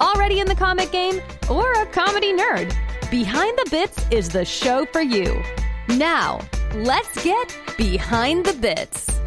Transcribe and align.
already 0.00 0.40
in 0.40 0.46
the 0.46 0.54
comic 0.54 0.90
game, 0.90 1.20
or 1.48 1.72
a 1.72 1.86
comedy 1.86 2.32
nerd, 2.32 2.74
Behind 3.10 3.58
the 3.58 3.70
Bits 3.70 4.06
is 4.10 4.28
the 4.28 4.44
show 4.44 4.86
for 4.86 5.02
you. 5.02 5.42
Now, 5.88 6.40
let's 6.74 7.22
get 7.24 7.56
Behind 7.76 8.46
the 8.46 8.52
Bits. 8.54 9.20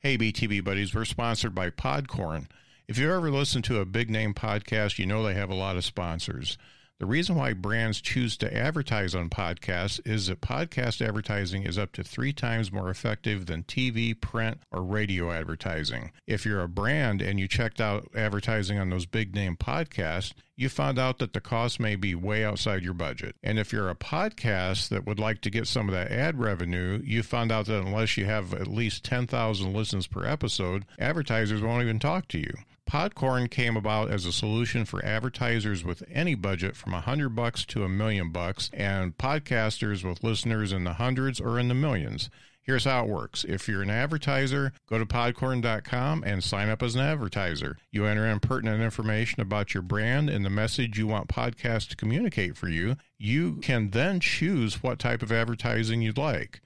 Hey, 0.00 0.18
BTB 0.18 0.62
buddies, 0.62 0.94
we're 0.94 1.06
sponsored 1.06 1.54
by 1.54 1.70
Podcorn. 1.70 2.44
If 2.86 2.98
you've 2.98 3.10
ever 3.10 3.30
listened 3.30 3.64
to 3.64 3.80
a 3.80 3.86
big 3.86 4.10
name 4.10 4.34
podcast, 4.34 4.98
you 4.98 5.06
know 5.06 5.22
they 5.22 5.32
have 5.32 5.48
a 5.48 5.54
lot 5.54 5.76
of 5.76 5.84
sponsors. 5.86 6.58
The 7.04 7.10
reason 7.10 7.34
why 7.36 7.52
brands 7.52 8.00
choose 8.00 8.34
to 8.38 8.56
advertise 8.56 9.14
on 9.14 9.28
podcasts 9.28 10.00
is 10.06 10.28
that 10.28 10.40
podcast 10.40 11.06
advertising 11.06 11.64
is 11.64 11.76
up 11.76 11.92
to 11.92 12.02
three 12.02 12.32
times 12.32 12.72
more 12.72 12.88
effective 12.88 13.44
than 13.44 13.64
TV, 13.64 14.18
print, 14.18 14.62
or 14.72 14.82
radio 14.82 15.30
advertising. 15.30 16.12
If 16.26 16.46
you're 16.46 16.62
a 16.62 16.66
brand 16.66 17.20
and 17.20 17.38
you 17.38 17.46
checked 17.46 17.78
out 17.78 18.08
advertising 18.16 18.78
on 18.78 18.88
those 18.88 19.04
big 19.04 19.34
name 19.34 19.54
podcasts, 19.54 20.32
you 20.56 20.70
found 20.70 20.98
out 20.98 21.18
that 21.18 21.34
the 21.34 21.42
cost 21.42 21.78
may 21.78 21.94
be 21.94 22.14
way 22.14 22.42
outside 22.42 22.82
your 22.82 22.94
budget. 22.94 23.36
And 23.42 23.58
if 23.58 23.70
you're 23.70 23.90
a 23.90 23.94
podcast 23.94 24.88
that 24.88 25.04
would 25.04 25.18
like 25.18 25.42
to 25.42 25.50
get 25.50 25.66
some 25.66 25.90
of 25.90 25.94
that 25.94 26.10
ad 26.10 26.40
revenue, 26.40 27.02
you 27.04 27.22
found 27.22 27.52
out 27.52 27.66
that 27.66 27.82
unless 27.82 28.16
you 28.16 28.24
have 28.24 28.54
at 28.54 28.66
least 28.66 29.04
10,000 29.04 29.74
listens 29.74 30.06
per 30.06 30.24
episode, 30.24 30.86
advertisers 30.98 31.60
won't 31.60 31.82
even 31.82 31.98
talk 31.98 32.28
to 32.28 32.38
you. 32.38 32.54
Podcorn 32.88 33.50
came 33.50 33.76
about 33.76 34.10
as 34.10 34.24
a 34.24 34.32
solution 34.32 34.84
for 34.84 35.04
advertisers 35.04 35.84
with 35.84 36.02
any 36.10 36.34
budget 36.34 36.76
from 36.76 36.94
a 36.94 37.00
hundred 37.00 37.30
bucks 37.30 37.64
to 37.66 37.84
a 37.84 37.88
million 37.88 38.30
bucks, 38.30 38.70
and 38.72 39.16
podcasters 39.16 40.04
with 40.04 40.22
listeners 40.22 40.72
in 40.72 40.84
the 40.84 40.94
hundreds 40.94 41.40
or 41.40 41.58
in 41.58 41.68
the 41.68 41.74
millions. 41.74 42.30
Here's 42.64 42.84
how 42.84 43.04
it 43.04 43.10
works. 43.10 43.44
If 43.44 43.68
you're 43.68 43.82
an 43.82 43.90
advertiser, 43.90 44.72
go 44.88 44.96
to 44.96 45.04
podcorn.com 45.04 46.24
and 46.24 46.42
sign 46.42 46.70
up 46.70 46.82
as 46.82 46.94
an 46.94 47.02
advertiser. 47.02 47.76
You 47.90 48.06
enter 48.06 48.26
in 48.26 48.40
pertinent 48.40 48.82
information 48.82 49.42
about 49.42 49.74
your 49.74 49.82
brand 49.82 50.30
and 50.30 50.46
the 50.46 50.50
message 50.50 50.98
you 50.98 51.06
want 51.06 51.28
podcasts 51.28 51.88
to 51.90 51.96
communicate 51.96 52.56
for 52.56 52.68
you. 52.68 52.96
You 53.18 53.56
can 53.56 53.90
then 53.90 54.18
choose 54.18 54.82
what 54.82 54.98
type 54.98 55.22
of 55.22 55.30
advertising 55.30 56.00
you'd 56.00 56.16
like. 56.16 56.62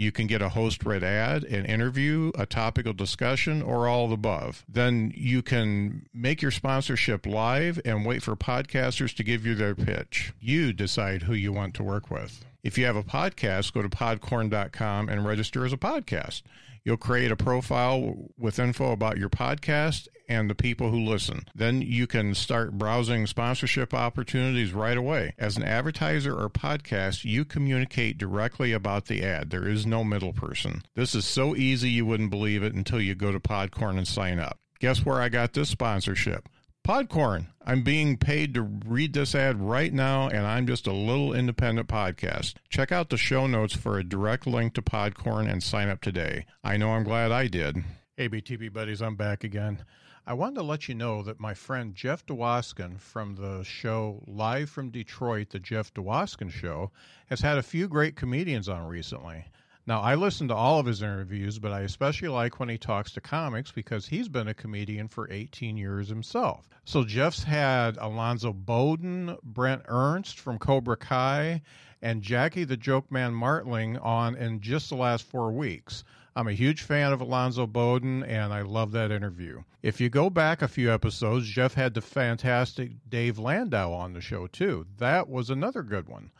You 0.00 0.12
can 0.12 0.26
get 0.26 0.40
a 0.40 0.48
host 0.48 0.86
read 0.86 1.04
ad, 1.04 1.44
an 1.44 1.66
interview, 1.66 2.32
a 2.34 2.46
topical 2.46 2.94
discussion, 2.94 3.60
or 3.60 3.86
all 3.86 4.08
the 4.08 4.14
above. 4.14 4.64
Then 4.66 5.12
you 5.14 5.42
can 5.42 6.06
make 6.14 6.40
your 6.40 6.52
sponsorship 6.52 7.26
live 7.26 7.78
and 7.84 8.06
wait 8.06 8.22
for 8.22 8.34
podcasters 8.34 9.14
to 9.16 9.22
give 9.22 9.44
you 9.44 9.54
their 9.54 9.74
pitch. 9.74 10.32
You 10.40 10.72
decide 10.72 11.24
who 11.24 11.34
you 11.34 11.52
want 11.52 11.74
to 11.74 11.82
work 11.82 12.10
with. 12.10 12.42
If 12.62 12.78
you 12.78 12.86
have 12.86 12.96
a 12.96 13.02
podcast, 13.02 13.74
go 13.74 13.82
to 13.82 13.90
podcorn.com 13.90 15.10
and 15.10 15.26
register 15.26 15.66
as 15.66 15.72
a 15.74 15.76
podcast. 15.76 16.44
You'll 16.84 16.96
create 16.96 17.30
a 17.30 17.36
profile 17.36 18.30
with 18.38 18.58
info 18.58 18.92
about 18.92 19.18
your 19.18 19.28
podcast 19.28 20.08
and 20.28 20.48
the 20.48 20.54
people 20.54 20.90
who 20.90 20.98
listen. 20.98 21.44
Then 21.54 21.82
you 21.82 22.06
can 22.06 22.34
start 22.34 22.78
browsing 22.78 23.26
sponsorship 23.26 23.92
opportunities 23.92 24.72
right 24.72 24.96
away. 24.96 25.34
As 25.38 25.56
an 25.56 25.64
advertiser 25.64 26.38
or 26.38 26.48
podcast, 26.48 27.24
you 27.24 27.44
communicate 27.44 28.16
directly 28.16 28.72
about 28.72 29.06
the 29.06 29.22
ad. 29.22 29.50
There 29.50 29.66
is 29.68 29.84
no 29.86 30.04
middle 30.04 30.32
person. 30.32 30.82
This 30.94 31.14
is 31.14 31.24
so 31.24 31.56
easy 31.56 31.90
you 31.90 32.06
wouldn't 32.06 32.30
believe 32.30 32.62
it 32.62 32.74
until 32.74 33.00
you 33.00 33.14
go 33.14 33.32
to 33.32 33.40
Podcorn 33.40 33.98
and 33.98 34.06
sign 34.06 34.38
up. 34.38 34.58
Guess 34.78 35.04
where 35.04 35.20
I 35.20 35.28
got 35.28 35.52
this 35.52 35.68
sponsorship? 35.68 36.48
Podcorn. 36.86 37.46
I'm 37.64 37.82
being 37.82 38.16
paid 38.16 38.54
to 38.54 38.62
read 38.62 39.12
this 39.12 39.34
ad 39.34 39.60
right 39.60 39.92
now, 39.92 40.28
and 40.28 40.46
I'm 40.46 40.66
just 40.66 40.86
a 40.86 40.92
little 40.92 41.34
independent 41.34 41.88
podcast. 41.88 42.54
Check 42.68 42.90
out 42.90 43.10
the 43.10 43.16
show 43.16 43.46
notes 43.46 43.74
for 43.74 43.98
a 43.98 44.04
direct 44.04 44.46
link 44.46 44.74
to 44.74 44.82
Podcorn 44.82 45.50
and 45.50 45.62
sign 45.62 45.88
up 45.88 46.00
today. 46.00 46.46
I 46.64 46.76
know 46.76 46.90
I'm 46.92 47.04
glad 47.04 47.32
I 47.32 47.46
did. 47.48 47.84
BTB 48.18 48.72
buddies, 48.72 49.02
I'm 49.02 49.16
back 49.16 49.44
again. 49.44 49.84
I 50.26 50.34
wanted 50.34 50.56
to 50.56 50.62
let 50.62 50.88
you 50.88 50.94
know 50.94 51.22
that 51.22 51.40
my 51.40 51.54
friend 51.54 51.94
Jeff 51.94 52.24
Dwoskin 52.26 52.98
from 52.98 53.34
the 53.34 53.62
show 53.62 54.22
Live 54.26 54.68
from 54.70 54.90
Detroit, 54.90 55.50
the 55.50 55.58
Jeff 55.58 55.92
Dwoskin 55.94 56.50
Show, 56.50 56.90
has 57.26 57.40
had 57.40 57.58
a 57.58 57.62
few 57.62 57.88
great 57.88 58.16
comedians 58.16 58.68
on 58.68 58.86
recently. 58.86 59.46
Now, 59.86 60.02
I 60.02 60.14
listen 60.14 60.46
to 60.48 60.54
all 60.54 60.78
of 60.78 60.84
his 60.84 61.00
interviews, 61.00 61.58
but 61.58 61.72
I 61.72 61.80
especially 61.80 62.28
like 62.28 62.60
when 62.60 62.68
he 62.68 62.76
talks 62.76 63.12
to 63.12 63.20
comics 63.22 63.72
because 63.72 64.06
he's 64.06 64.28
been 64.28 64.46
a 64.46 64.54
comedian 64.54 65.08
for 65.08 65.30
18 65.30 65.78
years 65.78 66.08
himself. 66.08 66.68
So, 66.84 67.02
Jeff's 67.02 67.42
had 67.44 67.96
Alonzo 67.96 68.52
Bowden, 68.52 69.38
Brent 69.42 69.82
Ernst 69.88 70.38
from 70.38 70.58
Cobra 70.58 70.98
Kai, 70.98 71.62
and 72.02 72.22
Jackie 72.22 72.64
the 72.64 72.76
Joke 72.76 73.10
Man 73.10 73.32
Martling 73.32 73.96
on 73.96 74.36
in 74.36 74.60
just 74.60 74.90
the 74.90 74.96
last 74.96 75.24
four 75.24 75.50
weeks. 75.50 76.04
I'm 76.36 76.48
a 76.48 76.52
huge 76.52 76.82
fan 76.82 77.12
of 77.12 77.22
Alonzo 77.22 77.66
Bowden, 77.66 78.22
and 78.24 78.52
I 78.52 78.60
love 78.60 78.92
that 78.92 79.10
interview. 79.10 79.62
If 79.82 79.98
you 79.98 80.10
go 80.10 80.28
back 80.28 80.60
a 80.60 80.68
few 80.68 80.92
episodes, 80.92 81.48
Jeff 81.48 81.72
had 81.72 81.94
the 81.94 82.02
fantastic 82.02 82.92
Dave 83.08 83.38
Landau 83.38 83.92
on 83.92 84.12
the 84.12 84.20
show, 84.20 84.46
too. 84.46 84.86
That 84.98 85.28
was 85.28 85.48
another 85.48 85.82
good 85.82 86.06
one 86.06 86.30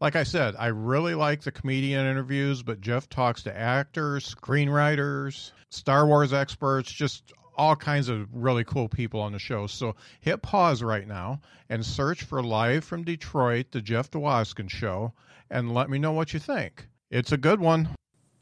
like 0.00 0.16
I 0.16 0.22
said, 0.22 0.54
I 0.58 0.68
really 0.68 1.14
like 1.14 1.42
the 1.42 1.52
comedian 1.52 2.06
interviews, 2.06 2.62
but 2.62 2.80
Jeff 2.80 3.08
talks 3.08 3.42
to 3.44 3.56
actors, 3.56 4.34
screenwriters, 4.34 5.52
Star 5.70 6.06
Wars 6.06 6.32
experts, 6.32 6.90
just 6.90 7.32
all 7.56 7.74
kinds 7.74 8.08
of 8.08 8.28
really 8.32 8.62
cool 8.64 8.88
people 8.88 9.20
on 9.20 9.32
the 9.32 9.38
show. 9.38 9.66
So 9.66 9.96
hit 10.20 10.40
pause 10.42 10.82
right 10.82 11.06
now 11.06 11.40
and 11.68 11.84
search 11.84 12.22
for 12.22 12.42
Live 12.42 12.84
from 12.84 13.02
Detroit, 13.02 13.72
the 13.72 13.82
Jeff 13.82 14.10
Dwoskin 14.10 14.70
Show, 14.70 15.12
and 15.50 15.74
let 15.74 15.90
me 15.90 15.98
know 15.98 16.12
what 16.12 16.32
you 16.32 16.38
think. 16.38 16.86
It's 17.10 17.32
a 17.32 17.36
good 17.36 17.60
one. 17.60 17.88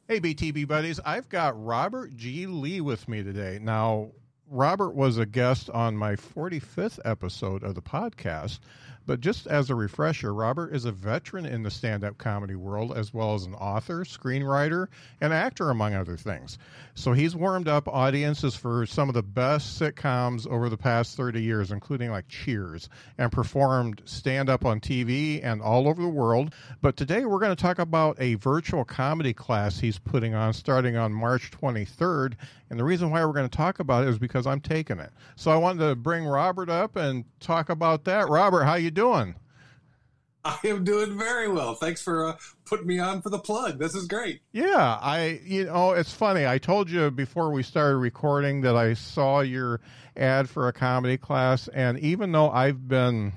Hey, 0.07 0.21
BTB 0.21 0.69
buddies, 0.69 1.01
I've 1.05 1.29
got 1.29 1.61
Robert 1.65 2.15
G. 2.15 2.47
Lee 2.47 2.81
with 2.81 3.09
me 3.09 3.23
today. 3.23 3.59
Now, 3.61 4.11
Robert 4.49 4.95
was 4.95 5.19
a 5.19 5.27
guest 5.27 5.71
on 5.71 5.97
my 5.97 6.15
45th 6.15 7.01
episode 7.05 7.65
of 7.65 7.75
the 7.75 7.83
podcast. 7.83 8.61
But 9.07 9.21
just 9.21 9.47
as 9.47 9.71
a 9.71 9.75
refresher, 9.75 10.35
Robert 10.35 10.75
is 10.75 10.85
a 10.85 10.93
veteran 10.93 11.47
in 11.47 11.63
the 11.63 11.71
stand 11.71 12.03
up 12.03 12.19
comedy 12.19 12.57
world, 12.57 12.93
as 12.97 13.15
well 13.15 13.35
as 13.35 13.45
an 13.45 13.55
author, 13.55 14.05
screenwriter, 14.05 14.89
and 15.21 15.33
actor, 15.33 15.71
among 15.71 15.95
other 15.95 16.17
things. 16.17 16.59
So 16.95 17.13
he's 17.13 17.37
warmed 17.37 17.69
up 17.69 17.87
audiences 17.89 18.57
for 18.57 18.85
some 18.87 19.09
of 19.09 19.15
the 19.15 19.23
best 19.23 19.81
sitcoms 19.81 20.47
over 20.47 20.69
the 20.69 20.77
past 20.77 21.17
30 21.17 21.43
years, 21.43 21.71
including 21.71 22.11
like 22.11 22.27
Cheers, 22.29 22.89
and 23.17 23.31
performed 23.31 24.03
stand 24.05 24.51
up 24.51 24.65
on 24.65 24.81
TV 24.81 25.41
and 25.45 25.63
all 25.63 25.87
over 25.87 26.03
the 26.03 26.09
world. 26.09 26.53
But 26.83 26.97
today 26.97 27.25
we're 27.25 27.39
going 27.39 27.55
to 27.55 27.63
talk 27.63 27.79
about 27.79 28.17
a 28.19 28.35
virtual 28.35 28.85
comedy 28.85 29.35
class 29.35 29.79
he's 29.79 29.99
putting 29.99 30.35
on 30.35 30.53
starting 30.53 30.97
on 30.97 31.13
March 31.13 31.51
23rd. 31.51 32.35
And 32.71 32.81
the 32.81 32.85
reason 32.85 33.11
why 33.11 33.25
we're 33.25 33.33
going 33.33 33.49
to 33.49 33.57
talk 33.57 33.79
about 33.79 34.05
it 34.05 34.09
is 34.09 34.19
because 34.19 34.47
I'm 34.47 34.61
taking 34.61 34.99
it. 34.99 35.13
So 35.37 35.53
I 35.53 35.57
wanted 35.57 35.87
to 35.89 35.95
bring 35.95 36.25
Robert 36.25 36.69
up 36.69 36.97
and 36.97 37.25
talk 37.39 37.69
about 37.69 38.05
that. 38.05 38.29
Robert, 38.29 38.65
how 38.65 38.75
you 38.75 38.91
doing? 38.97 39.37
I 40.45 40.59
am 40.65 40.85
doing 40.85 41.19
very 41.19 41.49
well. 41.49 41.75
Thanks 41.75 42.01
for 42.01 42.29
uh, 42.29 42.37
putting 42.65 42.87
me 42.87 42.99
on 42.99 43.21
for 43.21 43.31
the 43.31 43.39
plug. 43.39 43.79
This 43.79 43.95
is 43.95 44.07
great. 44.07 44.41
Yeah, 44.53 44.99
I 45.01 45.41
you 45.45 45.65
know 45.65 45.93
it's 45.93 46.13
funny. 46.13 46.47
I 46.47 46.59
told 46.59 46.91
you 46.91 47.11
before 47.11 47.51
we 47.51 47.63
started 47.63 47.97
recording 47.97 48.61
that 48.63 48.77
I 48.77 48.95
saw 48.95 49.41
your 49.41 49.81
ad 50.17 50.49
for 50.49 50.69
a 50.69 50.73
comedy 50.73 51.17
class, 51.17 51.69
and 51.69 51.99
even 51.99 52.33
though 52.33 52.51
I've 52.51 52.87
been 52.89 53.33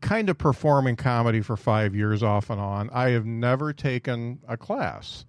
kind 0.00 0.28
of 0.28 0.38
performing 0.38 0.96
comedy 0.96 1.40
for 1.40 1.56
five 1.56 1.94
years 1.94 2.22
off 2.22 2.50
and 2.50 2.60
on, 2.60 2.90
I 2.90 3.10
have 3.10 3.26
never 3.26 3.72
taken 3.72 4.40
a 4.46 4.56
class. 4.56 5.24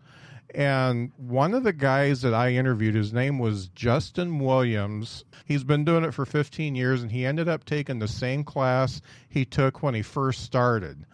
And 0.53 1.11
one 1.17 1.53
of 1.53 1.63
the 1.63 1.73
guys 1.73 2.21
that 2.21 2.33
I 2.33 2.51
interviewed, 2.51 2.93
his 2.93 3.11
name 3.11 3.39
was 3.39 3.67
Justin 3.69 4.39
Williams. 4.39 5.25
He's 5.45 5.63
been 5.63 5.83
doing 5.83 6.03
it 6.03 6.13
for 6.13 6.25
15 6.25 6.75
years, 6.75 7.01
and 7.01 7.11
he 7.11 7.25
ended 7.25 7.49
up 7.49 7.65
taking 7.65 7.99
the 7.99 8.07
same 8.07 8.43
class 8.43 9.01
he 9.29 9.45
took 9.45 9.81
when 9.81 9.95
he 9.95 10.03
first 10.03 10.43
started. 10.43 11.05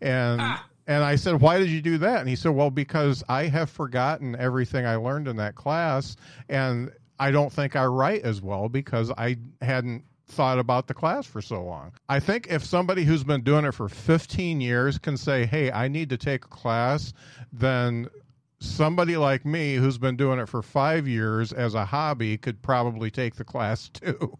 And 0.00 0.40
ah. 0.40 0.66
and 0.86 1.04
I 1.04 1.16
said, 1.16 1.40
"Why 1.40 1.58
did 1.58 1.70
you 1.70 1.80
do 1.80 1.98
that?" 1.98 2.20
And 2.20 2.28
he 2.28 2.36
said, 2.36 2.50
"Well, 2.50 2.70
because 2.70 3.22
I 3.28 3.44
have 3.46 3.70
forgotten 3.70 4.36
everything 4.36 4.84
I 4.84 4.96
learned 4.96 5.28
in 5.28 5.36
that 5.36 5.54
class, 5.54 6.16
and 6.48 6.90
I 7.20 7.30
don't 7.30 7.52
think 7.52 7.76
I 7.76 7.84
write 7.86 8.22
as 8.22 8.40
well 8.40 8.68
because 8.68 9.10
I 9.16 9.36
hadn't 9.60 10.04
thought 10.26 10.58
about 10.58 10.86
the 10.86 10.94
class 10.94 11.26
for 11.26 11.40
so 11.40 11.64
long. 11.64 11.92
I 12.08 12.20
think 12.20 12.48
if 12.50 12.64
somebody 12.64 13.04
who's 13.04 13.24
been 13.24 13.42
doing 13.42 13.64
it 13.64 13.72
for 13.72 13.88
15 13.88 14.60
years 14.60 14.98
can 14.98 15.16
say, 15.16 15.46
"Hey, 15.46 15.70
I 15.70 15.88
need 15.88 16.10
to 16.10 16.16
take 16.16 16.44
a 16.44 16.48
class," 16.48 17.12
then 17.52 18.08
somebody 18.60 19.16
like 19.16 19.44
me 19.44 19.76
who's 19.76 19.98
been 19.98 20.16
doing 20.16 20.38
it 20.38 20.48
for 20.48 20.62
5 20.62 21.06
years 21.06 21.52
as 21.52 21.74
a 21.74 21.84
hobby 21.84 22.36
could 22.36 22.62
probably 22.62 23.10
take 23.10 23.36
the 23.36 23.44
class 23.44 23.88
too. 23.92 24.38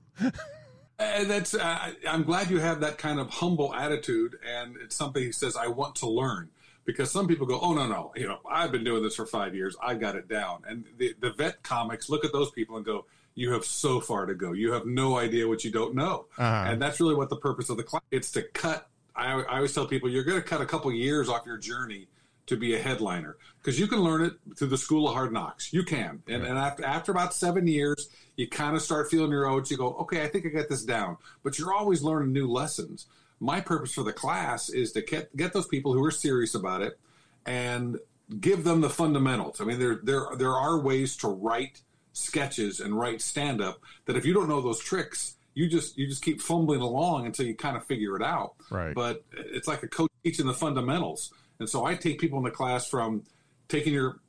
And 0.99 1.31
that's 1.31 1.55
uh, 1.55 1.93
I'm 2.09 2.25
glad 2.25 2.51
you 2.51 2.59
have 2.59 2.81
that 2.81 2.99
kind 2.99 3.21
of 3.21 3.31
humble 3.31 3.73
attitude, 3.73 4.37
and 4.45 4.77
it's 4.83 4.97
something 4.97 5.23
he 5.23 5.31
says 5.31 5.57
I 5.57 5.69
want 5.69 5.95
to 5.97 6.09
learn 6.09 6.51
because 6.85 7.11
some 7.13 7.29
people 7.29 7.47
go, 7.47 7.61
oh 7.61 7.73
no 7.73 7.87
no, 7.87 8.13
you 8.17 8.27
know 8.27 8.39
I've 8.51 8.73
been 8.73 8.83
doing 8.83 9.05
this 9.05 9.15
for 9.15 9.25
five 9.25 9.55
years, 9.55 9.77
I 9.81 9.95
got 9.95 10.17
it 10.17 10.27
down, 10.27 10.63
and 10.67 10.85
the 10.97 11.15
the 11.21 11.31
vet 11.31 11.63
comics 11.63 12.09
look 12.09 12.25
at 12.25 12.33
those 12.33 12.51
people 12.51 12.77
and 12.77 12.85
go, 12.85 13.07
you 13.37 13.53
have 13.53 13.65
so 13.65 14.01
far 14.01 14.27
to 14.27 14.35
go, 14.35 14.53
you 14.53 14.73
have 14.73 14.87
no 14.87 15.19
idea 15.19 15.47
what 15.47 15.65
you 15.65 15.71
don't 15.71 15.95
know, 15.95 16.27
uh-huh. 16.37 16.65
and 16.69 16.83
that's 16.83 16.99
really 16.99 17.15
what 17.15 17.29
the 17.31 17.37
purpose 17.37 17.71
of 17.71 17.77
the 17.77 17.85
class. 17.85 18.03
It's 18.11 18.33
to 18.33 18.43
cut. 18.43 18.89
I, 19.15 19.33
I 19.35 19.57
always 19.57 19.73
tell 19.73 19.87
people 19.87 20.09
you're 20.09 20.25
going 20.25 20.41
to 20.41 20.47
cut 20.47 20.61
a 20.61 20.67
couple 20.67 20.93
years 20.93 21.29
off 21.29 21.47
your 21.47 21.59
journey 21.59 22.09
to 22.49 22.57
be 22.57 22.75
a 22.75 22.79
headliner 22.79 23.37
because 23.59 23.79
you 23.79 23.87
can 23.87 24.01
learn 24.01 24.23
it 24.23 24.33
through 24.57 24.69
the 24.69 24.79
school 24.79 25.09
of 25.09 25.15
hard 25.15 25.33
knocks. 25.33 25.73
You 25.73 25.85
can, 25.85 26.23
and, 26.29 26.45
and 26.45 26.59
after 26.59 26.85
after 26.85 27.13
about 27.13 27.35
seven 27.35 27.67
years 27.67 28.09
you 28.39 28.49
kind 28.49 28.77
of 28.77 28.81
start 28.81 29.11
feeling 29.11 29.33
your 29.33 29.47
oats. 29.47 29.71
You 29.71 29.77
go, 29.77 29.95
okay, 29.97 30.23
I 30.23 30.29
think 30.29 30.47
I 30.47 30.51
got 30.51 30.69
this 30.69 30.85
down. 30.85 31.19
But 31.43 31.59
you're 31.59 31.75
always 31.75 32.03
learning 32.03 32.33
new 32.33 32.47
lessons. 32.47 33.07
My 33.41 33.61
purpose 33.61 33.93
for 33.93 34.05
the 34.05 34.13
class 34.13 34.69
is 34.69 34.93
to 34.93 35.03
get, 35.03 35.37
get 35.37 35.53
those 35.53 35.67
people 35.67 35.93
who 35.93 36.05
are 36.05 36.13
serious 36.13 36.55
about 36.55 36.81
it 36.81 36.99
and 37.45 37.99
give 38.41 38.63
them 38.63 38.81
the 38.81 38.91
fundamentals. 38.91 39.61
I 39.61 39.65
mean, 39.65 39.81
there 39.81 40.01
there 40.03 40.27
there 40.37 40.53
are 40.53 40.79
ways 40.79 41.17
to 41.19 41.29
write 41.29 41.83
sketches 42.13 42.79
and 42.81 42.97
write 42.97 43.21
stand 43.21 43.61
up 43.61 43.81
that 44.07 44.17
if 44.17 44.25
you 44.25 44.33
don't 44.33 44.49
know 44.49 44.61
those 44.61 44.81
tricks, 44.81 45.35
you 45.55 45.69
just 45.69 45.99
you 45.99 46.07
just 46.07 46.23
keep 46.23 46.41
fumbling 46.41 46.81
along 46.81 47.27
until 47.27 47.45
you 47.45 47.57
kind 47.57 47.77
of 47.77 47.85
figure 47.87 48.15
it 48.15 48.23
out. 48.23 48.55
Right. 48.71 48.95
But 48.95 49.25
it's 49.33 49.67
like 49.67 49.83
a 49.83 49.89
coach 49.89 50.11
teaching 50.23 50.47
the 50.47 50.55
fundamentals. 50.55 51.33
And 51.59 51.69
so 51.69 51.85
I 51.85 51.95
take 51.95 52.21
people 52.21 52.39
in 52.39 52.45
the 52.45 52.51
class 52.51 52.89
from 52.89 53.25
taking 53.69 53.93
your 53.93 54.21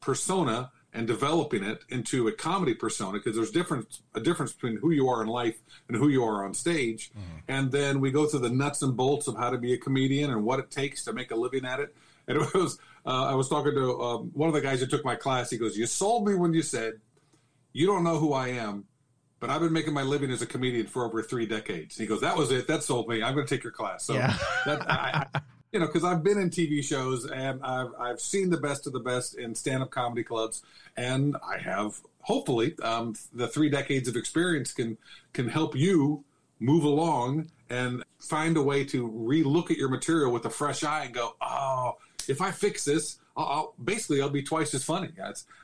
persona 0.00 0.70
and 0.92 1.06
developing 1.06 1.62
it 1.62 1.84
into 1.88 2.26
a 2.26 2.32
comedy 2.32 2.74
persona 2.74 3.12
because 3.12 3.36
there's 3.36 3.50
difference 3.50 4.02
a 4.14 4.20
difference 4.20 4.52
between 4.52 4.76
who 4.76 4.90
you 4.90 5.08
are 5.08 5.22
in 5.22 5.28
life 5.28 5.60
and 5.88 5.96
who 5.96 6.08
you 6.08 6.24
are 6.24 6.44
on 6.44 6.52
stage 6.52 7.10
mm-hmm. 7.10 7.38
and 7.48 7.70
then 7.70 8.00
we 8.00 8.10
go 8.10 8.26
through 8.26 8.40
the 8.40 8.50
nuts 8.50 8.82
and 8.82 8.96
bolts 8.96 9.28
of 9.28 9.36
how 9.36 9.50
to 9.50 9.58
be 9.58 9.72
a 9.72 9.78
comedian 9.78 10.30
and 10.30 10.44
what 10.44 10.58
it 10.58 10.70
takes 10.70 11.04
to 11.04 11.12
make 11.12 11.30
a 11.30 11.36
living 11.36 11.64
at 11.64 11.78
it 11.78 11.94
and 12.26 12.38
it 12.38 12.54
was 12.54 12.78
uh, 13.06 13.26
i 13.26 13.34
was 13.34 13.48
talking 13.48 13.72
to 13.72 14.00
um, 14.00 14.30
one 14.34 14.48
of 14.48 14.54
the 14.54 14.60
guys 14.60 14.80
who 14.80 14.86
took 14.86 15.04
my 15.04 15.14
class 15.14 15.50
he 15.50 15.58
goes 15.58 15.76
you 15.76 15.86
sold 15.86 16.26
me 16.26 16.34
when 16.34 16.52
you 16.52 16.62
said 16.62 16.94
you 17.72 17.86
don't 17.86 18.02
know 18.02 18.18
who 18.18 18.32
i 18.32 18.48
am 18.48 18.84
but 19.38 19.48
I've 19.48 19.62
been 19.62 19.72
making 19.72 19.94
my 19.94 20.02
living 20.02 20.30
as 20.30 20.42
a 20.42 20.46
comedian 20.46 20.86
for 20.86 21.02
over 21.06 21.22
three 21.22 21.46
decades. 21.46 21.96
And 21.96 22.02
he 22.02 22.06
goes, 22.06 22.20
"That 22.20 22.36
was 22.36 22.52
it. 22.52 22.66
That 22.66 22.82
sold 22.82 23.08
me. 23.08 23.22
I'm 23.22 23.32
going 23.34 23.46
to 23.46 23.54
take 23.54 23.64
your 23.64 23.72
class." 23.72 24.04
So 24.04 24.12
yeah. 24.12 24.36
that, 24.66 24.82
I, 24.82 25.40
you 25.72 25.78
know, 25.78 25.86
because 25.86 26.04
I've 26.04 26.22
been 26.22 26.38
in 26.38 26.50
TV 26.50 26.82
shows 26.82 27.26
and 27.26 27.62
I've 27.62 27.92
I've 27.98 28.20
seen 28.20 28.50
the 28.50 28.56
best 28.56 28.86
of 28.86 28.92
the 28.92 29.00
best 29.00 29.38
in 29.38 29.54
stand 29.54 29.82
up 29.82 29.90
comedy 29.90 30.24
clubs, 30.24 30.62
and 30.96 31.36
I 31.46 31.58
have 31.58 32.00
hopefully 32.22 32.74
um, 32.82 33.14
the 33.32 33.48
three 33.48 33.70
decades 33.70 34.08
of 34.08 34.16
experience 34.16 34.72
can 34.72 34.98
can 35.32 35.48
help 35.48 35.76
you 35.76 36.24
move 36.58 36.84
along 36.84 37.50
and 37.70 38.02
find 38.18 38.56
a 38.56 38.62
way 38.62 38.84
to 38.84 39.08
relook 39.08 39.70
at 39.70 39.76
your 39.76 39.88
material 39.88 40.32
with 40.32 40.44
a 40.44 40.50
fresh 40.50 40.84
eye 40.84 41.04
and 41.04 41.14
go, 41.14 41.34
oh, 41.40 41.96
if 42.28 42.40
I 42.42 42.50
fix 42.50 42.84
this, 42.84 43.18
I'll, 43.36 43.46
I'll 43.46 43.74
basically 43.82 44.20
I'll 44.20 44.28
be 44.28 44.42
twice 44.42 44.74
as 44.74 44.84
funny. 44.84 45.10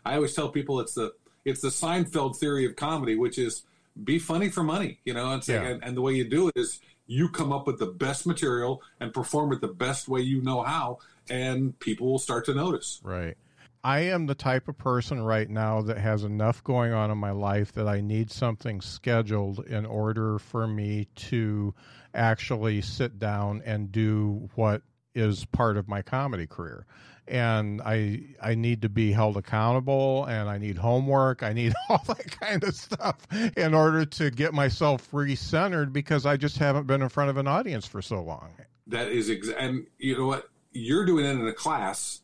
I 0.04 0.14
always 0.14 0.34
tell 0.34 0.48
people 0.48 0.80
it's 0.80 0.94
the 0.94 1.12
it's 1.44 1.60
the 1.60 1.68
Seinfeld 1.68 2.36
theory 2.36 2.64
of 2.64 2.76
comedy, 2.76 3.16
which 3.16 3.38
is 3.38 3.64
be 4.04 4.18
funny 4.18 4.50
for 4.50 4.62
money. 4.62 5.00
You 5.04 5.14
know, 5.14 5.30
yeah. 5.48 5.60
like, 5.60 5.70
and, 5.70 5.84
and 5.84 5.96
the 5.96 6.02
way 6.02 6.14
you 6.14 6.28
do 6.28 6.48
it 6.48 6.56
is 6.56 6.80
you 7.06 7.28
come 7.28 7.52
up 7.52 7.66
with 7.66 7.78
the 7.78 7.86
best 7.86 8.26
material 8.26 8.82
and 9.00 9.12
perform 9.12 9.52
it 9.52 9.60
the 9.60 9.68
best 9.68 10.08
way 10.08 10.20
you 10.20 10.42
know 10.42 10.62
how, 10.62 10.98
and 11.30 11.78
people 11.78 12.10
will 12.10 12.18
start 12.18 12.44
to 12.46 12.54
notice. 12.54 13.00
Right. 13.02 13.36
I 13.84 14.00
am 14.00 14.26
the 14.26 14.34
type 14.34 14.66
of 14.66 14.76
person 14.76 15.22
right 15.22 15.48
now 15.48 15.82
that 15.82 15.98
has 15.98 16.24
enough 16.24 16.64
going 16.64 16.92
on 16.92 17.12
in 17.12 17.18
my 17.18 17.30
life 17.30 17.72
that 17.72 17.86
I 17.86 18.00
need 18.00 18.32
something 18.32 18.80
scheduled 18.80 19.64
in 19.66 19.86
order 19.86 20.40
for 20.40 20.66
me 20.66 21.06
to 21.16 21.72
actually 22.12 22.80
sit 22.80 23.20
down 23.20 23.62
and 23.64 23.92
do 23.92 24.48
what 24.56 24.82
is 25.14 25.44
part 25.46 25.76
of 25.76 25.88
my 25.88 26.02
comedy 26.02 26.48
career 26.48 26.84
and 27.28 27.80
I 27.82 28.20
I 28.42 28.54
need 28.54 28.82
to 28.82 28.88
be 28.88 29.12
held 29.12 29.36
accountable 29.36 30.24
and 30.26 30.48
I 30.48 30.58
need 30.58 30.76
homework. 30.76 31.42
I 31.42 31.52
need 31.52 31.74
all 31.88 32.02
that 32.06 32.40
kind 32.40 32.62
of 32.64 32.74
stuff 32.74 33.18
in 33.56 33.74
order 33.74 34.04
to 34.04 34.30
get 34.30 34.54
myself 34.54 35.08
re-centered 35.12 35.92
because 35.92 36.26
I 36.26 36.36
just 36.36 36.58
haven't 36.58 36.86
been 36.86 37.02
in 37.02 37.08
front 37.08 37.30
of 37.30 37.36
an 37.36 37.46
audience 37.46 37.86
for 37.86 38.02
so 38.02 38.22
long. 38.22 38.50
That 38.86 39.08
is 39.08 39.30
ex- 39.30 39.48
and 39.48 39.86
you 39.98 40.16
know 40.16 40.26
what 40.26 40.48
you're 40.72 41.04
doing 41.04 41.24
it 41.24 41.30
in 41.30 41.46
a 41.46 41.52
class 41.52 42.20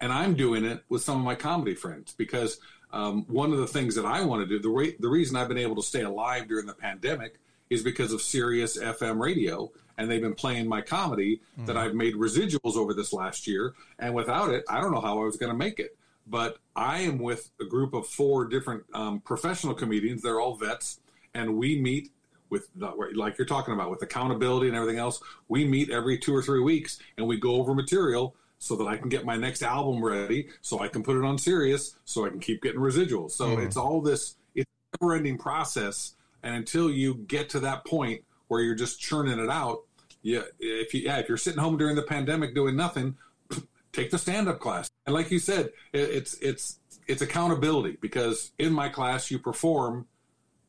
and 0.00 0.12
I'm 0.12 0.34
doing 0.34 0.64
it 0.64 0.84
with 0.88 1.02
some 1.02 1.18
of 1.18 1.24
my 1.24 1.34
comedy 1.34 1.74
friends 1.74 2.14
because 2.16 2.58
um, 2.92 3.24
one 3.26 3.52
of 3.52 3.58
the 3.58 3.66
things 3.66 3.94
that 3.96 4.04
I 4.04 4.22
want 4.22 4.42
to 4.42 4.46
do 4.46 4.60
the 4.60 4.68
re- 4.68 4.96
the 5.00 5.08
reason 5.08 5.36
I've 5.36 5.48
been 5.48 5.58
able 5.58 5.76
to 5.76 5.82
stay 5.82 6.02
alive 6.02 6.48
during 6.48 6.66
the 6.66 6.74
pandemic 6.74 7.40
is 7.70 7.82
because 7.82 8.12
of 8.12 8.22
Sirius 8.22 8.78
XM 8.78 9.18
radio 9.18 9.72
and 9.98 10.10
they've 10.10 10.20
been 10.20 10.34
playing 10.34 10.68
my 10.68 10.80
comedy 10.80 11.40
mm-hmm. 11.56 11.66
that 11.66 11.76
I've 11.76 11.94
made 11.94 12.14
residuals 12.14 12.76
over 12.76 12.94
this 12.94 13.12
last 13.12 13.46
year. 13.46 13.74
And 13.98 14.14
without 14.14 14.50
it, 14.50 14.64
I 14.68 14.80
don't 14.80 14.92
know 14.92 15.00
how 15.00 15.20
I 15.20 15.24
was 15.24 15.36
going 15.36 15.52
to 15.52 15.58
make 15.58 15.78
it. 15.78 15.96
But 16.26 16.58
I 16.74 17.00
am 17.00 17.18
with 17.18 17.50
a 17.60 17.64
group 17.64 17.92
of 17.92 18.06
four 18.06 18.46
different 18.46 18.84
um, 18.94 19.20
professional 19.20 19.74
comedians. 19.74 20.22
They're 20.22 20.40
all 20.40 20.56
vets, 20.56 21.00
and 21.34 21.58
we 21.58 21.78
meet 21.78 22.10
with 22.48 22.68
the, 22.76 22.90
like 23.14 23.36
you're 23.36 23.46
talking 23.46 23.74
about 23.74 23.90
with 23.90 24.02
accountability 24.02 24.68
and 24.68 24.76
everything 24.76 24.98
else. 24.98 25.20
We 25.48 25.66
meet 25.66 25.90
every 25.90 26.16
two 26.18 26.34
or 26.34 26.42
three 26.42 26.60
weeks, 26.60 26.98
and 27.18 27.26
we 27.26 27.38
go 27.38 27.56
over 27.56 27.74
material 27.74 28.34
so 28.58 28.74
that 28.76 28.86
I 28.86 28.96
can 28.96 29.10
get 29.10 29.26
my 29.26 29.36
next 29.36 29.62
album 29.62 30.02
ready, 30.02 30.48
so 30.62 30.80
I 30.80 30.88
can 30.88 31.02
put 31.02 31.16
it 31.16 31.24
on 31.24 31.36
Sirius, 31.36 31.96
so 32.06 32.24
I 32.24 32.30
can 32.30 32.40
keep 32.40 32.62
getting 32.62 32.80
residuals. 32.80 33.32
So 33.32 33.48
mm-hmm. 33.48 33.62
it's 33.62 33.76
all 33.76 34.00
this 34.00 34.36
it's 34.54 34.70
a 34.94 35.04
never-ending 35.04 35.36
process, 35.36 36.14
and 36.42 36.54
until 36.54 36.90
you 36.90 37.14
get 37.14 37.50
to 37.50 37.60
that 37.60 37.84
point 37.84 38.24
where 38.48 38.60
you're 38.60 38.74
just 38.74 39.00
churning 39.00 39.38
it 39.38 39.50
out. 39.50 39.82
Yeah, 40.22 40.42
if 40.58 40.94
you 40.94 41.02
yeah, 41.02 41.18
if 41.18 41.28
you're 41.28 41.38
sitting 41.38 41.60
home 41.60 41.76
during 41.76 41.96
the 41.96 42.02
pandemic 42.02 42.54
doing 42.54 42.76
nothing, 42.76 43.16
take 43.92 44.10
the 44.10 44.18
stand 44.18 44.48
up 44.48 44.60
class. 44.60 44.90
And 45.06 45.14
like 45.14 45.30
you 45.30 45.38
said, 45.38 45.70
it's 45.92 46.34
it's 46.34 46.78
it's 47.06 47.22
accountability 47.22 47.98
because 48.00 48.52
in 48.58 48.72
my 48.72 48.88
class 48.88 49.30
you 49.30 49.38
perform 49.38 50.06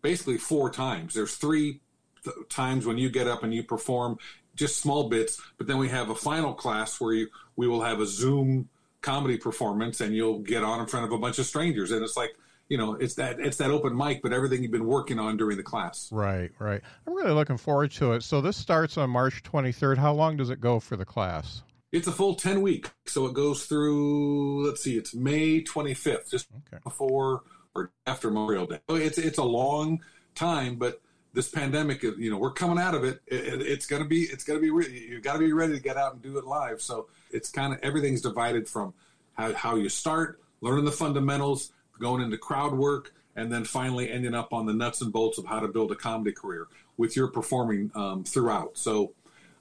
basically 0.02 0.38
four 0.38 0.70
times. 0.70 1.14
There's 1.14 1.36
three 1.36 1.80
th- 2.24 2.36
times 2.50 2.86
when 2.86 2.98
you 2.98 3.10
get 3.10 3.28
up 3.28 3.44
and 3.44 3.54
you 3.54 3.64
perform 3.64 4.18
just 4.56 4.78
small 4.80 5.10
bits, 5.10 5.42
but 5.58 5.68
then 5.68 5.78
we 5.78 5.90
have 5.90 6.10
a 6.10 6.16
final 6.16 6.54
class 6.54 7.00
where 7.00 7.14
you 7.14 7.28
we 7.56 7.68
will 7.68 7.82
have 7.82 8.00
a 8.00 8.06
Zoom 8.06 8.70
comedy 9.02 9.38
performance 9.38 10.02
and 10.02 10.16
you'll 10.16 10.40
get 10.40 10.64
on 10.64 10.82
in 10.82 10.88
front 10.88 11.06
of 11.06 11.12
a 11.12 11.18
bunch 11.18 11.38
of 11.40 11.46
strangers 11.46 11.92
and 11.92 12.04
it's 12.04 12.18
like 12.18 12.36
you 12.70 12.78
know 12.78 12.94
it's 12.94 13.16
that 13.16 13.40
it's 13.40 13.58
that 13.58 13.72
open 13.72 13.96
mic 13.96 14.22
but 14.22 14.34
everything 14.34 14.64
you've 14.64 14.72
been 14.72 14.86
working 14.86 15.20
on 15.20 15.38
during 15.38 15.58
the 15.58 15.64
class. 15.64 16.10
Right 16.12 16.52
right. 16.60 16.82
I'm 17.08 17.14
really 17.14 17.32
looking 17.32 17.58
forward 17.58 17.92
to 17.94 18.14
it. 18.14 18.24
So 18.24 18.42
this 18.42 18.58
starts 18.58 18.98
on 18.98 19.10
march 19.10 19.44
23rd 19.44 19.98
how 19.98 20.14
long 20.14 20.38
does 20.38 20.50
it 20.50 20.62
go 20.62 20.80
for 20.80 20.96
the 20.96 21.06
class? 21.06 21.62
It's 21.92 22.08
a 22.08 22.12
full 22.12 22.36
10 22.36 22.62
week 22.62 22.90
so 23.06 23.26
it 23.26 23.34
goes 23.34 23.66
through 23.66 24.66
let's 24.66 24.84
see 24.84 24.98
it's 24.98 25.14
may 25.14 25.62
25th 25.62 26.30
just 26.30 26.48
okay. 26.68 26.82
before 26.84 27.44
or 27.74 27.92
after 28.08 28.30
memorial 28.30 28.66
day. 28.66 28.80
So 28.90 28.96
it's 28.96 29.18
it's 29.18 29.38
a 29.38 29.44
long 29.44 30.02
time 30.34 30.76
but 30.76 31.02
this 31.34 31.50
pandemic 31.50 32.02
you 32.02 32.32
know 32.32 32.38
we're 32.38 32.54
coming 32.54 32.80
out 32.80 32.96
of 32.96 33.04
it, 33.04 33.20
it 33.28 33.62
it's 33.62 33.86
going 33.86 34.02
to 34.02 34.08
be 34.08 34.22
it's 34.22 34.44
going 34.44 34.58
to 34.58 34.62
be 34.62 34.72
re- 34.72 35.08
you 35.10 35.20
got 35.22 35.34
to 35.34 35.40
be 35.40 35.54
ready 35.54 35.74
to 35.74 35.82
get 35.82 35.98
out 35.98 36.14
and 36.14 36.22
do 36.22 36.38
it 36.38 36.46
live. 36.46 36.82
So 36.82 37.08
it's 37.30 37.52
kind 37.52 37.74
of 37.74 37.80
everything's 37.84 38.22
divided 38.22 38.68
from 38.70 38.94
how, 39.34 39.54
how 39.54 39.76
you 39.76 39.90
start 39.90 40.40
learning 40.62 40.86
the 40.86 40.92
fundamentals 40.92 41.74
going 42.00 42.22
into 42.22 42.38
crowd 42.38 42.74
work, 42.74 43.14
and 43.36 43.52
then 43.52 43.66
finally 43.66 44.10
ending 44.10 44.34
up 44.34 44.54
on 44.54 44.66
the 44.66 44.74
nuts 44.74 45.02
and 45.02 45.12
bolts 45.12 45.38
of 45.38 45.46
how 45.46 45.60
to 45.60 45.68
build 45.68 45.92
a 45.92 45.96
comedy 45.96 46.32
career 46.32 46.68
with 46.98 47.16
your 47.16 47.28
performing 47.28 47.92
um, 47.96 48.24
throughout. 48.24 48.78
So 48.78 49.14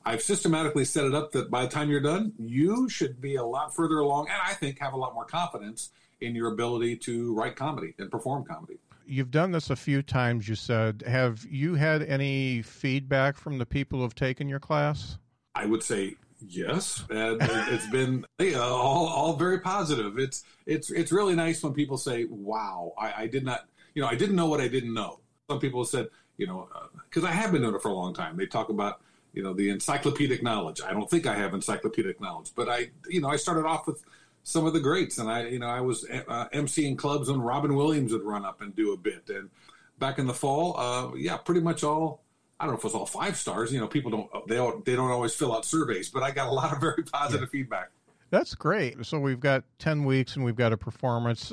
I've 0.04 0.22
systematically 0.22 0.84
set 0.84 1.04
it 1.04 1.14
up 1.14 1.32
that 1.32 1.50
by 1.50 1.62
the 1.62 1.68
time 1.68 1.90
you're 1.90 2.00
done, 2.00 2.32
you 2.38 2.88
should 2.88 3.20
be 3.20 3.36
a 3.36 3.44
lot 3.44 3.74
further 3.74 3.98
along, 3.98 4.28
and 4.28 4.38
I 4.44 4.52
think 4.54 4.78
have 4.80 4.92
a 4.92 4.96
lot 4.96 5.14
more 5.14 5.24
confidence 5.24 5.90
in 6.20 6.34
your 6.34 6.52
ability 6.52 6.96
to 6.96 7.34
write 7.34 7.56
comedy 7.56 7.94
and 7.98 8.10
perform 8.10 8.44
comedy. 8.44 8.78
You've 9.06 9.30
done 9.30 9.50
this 9.50 9.70
a 9.70 9.76
few 9.76 10.02
times, 10.02 10.48
you 10.48 10.54
said. 10.54 11.02
Have 11.06 11.44
you 11.48 11.74
had 11.74 12.02
any 12.02 12.62
feedback 12.62 13.36
from 13.36 13.58
the 13.58 13.66
people 13.66 13.98
who 13.98 14.02
have 14.04 14.14
taken 14.14 14.48
your 14.48 14.60
class? 14.60 15.18
I 15.54 15.66
would 15.66 15.82
say 15.82 16.16
Yes, 16.48 17.04
and 17.10 17.38
it's 17.40 17.86
been 17.88 18.24
all, 18.56 19.06
all 19.06 19.36
very 19.36 19.60
positive. 19.60 20.18
It's 20.18 20.44
it's 20.66 20.90
it's 20.90 21.12
really 21.12 21.34
nice 21.34 21.62
when 21.62 21.72
people 21.72 21.96
say, 21.96 22.26
"Wow, 22.28 22.92
I, 22.98 23.22
I 23.22 23.26
did 23.26 23.44
not, 23.44 23.66
you 23.94 24.02
know, 24.02 24.08
I 24.08 24.14
didn't 24.14 24.36
know 24.36 24.46
what 24.46 24.60
I 24.60 24.68
didn't 24.68 24.94
know." 24.94 25.20
Some 25.48 25.60
people 25.60 25.84
said, 25.84 26.08
you 26.36 26.46
know, 26.46 26.68
because 27.08 27.24
uh, 27.24 27.28
I 27.28 27.30
have 27.30 27.52
been 27.52 27.62
doing 27.62 27.74
it 27.74 27.82
for 27.82 27.88
a 27.88 27.94
long 27.94 28.14
time. 28.14 28.36
They 28.36 28.46
talk 28.46 28.68
about, 28.68 29.00
you 29.32 29.42
know, 29.42 29.52
the 29.52 29.70
encyclopedic 29.70 30.42
knowledge. 30.42 30.80
I 30.82 30.92
don't 30.92 31.08
think 31.08 31.26
I 31.26 31.34
have 31.34 31.54
encyclopedic 31.54 32.20
knowledge, 32.20 32.52
but 32.54 32.68
I, 32.68 32.90
you 33.08 33.20
know, 33.20 33.28
I 33.28 33.36
started 33.36 33.66
off 33.66 33.86
with 33.86 34.02
some 34.42 34.66
of 34.66 34.72
the 34.72 34.80
greats, 34.80 35.18
and 35.18 35.30
I, 35.30 35.46
you 35.46 35.58
know, 35.58 35.68
I 35.68 35.80
was 35.80 36.04
uh, 36.04 36.48
emceeing 36.52 36.98
clubs 36.98 37.30
when 37.30 37.40
Robin 37.40 37.74
Williams 37.74 38.12
would 38.12 38.24
run 38.24 38.44
up 38.44 38.60
and 38.60 38.74
do 38.74 38.92
a 38.92 38.96
bit, 38.96 39.28
and 39.28 39.50
back 39.98 40.18
in 40.18 40.26
the 40.26 40.34
fall, 40.34 40.78
uh, 40.78 41.14
yeah, 41.14 41.36
pretty 41.36 41.60
much 41.60 41.84
all 41.84 42.23
I 42.64 42.66
don't 42.66 42.76
know 42.76 42.78
if 42.78 42.84
it 42.84 42.86
was 42.86 42.94
all 42.94 43.04
five 43.04 43.36
stars. 43.36 43.74
You 43.74 43.80
know, 43.80 43.86
people 43.86 44.10
don't 44.10 44.48
they 44.48 44.54
don't, 44.54 44.82
they 44.86 44.96
don't 44.96 45.10
always 45.10 45.34
fill 45.34 45.54
out 45.54 45.66
surveys, 45.66 46.08
but 46.08 46.22
I 46.22 46.30
got 46.30 46.48
a 46.48 46.50
lot 46.50 46.72
of 46.72 46.80
very 46.80 47.02
positive 47.12 47.50
yeah. 47.52 47.58
feedback. 47.58 47.90
That's 48.30 48.54
great. 48.54 49.04
So 49.04 49.18
we've 49.18 49.38
got 49.38 49.64
ten 49.78 50.04
weeks 50.04 50.34
and 50.34 50.46
we've 50.46 50.56
got 50.56 50.72
a 50.72 50.78
performance. 50.78 51.52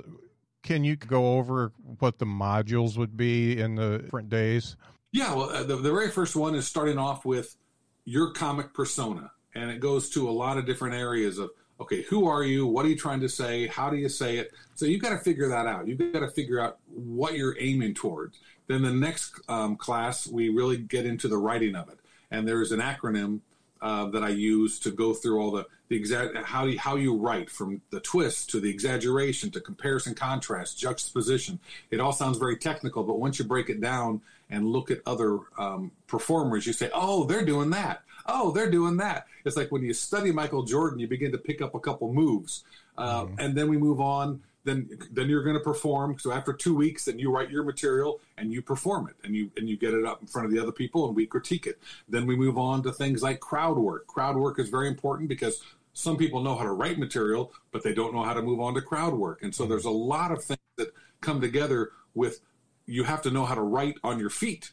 Can 0.63 0.86
you 0.86 0.96
go 0.96 1.38
over 1.38 1.74
what 2.00 2.18
the 2.18 2.25
modules 2.25 2.98
would 2.98 3.18
be 3.18 3.60
in 3.60 3.75
the 3.75 3.98
different 3.98 4.30
days? 4.30 4.77
Yeah, 5.12 5.34
well, 5.36 5.50
uh, 5.50 5.63
the, 5.63 5.75
the 5.75 5.91
very 5.91 6.10
first 6.10 6.34
one 6.34 6.56
is 6.56 6.65
starting 6.65 6.98
off 6.98 7.25
with 7.25 7.58
your 8.06 8.32
comic 8.32 8.74
persona, 8.74 9.32
and 9.53 9.70
it 9.70 9.82
goes 9.82 10.12
to 10.12 10.30
a 10.30 10.32
lot 10.32 10.58
of 10.58 10.65
different 10.65 10.96
areas 10.96 11.39
of 11.39 11.50
okay, 11.82 12.03
who 12.03 12.25
are 12.25 12.44
you? 12.44 12.68
What 12.68 12.86
are 12.86 12.89
you 12.89 12.96
trying 12.96 13.20
to 13.20 13.27
say? 13.27 13.68
How 13.68 13.89
do 13.89 13.98
you 13.98 14.08
say 14.08 14.38
it? 14.38 14.53
So 14.75 14.86
you've 14.86 15.01
got 15.01 15.10
to 15.10 15.18
figure 15.18 15.50
that 15.50 15.65
out. 15.65 15.89
You've 15.89 16.13
got 16.13 16.22
to 16.22 16.30
figure 16.30 16.62
out 16.62 16.77
what 16.88 17.34
you're 17.34 17.58
aiming 17.60 17.96
towards. 17.96 18.39
Then 18.72 18.84
the 18.84 18.94
next 18.94 19.40
um, 19.50 19.75
class, 19.75 20.28
we 20.28 20.48
really 20.48 20.78
get 20.78 21.06
into 21.06 21.28
the 21.28 21.38
writing 21.38 21.75
of 21.75 21.90
it, 21.90 22.00
and 22.32 22.48
there's 22.48 22.72
an 22.72 22.80
acronym 22.80 23.42
uh, 23.82 24.06
that 24.12 24.24
I 24.24 24.30
use 24.30 24.80
to 24.80 24.92
go 24.92 25.13
through 25.13 25.42
all 25.42 25.51
the 25.51 25.66
the 25.90 25.98
exact 25.98 26.38
how 26.38 26.63
you, 26.63 26.80
how 26.80 26.96
you 26.96 27.18
write 27.18 27.50
from 27.50 27.82
the 27.90 28.00
twist 28.00 28.50
to 28.51 28.62
the 28.62 28.70
exaggeration 28.70 29.51
to 29.51 29.60
comparison, 29.60 30.16
contrast, 30.16 30.80
juxtaposition. 30.80 31.60
It 31.90 32.00
all 32.00 32.13
sounds 32.13 32.38
very 32.38 32.56
technical, 32.56 33.04
but 33.04 33.20
once 33.20 33.40
you 33.40 33.44
break 33.44 33.70
it 33.70 33.82
down 33.82 34.22
and 34.50 34.68
look 34.68 34.90
at 34.90 35.01
other 35.06 35.40
um, 35.58 35.92
performers, 36.08 36.66
you 36.66 36.72
say, 36.72 36.90
"Oh, 36.94 37.25
they're 37.25 37.46
doing 37.46 37.72
that. 37.72 38.04
Oh, 38.25 38.51
they're 38.51 38.72
doing 38.72 38.96
that." 38.98 39.28
It's 39.44 39.58
like 39.58 39.70
when 39.70 39.84
you 39.84 39.94
study 39.94 40.32
Michael 40.32 40.63
Jordan, 40.63 41.00
you 41.00 41.10
begin 41.10 41.34
to 41.34 41.38
pick 41.38 41.62
up 41.62 41.75
a 41.75 41.80
couple 41.82 42.13
moves, 42.13 42.63
uh, 42.98 43.25
mm-hmm. 43.25 43.36
and 43.40 43.54
then 43.54 43.68
we 43.68 43.75
move 43.75 44.00
on 44.00 44.42
then 44.63 44.89
then 45.12 45.30
you're 45.30 45.44
going 45.44 45.58
to 45.58 45.63
perform. 45.63 46.18
So 46.20 46.32
after 46.32 46.53
two 46.53 46.75
weeks, 46.75 47.06
then 47.06 47.20
you 47.20 47.32
write 47.32 47.50
your 47.50 47.63
material 47.63 48.20
and 48.38 48.51
you 48.53 48.62
perform 48.62 49.08
it, 49.08 49.15
and 49.24 49.36
you 49.36 49.51
and 49.58 49.70
you 49.70 49.77
get 49.77 49.94
it 49.94 50.06
up 50.06 50.22
in 50.22 50.27
front 50.27 50.46
of 50.46 50.53
the 50.53 50.60
other 50.60 50.72
people, 50.72 51.08
and 51.08 51.15
we 51.15 51.25
critique 51.25 51.65
it. 51.68 51.80
Then 52.08 52.25
we 52.25 52.36
move 52.36 52.58
on 52.58 52.84
to 52.84 52.91
things 52.91 53.24
like 53.24 53.39
crowd 53.39 53.77
work. 53.77 54.08
Crowd 54.08 54.38
work 54.38 54.60
is 54.60 54.70
very 54.70 54.88
important 54.88 55.30
because 55.30 55.63
some 55.94 56.18
people 56.18 56.41
know 56.41 56.56
how 56.56 56.63
to 56.63 56.72
write 56.72 57.00
material, 57.00 57.51
but 57.72 57.84
they 57.84 57.94
don't 57.94 58.13
know 58.13 58.24
how 58.24 58.34
to 58.34 58.41
move 58.41 58.60
on 58.60 58.74
to 58.75 58.82
crowd 58.82 59.13
work. 59.13 59.44
And 59.44 59.53
so 59.53 59.65
there's 59.65 59.86
a 59.86 59.91
lot 59.91 60.32
of 60.32 60.44
things 60.44 60.60
that 60.77 60.94
come 61.20 61.41
together 61.41 61.91
with 62.13 62.39
you 62.86 63.03
have 63.03 63.22
to 63.24 63.32
know 63.32 63.46
how 63.46 63.56
to 63.56 63.62
write 63.62 63.96
on 64.03 64.20
your 64.20 64.30
feet. 64.30 64.72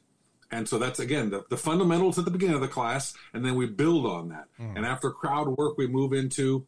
And 0.50 0.68
so 0.68 0.78
that's 0.78 0.98
again 0.98 1.30
the, 1.30 1.44
the 1.50 1.56
fundamentals 1.56 2.18
at 2.18 2.24
the 2.24 2.30
beginning 2.30 2.54
of 2.54 2.60
the 2.60 2.68
class, 2.68 3.14
and 3.32 3.44
then 3.44 3.54
we 3.54 3.66
build 3.66 4.06
on 4.06 4.28
that. 4.30 4.46
Mm. 4.60 4.76
And 4.76 4.86
after 4.86 5.10
crowd 5.10 5.48
work, 5.48 5.76
we 5.76 5.86
move 5.86 6.12
into 6.12 6.66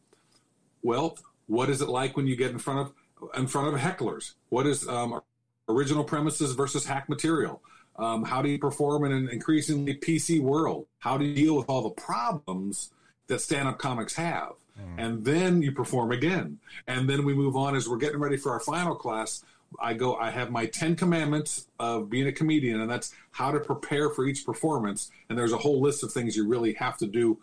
well, 0.83 1.17
what 1.47 1.69
is 1.69 1.81
it 1.81 1.89
like 1.89 2.15
when 2.17 2.27
you 2.27 2.35
get 2.35 2.51
in 2.51 2.57
front 2.57 2.79
of 2.79 2.93
in 3.35 3.47
front 3.47 3.73
of 3.73 3.79
hecklers? 3.79 4.33
What 4.49 4.67
is 4.67 4.87
um, 4.87 5.21
original 5.67 6.03
premises 6.03 6.53
versus 6.53 6.85
hack 6.85 7.09
material? 7.09 7.61
Um, 7.97 8.23
how 8.23 8.41
do 8.41 8.49
you 8.49 8.57
perform 8.57 9.05
in 9.05 9.11
an 9.11 9.29
increasingly 9.29 9.95
PC 9.95 10.39
world? 10.41 10.87
How 10.99 11.17
do 11.17 11.25
you 11.25 11.35
deal 11.35 11.55
with 11.55 11.69
all 11.69 11.83
the 11.83 12.01
problems 12.01 12.91
that 13.27 13.41
stand 13.41 13.67
up 13.67 13.77
comics 13.77 14.15
have? 14.15 14.53
Mm. 14.79 14.95
And 14.97 15.25
then 15.25 15.61
you 15.61 15.71
perform 15.71 16.11
again. 16.11 16.59
And 16.87 17.09
then 17.09 17.25
we 17.25 17.33
move 17.33 17.55
on 17.55 17.75
as 17.75 17.87
we're 17.87 17.97
getting 17.97 18.19
ready 18.19 18.37
for 18.37 18.51
our 18.51 18.59
final 18.59 18.95
class. 18.95 19.43
I 19.79 19.93
go, 19.93 20.15
I 20.15 20.31
have 20.31 20.51
my 20.51 20.65
10 20.65 20.95
commandments 20.95 21.67
of 21.79 22.09
being 22.09 22.27
a 22.27 22.31
comedian, 22.31 22.81
and 22.81 22.89
that's 22.89 23.13
how 23.31 23.51
to 23.51 23.59
prepare 23.59 24.09
for 24.09 24.25
each 24.25 24.45
performance. 24.45 25.11
And 25.29 25.37
there's 25.37 25.53
a 25.53 25.57
whole 25.57 25.79
list 25.79 26.03
of 26.03 26.11
things 26.11 26.35
you 26.35 26.47
really 26.47 26.73
have 26.73 26.97
to 26.97 27.07
do 27.07 27.39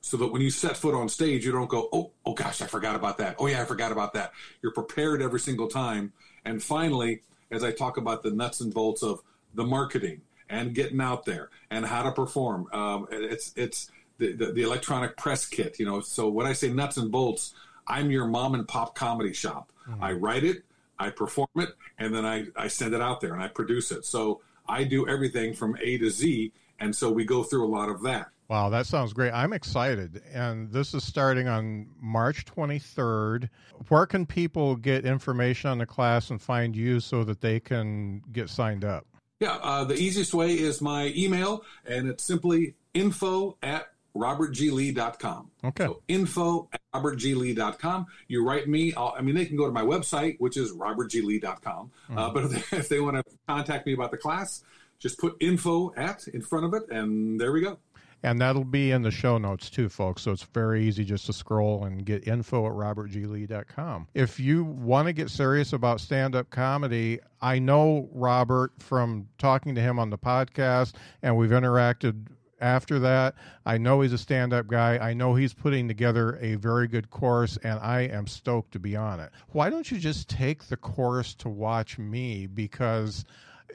so 0.00 0.16
that 0.16 0.32
when 0.32 0.40
you 0.40 0.50
set 0.50 0.76
foot 0.76 0.94
on 0.94 1.08
stage, 1.08 1.44
you 1.44 1.52
don't 1.52 1.68
go, 1.68 1.88
oh, 1.92 2.10
oh 2.24 2.32
gosh, 2.32 2.62
I 2.62 2.66
forgot 2.66 2.96
about 2.96 3.18
that. 3.18 3.36
Oh 3.38 3.46
yeah, 3.46 3.62
I 3.62 3.64
forgot 3.64 3.92
about 3.92 4.14
that. 4.14 4.32
You're 4.62 4.72
prepared 4.72 5.20
every 5.20 5.40
single 5.40 5.68
time. 5.68 6.12
And 6.44 6.62
finally, 6.62 7.22
as 7.50 7.62
I 7.62 7.72
talk 7.72 7.96
about 7.96 8.22
the 8.22 8.30
nuts 8.30 8.60
and 8.60 8.72
bolts 8.72 9.02
of 9.02 9.20
the 9.54 9.64
marketing 9.64 10.22
and 10.48 10.74
getting 10.74 11.00
out 11.00 11.24
there 11.26 11.50
and 11.70 11.84
how 11.84 12.02
to 12.02 12.12
perform, 12.12 12.66
um, 12.72 13.08
it's 13.10 13.52
it's 13.56 13.90
the, 14.18 14.32
the, 14.32 14.52
the 14.52 14.62
electronic 14.62 15.16
press 15.16 15.46
kit. 15.46 15.78
You 15.78 15.86
know, 15.86 16.00
so 16.00 16.28
when 16.28 16.46
I 16.46 16.54
say 16.54 16.72
nuts 16.72 16.96
and 16.96 17.10
bolts, 17.10 17.54
I'm 17.86 18.10
your 18.10 18.26
mom 18.26 18.54
and 18.54 18.66
pop 18.66 18.94
comedy 18.94 19.34
shop. 19.34 19.70
Mm-hmm. 19.88 20.02
I 20.02 20.12
write 20.12 20.44
it, 20.44 20.62
I 20.98 21.10
perform 21.10 21.48
it, 21.56 21.70
and 21.98 22.14
then 22.14 22.24
I 22.24 22.46
I 22.56 22.68
send 22.68 22.94
it 22.94 23.02
out 23.02 23.20
there 23.20 23.34
and 23.34 23.42
I 23.42 23.48
produce 23.48 23.90
it. 23.90 24.06
So 24.06 24.40
I 24.66 24.84
do 24.84 25.06
everything 25.06 25.52
from 25.52 25.76
A 25.82 25.98
to 25.98 26.08
Z, 26.08 26.52
and 26.78 26.96
so 26.96 27.10
we 27.10 27.24
go 27.24 27.42
through 27.42 27.66
a 27.66 27.68
lot 27.68 27.90
of 27.90 28.02
that. 28.02 28.28
Wow, 28.50 28.68
that 28.70 28.86
sounds 28.86 29.12
great. 29.12 29.30
I'm 29.30 29.52
excited. 29.52 30.22
And 30.34 30.72
this 30.72 30.92
is 30.92 31.04
starting 31.04 31.46
on 31.46 31.86
March 32.00 32.44
23rd. 32.46 33.48
Where 33.86 34.06
can 34.06 34.26
people 34.26 34.74
get 34.74 35.04
information 35.04 35.70
on 35.70 35.78
the 35.78 35.86
class 35.86 36.30
and 36.30 36.42
find 36.42 36.74
you 36.74 36.98
so 36.98 37.22
that 37.22 37.40
they 37.40 37.60
can 37.60 38.24
get 38.32 38.50
signed 38.50 38.84
up? 38.84 39.06
Yeah, 39.38 39.56
uh, 39.62 39.84
the 39.84 39.94
easiest 39.94 40.34
way 40.34 40.58
is 40.58 40.80
my 40.80 41.12
email, 41.16 41.64
and 41.86 42.08
it's 42.08 42.24
simply 42.24 42.74
info 42.92 43.56
at 43.62 43.92
robertglee.com. 44.16 45.50
Okay. 45.62 45.84
So 45.84 46.02
info 46.08 46.68
at 46.72 46.80
robertglee.com. 46.92 48.06
You 48.26 48.44
write 48.44 48.68
me. 48.68 48.92
I'll, 48.94 49.14
i 49.16 49.22
mean, 49.22 49.36
they 49.36 49.46
can 49.46 49.56
go 49.56 49.66
to 49.66 49.72
my 49.72 49.84
website, 49.84 50.40
which 50.40 50.56
is 50.56 50.72
robertglee.com. 50.72 51.92
Mm-hmm. 52.10 52.18
Uh, 52.18 52.30
but 52.30 52.44
if 52.50 52.70
they, 52.70 52.78
if 52.78 52.88
they 52.88 52.98
want 52.98 53.16
to 53.16 53.22
contact 53.46 53.86
me 53.86 53.92
about 53.92 54.10
the 54.10 54.18
class, 54.18 54.64
just 54.98 55.18
put 55.18 55.36
info 55.40 55.94
at 55.96 56.26
in 56.26 56.42
front 56.42 56.66
of 56.66 56.74
it, 56.74 56.90
and 56.90 57.40
there 57.40 57.52
we 57.52 57.60
go. 57.60 57.78
And 58.22 58.40
that'll 58.40 58.64
be 58.64 58.90
in 58.90 59.02
the 59.02 59.10
show 59.10 59.38
notes 59.38 59.70
too, 59.70 59.88
folks. 59.88 60.22
So 60.22 60.32
it's 60.32 60.42
very 60.42 60.84
easy 60.86 61.04
just 61.04 61.26
to 61.26 61.32
scroll 61.32 61.84
and 61.84 62.04
get 62.04 62.26
info 62.26 62.66
at 62.66 62.72
robertglee.com. 62.72 64.08
If 64.14 64.38
you 64.38 64.64
want 64.64 65.06
to 65.06 65.12
get 65.12 65.30
serious 65.30 65.72
about 65.72 66.00
stand 66.00 66.34
up 66.34 66.50
comedy, 66.50 67.20
I 67.40 67.58
know 67.58 68.08
Robert 68.12 68.72
from 68.78 69.28
talking 69.38 69.74
to 69.74 69.80
him 69.80 69.98
on 69.98 70.10
the 70.10 70.18
podcast, 70.18 70.94
and 71.22 71.36
we've 71.36 71.50
interacted 71.50 72.26
after 72.60 72.98
that. 72.98 73.34
I 73.64 73.78
know 73.78 74.00
he's 74.00 74.12
a 74.12 74.18
stand 74.18 74.52
up 74.52 74.66
guy. 74.66 74.98
I 74.98 75.14
know 75.14 75.34
he's 75.34 75.54
putting 75.54 75.88
together 75.88 76.38
a 76.40 76.56
very 76.56 76.88
good 76.88 77.10
course, 77.10 77.58
and 77.62 77.78
I 77.80 78.02
am 78.02 78.26
stoked 78.26 78.72
to 78.72 78.78
be 78.78 78.96
on 78.96 79.20
it. 79.20 79.30
Why 79.48 79.70
don't 79.70 79.90
you 79.90 79.98
just 79.98 80.28
take 80.28 80.64
the 80.64 80.76
course 80.76 81.34
to 81.36 81.48
watch 81.48 81.98
me? 81.98 82.46
Because 82.46 83.24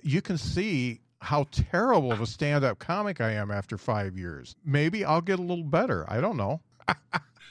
you 0.04 0.22
can 0.22 0.38
see 0.38 1.02
how 1.25 1.48
terrible 1.51 2.12
of 2.12 2.22
a 2.22 2.25
stand 2.25 2.63
up 2.63 2.79
comic 2.79 3.20
I 3.20 3.32
am 3.32 3.51
after 3.51 3.77
five 3.77 4.17
years. 4.17 4.55
Maybe 4.63 5.03
I'll 5.03 5.22
get 5.22 5.39
a 5.39 5.41
little 5.41 5.63
better. 5.63 6.05
I 6.08 6.22
don't 6.22 6.38
know. 6.38 6.62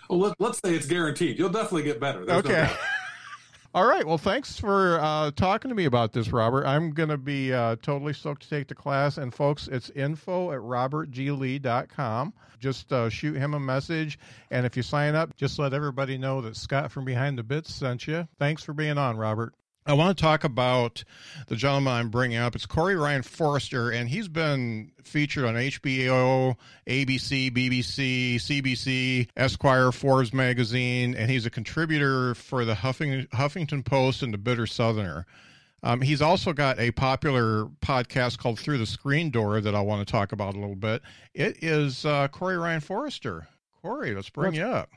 well, 0.08 0.34
let, 0.38 0.40
us 0.40 0.60
say 0.64 0.74
it's 0.74 0.86
guaranteed. 0.86 1.38
You'll 1.38 1.50
definitely 1.50 1.82
get 1.82 2.00
better. 2.00 2.24
There's 2.24 2.44
okay. 2.44 2.70
No 2.70 2.76
All 3.74 3.84
right. 3.84 4.06
Well, 4.06 4.18
thanks 4.18 4.56
for 4.60 5.00
uh, 5.00 5.32
talking 5.32 5.70
to 5.70 5.74
me 5.74 5.86
about 5.86 6.12
this, 6.12 6.30
Robert. 6.32 6.64
I'm 6.64 6.92
going 6.92 7.08
to 7.08 7.18
be 7.18 7.52
uh, 7.52 7.74
totally 7.82 8.12
stoked 8.12 8.42
to 8.42 8.48
take 8.48 8.68
the 8.68 8.74
class. 8.76 9.18
And, 9.18 9.34
folks, 9.34 9.66
it's 9.66 9.90
info 9.90 10.52
at 10.52 10.60
robertglee.com. 10.60 12.32
Just 12.60 12.92
uh, 12.92 13.08
shoot 13.08 13.36
him 13.36 13.54
a 13.54 13.60
message. 13.60 14.20
And 14.52 14.64
if 14.64 14.76
you 14.76 14.84
sign 14.84 15.16
up, 15.16 15.36
just 15.36 15.58
let 15.58 15.74
everybody 15.74 16.16
know 16.16 16.40
that 16.42 16.56
Scott 16.56 16.92
from 16.92 17.04
Behind 17.04 17.36
the 17.36 17.42
Bits 17.42 17.74
sent 17.74 18.06
you. 18.06 18.28
Thanks 18.38 18.62
for 18.62 18.72
being 18.72 18.96
on, 18.96 19.16
Robert. 19.16 19.52
I 19.86 19.92
want 19.92 20.16
to 20.16 20.22
talk 20.22 20.44
about 20.44 21.04
the 21.48 21.56
gentleman 21.56 21.92
I'm 21.92 22.08
bringing 22.08 22.38
up. 22.38 22.54
It's 22.54 22.64
Corey 22.64 22.96
Ryan 22.96 23.22
Forrester, 23.22 23.90
and 23.90 24.08
he's 24.08 24.28
been 24.28 24.92
featured 25.02 25.44
on 25.44 25.54
HBO, 25.56 26.56
ABC, 26.86 27.50
BBC, 27.50 28.36
CBC, 28.36 29.28
Esquire, 29.36 29.92
Forbes 29.92 30.32
magazine, 30.32 31.14
and 31.14 31.30
he's 31.30 31.44
a 31.44 31.50
contributor 31.50 32.34
for 32.34 32.64
the 32.64 32.74
Huffing, 32.74 33.26
Huffington 33.34 33.84
Post 33.84 34.22
and 34.22 34.32
the 34.32 34.38
Bitter 34.38 34.66
Southerner. 34.66 35.26
Um, 35.82 36.00
he's 36.00 36.22
also 36.22 36.54
got 36.54 36.80
a 36.80 36.90
popular 36.92 37.66
podcast 37.82 38.38
called 38.38 38.58
Through 38.58 38.78
the 38.78 38.86
Screen 38.86 39.28
Door 39.28 39.60
that 39.62 39.74
I 39.74 39.82
want 39.82 40.06
to 40.06 40.10
talk 40.10 40.32
about 40.32 40.54
a 40.54 40.58
little 40.58 40.76
bit. 40.76 41.02
It 41.34 41.62
is 41.62 42.06
uh, 42.06 42.28
Corey 42.28 42.56
Ryan 42.56 42.80
Forrester. 42.80 43.48
Corey, 43.82 44.14
let's 44.14 44.30
bring 44.30 44.54
you 44.54 44.64
up. 44.64 44.88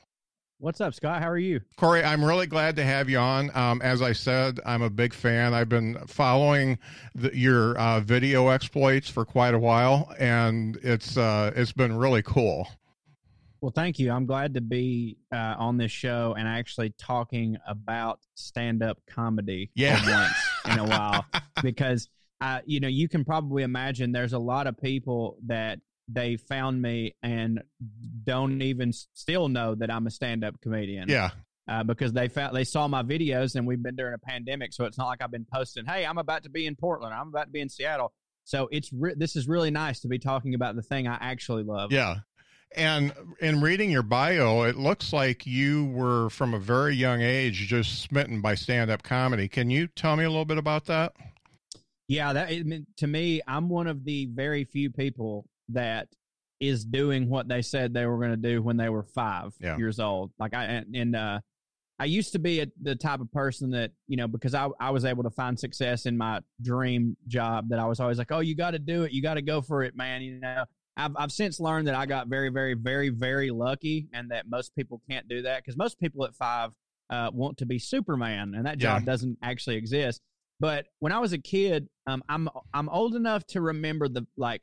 What's 0.60 0.80
up, 0.80 0.92
Scott? 0.92 1.22
How 1.22 1.30
are 1.30 1.38
you? 1.38 1.60
Corey, 1.76 2.02
I'm 2.02 2.24
really 2.24 2.48
glad 2.48 2.74
to 2.76 2.84
have 2.84 3.08
you 3.08 3.18
on. 3.18 3.56
Um, 3.56 3.80
as 3.80 4.02
I 4.02 4.10
said, 4.10 4.58
I'm 4.66 4.82
a 4.82 4.90
big 4.90 5.14
fan. 5.14 5.54
I've 5.54 5.68
been 5.68 5.96
following 6.08 6.80
the, 7.14 7.30
your 7.32 7.78
uh, 7.78 8.00
video 8.00 8.48
exploits 8.48 9.08
for 9.08 9.24
quite 9.24 9.54
a 9.54 9.58
while, 9.58 10.12
and 10.18 10.76
it's 10.82 11.16
uh, 11.16 11.52
it's 11.54 11.70
been 11.70 11.96
really 11.96 12.22
cool. 12.22 12.66
Well, 13.60 13.70
thank 13.70 14.00
you. 14.00 14.10
I'm 14.10 14.26
glad 14.26 14.54
to 14.54 14.60
be 14.60 15.18
uh, 15.32 15.54
on 15.58 15.76
this 15.76 15.92
show 15.92 16.34
and 16.36 16.48
actually 16.48 16.92
talking 16.98 17.56
about 17.64 18.18
stand 18.34 18.82
up 18.82 18.98
comedy 19.06 19.70
yeah. 19.76 20.00
once 20.10 20.72
in 20.72 20.78
a 20.80 20.88
while 20.88 21.24
because, 21.62 22.08
uh, 22.40 22.60
you 22.66 22.80
know, 22.80 22.88
you 22.88 23.08
can 23.08 23.24
probably 23.24 23.62
imagine 23.62 24.10
there's 24.10 24.32
a 24.32 24.38
lot 24.40 24.66
of 24.66 24.76
people 24.76 25.38
that 25.46 25.78
they 26.08 26.36
found 26.36 26.80
me 26.80 27.14
and 27.22 27.62
don't 28.24 28.62
even 28.62 28.92
still 28.92 29.48
know 29.48 29.74
that 29.74 29.90
I'm 29.90 30.06
a 30.06 30.10
stand 30.10 30.44
up 30.44 30.60
comedian. 30.60 31.08
Yeah. 31.08 31.30
Uh, 31.68 31.82
because 31.84 32.14
they 32.14 32.28
found 32.28 32.56
they 32.56 32.64
saw 32.64 32.88
my 32.88 33.02
videos 33.02 33.54
and 33.54 33.66
we've 33.66 33.82
been 33.82 33.94
during 33.94 34.14
a 34.14 34.18
pandemic, 34.18 34.72
so 34.72 34.86
it's 34.86 34.96
not 34.96 35.06
like 35.06 35.20
I've 35.20 35.30
been 35.30 35.46
posting, 35.52 35.84
"Hey, 35.84 36.06
I'm 36.06 36.16
about 36.16 36.44
to 36.44 36.50
be 36.50 36.64
in 36.64 36.74
Portland. 36.74 37.12
I'm 37.12 37.28
about 37.28 37.44
to 37.44 37.50
be 37.50 37.60
in 37.60 37.68
Seattle." 37.68 38.14
So 38.44 38.70
it's 38.72 38.90
re- 38.90 39.12
this 39.14 39.36
is 39.36 39.46
really 39.46 39.70
nice 39.70 40.00
to 40.00 40.08
be 40.08 40.18
talking 40.18 40.54
about 40.54 40.76
the 40.76 40.82
thing 40.82 41.06
I 41.06 41.18
actually 41.20 41.64
love. 41.64 41.92
Yeah, 41.92 42.20
and 42.74 43.12
in 43.40 43.60
reading 43.60 43.90
your 43.90 44.02
bio, 44.02 44.62
it 44.62 44.76
looks 44.76 45.12
like 45.12 45.46
you 45.46 45.86
were 45.86 46.30
from 46.30 46.54
a 46.54 46.58
very 46.58 46.94
young 46.94 47.20
age 47.20 47.66
just 47.68 48.00
smitten 48.00 48.40
by 48.40 48.54
stand 48.54 48.90
up 48.90 49.02
comedy. 49.02 49.48
Can 49.48 49.68
you 49.68 49.88
tell 49.88 50.16
me 50.16 50.24
a 50.24 50.30
little 50.30 50.44
bit 50.44 50.58
about 50.58 50.86
that? 50.86 51.12
Yeah, 52.08 52.32
that 52.32 52.50
to 52.96 53.06
me, 53.06 53.42
I'm 53.46 53.68
one 53.68 53.86
of 53.86 54.04
the 54.04 54.26
very 54.26 54.64
few 54.64 54.90
people 54.90 55.46
that 55.70 56.08
is 56.60 56.84
doing 56.84 57.28
what 57.28 57.46
they 57.48 57.62
said 57.62 57.94
they 57.94 58.06
were 58.06 58.18
going 58.18 58.30
to 58.30 58.36
do 58.36 58.60
when 58.62 58.76
they 58.76 58.88
were 58.88 59.04
five 59.04 59.52
Yeah. 59.60 59.76
years 59.76 60.00
old. 60.00 60.32
Like 60.38 60.54
I 60.54 60.64
and, 60.64 60.94
and 60.96 61.16
uh, 61.16 61.40
I 62.00 62.04
used 62.06 62.32
to 62.32 62.38
be 62.38 62.60
a, 62.60 62.66
the 62.82 62.94
type 62.96 63.20
of 63.20 63.30
person 63.32 63.70
that 63.70 63.92
you 64.08 64.16
know 64.16 64.26
because 64.28 64.54
I 64.54 64.68
I 64.80 64.90
was 64.90 65.04
able 65.04 65.22
to 65.24 65.30
find 65.30 65.58
success 65.58 66.06
in 66.06 66.16
my 66.16 66.40
dream 66.62 67.16
job 67.26 67.68
that 67.70 67.78
I 67.78 67.86
was 67.86 68.00
always 68.00 68.18
like, 68.18 68.32
oh, 68.32 68.40
you 68.40 68.54
got 68.56 68.72
to 68.72 68.78
do 68.78 69.04
it, 69.04 69.12
you 69.12 69.22
got 69.22 69.34
to 69.34 69.42
go 69.42 69.60
for 69.60 69.82
it, 69.84 69.96
man. 69.96 70.22
You 70.22 70.40
know, 70.40 70.64
I've 70.96 71.12
I've 71.16 71.32
since 71.32 71.60
learned 71.60 71.86
that 71.88 71.94
I 71.94 72.06
got 72.06 72.26
very 72.28 72.48
very 72.50 72.74
very 72.74 73.08
very 73.10 73.50
lucky, 73.50 74.08
and 74.12 74.30
that 74.32 74.48
most 74.48 74.74
people 74.74 75.00
can't 75.08 75.28
do 75.28 75.42
that 75.42 75.62
because 75.62 75.76
most 75.76 75.98
people 76.00 76.24
at 76.24 76.34
five 76.34 76.70
uh, 77.10 77.30
want 77.32 77.56
to 77.58 77.66
be 77.66 77.78
Superman, 77.78 78.54
and 78.56 78.66
that 78.66 78.78
job 78.78 79.02
Yeah. 79.02 79.06
doesn't 79.12 79.38
actually 79.42 79.76
exist. 79.76 80.20
But 80.60 80.86
when 80.98 81.12
I 81.12 81.20
was 81.20 81.32
a 81.32 81.38
kid, 81.38 81.88
um, 82.08 82.22
I'm 82.28 82.48
I'm 82.74 82.88
old 82.88 83.14
enough 83.14 83.46
to 83.48 83.60
remember 83.60 84.08
the 84.08 84.26
like 84.36 84.62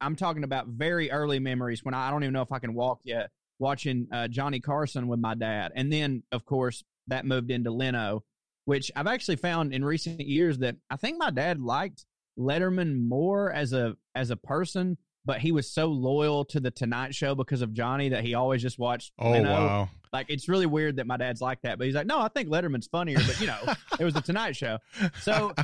I'm 0.00 0.16
talking 0.16 0.44
about 0.44 0.68
very 0.68 1.10
early 1.10 1.38
memories 1.38 1.84
when 1.84 1.94
I, 1.94 2.08
I 2.08 2.10
don't 2.10 2.22
even 2.22 2.32
know 2.32 2.42
if 2.42 2.52
I 2.52 2.58
can 2.58 2.74
walk 2.74 3.00
yet. 3.04 3.30
Watching 3.58 4.08
uh, 4.10 4.26
Johnny 4.26 4.58
Carson 4.58 5.06
with 5.06 5.20
my 5.20 5.34
dad, 5.34 5.70
and 5.76 5.92
then 5.92 6.24
of 6.32 6.44
course 6.44 6.82
that 7.06 7.24
moved 7.24 7.50
into 7.50 7.70
Leno, 7.70 8.24
which 8.64 8.90
I've 8.96 9.06
actually 9.06 9.36
found 9.36 9.72
in 9.72 9.84
recent 9.84 10.20
years 10.20 10.58
that 10.58 10.76
I 10.90 10.96
think 10.96 11.18
my 11.18 11.30
dad 11.30 11.60
liked 11.60 12.04
Letterman 12.38 13.06
more 13.06 13.52
as 13.52 13.72
a 13.72 13.96
as 14.14 14.30
a 14.30 14.36
person, 14.36 14.98
but 15.24 15.38
he 15.40 15.52
was 15.52 15.70
so 15.70 15.86
loyal 15.86 16.44
to 16.46 16.60
the 16.60 16.70
Tonight 16.70 17.14
Show 17.14 17.34
because 17.34 17.62
of 17.62 17.72
Johnny 17.72 18.08
that 18.08 18.24
he 18.24 18.34
always 18.34 18.62
just 18.62 18.78
watched. 18.78 19.12
Oh 19.18 19.30
Leno. 19.30 19.52
wow. 19.52 19.90
Like 20.12 20.26
it's 20.28 20.48
really 20.48 20.66
weird 20.66 20.96
that 20.96 21.06
my 21.06 21.16
dad's 21.16 21.40
like 21.40 21.62
that, 21.62 21.78
but 21.78 21.86
he's 21.86 21.94
like, 21.94 22.06
no, 22.06 22.20
I 22.20 22.28
think 22.28 22.48
Letterman's 22.48 22.86
funnier, 22.88 23.18
but 23.26 23.40
you 23.40 23.46
know, 23.46 23.60
it 24.00 24.04
was 24.04 24.14
the 24.14 24.20
Tonight 24.20 24.56
Show. 24.56 24.78
So 25.20 25.54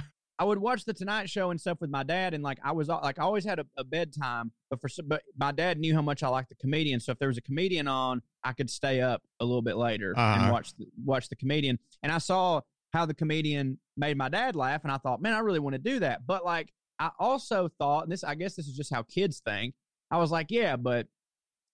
I 0.40 0.44
would 0.44 0.58
watch 0.58 0.84
the 0.84 0.94
Tonight 0.94 1.28
Show 1.28 1.50
and 1.50 1.60
stuff 1.60 1.80
with 1.80 1.90
my 1.90 2.02
dad, 2.04 2.32
and 2.34 2.44
like 2.44 2.58
I 2.62 2.72
was 2.72 2.88
like 2.88 3.18
I 3.18 3.22
always 3.22 3.44
had 3.44 3.58
a, 3.58 3.66
a 3.76 3.84
bedtime, 3.84 4.52
but 4.70 4.80
for 4.80 4.88
but 5.06 5.22
my 5.36 5.50
dad 5.52 5.78
knew 5.78 5.94
how 5.94 6.02
much 6.02 6.22
I 6.22 6.28
liked 6.28 6.48
the 6.50 6.54
comedian, 6.54 7.00
so 7.00 7.12
if 7.12 7.18
there 7.18 7.28
was 7.28 7.38
a 7.38 7.42
comedian 7.42 7.88
on, 7.88 8.22
I 8.44 8.52
could 8.52 8.70
stay 8.70 9.00
up 9.00 9.22
a 9.40 9.44
little 9.44 9.62
bit 9.62 9.76
later 9.76 10.14
Uh-huh. 10.16 10.42
and 10.44 10.52
watch 10.52 10.74
the, 10.76 10.86
watch 11.04 11.28
the 11.28 11.36
comedian. 11.36 11.78
And 12.02 12.12
I 12.12 12.18
saw 12.18 12.60
how 12.92 13.04
the 13.04 13.14
comedian 13.14 13.78
made 13.96 14.16
my 14.16 14.28
dad 14.28 14.54
laugh, 14.56 14.82
and 14.84 14.92
I 14.92 14.98
thought, 14.98 15.20
man, 15.20 15.34
I 15.34 15.40
really 15.40 15.58
want 15.58 15.74
to 15.74 15.78
do 15.78 15.98
that. 16.00 16.26
But 16.26 16.44
like 16.44 16.72
I 17.00 17.10
also 17.18 17.68
thought, 17.78 18.04
and 18.04 18.12
this 18.12 18.22
I 18.24 18.34
guess 18.36 18.54
this 18.54 18.66
is 18.68 18.76
just 18.76 18.92
how 18.94 19.02
kids 19.02 19.40
think. 19.44 19.74
I 20.10 20.18
was 20.18 20.30
like, 20.30 20.46
yeah, 20.50 20.76
but 20.76 21.06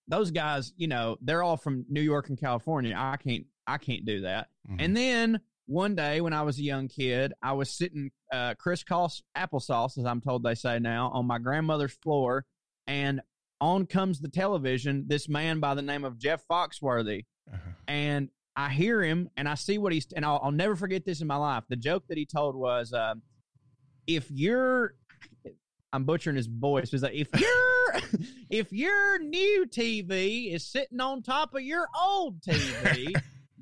those 0.08 0.30
guys, 0.30 0.72
you 0.76 0.86
know, 0.88 1.16
they're 1.22 1.42
all 1.42 1.56
from 1.56 1.84
New 1.88 2.00
York 2.02 2.28
and 2.28 2.38
California. 2.38 2.94
I 2.96 3.16
can't 3.18 3.44
I 3.66 3.78
can't 3.78 4.04
do 4.04 4.22
that. 4.22 4.48
Mhm. 4.70 4.76
And 4.80 4.96
then 4.96 5.40
one 5.66 5.94
day 5.94 6.20
when 6.20 6.32
I 6.32 6.42
was 6.42 6.58
a 6.58 6.62
young 6.62 6.88
kid, 6.88 7.32
I 7.42 7.52
was 7.52 7.70
sitting 7.70 8.10
uh, 8.32 8.54
crisscross 8.58 9.22
applesauce, 9.36 9.96
as 9.98 10.04
I'm 10.04 10.20
told 10.20 10.42
they 10.42 10.54
say 10.54 10.78
now, 10.78 11.10
on 11.14 11.26
my 11.26 11.38
grandmother's 11.38 11.94
floor, 12.02 12.44
and 12.86 13.20
on 13.60 13.86
comes 13.86 14.20
the 14.20 14.28
television. 14.28 15.04
This 15.06 15.28
man 15.28 15.60
by 15.60 15.74
the 15.74 15.82
name 15.82 16.04
of 16.04 16.18
Jeff 16.18 16.42
Foxworthy, 16.50 17.24
Uh-huh. 17.52 17.70
and 17.88 18.28
I 18.56 18.68
hear 18.68 19.02
him 19.02 19.30
and 19.36 19.48
I 19.48 19.54
see 19.54 19.78
what 19.78 19.92
he's 19.92 20.06
and 20.14 20.24
I'll, 20.24 20.40
I'll 20.42 20.52
never 20.52 20.76
forget 20.76 21.04
this 21.04 21.20
in 21.20 21.26
my 21.26 21.36
life. 21.36 21.64
The 21.68 21.76
joke 21.76 22.04
that 22.08 22.18
he 22.18 22.24
told 22.26 22.54
was, 22.54 22.92
um, 22.92 23.22
"If 24.06 24.30
you're," 24.30 24.94
I'm 25.92 26.04
butchering 26.04 26.36
his 26.36 26.46
voice. 26.46 26.90
He's 26.90 27.02
like, 27.02 27.14
"If 27.14 27.28
your 27.40 28.00
if 28.50 28.72
your 28.72 29.18
new 29.18 29.66
TV 29.68 30.52
is 30.52 30.64
sitting 30.66 31.00
on 31.00 31.22
top 31.22 31.54
of 31.54 31.62
your 31.62 31.88
old 32.00 32.42
TV." 32.42 33.14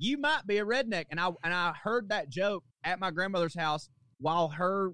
You 0.03 0.19
might 0.19 0.47
be 0.47 0.59
a 0.59 0.65
redneck. 0.65 1.05
And 1.11 1.21
I 1.21 1.29
and 1.45 1.55
I 1.55 1.73
heard 1.81 2.09
that 2.09 2.29
joke 2.29 2.65
at 2.85 2.99
my 2.99 3.11
grandmother's 3.11 3.55
house 3.59 3.89
while 4.19 4.49
her 4.49 4.91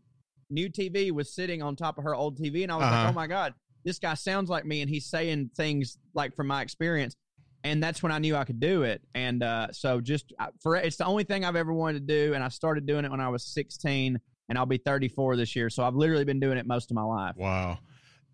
new 0.51 0.69
TV 0.69 1.11
was 1.11 1.35
sitting 1.35 1.63
on 1.63 1.77
top 1.77 1.99
of 1.99 2.05
her 2.05 2.15
old 2.15 2.39
TV, 2.39 2.63
and 2.63 2.73
I 2.73 2.77
was 2.77 2.85
Uh-huh. 2.85 2.97
like, 3.05 3.09
oh 3.11 3.13
my 3.15 3.27
god, 3.27 3.55
this 3.85 3.99
guy 3.99 4.15
sounds 4.15 4.51
like 4.51 4.65
me, 4.67 4.81
and 4.83 4.91
he's 4.91 5.07
saying 5.07 5.51
things 5.57 5.99
like 6.15 6.35
from 6.37 6.47
my 6.47 6.63
experience. 6.63 7.17
And 7.65 7.83
that's 7.83 8.03
when 8.03 8.13
I 8.13 8.19
knew 8.19 8.37
I 8.37 8.45
could 8.45 8.61
do 8.61 8.83
it. 8.85 9.03
And 9.15 9.43
uh, 9.43 9.73
so 9.73 10.01
just 10.01 10.33
for 10.63 10.77
it's 10.77 10.97
the 10.97 11.05
only 11.07 11.25
thing 11.25 11.45
I've 11.45 11.57
ever 11.57 11.73
wanted 11.73 12.07
to 12.07 12.15
do, 12.27 12.35
and 12.35 12.45
I 12.45 12.49
started 12.49 12.87
doing 12.87 13.05
it 13.05 13.11
when 13.11 13.21
I 13.21 13.29
was 13.31 13.45
16, 13.47 14.19
and 14.49 14.59
I'll 14.59 14.65
be 14.67 14.79
34 14.79 15.37
this 15.37 15.57
year. 15.57 15.69
So 15.71 15.83
I've 15.85 15.95
literally 15.97 16.25
been 16.25 16.41
doing 16.41 16.57
it 16.59 16.67
most 16.67 16.91
of 16.91 16.95
my 16.95 17.03
life. 17.03 17.35
Wow. 17.37 17.79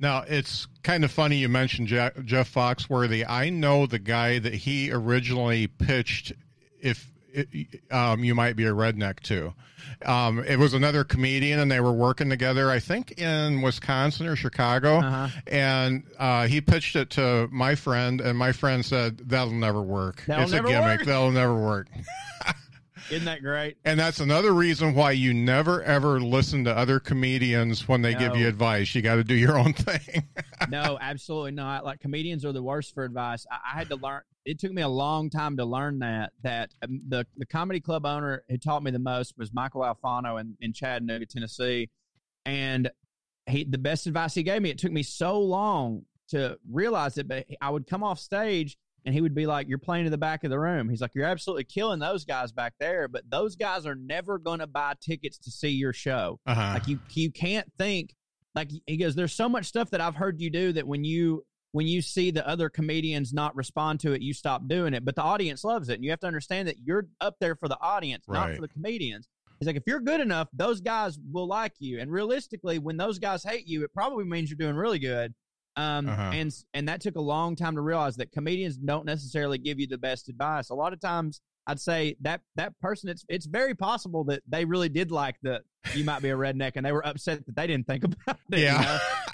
Now 0.00 0.24
it's 0.28 0.66
kind 0.82 1.04
of 1.04 1.10
funny 1.12 1.36
you 1.36 1.48
mentioned 1.48 1.86
Jeff, 1.88 2.12
Jeff 2.24 2.52
Foxworthy. 2.52 3.24
I 3.26 3.48
know 3.48 3.86
the 3.86 3.98
guy 4.00 4.38
that 4.40 4.52
he 4.54 4.90
originally 4.92 5.66
pitched. 5.68 6.32
If 6.84 7.10
um, 7.90 8.22
you 8.22 8.34
might 8.34 8.54
be 8.54 8.64
a 8.66 8.70
redneck 8.72 9.18
too. 9.20 9.54
Um, 10.06 10.38
it 10.44 10.56
was 10.58 10.72
another 10.72 11.02
comedian, 11.02 11.58
and 11.58 11.70
they 11.70 11.80
were 11.80 11.92
working 11.92 12.30
together. 12.30 12.70
I 12.70 12.78
think 12.78 13.18
in 13.18 13.60
Wisconsin 13.60 14.26
or 14.28 14.36
Chicago, 14.36 14.98
Uh-huh. 14.98 15.28
and 15.48 16.04
uh, 16.18 16.46
he 16.46 16.60
pitched 16.60 16.94
it 16.94 17.10
to 17.10 17.48
my 17.50 17.74
friend, 17.74 18.20
and 18.20 18.38
my 18.38 18.52
friend 18.52 18.84
said 18.84 19.18
that'll 19.28 19.52
never 19.52 19.82
work. 19.82 20.22
That'll 20.28 20.44
it's 20.44 20.52
never 20.52 20.68
a 20.68 20.70
gimmick. 20.70 20.98
work." 21.00 21.06
That'll 21.06 21.32
never 21.32 21.54
work. 21.60 21.88
Isn't 23.10 23.26
that 23.26 23.42
great? 23.42 23.76
And 23.84 24.00
that's 24.00 24.20
another 24.20 24.52
reason 24.52 24.94
why 24.94 25.10
you 25.12 25.34
never 25.34 25.82
ever 25.82 26.20
listen 26.20 26.64
to 26.64 26.74
other 26.76 27.00
comedians 27.00 27.86
when 27.86 28.00
they 28.00 28.14
give 28.14 28.34
you 28.36 28.48
advice. 28.48 28.94
You 28.94 29.02
got 29.02 29.16
to 29.16 29.24
do 29.24 29.34
your 29.34 29.58
own 29.58 29.72
thing. 29.74 30.24
no, 30.70 30.96
absolutely 31.00 31.50
not. 31.50 31.84
Like 31.84 32.00
comedians 32.00 32.44
are 32.46 32.52
the 32.52 32.62
worst 32.62 32.94
for 32.94 33.04
advice. 33.04 33.44
I, 33.50 33.56
I 33.74 33.78
had 33.78 33.88
to 33.90 33.96
learn. 33.96 34.22
It 34.44 34.58
took 34.58 34.72
me 34.72 34.82
a 34.82 34.88
long 34.88 35.30
time 35.30 35.56
to 35.56 35.64
learn 35.64 35.98
that. 36.00 36.32
That 36.42 36.74
um, 36.82 37.00
the 37.08 37.26
the 37.36 37.46
comedy 37.46 37.80
club 37.80 38.06
owner 38.06 38.42
who 38.48 38.58
taught 38.58 38.82
me 38.82 38.90
the 38.90 38.98
most 38.98 39.34
was 39.36 39.52
Michael 39.52 39.82
Alfano 39.82 40.40
in, 40.40 40.56
in 40.60 40.72
Chattanooga, 40.72 41.26
Tennessee, 41.26 41.90
and 42.44 42.90
he 43.46 43.64
the 43.64 43.78
best 43.78 44.06
advice 44.06 44.34
he 44.34 44.42
gave 44.42 44.62
me. 44.62 44.70
It 44.70 44.78
took 44.78 44.92
me 44.92 45.02
so 45.02 45.40
long 45.40 46.02
to 46.28 46.58
realize 46.70 47.18
it, 47.18 47.28
but 47.28 47.46
I 47.60 47.70
would 47.70 47.86
come 47.86 48.02
off 48.02 48.18
stage. 48.18 48.76
And 49.06 49.14
he 49.14 49.20
would 49.20 49.34
be 49.34 49.46
like, 49.46 49.68
"You're 49.68 49.76
playing 49.76 50.04
to 50.04 50.10
the 50.10 50.16
back 50.16 50.44
of 50.44 50.50
the 50.50 50.58
room." 50.58 50.88
He's 50.88 51.02
like, 51.02 51.14
"You're 51.14 51.26
absolutely 51.26 51.64
killing 51.64 51.98
those 51.98 52.24
guys 52.24 52.52
back 52.52 52.72
there, 52.80 53.06
but 53.06 53.28
those 53.28 53.54
guys 53.54 53.84
are 53.84 53.94
never 53.94 54.38
going 54.38 54.60
to 54.60 54.66
buy 54.66 54.94
tickets 54.98 55.36
to 55.40 55.50
see 55.50 55.68
your 55.68 55.92
show. 55.92 56.40
Uh-huh. 56.46 56.72
Like 56.72 56.88
you, 56.88 56.98
you 57.10 57.30
can't 57.30 57.70
think 57.76 58.14
like 58.54 58.70
he 58.86 58.96
goes. 58.96 59.14
There's 59.14 59.34
so 59.34 59.46
much 59.46 59.66
stuff 59.66 59.90
that 59.90 60.00
I've 60.00 60.14
heard 60.14 60.40
you 60.40 60.48
do 60.48 60.72
that 60.72 60.86
when 60.86 61.04
you 61.04 61.44
when 61.74 61.88
you 61.88 62.00
see 62.00 62.30
the 62.30 62.46
other 62.48 62.68
comedians 62.68 63.32
not 63.32 63.54
respond 63.56 63.98
to 63.98 64.12
it, 64.12 64.22
you 64.22 64.32
stop 64.32 64.68
doing 64.68 64.94
it. 64.94 65.04
But 65.04 65.16
the 65.16 65.22
audience 65.22 65.64
loves 65.64 65.88
it, 65.88 65.94
and 65.94 66.04
you 66.04 66.10
have 66.10 66.20
to 66.20 66.26
understand 66.28 66.68
that 66.68 66.76
you're 66.84 67.08
up 67.20 67.34
there 67.40 67.56
for 67.56 67.66
the 67.68 67.76
audience, 67.80 68.26
not 68.28 68.46
for 68.54 68.60
the 68.62 68.68
comedians. 68.68 69.26
He's 69.58 69.66
like, 69.66 69.74
if 69.76 69.82
you're 69.86 69.98
good 70.00 70.20
enough, 70.20 70.46
those 70.52 70.80
guys 70.80 71.18
will 71.32 71.48
like 71.48 71.72
you. 71.80 71.98
And 71.98 72.12
realistically, 72.12 72.78
when 72.78 72.96
those 72.96 73.18
guys 73.18 73.42
hate 73.42 73.66
you, 73.66 73.82
it 73.82 73.92
probably 73.92 74.24
means 74.24 74.50
you're 74.50 74.56
doing 74.56 74.76
really 74.76 75.00
good. 75.00 75.34
Um, 75.76 76.08
Uh-huh. 76.08 76.30
and 76.32 76.54
and 76.74 76.88
that 76.88 77.00
took 77.00 77.16
a 77.16 77.20
long 77.20 77.56
time 77.56 77.74
to 77.74 77.80
realize 77.80 78.14
that 78.18 78.30
comedians 78.30 78.76
don't 78.76 79.04
necessarily 79.04 79.58
give 79.58 79.80
you 79.80 79.88
the 79.88 79.98
best 79.98 80.28
advice. 80.28 80.70
A 80.70 80.74
lot 80.74 80.92
of 80.92 81.00
times, 81.00 81.40
I'd 81.66 81.80
say 81.80 82.14
that 82.20 82.42
that 82.54 82.78
person, 82.78 83.08
it's 83.08 83.24
it's 83.28 83.46
very 83.46 83.74
possible 83.74 84.22
that 84.24 84.42
they 84.46 84.64
really 84.64 84.88
did 84.88 85.10
like 85.10 85.34
the 85.42 85.62
you 85.94 86.04
might 86.04 86.22
be 86.22 86.30
a 86.30 86.36
redneck, 86.36 86.72
and 86.76 86.86
they 86.86 86.92
were 86.92 87.04
upset 87.04 87.44
that 87.46 87.56
they 87.56 87.66
didn't 87.66 87.88
think 87.88 88.04
about 88.08 88.38
it. 88.52 88.58
you 88.60 88.66
know? 88.66 88.98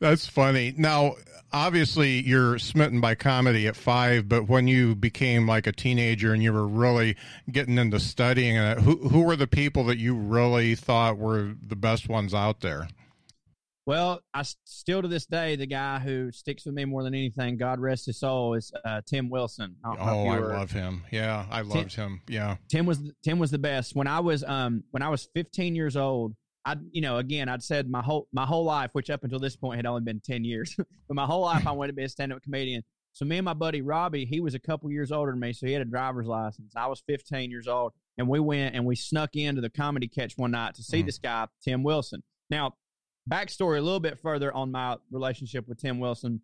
That's 0.00 0.26
funny. 0.26 0.74
Now, 0.76 1.14
obviously, 1.52 2.26
you're 2.26 2.58
smitten 2.58 3.00
by 3.00 3.14
comedy 3.14 3.66
at 3.66 3.76
five, 3.76 4.28
but 4.28 4.48
when 4.48 4.66
you 4.66 4.94
became 4.94 5.46
like 5.46 5.66
a 5.66 5.72
teenager 5.72 6.32
and 6.32 6.42
you 6.42 6.52
were 6.52 6.66
really 6.66 7.16
getting 7.52 7.76
into 7.78 8.00
studying 8.00 8.56
it, 8.56 8.80
who 8.80 8.96
who 9.08 9.22
were 9.22 9.36
the 9.36 9.46
people 9.46 9.84
that 9.84 9.98
you 9.98 10.14
really 10.14 10.74
thought 10.74 11.18
were 11.18 11.54
the 11.66 11.76
best 11.76 12.08
ones 12.08 12.32
out 12.34 12.60
there? 12.60 12.88
Well, 13.86 14.20
I 14.32 14.42
still 14.64 15.02
to 15.02 15.08
this 15.08 15.26
day, 15.26 15.56
the 15.56 15.66
guy 15.66 15.98
who 15.98 16.30
sticks 16.30 16.64
with 16.64 16.74
me 16.74 16.84
more 16.84 17.02
than 17.02 17.14
anything, 17.14 17.56
God 17.56 17.80
rest 17.80 18.06
his 18.06 18.20
soul, 18.20 18.54
is 18.54 18.70
uh, 18.84 19.00
Tim 19.04 19.28
Wilson. 19.30 19.74
I 19.84 19.88
don't 19.88 19.98
know 19.98 20.04
if 20.04 20.28
Oh, 20.28 20.28
I 20.28 20.38
love 20.58 20.70
him. 20.70 21.02
Yeah, 21.10 21.46
I 21.50 21.62
loved 21.62 21.94
him. 21.94 22.20
Yeah. 22.28 22.56
Tim 22.68 22.86
was 22.86 23.00
Tim 23.24 23.38
was 23.38 23.50
the 23.50 23.58
best. 23.58 23.96
When 23.96 24.06
I 24.06 24.20
was 24.20 24.44
um 24.44 24.84
when 24.92 25.02
I 25.02 25.08
was 25.08 25.28
15 25.34 25.74
years 25.74 25.96
old, 25.96 26.34
I 26.64 26.76
you 26.92 27.00
know 27.00 27.16
again 27.16 27.48
I'd 27.48 27.62
said 27.62 27.88
my 27.88 28.02
whole 28.02 28.28
my 28.32 28.44
whole 28.44 28.64
life, 28.64 28.90
which 28.92 29.10
up 29.10 29.24
until 29.24 29.38
this 29.38 29.56
point 29.56 29.76
had 29.76 29.86
only 29.86 30.02
been 30.02 30.20
10 30.20 30.44
years, 30.44 30.74
but 31.08 31.14
my 31.14 31.24
whole 31.26 31.40
life 31.42 31.66
I 31.66 31.72
wanted 31.72 31.92
to 31.92 31.96
be 31.96 32.04
a 32.04 32.08
stand 32.08 32.32
up 32.32 32.42
comedian. 32.42 32.82
So 33.12 33.24
me 33.24 33.38
and 33.38 33.44
my 33.44 33.54
buddy 33.54 33.82
Robbie, 33.82 34.24
he 34.24 34.40
was 34.40 34.54
a 34.54 34.58
couple 34.60 34.90
years 34.90 35.10
older 35.10 35.32
than 35.32 35.40
me, 35.40 35.52
so 35.52 35.66
he 35.66 35.72
had 35.72 35.82
a 35.82 35.86
driver's 35.86 36.26
license. 36.26 36.72
I 36.76 36.86
was 36.86 37.02
15 37.08 37.50
years 37.50 37.66
old, 37.66 37.92
and 38.18 38.28
we 38.28 38.38
went 38.38 38.76
and 38.76 38.84
we 38.86 38.94
snuck 38.94 39.34
into 39.34 39.60
the 39.60 39.70
comedy 39.70 40.06
catch 40.06 40.34
one 40.36 40.52
night 40.52 40.74
to 40.76 40.82
see 40.82 41.02
Mhm. 41.02 41.06
this 41.06 41.18
guy 41.18 41.46
Tim 41.62 41.82
Wilson. 41.82 42.22
Now, 42.50 42.76
backstory 43.28 43.78
a 43.78 43.82
little 43.82 43.98
bit 44.00 44.18
further 44.18 44.52
on 44.52 44.70
my 44.70 44.96
relationship 45.10 45.66
with 45.66 45.78
Tim 45.80 45.98
Wilson 45.98 46.40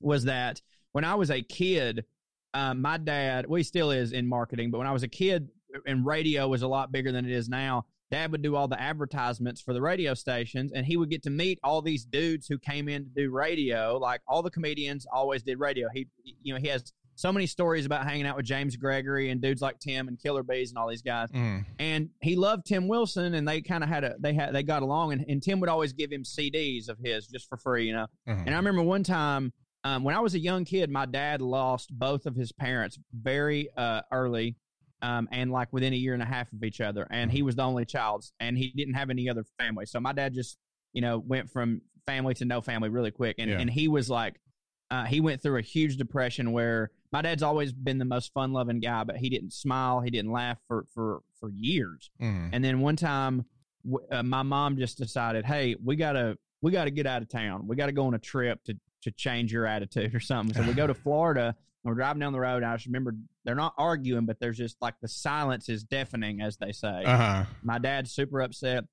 was 0.00 0.24
that 0.24 0.60
when 0.92 1.04
I 1.04 1.14
was 1.14 1.30
a 1.30 1.40
kid, 1.42 2.04
um, 2.52 2.82
my 2.82 2.98
dad, 2.98 3.46
well, 3.46 3.56
he 3.56 3.62
still 3.64 3.90
is 3.90 4.12
in 4.12 4.26
marketing, 4.28 4.70
but 4.70 4.78
when 4.78 4.86
I 4.86 4.92
was 4.92 5.02
a 5.04 5.08
kid 5.08 5.48
and 5.86 6.04
radio 6.04 6.46
was 6.48 6.62
a 6.62 6.68
lot 6.68 6.92
bigger 6.92 7.12
than 7.12 7.24
it 7.24 7.30
is 7.32 7.48
now, 7.48 7.86
dad 8.14 8.30
would 8.30 8.42
do 8.42 8.54
all 8.54 8.68
the 8.68 8.80
advertisements 8.80 9.60
for 9.60 9.74
the 9.74 9.82
radio 9.82 10.14
stations 10.14 10.70
and 10.72 10.86
he 10.86 10.96
would 10.96 11.10
get 11.10 11.24
to 11.24 11.30
meet 11.30 11.58
all 11.64 11.82
these 11.82 12.04
dudes 12.04 12.46
who 12.46 12.56
came 12.58 12.88
in 12.88 13.02
to 13.02 13.10
do 13.10 13.30
radio. 13.30 13.98
Like 13.98 14.20
all 14.28 14.40
the 14.40 14.50
comedians 14.50 15.04
always 15.12 15.42
did 15.42 15.58
radio. 15.58 15.88
He, 15.92 16.06
you 16.42 16.54
know, 16.54 16.60
he 16.60 16.68
has 16.68 16.92
so 17.16 17.32
many 17.32 17.46
stories 17.46 17.86
about 17.86 18.04
hanging 18.04 18.24
out 18.24 18.36
with 18.36 18.46
James 18.46 18.76
Gregory 18.76 19.30
and 19.30 19.40
dudes 19.40 19.60
like 19.60 19.80
Tim 19.80 20.06
and 20.06 20.16
Killer 20.16 20.44
Beaz 20.44 20.68
and 20.68 20.78
all 20.78 20.88
these 20.88 21.02
guys. 21.02 21.28
Mm. 21.32 21.64
And 21.80 22.10
he 22.20 22.36
loved 22.36 22.66
Tim 22.66 22.86
Wilson, 22.88 23.34
and 23.34 23.46
they 23.46 23.60
kind 23.60 23.82
of 23.84 23.88
had 23.88 24.04
a 24.04 24.14
they 24.18 24.34
had 24.34 24.52
they 24.52 24.62
got 24.62 24.82
along, 24.82 25.12
and, 25.12 25.24
and 25.28 25.42
Tim 25.42 25.60
would 25.60 25.68
always 25.68 25.92
give 25.92 26.10
him 26.10 26.22
CDs 26.24 26.88
of 26.88 26.98
his 26.98 27.26
just 27.26 27.48
for 27.48 27.56
free, 27.56 27.86
you 27.86 27.92
know. 27.92 28.06
Mhm. 28.28 28.46
And 28.46 28.50
I 28.50 28.56
remember 28.56 28.82
one 28.82 29.04
time 29.04 29.52
um, 29.84 30.02
when 30.02 30.14
I 30.16 30.20
was 30.20 30.34
a 30.34 30.40
young 30.40 30.64
kid, 30.64 30.90
my 30.90 31.06
dad 31.06 31.40
lost 31.40 31.90
both 31.92 32.26
of 32.26 32.34
his 32.34 32.52
parents 32.52 32.98
very 33.12 33.68
uh, 33.76 34.00
early, 34.10 34.56
um, 35.04 35.28
and 35.30 35.50
like 35.52 35.72
within 35.72 35.92
a 35.92 35.96
year 35.96 36.14
and 36.14 36.22
a 36.22 36.26
half 36.26 36.52
of 36.52 36.62
each 36.64 36.80
other. 36.80 37.06
And 37.10 37.30
he 37.30 37.42
was 37.42 37.54
the 37.56 37.62
only 37.62 37.84
child, 37.84 38.24
and 38.40 38.56
he 38.56 38.68
didn't 38.74 38.94
have 38.94 39.10
any 39.10 39.28
other 39.28 39.44
family. 39.58 39.86
So 39.86 40.00
my 40.00 40.12
dad 40.12 40.32
just, 40.34 40.56
you 40.92 41.02
know, 41.02 41.18
went 41.18 41.50
from 41.50 41.82
family 42.06 42.34
to 42.34 42.44
no 42.44 42.60
family 42.60 42.88
really 42.88 43.10
quick. 43.10 43.36
And 43.38 43.50
Yeah. 43.50 43.60
and 43.60 43.68
he 43.70 43.86
was 43.88 44.08
like, 44.10 44.34
uh, 44.90 45.04
he 45.04 45.20
went 45.20 45.42
through 45.42 45.58
a 45.58 45.62
huge 45.62 45.96
depression 45.96 46.52
where 46.52 46.90
my 47.12 47.22
dad's 47.22 47.42
always 47.42 47.72
been 47.72 47.98
the 47.98 48.04
most 48.04 48.32
fun 48.32 48.52
loving 48.52 48.80
guy, 48.80 49.04
but 49.04 49.16
he 49.16 49.28
didn't 49.28 49.52
smile, 49.52 50.00
he 50.00 50.10
didn't 50.10 50.32
laugh 50.32 50.58
for 50.68 50.86
for 50.94 51.20
for 51.40 51.50
years. 51.50 52.10
Mm. 52.20 52.50
And 52.52 52.64
then 52.64 52.80
one 52.80 52.96
time, 52.96 53.44
w- 53.84 54.06
uh, 54.10 54.22
my 54.22 54.42
mom 54.42 54.76
just 54.76 54.98
decided, 54.98 55.44
"Hey, 55.44 55.76
we 55.82 55.96
gotta 55.96 56.36
we 56.62 56.70
gotta 56.72 56.90
get 56.90 57.06
out 57.06 57.22
of 57.22 57.28
town. 57.28 57.66
We 57.68 57.76
gotta 57.76 57.92
go 57.92 58.06
on 58.06 58.14
a 58.14 58.18
trip 58.18 58.62
to 58.64 58.74
to 59.02 59.10
change 59.12 59.52
your 59.52 59.66
attitude 59.66 60.14
or 60.14 60.20
something." 60.20 60.54
So 60.54 60.66
we 60.68 60.74
go 60.74 60.86
to 60.86 60.94
Florida. 61.06 61.54
And 61.84 61.90
we're 61.90 61.96
driving 61.96 62.20
down 62.20 62.32
the 62.32 62.40
road. 62.40 62.62
And 62.62 62.66
I 62.66 62.74
just 62.76 62.86
remember 62.86 63.14
they're 63.44 63.54
not 63.54 63.74
arguing, 63.78 64.26
but 64.26 64.38
there's 64.40 64.56
just 64.56 64.76
like 64.80 64.94
the 65.00 65.08
silence 65.08 65.68
is 65.68 65.84
deafening, 65.84 66.40
as 66.40 66.56
they 66.56 66.72
say. 66.72 67.04
Uh-huh. 67.04 67.44
My 67.62 67.78
dad's 67.78 68.10
super 68.12 68.40
upset, 68.40 68.84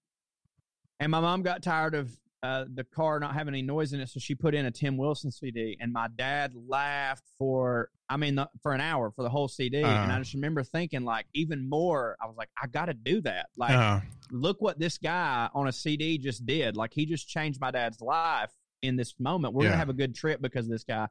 and 0.99 1.11
my 1.11 1.19
mom 1.19 1.41
got 1.41 1.63
tired 1.63 1.95
of 1.95 2.11
uh, 2.43 2.65
the 2.73 2.83
car 2.83 3.19
not 3.19 3.33
having 3.35 3.53
any 3.53 3.61
noise 3.61 3.93
in 3.93 3.99
it, 3.99 4.09
so 4.09 4.19
she 4.19 4.33
put 4.33 4.55
in 4.55 4.65
a 4.65 4.71
Tim 4.71 4.97
Wilson 4.97 5.29
CD. 5.29 5.77
And 5.79 5.93
my 5.93 6.07
dad 6.17 6.53
laughed 6.55 7.25
for, 7.37 7.89
I 8.09 8.17
mean, 8.17 8.33
the, 8.33 8.49
for 8.63 8.73
an 8.73 8.81
hour 8.81 9.11
for 9.11 9.21
the 9.21 9.29
whole 9.29 9.47
CD. 9.47 9.77
And 9.83 9.87
Uh-huh. 9.87 10.15
I 10.15 10.19
just 10.19 10.33
remember 10.33 10.63
thinking, 10.63 11.03
like, 11.03 11.27
even 11.35 11.69
more. 11.69 12.17
I 12.19 12.25
was 12.25 12.35
like, 12.37 12.49
I 12.59 12.65
got 12.65 12.85
to 12.85 12.95
do 12.95 13.21
that. 13.21 13.49
Like, 13.57 13.75
Uh-huh. 13.77 13.99
look 14.31 14.59
what 14.59 14.79
this 14.79 14.97
guy 14.97 15.49
on 15.53 15.67
a 15.67 15.71
CD 15.71 16.17
just 16.17 16.43
did. 16.47 16.75
Like 16.75 16.93
he 16.93 17.05
just 17.05 17.27
changed 17.27 17.61
my 17.61 17.69
dad's 17.69 18.01
life 18.01 18.49
in 18.81 18.95
this 18.95 19.13
moment. 19.19 19.53
We're 19.53 19.65
Yeah. 19.65 19.69
gonna 19.71 19.77
have 19.79 19.89
a 19.89 19.93
good 19.93 20.15
trip 20.15 20.41
because 20.41 20.65
of 20.65 20.71
this 20.71 20.83
guy. 20.83 21.07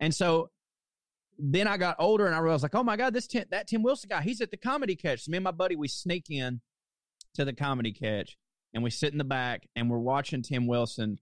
And 0.00 0.14
so 0.14 0.48
then 1.42 1.66
I 1.66 1.76
got 1.76 1.96
older 1.98 2.26
and 2.26 2.34
I 2.34 2.38
realized 2.38 2.62
like, 2.62 2.74
oh 2.74 2.82
my 2.84 2.96
God, 2.96 3.12
this 3.14 3.26
Tim, 3.26 3.44
that 3.50 3.66
Tim 3.68 3.82
Wilson 3.82 4.08
guy, 4.08 4.22
he's 4.22 4.40
at 4.40 4.50
the 4.50 4.56
comedy 4.56 4.96
catch. 4.96 5.22
So 5.24 5.30
me 5.30 5.38
and 5.38 5.44
my 5.44 5.50
buddy, 5.50 5.76
we 5.76 5.88
sneak 5.88 6.26
in 6.30 6.60
to 7.34 7.44
the 7.44 7.52
comedy 7.52 7.92
catch 7.92 8.36
and 8.74 8.82
we 8.82 8.90
sit 8.90 9.12
in 9.12 9.18
the 9.18 9.24
back 9.24 9.66
and 9.76 9.90
we're 9.90 9.98
watching 9.98 10.42
Tim 10.42 10.66
Wilson. 10.66 11.18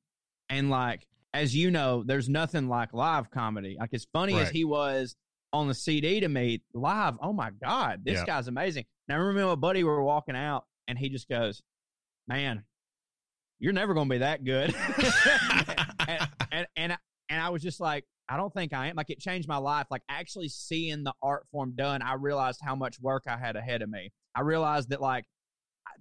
And 0.48 0.70
like, 0.70 1.06
as 1.34 1.54
you 1.54 1.70
know, 1.70 2.02
there's 2.04 2.28
nothing 2.28 2.68
like 2.68 2.92
live 2.92 3.30
comedy. 3.30 3.76
Like 3.78 3.92
as 3.92 4.06
funny 4.12 4.34
as 4.38 4.50
he 4.50 4.64
was 4.64 5.14
on 5.52 5.68
the 5.68 5.74
CD 5.74 6.20
to 6.20 6.28
me, 6.28 6.62
live, 6.74 7.16
oh 7.22 7.32
my 7.32 7.50
God, 7.62 8.00
this 8.04 8.18
Yeah. 8.20 8.26
guy's 8.26 8.48
amazing. 8.48 8.84
Now 9.08 9.14
I 9.16 9.18
remember 9.18 9.48
my 9.50 9.54
buddy, 9.54 9.84
we 9.84 9.90
were 9.90 10.02
walking 10.02 10.36
out 10.36 10.64
and 10.86 10.98
he 10.98 11.08
just 11.08 11.28
goes, 11.28 11.62
Man, 12.26 12.64
you're 13.58 13.72
never 13.72 13.94
gonna 13.94 14.10
be 14.10 14.18
that 14.18 14.44
good. 14.44 14.74
and, 16.08 16.28
and 16.52 16.66
and 16.76 16.98
and 17.30 17.40
I 17.42 17.48
was 17.50 17.62
just 17.62 17.80
like, 17.80 18.04
I 18.28 18.36
don't 18.36 18.52
think 18.52 18.72
I 18.72 18.88
am. 18.88 18.96
Like 18.96 19.10
it 19.10 19.20
changed 19.20 19.48
my 19.48 19.56
life. 19.56 19.86
Like 19.90 20.02
actually 20.08 20.48
seeing 20.48 21.02
the 21.04 21.14
art 21.22 21.46
form 21.50 21.72
done, 21.76 22.02
I 22.02 22.14
realized 22.14 22.60
how 22.62 22.74
much 22.74 23.00
work 23.00 23.24
I 23.26 23.36
had 23.36 23.56
ahead 23.56 23.82
of 23.82 23.88
me. 23.88 24.12
I 24.34 24.42
realized 24.42 24.90
that 24.90 25.00
like 25.00 25.24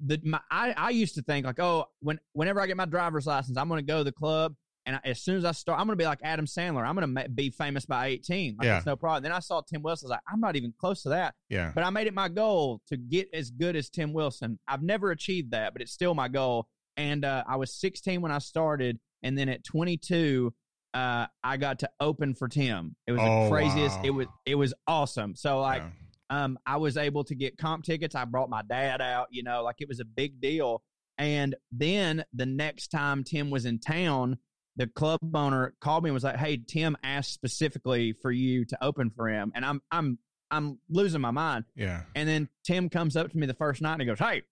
the 0.03 0.19
my, 0.23 0.39
I 0.51 0.73
I 0.77 0.89
used 0.91 1.15
to 1.15 1.21
think 1.21 1.45
like, 1.45 1.59
oh, 1.59 1.85
when 2.01 2.19
whenever 2.33 2.61
I 2.61 2.67
get 2.67 2.77
my 2.77 2.85
driver's 2.85 3.25
license, 3.25 3.57
I'm 3.57 3.69
gonna 3.69 3.81
go 3.81 3.99
to 3.99 4.03
the 4.03 4.11
club. 4.11 4.53
And 4.85 4.95
I, 4.95 4.99
as 5.03 5.21
soon 5.21 5.35
as 5.35 5.43
I 5.43 5.51
start, 5.51 5.77
I'm 5.81 5.85
going 5.85 5.97
to 5.97 6.01
be 6.01 6.05
like 6.07 6.19
Adam 6.23 6.45
Sandler. 6.45 6.87
I'm 6.87 6.95
going 6.95 7.01
to 7.01 7.07
ma- 7.07 7.27
be 7.35 7.49
famous 7.49 7.85
by 7.85 8.07
18. 8.07 8.55
Like, 8.57 8.65
Yeah. 8.65 8.77
It's 8.77 8.85
no 8.85 8.95
problem. 8.95 9.21
Then 9.21 9.33
I 9.33 9.39
saw 9.39 9.59
Tim 9.59 9.81
Wilson. 9.81 10.05
I 10.05 10.07
was 10.07 10.09
like, 10.11 10.21
I'm 10.31 10.39
not 10.39 10.55
even 10.55 10.73
close 10.79 11.01
to 11.03 11.09
that. 11.09 11.35
yeah. 11.49 11.73
But 11.75 11.83
I 11.83 11.89
made 11.89 12.07
it 12.07 12.13
my 12.13 12.29
goal 12.29 12.79
to 12.87 12.95
get 12.95 13.27
as 13.33 13.51
good 13.51 13.75
as 13.75 13.89
Tim 13.89 14.13
Wilson. 14.13 14.59
I've 14.65 14.81
never 14.81 15.11
achieved 15.11 15.51
that, 15.51 15.73
but 15.73 15.81
it's 15.81 15.91
still 15.91 16.15
my 16.15 16.29
goal. 16.29 16.69
And 16.95 17.25
uh, 17.25 17.43
I 17.49 17.57
was 17.57 17.73
16 17.73 18.21
when 18.21 18.31
I 18.31 18.37
started, 18.37 18.97
and 19.23 19.37
then 19.37 19.49
at 19.49 19.65
22, 19.65 20.53
uh, 20.97 21.27
I 21.43 21.57
got 21.57 21.79
to 21.79 21.89
open 21.99 22.33
for 22.33 22.47
Tim. 22.47 22.95
It 23.05 23.12
was 23.12 23.21
Oh, 23.23 23.43
the 23.45 23.49
craziest. 23.51 23.97
wow. 23.97 24.03
It 24.05 24.10
was 24.12 24.27
it 24.45 24.55
was 24.55 24.73
awesome. 24.88 25.36
So 25.36 25.60
like, 25.60 25.83
Yeah. 25.83 26.43
um, 26.45 26.57
I 26.65 26.77
was 26.77 26.97
able 26.97 27.23
to 27.25 27.36
get 27.36 27.57
comp 27.57 27.83
tickets. 27.83 28.15
I 28.15 28.25
brought 28.25 28.49
my 28.49 28.62
dad 28.63 29.01
out. 29.01 29.27
You 29.31 29.43
know, 29.43 29.63
like 29.63 29.75
it 29.79 29.88
was 29.88 29.99
a 29.99 30.05
big 30.05 30.41
deal. 30.41 30.81
And 31.19 31.55
then 31.71 32.23
the 32.33 32.45
next 32.45 32.88
time 32.89 33.23
Tim 33.23 33.49
was 33.49 33.65
in 33.65 33.79
town, 33.79 34.38
the 34.75 34.88
club 34.88 35.19
owner 35.33 35.73
called 35.81 36.03
me 36.03 36.10
and 36.10 36.13
was 36.13 36.23
like, 36.23 36.36
"Hey, 36.38 36.57
Tim 36.57 36.95
asked 37.03 37.33
specifically 37.33 38.13
for 38.21 38.31
you 38.31 38.65
to 38.65 38.77
open 38.83 39.10
for 39.10 39.27
him," 39.27 39.51
and 39.55 39.65
I'm 39.65 39.81
I'm 39.91 40.19
I'm 40.51 40.79
losing 40.89 41.19
my 41.21 41.31
mind. 41.31 41.65
yeah. 41.75 42.03
And 42.15 42.29
then 42.29 42.47
Tim 42.63 42.89
comes 42.89 43.15
up 43.17 43.31
to 43.31 43.38
me 43.38 43.47
the 43.47 43.53
first 43.55 43.81
night 43.81 43.93
and 43.93 44.01
he 44.01 44.07
goes, 44.07 44.19
Hey, 44.19 44.43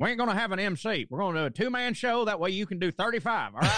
we 0.00 0.08
ain't 0.08 0.18
going 0.18 0.28
to 0.30 0.34
have 0.34 0.50
an 0.50 0.58
MC. 0.58 1.06
We're 1.08 1.18
going 1.20 1.36
to 1.36 1.40
do 1.42 1.46
a 1.46 1.50
two 1.50 1.70
man 1.70 1.94
show. 1.94 2.24
That 2.24 2.40
way 2.40 2.50
you 2.50 2.66
can 2.66 2.80
do 2.80 2.90
35. 2.90 3.54
All 3.54 3.60
right. 3.60 3.70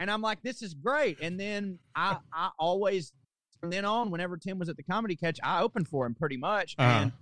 How's 0.00 0.06
that 0.06 0.08
sound? 0.08 0.08
and 0.08 0.10
I'm 0.10 0.22
like, 0.22 0.42
This 0.42 0.62
is 0.62 0.74
great. 0.74 1.18
And 1.20 1.38
then 1.38 1.78
I, 1.94 2.18
I 2.32 2.50
always, 2.58 3.12
from 3.60 3.70
then 3.70 3.84
on, 3.84 4.10
whenever 4.10 4.36
Tim 4.36 4.58
was 4.58 4.68
at 4.68 4.76
the 4.76 4.82
comedy 4.82 5.16
catch, 5.16 5.38
I 5.42 5.60
opened 5.62 5.88
for 5.88 6.06
him 6.06 6.14
pretty 6.14 6.36
much. 6.36 6.74
Uh-huh. 6.78 6.90
And 7.02 7.12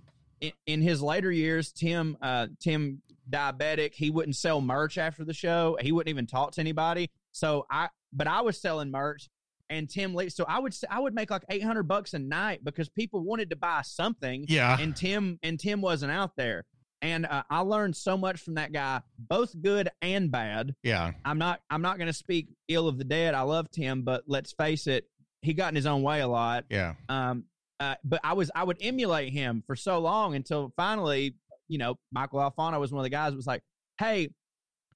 in, 0.41 0.51
in 0.65 0.81
his 0.81 1.01
later 1.01 1.31
years, 1.31 1.71
Tim, 1.71 2.17
uh, 2.21 2.47
Tim 2.59 3.01
diabetic, 3.29 3.93
he 3.93 4.09
wouldn't 4.09 4.35
sell 4.35 4.61
merch 4.61 4.97
after 4.97 5.23
the 5.25 5.33
show. 5.33 5.77
He 5.81 5.91
wouldn't 5.91 6.09
even 6.09 6.25
talk 6.27 6.51
to 6.53 6.61
anybody. 6.61 7.09
So 7.31 7.65
I, 7.69 7.89
but 8.13 8.27
I 8.27 8.41
was 8.41 8.59
selling 8.59 8.89
merch 8.89 9.29
and 9.69 9.87
Tim 9.89 10.15
Lee. 10.15 10.29
So 10.29 10.45
I 10.47 10.59
would, 10.59 10.73
I 10.89 10.99
would 10.99 11.13
make 11.13 11.29
like 11.29 11.43
800 11.49 11.83
bucks 11.83 12.13
a 12.13 12.19
night 12.19 12.63
because 12.63 12.89
people 12.89 13.19
wanted 13.21 13.49
to 13.51 13.55
buy 13.55 13.81
something 13.83 14.45
Yeah. 14.47 14.77
and 14.79 14.95
Tim 14.95 15.37
and 15.43 15.59
Tim 15.59 15.81
wasn't 15.81 16.11
out 16.11 16.31
there. 16.37 16.65
And 17.01 17.25
uh, 17.25 17.43
I 17.49 17.59
learned 17.61 17.95
so 17.95 18.17
much 18.17 18.41
from 18.41 18.55
that 18.55 18.73
guy, 18.73 19.01
both 19.17 19.53
good 19.61 19.89
and 20.01 20.31
bad. 20.31 20.75
Yeah. 20.83 21.11
I'm 21.23 21.37
not 21.37 21.61
I'm 21.69 21.81
not 21.81 21.97
going 21.97 22.07
to 22.07 22.13
speak 22.13 22.49
ill 22.67 22.87
of 22.87 22.97
the 22.97 23.03
dead. 23.03 23.33
I 23.33 23.41
love 23.41 23.71
Tim, 23.71 24.01
but 24.01 24.23
let's 24.27 24.51
face 24.51 24.85
it, 24.87 25.05
he 25.41 25.53
got 25.53 25.69
in 25.69 25.75
his 25.75 25.85
own 25.85 26.01
way 26.01 26.21
a 26.21 26.27
lot. 26.27 26.65
Yeah. 26.69 26.95
Um, 27.07 27.45
uh, 27.79 27.95
but 28.03 28.19
I 28.23 28.33
was 28.33 28.51
I 28.53 28.63
would 28.63 28.77
emulate 28.81 29.31
him 29.31 29.63
for 29.65 29.75
so 29.75 29.99
long 29.99 30.35
until 30.35 30.73
finally, 30.75 31.35
you 31.69 31.77
know, 31.77 31.97
Michael 32.11 32.39
Alfano 32.39 32.79
was 32.79 32.91
one 32.91 32.99
of 32.99 33.03
the 33.05 33.09
guys 33.09 33.31
that 33.31 33.37
was 33.37 33.47
like, 33.47 33.61
"Hey, 33.97 34.29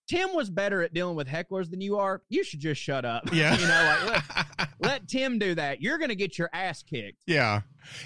Tim 0.07 0.33
was 0.33 0.49
better 0.49 0.81
at 0.83 0.93
dealing 0.93 1.15
with 1.15 1.27
hecklers 1.27 1.69
than 1.69 1.79
you 1.81 1.97
are. 1.97 2.21
You 2.29 2.43
should 2.43 2.59
just 2.59 2.81
shut 2.81 3.05
up." 3.05 3.23
Yeah. 3.33 3.57
you 3.59 3.67
know, 3.67 3.95
like 4.07 4.29
let, 4.57 4.69
let 4.79 5.07
Tim 5.07 5.39
do 5.39 5.55
that. 5.55 5.81
You're 5.81 5.97
going 5.97 6.09
to 6.09 6.15
get 6.15 6.37
your 6.37 6.49
ass 6.53 6.83
kicked. 6.83 7.21
Yeah. 7.25 7.61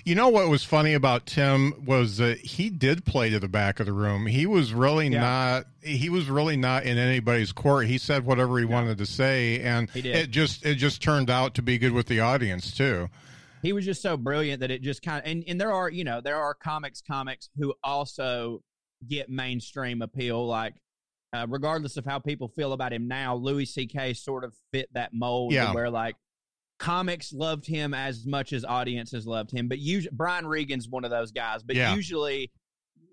You 0.06 0.16
know 0.16 0.30
what 0.30 0.48
was 0.50 0.64
funny 0.64 0.94
about 0.94 1.26
Tim 1.26 1.86
was 1.86 2.18
that 2.18 2.40
he 2.40 2.70
did 2.70 3.06
play 3.06 3.30
to 3.30 3.40
the 3.40 3.48
back 3.48 3.80
of 3.80 3.86
the 3.86 3.94
room. 3.94 4.26
He 4.26 4.46
was 4.46 4.74
really 4.74 5.08
Yeah. 5.08 5.22
not 5.22 5.66
he 5.84 6.10
was 6.10 6.30
really 6.30 6.58
not 6.58 6.84
in 6.84 6.98
anybody's 6.98 7.52
court. 7.52 7.88
He 7.88 7.98
said 7.98 8.26
whatever 8.26 8.58
he 8.60 8.66
wanted 8.66 8.98
to 8.98 9.06
say 9.06 9.62
and 9.62 9.90
it 9.96 10.32
just 10.32 10.66
it 10.66 10.76
just 10.76 11.02
turned 11.02 11.30
out 11.30 11.54
to 11.56 11.62
be 11.62 11.78
good 11.78 11.92
with 11.94 12.08
the 12.08 12.20
audience 12.20 12.72
too. 12.76 13.08
he 13.62 13.72
was 13.74 13.86
just 13.86 14.02
so 14.02 14.18
brilliant 14.18 14.60
that 14.62 14.72
it 14.72 14.82
just 14.82 15.02
kind 15.02 15.24
of 15.24 15.30
and, 15.32 15.44
and 15.48 15.60
there 15.62 15.72
are 15.72 15.90
you 15.90 16.04
know 16.04 16.22
there 16.22 16.38
are 16.38 16.54
comics 16.56 17.02
comics 17.02 17.50
who 17.58 17.74
also 17.84 18.62
get 19.08 19.30
mainstream 19.30 20.02
appeal 20.02 20.46
like 20.48 20.74
uh, 21.34 21.46
regardless 21.50 21.98
of 21.98 22.06
how 22.06 22.20
people 22.20 22.48
feel 22.48 22.74
about 22.74 22.94
him 22.94 23.08
now 23.08 23.36
louis 23.36 23.66
ck 23.66 24.16
sort 24.16 24.44
of 24.44 24.54
fit 24.72 24.88
that 24.94 25.12
mold 25.14 25.52
Yeah. 25.54 25.74
where 25.74 25.90
like 25.90 26.16
comics 26.80 27.34
loved 27.34 27.66
him 27.66 27.94
as 27.94 28.26
much 28.26 28.54
as 28.54 28.64
audiences 28.64 29.26
loved 29.26 29.52
him 29.52 29.68
but 29.68 29.80
usually 29.80 30.16
brian 30.16 30.46
regan's 30.46 30.88
one 30.88 31.04
of 31.06 31.12
those 31.12 31.32
guys 31.32 31.64
but 31.64 31.76
Yeah. 31.76 31.96
usually 31.96 32.52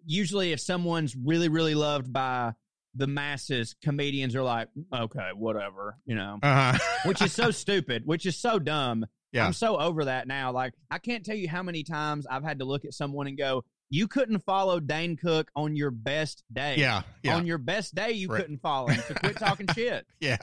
usually 0.05 0.53
if 0.53 0.61
someone's 0.61 1.17
really 1.17 1.49
really 1.49 1.75
loved 1.75 2.13
by 2.13 2.53
the 2.95 3.07
masses 3.07 3.75
comedians 3.83 4.37
are 4.37 4.43
like 4.43 4.69
okay 4.95 5.31
whatever 5.35 5.97
you 6.05 6.15
know 6.15 6.39
Uh-huh. 6.43 6.79
which 7.07 7.23
is 7.23 7.33
so 7.33 7.51
stupid 7.63 8.03
which 8.05 8.27
is 8.27 8.37
so 8.37 8.59
dumb 8.59 9.07
Yeah. 9.33 9.47
I'm 9.47 9.53
so 9.53 9.77
over 9.81 10.05
that 10.05 10.29
now. 10.29 10.53
Like, 10.53 10.75
I 10.93 10.99
can't 10.99 11.25
tell 11.25 11.35
you 11.35 11.49
how 11.49 11.65
many 11.65 11.83
times 11.83 12.25
I've 12.31 12.45
had 12.45 12.61
to 12.61 12.65
look 12.65 12.85
at 12.85 12.95
someone 12.95 13.27
and 13.27 13.37
go, 13.37 13.65
"You 13.91 14.09
couldn't 14.09 14.41
follow 14.45 14.81
Dane 14.81 15.17
Cook 15.17 15.51
on 15.55 15.77
your 15.77 15.91
best 15.91 16.43
day. 16.53 16.77
yeah. 16.79 17.03
Yeah. 17.23 17.37
On 17.37 17.47
your 17.47 17.59
best 17.59 17.95
day, 17.95 18.13
you 18.13 18.29
Right. 18.29 18.41
couldn't 18.43 18.59
follow 18.63 18.89
him. 18.89 19.03
So 19.07 19.15
quit 19.15 19.37
talking 19.37 19.67
shit." 19.75 20.07
Yeah. 20.21 20.39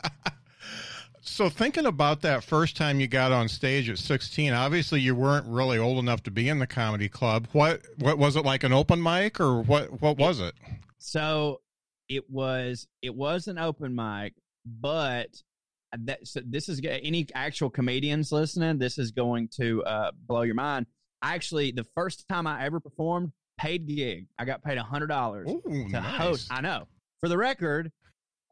So 1.23 1.49
thinking 1.49 1.85
about 1.85 2.21
that 2.21 2.43
first 2.43 2.75
time 2.75 2.99
you 2.99 3.07
got 3.07 3.31
on 3.31 3.47
stage 3.47 3.89
at 3.89 3.99
16, 3.99 4.53
obviously 4.53 5.01
you 5.01 5.13
weren't 5.15 5.45
really 5.45 5.77
old 5.77 5.99
enough 5.99 6.23
to 6.23 6.31
be 6.31 6.49
in 6.49 6.57
the 6.59 6.65
comedy 6.67 7.07
club. 7.09 7.47
What 7.51 7.81
what 7.97 8.17
was 8.17 8.35
it 8.35 8.43
like 8.43 8.63
an 8.63 8.73
open 8.73 9.01
mic 9.01 9.39
or 9.39 9.61
what 9.61 10.01
what 10.01 10.17
was 10.17 10.39
it? 10.39 10.55
So 10.97 11.61
it 12.09 12.29
was 12.29 12.87
it 13.01 13.13
was 13.15 13.47
an 13.47 13.57
open 13.59 13.93
mic, 13.95 14.33
but 14.65 15.29
that 15.93 16.25
so 16.27 16.41
this 16.43 16.69
is 16.69 16.81
any 16.83 17.27
actual 17.35 17.69
comedians 17.69 18.31
listening. 18.31 18.79
This 18.79 18.97
is 18.97 19.11
going 19.11 19.49
to 19.59 19.83
uh, 19.83 20.11
blow 20.27 20.41
your 20.41 20.55
mind. 20.55 20.87
I 21.21 21.35
actually, 21.35 21.71
the 21.71 21.85
first 21.95 22.27
time 22.27 22.47
I 22.47 22.65
ever 22.65 22.79
performed, 22.79 23.31
paid 23.57 23.87
gig. 23.87 24.27
I 24.39 24.45
got 24.45 24.63
paid 24.63 24.77
a 24.77 24.83
hundred 24.83 25.07
dollars. 25.07 25.49
Ooh, 25.49 25.61
to 25.65 25.87
nice. 25.87 26.17
host. 26.17 26.47
I 26.51 26.61
know. 26.61 26.87
For 27.19 27.29
the 27.29 27.37
record, 27.37 27.91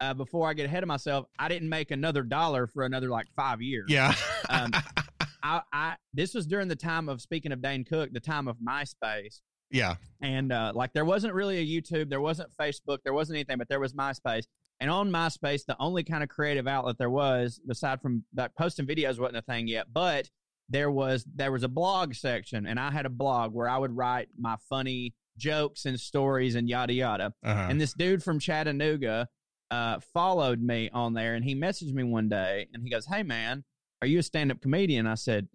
uh, 0.00 0.14
before 0.14 0.48
I 0.48 0.54
get 0.54 0.66
ahead 0.66 0.82
of 0.82 0.88
myself, 0.88 1.26
I 1.38 1.48
didn't 1.48 1.68
make 1.68 1.90
another 1.90 2.22
dollar 2.22 2.66
for 2.66 2.84
another 2.84 3.08
like 3.08 3.26
five 3.34 3.60
years. 3.60 3.86
Yeah. 3.88 4.14
Um, 4.48 4.72
I, 5.42 5.62
I 5.72 5.96
this 6.14 6.34
was 6.34 6.46
during 6.46 6.68
the 6.68 6.76
time 6.76 7.08
of 7.08 7.20
speaking 7.20 7.52
of 7.52 7.62
Dane 7.62 7.84
Cook, 7.84 8.12
the 8.12 8.20
time 8.20 8.46
of 8.46 8.56
MySpace. 8.58 9.40
Yeah. 9.70 9.96
And 10.20 10.52
uh, 10.52 10.72
like 10.74 10.92
there 10.92 11.04
wasn't 11.04 11.34
really 11.34 11.58
a 11.58 11.66
YouTube, 11.66 12.08
there 12.08 12.20
wasn't 12.20 12.50
Facebook, 12.60 12.98
there 13.04 13.14
wasn't 13.14 13.36
anything, 13.36 13.58
but 13.58 13.68
there 13.68 13.80
was 13.80 13.94
MySpace. 13.94 14.44
And 14.80 14.90
on 14.90 15.10
MySpace, 15.10 15.64
the 15.66 15.76
only 15.78 16.02
kind 16.02 16.22
of 16.22 16.28
creative 16.28 16.66
outlet 16.66 16.96
there 16.98 17.10
was, 17.10 17.60
aside 17.70 18.00
from 18.00 18.24
that 18.32 18.56
posting 18.56 18.86
videos 18.86 19.18
wasn't 19.18 19.36
a 19.36 19.42
thing 19.42 19.68
yet, 19.68 19.86
but 19.92 20.28
there 20.70 20.90
was 20.90 21.24
there 21.34 21.52
was 21.52 21.62
a 21.64 21.68
blog 21.68 22.14
section, 22.14 22.66
and 22.66 22.78
I 22.80 22.90
had 22.90 23.04
a 23.04 23.10
blog 23.10 23.52
where 23.52 23.68
I 23.68 23.76
would 23.76 23.94
write 23.96 24.28
my 24.38 24.56
funny 24.68 25.14
jokes 25.36 25.84
and 25.86 25.98
stories 25.98 26.54
and 26.54 26.68
yada 26.68 26.92
yada. 26.92 27.32
Uh-huh. 27.42 27.66
And 27.68 27.80
this 27.80 27.92
dude 27.92 28.22
from 28.22 28.38
Chattanooga 28.38 29.28
uh, 29.70 29.98
followed 30.14 30.60
me 30.60 30.88
on 30.92 31.14
there, 31.14 31.34
and 31.34 31.44
he 31.44 31.54
messaged 31.54 31.92
me 31.92 32.02
one 32.04 32.28
day, 32.28 32.68
and 32.72 32.82
he 32.82 32.90
goes, 32.90 33.06
"Hey 33.06 33.22
man, 33.22 33.64
are 34.00 34.08
you 34.08 34.20
a 34.20 34.22
stand 34.22 34.50
up 34.50 34.60
comedian?" 34.60 35.06
I 35.06 35.14
said, 35.14 35.48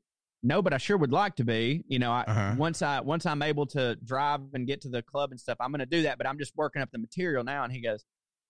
"No, 0.44 0.62
but 0.62 0.74
I 0.74 0.78
sure 0.78 0.98
would 0.98 1.12
like 1.12 1.36
to 1.38 1.44
be. 1.46 1.84
You 1.88 2.00
know, 2.00 2.12
I, 2.12 2.24
Uh-huh. 2.28 2.56
once 2.58 2.82
I 2.82 3.00
once 3.00 3.26
I'm 3.26 3.42
able 3.42 3.66
to 3.68 3.96
drive 4.04 4.42
and 4.54 4.68
get 4.68 4.82
to 4.82 4.90
the 4.90 5.02
club 5.02 5.32
and 5.32 5.40
stuff, 5.40 5.58
I'm 5.60 5.72
going 5.72 5.80
to 5.80 5.86
do 5.86 6.04
that. 6.04 6.18
But 6.18 6.28
I'm 6.28 6.38
just 6.38 6.56
working 6.56 6.82
up 6.82 6.92
the 6.92 7.00
material 7.00 7.44
now." 7.44 7.64
And 7.64 7.72
he 7.74 7.80
goes, 7.82 8.04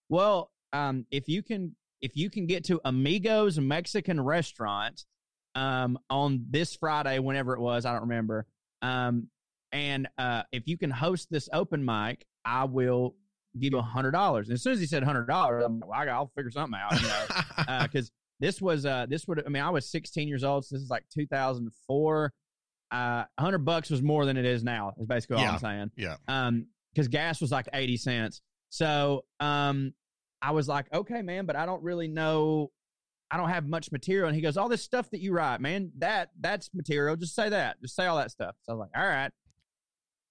"Well, 0.08 0.50
um, 0.72 1.06
if 1.10 1.28
you 1.28 1.42
can 1.42 1.76
if 2.00 2.16
you 2.16 2.28
can 2.28 2.46
get 2.46 2.62
to 2.64 2.80
Amigos 2.84 3.58
Mexican 3.58 4.20
Restaurant 4.20 5.04
um, 5.56 5.98
on 6.08 6.44
this 6.50 6.76
Friday, 6.76 7.18
whenever 7.18 7.54
it 7.54 7.60
was, 7.60 7.84
I 7.84 7.92
don't 7.92 8.02
remember." 8.02 8.46
Um, 8.82 9.28
and 9.72 10.06
uh, 10.16 10.42
if 10.52 10.68
you 10.68 10.78
can 10.78 10.90
host 10.90 11.28
this 11.30 11.48
open 11.52 11.84
mic, 11.84 12.24
I 12.44 12.64
will 12.64 13.16
give 13.58 13.72
you 13.72 13.78
a 13.78 13.82
hundred 13.82 14.12
dollars. 14.12 14.48
And 14.48 14.54
as 14.54 14.62
soon 14.62 14.74
as 14.74 14.80
he 14.80 14.86
said 14.86 15.02
hundred 15.02 15.26
dollars, 15.26 15.64
I'm 15.64 15.80
like, 15.80 16.06
well, 16.06 16.14
I'll 16.16 16.30
figure 16.36 16.50
something 16.50 16.78
out, 16.80 17.00
you 17.00 17.08
know, 17.08 17.82
because 17.82 18.12
this 18.38 18.60
was 18.62 18.86
uh, 18.86 19.06
this 19.08 19.26
would 19.26 19.44
I 19.44 19.48
mean 19.48 19.62
I 19.62 19.70
was 19.70 19.90
16 19.90 20.28
years 20.28 20.44
old, 20.44 20.64
so 20.66 20.76
this 20.76 20.82
is 20.82 20.90
like 20.90 21.04
2004. 21.12 22.32
Uh, 22.92 23.24
hundred 23.38 23.58
bucks 23.64 23.90
was 23.90 24.02
more 24.02 24.24
than 24.26 24.36
it 24.36 24.44
is 24.44 24.62
now. 24.62 24.92
Is 25.00 25.06
basically 25.06 25.36
all 25.36 25.42
Yeah. 25.42 25.52
I'm 25.52 25.58
saying. 25.58 25.90
yeah. 25.96 26.16
Um, 26.28 26.66
because 26.94 27.08
gas 27.08 27.40
was 27.40 27.50
like 27.50 27.68
80 27.74 27.96
cents. 27.98 28.40
So 28.70 29.24
um, 29.40 29.92
I 30.40 30.52
was 30.52 30.66
like, 30.68 30.86
okay, 30.94 31.20
man, 31.22 31.44
but 31.44 31.56
I 31.56 31.66
don't 31.66 31.82
really 31.82 32.08
know. 32.08 32.70
I 33.30 33.36
don't 33.36 33.48
have 33.48 33.66
much 33.66 33.90
material. 33.90 34.28
And 34.28 34.36
he 34.36 34.42
goes, 34.42 34.56
all 34.56 34.68
this 34.68 34.82
stuff 34.82 35.10
that 35.10 35.20
you 35.20 35.32
write, 35.32 35.60
man, 35.60 35.90
that 35.98 36.30
that's 36.40 36.70
material. 36.72 37.16
Just 37.16 37.34
say 37.34 37.48
that. 37.48 37.80
Just 37.80 37.96
say 37.96 38.06
all 38.06 38.16
that 38.18 38.30
stuff. 38.30 38.54
So 38.62 38.72
I 38.72 38.76
was 38.76 38.80
like, 38.80 39.02
all 39.02 39.08
right. 39.08 39.32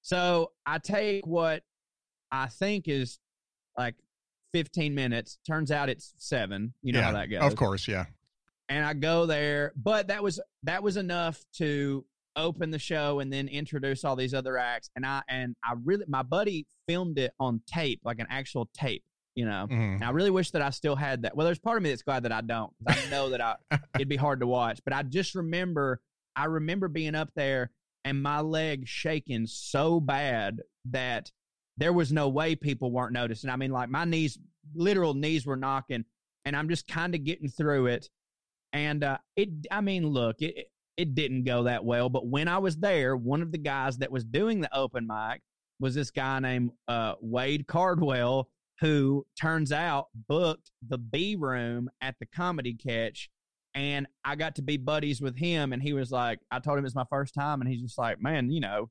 So 0.01 0.51
I 0.65 0.77
take 0.77 1.25
what 1.25 1.63
I 2.31 2.47
think 2.47 2.88
is 2.88 3.19
like 3.77 3.95
15 4.53 4.95
minutes. 4.95 5.39
Turns 5.45 5.71
out 5.71 5.89
it's 5.89 6.13
seven. 6.17 6.73
You 6.81 6.93
know 6.93 6.99
yeah. 6.99 7.05
how 7.05 7.12
that 7.13 7.29
goes. 7.29 7.43
Of 7.43 7.55
course, 7.58 7.88
yeah. 7.88 8.05
And 8.69 8.86
I 8.86 8.93
go 8.93 9.25
there, 9.25 9.73
but 9.75 10.08
that 10.08 10.23
was 10.23 10.39
that 10.63 10.81
was 10.81 10.97
enough 10.97 11.43
to 11.58 12.05
open 12.36 12.71
the 12.71 12.79
show 12.79 13.19
and 13.19 13.31
then 13.31 13.47
introduce 13.47 14.03
all 14.03 14.15
these 14.15 14.34
other 14.34 14.58
acts. 14.58 14.89
And 14.95 15.05
I 15.05 15.21
and 15.27 15.55
I 15.63 15.73
really 15.84 16.05
my 16.08 16.23
buddy 16.23 16.65
filmed 16.88 17.17
it 17.19 17.34
on 17.39 17.62
tape, 17.67 18.01
like 18.03 18.19
an 18.19 18.27
actual 18.29 18.69
tape. 18.73 19.03
You 19.36 19.45
know, 19.45 19.67
Mhm. 19.69 19.95
and 19.95 20.04
I 20.04 20.12
really 20.12 20.32
wish 20.32 20.52
that 20.52 20.62
I 20.62 20.69
still 20.69 20.95
had 20.95 21.24
that. 21.24 21.36
Well, 21.36 21.45
there's 21.45 21.60
part 21.60 21.76
of 21.78 21.84
me 21.84 21.89
that's 21.89 22.02
glad 22.04 22.24
that 22.24 22.32
I 22.32 22.39
don't. 22.41 22.71
I 22.88 23.10
know 23.10 23.30
that 23.32 23.41
I 23.41 23.56
it'd 23.95 24.08
be 24.08 24.15
hard 24.15 24.39
to 24.39 24.48
watch. 24.48 24.80
But 24.86 24.93
I 24.93 25.04
just 25.04 25.36
remember, 25.36 26.00
I 26.36 26.45
remember 26.45 26.88
being 26.88 27.15
up 27.15 27.30
there 27.36 27.71
and 28.06 28.21
my 28.24 28.39
leg 28.39 28.88
shaking 28.88 29.45
so 29.48 30.00
bad 30.00 30.62
that 30.86 31.32
there 31.78 31.91
was 31.91 32.13
no 32.13 32.30
way 32.30 32.56
people 32.56 32.91
weren't 32.91 33.12
noticing. 33.12 33.50
I 33.50 33.58
mean, 33.58 33.71
like 33.71 33.89
my 33.89 34.06
knees, 34.06 34.39
literal 34.74 35.13
knees 35.13 35.45
were 35.45 35.58
knocking, 35.58 36.06
and 36.45 36.56
I'm 36.56 36.69
just 36.69 36.88
kind 36.88 37.13
of 37.13 37.24
getting 37.26 37.50
through 37.50 37.88
it. 37.88 38.10
And 38.71 39.04
uh, 39.04 39.17
it, 39.36 39.50
I 39.69 39.82
mean, 39.82 40.08
look, 40.08 40.41
it 40.41 40.69
it 40.95 41.13
didn't 41.13 41.43
go 41.43 41.63
that 41.63 41.84
well. 41.84 42.08
But 42.08 42.26
when 42.26 42.48
I 42.48 42.60
was 42.60 42.78
there, 42.78 43.17
one 43.17 43.41
of 43.41 43.52
the 43.52 43.58
guys 43.58 43.98
that 43.98 44.12
was 44.12 44.24
doing 44.24 44.62
the 44.62 44.74
open 44.74 45.06
mic 45.08 45.41
was 45.82 45.93
this 45.93 46.10
guy 46.12 46.39
named 46.39 46.71
uh, 46.88 47.15
Wade 47.19 47.67
Cardwell, 47.67 48.50
who 48.79 49.25
turns 49.39 49.71
out 49.71 50.07
booked 50.27 50.71
the 50.85 50.97
B 50.97 51.35
room 51.35 51.89
at 52.01 52.15
the 52.19 52.25
Comedy 52.25 52.73
Catch. 52.73 53.29
And 53.73 54.07
I 54.23 54.35
got 54.35 54.55
to 54.55 54.61
be 54.61 54.77
buddies 54.77 55.19
with 55.21 55.38
him, 55.38 55.73
and 55.73 55.81
he 55.83 55.91
was 55.91 56.09
like, 56.09 56.39
I 56.49 56.59
told 56.59 56.77
him 56.77 56.85
it's 56.85 56.95
my 56.95 57.05
first 57.09 57.33
time, 57.33 57.59
and 57.59 57.69
he's 57.69 57.81
just 57.81 57.97
like, 57.97 58.21
man, 58.21 58.49
you 58.49 58.61
know, 58.61 58.89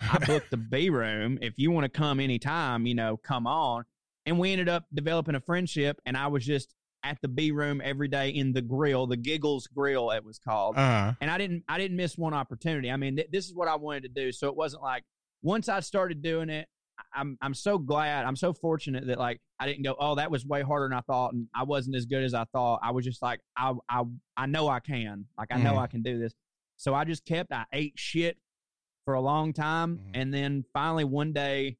I 0.00 0.18
booked 0.18 0.50
the 0.50 0.56
B 0.56 0.90
room. 0.90 1.38
If 1.40 1.54
you 1.56 1.70
want 1.70 1.84
to 1.84 1.88
come 1.88 2.18
anytime, 2.18 2.84
you 2.84 2.96
know, 2.96 3.16
come 3.16 3.46
on. 3.46 3.84
And 4.26 4.40
we 4.40 4.50
ended 4.50 4.68
up 4.68 4.86
developing 4.92 5.36
a 5.36 5.40
friendship, 5.40 6.00
and 6.04 6.16
I 6.16 6.26
was 6.26 6.44
just 6.44 6.74
at 7.04 7.18
the 7.22 7.28
B 7.28 7.52
room 7.52 7.80
every 7.84 8.08
day 8.08 8.30
in 8.30 8.52
the 8.52 8.62
grill, 8.62 9.06
the 9.06 9.16
Giggles 9.16 9.68
Grill, 9.68 10.10
it 10.10 10.24
was 10.24 10.38
called 10.38 10.76
Uh, 10.76 11.12
and 11.20 11.30
I 11.30 11.38
didn't 11.38 11.62
I 11.68 11.78
didn't 11.78 11.96
miss 11.96 12.16
one 12.16 12.34
opportunity. 12.34 12.90
I 12.90 12.96
mean, 12.96 13.16
th- 13.16 13.28
this 13.30 13.46
is 13.46 13.54
what 13.54 13.68
I 13.68 13.76
wanted 13.76 14.04
to 14.04 14.08
do. 14.08 14.32
So 14.32 14.48
it 14.48 14.56
wasn't 14.56 14.82
like 14.82 15.04
once 15.42 15.68
I 15.68 15.80
started 15.80 16.22
doing 16.22 16.48
it, 16.48 16.66
I'm 17.14 17.38
I'm 17.42 17.54
so 17.54 17.78
glad. 17.78 18.24
I'm 18.24 18.36
so 18.36 18.52
fortunate 18.52 19.06
that 19.06 19.18
like 19.18 19.40
I 19.60 19.66
didn't 19.66 19.82
go, 19.84 19.94
oh, 19.98 20.14
that 20.16 20.30
was 20.30 20.44
way 20.46 20.62
harder 20.62 20.88
than 20.88 20.96
I 20.98 21.00
thought, 21.02 21.32
and 21.32 21.48
I 21.54 21.62
wasn't 21.64 21.96
as 21.96 22.06
good 22.06 22.22
as 22.24 22.34
I 22.34 22.44
thought. 22.52 22.80
I 22.82 22.90
was 22.90 23.04
just 23.04 23.22
like, 23.22 23.40
I 23.56 23.72
I 23.88 24.02
I 24.36 24.46
know 24.46 24.68
I 24.68 24.80
can. 24.80 25.26
Like 25.38 25.48
I 25.52 25.58
know 25.58 25.74
Mhm. 25.74 25.82
I 25.82 25.86
can 25.86 26.02
do 26.02 26.18
this. 26.18 26.34
So 26.76 26.94
I 26.94 27.04
just 27.04 27.24
kept. 27.24 27.52
I 27.52 27.64
ate 27.72 27.92
shit 27.96 28.36
for 29.04 29.14
a 29.14 29.20
long 29.20 29.52
time, 29.52 29.98
Mhm. 29.98 30.10
and 30.14 30.34
then 30.34 30.64
finally 30.72 31.04
one 31.04 31.32
day. 31.32 31.76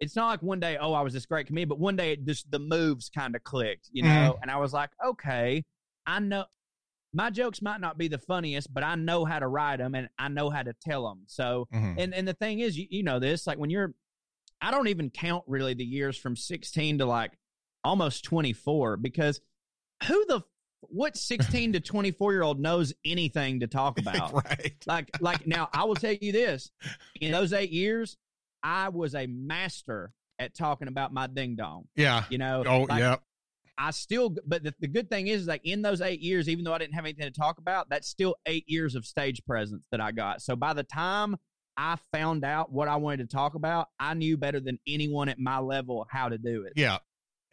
It's 0.00 0.16
not 0.16 0.26
like 0.26 0.42
one 0.42 0.60
day, 0.60 0.76
oh, 0.76 0.92
I 0.92 1.00
was 1.02 1.12
this 1.12 1.24
great 1.24 1.46
comedian, 1.46 1.68
but 1.68 1.78
one 1.78 1.96
day 1.96 2.12
it 2.12 2.26
just 2.26 2.50
the 2.50 2.58
moves 2.58 3.08
kind 3.08 3.34
of 3.36 3.44
clicked, 3.44 3.88
you 3.92 4.02
know, 4.02 4.38
and 4.42 4.50
I 4.50 4.56
was 4.56 4.72
like, 4.72 4.90
okay, 5.04 5.64
I 6.04 6.18
know 6.18 6.44
my 7.14 7.30
jokes 7.30 7.62
might 7.62 7.80
not 7.80 7.96
be 7.96 8.08
the 8.08 8.18
funniest, 8.18 8.72
but 8.74 8.82
I 8.82 8.96
know 8.96 9.24
how 9.24 9.38
to 9.38 9.46
write 9.46 9.78
them 9.78 9.94
and 9.94 10.08
I 10.18 10.28
know 10.28 10.50
how 10.50 10.62
to 10.62 10.74
tell 10.82 11.06
them. 11.08 11.22
So, 11.26 11.68
mhm. 11.72 11.94
and 11.98 12.14
and 12.14 12.26
the 12.28 12.34
thing 12.34 12.58
is, 12.58 12.76
you, 12.76 12.86
you 12.90 13.02
know 13.02 13.18
this, 13.18 13.46
like 13.46 13.58
when 13.58 13.70
you're, 13.70 13.94
I 14.60 14.70
don't 14.70 14.88
even 14.88 15.10
count 15.10 15.44
really 15.46 15.74
the 15.74 15.84
years 15.84 16.16
from 16.18 16.36
16 16.36 16.98
to 16.98 17.06
like 17.06 17.32
almost 17.84 18.24
24 18.24 18.96
because 18.96 19.40
who 20.06 20.24
the 20.26 20.42
what 20.80 21.16
16 21.16 21.74
to 21.74 21.80
24 21.80 22.32
year 22.32 22.42
old 22.42 22.60
knows 22.60 22.92
anything 23.04 23.60
to 23.60 23.66
talk 23.66 23.98
about? 24.00 24.34
right. 24.34 24.74
Like 24.86 25.10
like 25.20 25.46
now, 25.46 25.68
I 25.72 25.84
will 25.84 25.94
tell 25.94 26.12
you 26.12 26.32
this: 26.32 26.70
in 27.20 27.32
those 27.32 27.52
eight 27.52 27.70
years, 27.70 28.16
I 28.62 28.88
was 28.88 29.14
a 29.14 29.26
master 29.26 30.12
at 30.38 30.54
talking 30.54 30.88
about 30.88 31.12
my 31.12 31.26
ding 31.28 31.54
dong. 31.54 31.84
Yeah. 31.94 32.24
You 32.28 32.38
know, 32.38 32.64
Oh, 32.66 32.80
like, 32.88 32.98
yeah. 32.98 33.16
I 33.76 33.90
still, 33.90 34.34
but 34.46 34.62
the, 34.62 34.74
the 34.80 34.88
good 34.88 35.10
thing 35.10 35.26
is, 35.26 35.46
like 35.46 35.62
in 35.64 35.82
those 35.82 36.00
eight 36.00 36.20
years, 36.20 36.48
even 36.48 36.64
though 36.64 36.72
I 36.74 36.78
didn't 36.78 36.94
have 36.94 37.04
anything 37.04 37.24
to 37.24 37.32
talk 37.40 37.58
about, 37.58 37.88
that's 37.90 38.08
still 38.08 38.36
eight 38.46 38.64
years 38.68 38.94
of 38.94 39.04
stage 39.04 39.44
presence 39.46 39.84
that 39.90 40.00
I 40.00 40.12
got. 40.12 40.42
So 40.42 40.54
by 40.54 40.74
the 40.74 40.84
time 40.84 41.36
I 41.76 41.96
found 42.12 42.44
out 42.44 42.70
what 42.70 42.86
I 42.86 42.96
wanted 42.96 43.28
to 43.28 43.36
talk 43.36 43.54
about, 43.56 43.88
I 43.98 44.14
knew 44.14 44.36
better 44.36 44.60
than 44.60 44.78
anyone 44.86 45.28
at 45.28 45.38
my 45.40 45.58
level 45.58 46.06
how 46.08 46.28
to 46.28 46.38
do 46.38 46.62
it. 46.64 46.74
Yeah. 46.76 46.98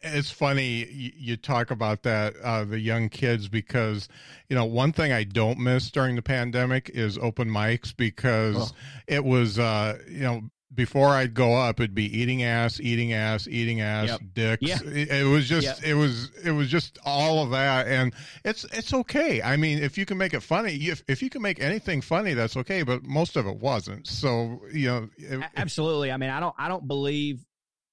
It's 0.04 0.32
funny 0.32 0.84
you, 0.86 1.10
you 1.16 1.36
talk 1.36 1.70
about 1.70 2.02
that, 2.02 2.34
uh, 2.42 2.64
the 2.64 2.80
young 2.80 3.08
kids, 3.08 3.48
because, 3.48 4.08
you 4.48 4.56
know, 4.56 4.64
one 4.64 4.92
thing 4.92 5.12
I 5.12 5.22
don't 5.24 5.58
miss 5.60 5.90
during 5.92 6.16
the 6.16 6.22
pandemic 6.22 6.90
is 6.92 7.18
open 7.18 7.48
mics 7.48 7.96
because 7.96 8.72
Oh. 8.72 8.76
it 9.06 9.24
was, 9.24 9.58
uh, 9.60 9.98
you 10.08 10.22
know, 10.22 10.42
before 10.74 11.08
I'd 11.08 11.34
go 11.34 11.54
up, 11.54 11.80
it'd 11.80 11.94
be 11.94 12.04
eating 12.18 12.42
ass, 12.42 12.80
eating 12.80 13.12
ass, 13.12 13.46
eating 13.48 13.80
ass, 13.80 14.08
Yep. 14.08 14.20
dicks. 14.34 14.62
Yeah. 14.62 14.78
It, 14.84 15.10
it 15.10 15.24
was 15.24 15.48
just, 15.48 15.66
Yep. 15.66 15.78
it 15.84 15.94
was, 15.94 16.30
it 16.44 16.50
was 16.52 16.68
just 16.68 16.98
all 17.04 17.42
of 17.42 17.50
that, 17.50 17.86
and 17.88 18.14
it's, 18.44 18.64
it's 18.72 18.92
okay. 18.94 19.42
I 19.42 19.56
mean, 19.56 19.78
if 19.82 19.98
you 19.98 20.06
can 20.06 20.16
make 20.18 20.34
it 20.34 20.40
funny, 20.40 20.74
if 20.74 21.02
if 21.08 21.22
you 21.22 21.30
can 21.30 21.42
make 21.42 21.60
anything 21.60 22.00
funny, 22.00 22.34
that's 22.34 22.56
okay. 22.56 22.82
But 22.82 23.04
most 23.04 23.36
of 23.36 23.46
it 23.46 23.56
wasn't. 23.56 24.06
So 24.06 24.60
you 24.72 24.88
know, 24.88 25.08
it, 25.18 25.44
absolutely. 25.56 26.10
I 26.10 26.16
mean, 26.16 26.30
I 26.30 26.40
don't, 26.40 26.54
I 26.58 26.68
don't 26.68 26.86
believe 26.88 27.44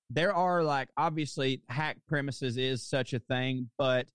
there 0.10 0.34
are 0.34 0.64
like 0.64 0.90
obviously 0.98 1.62
hack 1.70 1.98
premises 2.08 2.58
is 2.58 2.82
such 2.84 3.14
a 3.14 3.20
thing, 3.20 3.70
but 3.78 4.08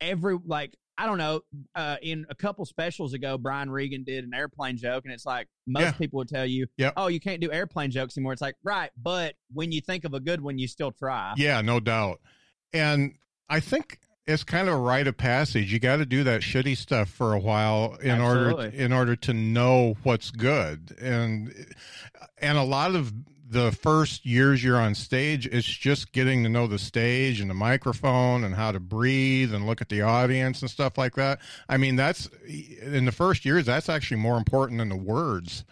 every 0.00 0.38
like 0.44 0.74
I 0.98 1.06
don't 1.06 1.18
know. 1.18 1.42
Uh, 1.74 1.96
in 2.02 2.24
a 2.30 2.34
couple 2.34 2.64
specials 2.64 3.12
ago, 3.12 3.36
Brian 3.38 3.70
Regan 3.70 4.02
did 4.04 4.24
an 4.24 4.32
airplane 4.34 4.76
joke, 4.78 5.04
and 5.04 5.12
it's 5.12 5.26
like 5.26 5.46
most 5.66 5.82
Yeah. 5.82 5.92
people 5.92 6.18
would 6.18 6.28
tell 6.28 6.46
you, 6.46 6.66
Yep. 6.78 6.94
"Oh, 6.96 7.08
you 7.08 7.20
can't 7.20 7.40
do 7.40 7.52
airplane 7.52 7.90
jokes 7.90 8.16
anymore." 8.16 8.32
It's 8.32 8.42
like 8.42 8.54
right, 8.62 8.90
but 9.00 9.34
when 9.52 9.72
you 9.72 9.80
think 9.80 10.04
of 10.04 10.14
a 10.14 10.20
good 10.20 10.40
one, 10.40 10.58
you 10.58 10.68
still 10.68 10.92
try. 10.92 11.34
Yeah, 11.36 11.60
no 11.60 11.80
doubt. 11.80 12.20
And 12.72 13.14
I 13.48 13.60
think 13.60 14.00
it's 14.26 14.42
kind 14.42 14.66
of 14.68 14.74
a 14.74 14.78
rite 14.78 15.06
of 15.06 15.16
passage. 15.16 15.72
You 15.72 15.78
got 15.78 15.96
to 15.98 16.06
do 16.06 16.24
that 16.24 16.40
shitty 16.40 16.76
stuff 16.76 17.08
for 17.08 17.32
a 17.32 17.38
while 17.38 17.94
in 18.02 18.20
order 18.20 18.62
in 18.66 18.92
order 18.92 19.14
to 19.16 19.32
know 19.34 19.96
what's 20.02 20.30
good. 20.30 20.96
And 21.00 21.54
and 22.38 22.58
a 22.58 22.62
lot 22.64 22.94
of 22.94 23.12
the 23.48 23.70
first 23.72 24.26
years 24.26 24.64
you're 24.64 24.80
on 24.80 24.94
stage, 24.94 25.46
it's 25.46 25.66
just 25.66 26.12
getting 26.12 26.42
to 26.42 26.48
know 26.48 26.66
the 26.66 26.78
stage 26.78 27.40
and 27.40 27.48
the 27.48 27.54
microphone 27.54 28.42
and 28.42 28.54
how 28.54 28.72
to 28.72 28.80
breathe 28.80 29.54
and 29.54 29.66
look 29.66 29.80
at 29.80 29.88
the 29.88 30.02
audience 30.02 30.62
and 30.62 30.70
stuff 30.70 30.98
like 30.98 31.14
that. 31.14 31.40
I 31.68 31.76
mean, 31.76 31.94
that's 31.96 32.26
in 32.82 33.04
the 33.04 33.12
first 33.12 33.44
years. 33.44 33.64
That's 33.66 33.88
actually 33.88 34.16
more 34.18 34.36
important 34.36 34.78
than 34.78 34.88
the 34.88 34.96
words. 34.96 35.64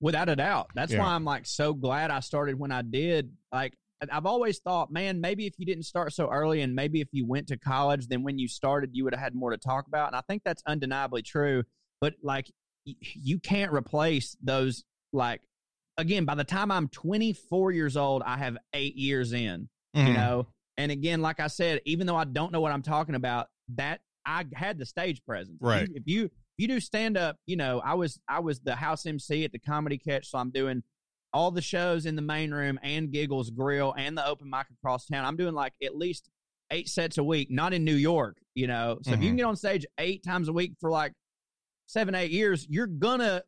without 0.00 0.28
a 0.28 0.36
doubt. 0.36 0.70
That's 0.76 0.92
Yeah. 0.92 1.00
why 1.00 1.08
I'm 1.14 1.24
like 1.24 1.44
so 1.44 1.74
glad 1.74 2.12
I 2.12 2.20
started 2.20 2.56
when 2.56 2.70
I 2.70 2.82
did. 2.82 3.32
Like 3.52 3.74
I've 4.12 4.26
always 4.26 4.60
thought, 4.60 4.92
man, 4.92 5.20
maybe 5.20 5.44
if 5.44 5.54
you 5.58 5.66
didn't 5.66 5.82
start 5.86 6.12
so 6.12 6.30
early 6.30 6.60
and 6.62 6.72
maybe 6.72 7.00
if 7.00 7.08
you 7.10 7.26
went 7.26 7.48
to 7.48 7.56
college, 7.58 8.06
then 8.06 8.22
when 8.22 8.38
you 8.38 8.46
started, 8.46 8.90
you 8.92 9.02
would 9.02 9.12
have 9.12 9.20
had 9.20 9.34
more 9.34 9.50
to 9.50 9.56
talk 9.58 9.88
about. 9.88 10.06
And 10.06 10.14
I 10.14 10.20
think 10.28 10.42
that's 10.44 10.62
undeniably 10.68 11.22
true. 11.22 11.64
But 12.00 12.14
like, 12.22 12.48
you 12.84 13.40
can't 13.40 13.72
replace 13.72 14.36
those, 14.40 14.84
like, 15.12 15.42
again, 15.98 16.24
by 16.24 16.34
the 16.34 16.44
time 16.44 16.70
I'm 16.70 16.88
24 16.88 17.72
years 17.72 17.96
old, 17.96 18.22
I 18.24 18.38
have 18.38 18.56
eight 18.72 18.96
years 18.96 19.32
in, 19.32 19.68
mm-hmm. 19.94 20.06
you 20.06 20.12
know? 20.14 20.46
And 20.78 20.92
again, 20.92 21.20
like 21.20 21.40
I 21.40 21.48
said, 21.48 21.80
even 21.84 22.06
though 22.06 22.16
I 22.16 22.24
don't 22.24 22.52
know 22.52 22.60
what 22.60 22.72
I'm 22.72 22.82
talking 22.82 23.16
about, 23.16 23.48
that 23.74 24.00
I 24.24 24.46
had 24.54 24.78
the 24.78 24.86
stage 24.86 25.22
presence. 25.26 25.58
Right. 25.60 25.88
If 25.92 26.04
you, 26.06 26.26
if 26.26 26.30
you 26.56 26.68
do 26.68 26.80
stand 26.80 27.16
up, 27.16 27.36
you 27.46 27.56
know, 27.56 27.82
I 27.84 27.94
was 27.94 28.18
I 28.28 28.38
was 28.38 28.60
the 28.60 28.76
house 28.76 29.04
MC 29.04 29.44
at 29.44 29.52
the 29.52 29.58
Comedy 29.58 29.98
Catch, 29.98 30.30
so 30.30 30.38
I'm 30.38 30.50
doing 30.50 30.82
all 31.32 31.50
the 31.50 31.60
shows 31.60 32.06
in 32.06 32.16
the 32.16 32.22
main 32.22 32.52
room 32.52 32.78
and 32.82 33.10
Giggles 33.10 33.50
Grill 33.50 33.92
and 33.98 34.16
the 34.16 34.26
open 34.26 34.48
mic 34.48 34.66
across 34.72 35.06
town. 35.06 35.24
I'm 35.24 35.36
doing 35.36 35.54
like 35.54 35.72
at 35.82 35.96
least 35.96 36.30
eight 36.70 36.88
sets 36.88 37.18
a 37.18 37.24
week, 37.24 37.50
not 37.50 37.72
in 37.72 37.84
New 37.84 37.94
York, 37.94 38.38
you 38.54 38.66
know. 38.66 38.98
So 39.02 39.10
mm-hmm. 39.10 39.14
if 39.14 39.24
you 39.24 39.28
can 39.28 39.30
mm-hmm. 39.30 39.36
get 39.38 39.46
on 39.46 39.56
stage 39.56 39.86
eight 39.98 40.22
times 40.22 40.48
a 40.48 40.52
week 40.52 40.74
for 40.80 40.90
like 40.90 41.12
seven, 41.86 42.14
eight 42.14 42.30
years, 42.30 42.66
you're 42.70 42.86
gonna 42.86 43.42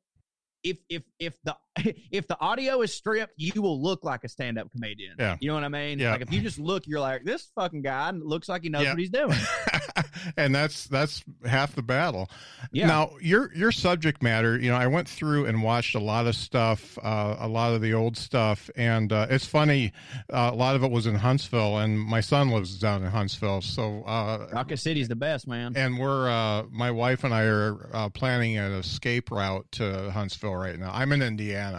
if 0.65 0.79
if 0.89 1.03
if 1.19 1.37
the 1.45 1.57
if 2.11 2.27
the 2.27 2.39
audio 2.41 2.83
is 2.83 2.93
stripped, 2.93 3.35
you 3.37 3.63
will 3.63 3.81
look 3.81 4.05
like 4.05 4.25
a 4.25 4.29
stand 4.29 4.59
up 4.59 4.71
comedian. 4.73 5.17
Yeah. 5.19 5.37
You 5.41 5.49
know 5.49 5.55
what 5.55 5.65
I 5.65 5.69
mean? 5.69 5.99
Yeah. 5.99 6.13
Like 6.13 6.23
if 6.23 6.33
you 6.33 6.41
just 6.41 6.59
look, 6.59 6.87
you're 6.87 7.01
like, 7.01 7.25
this 7.25 7.51
fucking 7.55 7.83
guy 7.83 8.11
looks 8.11 8.49
like 8.49 8.63
he 8.63 8.69
knows 8.69 8.85
yeah. 8.85 8.91
what 8.91 8.99
he's 8.99 9.11
doing. 9.11 9.39
and 10.37 10.55
that's 10.55 10.87
that's 10.87 11.23
half 11.45 11.75
the 11.75 11.83
battle. 11.83 12.31
Yeah. 12.73 12.87
Now 12.87 13.13
your 13.21 13.53
your 13.55 13.73
subject 13.73 14.23
matter, 14.23 14.59
you 14.59 14.71
know, 14.71 14.77
I 14.77 14.87
went 14.87 15.09
through 15.09 15.47
and 15.47 15.63
watched 15.63 15.95
a 15.95 16.01
lot 16.01 16.27
of 16.27 16.35
stuff, 16.35 16.99
uh, 17.03 17.37
a 17.39 17.49
lot 17.49 17.73
of 17.73 17.81
the 17.81 17.95
old 17.95 18.17
stuff, 18.17 18.71
and 18.77 19.13
uh, 19.13 19.27
it's 19.31 19.47
funny. 19.47 19.93
Uh, 20.33 20.51
a 20.53 20.57
lot 20.57 20.77
of 20.77 20.85
it 20.85 20.91
was 20.91 21.07
in 21.07 21.15
Huntsville, 21.15 21.79
and 21.79 21.99
my 21.99 22.21
son 22.21 22.51
lives 22.51 22.79
down 22.79 23.03
in 23.03 23.11
Huntsville, 23.11 23.63
so 23.63 24.03
uh, 24.05 24.49
Rocket 24.53 24.79
City's 24.79 25.09
the 25.09 25.17
best, 25.17 25.47
man. 25.47 25.73
And 25.77 25.99
we're 25.99 26.29
uh, 26.29 26.65
my 26.71 26.91
wife 26.91 27.25
and 27.25 27.35
I 27.35 27.45
are 27.45 27.91
uh, 27.93 28.09
planning 28.11 28.57
an 28.57 28.73
escape 28.73 29.31
route 29.31 29.67
to 29.73 30.11
Huntsville 30.11 30.55
right 30.55 30.79
now. 30.79 30.91
I'm 30.93 31.13
in 31.13 31.23
Indiana. 31.23 31.70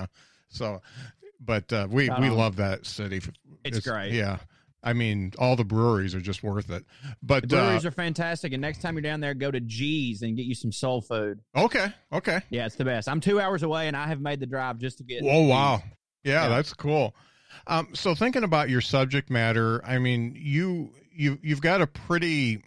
So, 0.50 0.82
but 1.40 1.72
uh, 1.72 1.88
we 1.90 2.10
we 2.20 2.30
love 2.30 2.58
that 2.58 2.86
city. 2.86 3.18
It's, 3.64 3.78
it's, 3.78 3.88
great. 3.88 4.14
Yeah. 4.14 4.38
I 4.84 4.94
mean, 4.94 5.32
all 5.38 5.56
the 5.56 5.64
breweries 5.64 6.16
are 6.16 6.22
just 6.22 6.42
worth 6.42 6.72
it. 6.72 6.84
But 7.22 7.44
the 7.44 7.56
breweries 7.56 7.86
uh, 7.86 7.90
are 7.90 7.92
fantastic. 7.92 8.52
And 8.54 8.62
next 8.62 8.82
time 8.82 8.96
you're 8.96 9.04
down 9.04 9.20
there, 9.20 9.34
go 9.34 9.52
to 9.52 9.60
G's 9.60 10.24
and 10.24 10.36
get 10.36 10.46
you 10.46 10.56
some 10.56 10.72
soul 10.72 11.02
food. 11.02 11.40
Okay. 11.56 11.94
Okay. 12.12 12.42
Yeah, 12.50 12.66
it's 12.66 12.76
the 12.76 12.86
best. 12.86 13.08
I'm 13.08 13.22
two 13.22 13.40
hours 13.40 13.64
away, 13.64 13.88
and 13.88 13.96
I 13.96 14.08
have 14.08 14.20
made 14.20 14.40
the 14.40 14.48
drive 14.48 14.80
just 14.80 14.98
to 14.98 15.04
get. 15.04 15.22
Oh 15.24 15.44
wow! 15.44 15.84
Yeah, 16.24 16.44
yeah, 16.44 16.50
that's 16.50 16.74
cool. 16.74 17.16
Um, 17.68 17.90
so 17.94 18.16
thinking 18.16 18.44
about 18.44 18.70
your 18.70 18.82
subject 18.82 19.30
matter, 19.30 19.86
I 19.86 20.00
mean, 20.00 20.34
you 20.36 20.92
you 21.12 21.38
you've 21.42 21.62
got 21.62 21.82
a 21.82 21.88
pretty. 21.88 22.64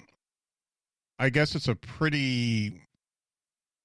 I 1.18 1.30
guess 1.30 1.54
it's 1.54 1.68
a 1.68 1.76
pretty 1.76 2.83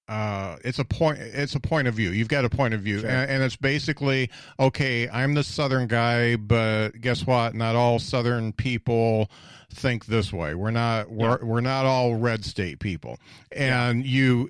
uh, 0.09 0.57
it's 0.65 0.79
a 0.79 0.83
point 0.83 1.19
it's 1.19 1.53
a 1.53 1.59
point 1.59 1.87
of 1.87 1.93
view 1.93 2.09
you've 2.09 2.27
got 2.27 2.43
a 2.43 2.49
point 2.49 2.73
of 2.73 2.81
view 2.81 2.99
sure. 2.99 3.09
and, 3.09 3.29
and, 3.29 3.43
it's 3.43 3.55
basically 3.55 4.27
okay 4.59 5.07
i'm 5.09 5.35
the 5.35 5.43
southern 5.43 5.87
guy 5.87 6.35
but 6.35 6.89
guess 6.99 7.27
what 7.27 7.53
not 7.53 7.75
all 7.75 7.99
southern 7.99 8.51
people 8.51 9.29
think 9.71 10.07
this 10.07 10.33
way 10.33 10.55
we're 10.55 10.71
not 10.71 11.11
we're, 11.11 11.37
yeah. 11.37 11.45
we're 11.45 11.61
not 11.61 11.85
all 11.85 12.15
red 12.15 12.43
state 12.43 12.79
people 12.79 13.19
and 13.51 14.03
yeah. 14.03 14.11
you 14.11 14.49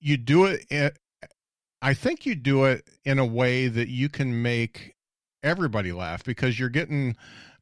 you 0.00 0.18
do 0.18 0.44
it 0.44 0.66
in, 0.68 0.90
i 1.80 1.94
think 1.94 2.26
you 2.26 2.34
do 2.34 2.66
it 2.66 2.86
in 3.06 3.18
a 3.18 3.24
way 3.24 3.68
that 3.68 3.88
you 3.88 4.10
can 4.10 4.42
make 4.42 4.94
everybody 5.42 5.92
laugh 5.92 6.22
because 6.24 6.60
you're 6.60 6.68
getting 6.68 7.16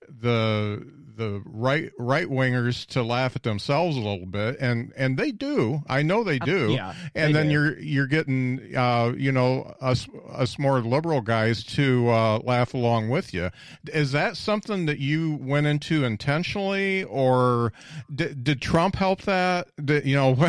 the 0.09 0.85
the 1.17 1.43
right 1.45 1.91
right 1.99 2.29
wingers 2.29 2.87
to 2.87 3.03
laugh 3.03 3.37
at 3.37 3.43
themselves 3.43 3.97
a 3.97 4.01
little 4.01 4.27
bit 4.27 4.59
and 4.61 4.93
and 4.97 5.17
they 5.17 5.31
do. 5.33 5.83
I 5.89 6.03
know 6.03 6.25
they 6.25 6.39
do. 6.39 6.73
yeah, 6.73 6.95
and 7.15 7.35
then 7.35 7.47
do. 7.47 7.53
you're 7.53 7.79
you're 7.79 8.07
getting 8.07 8.77
uh 8.77 9.13
you 9.17 9.33
know 9.33 9.75
us 9.81 10.09
us 10.31 10.59
more 10.59 10.81
liberal 10.81 11.21
guys 11.21 11.65
to 11.65 12.09
uh 12.11 12.39
laugh 12.39 12.75
along 12.75 13.11
with 13.11 13.35
you. 13.35 13.51
Is 13.93 14.13
that 14.13 14.37
something 14.37 14.87
that 14.87 14.99
you 14.99 15.37
went 15.41 15.67
into 15.67 16.05
intentionally 16.05 17.05
or 17.05 17.73
did, 18.15 18.45
did 18.45 18.61
trump 18.61 18.97
help 18.97 19.23
that? 19.23 19.69
Did, 19.83 20.05
you 20.07 20.17
know 20.17 20.49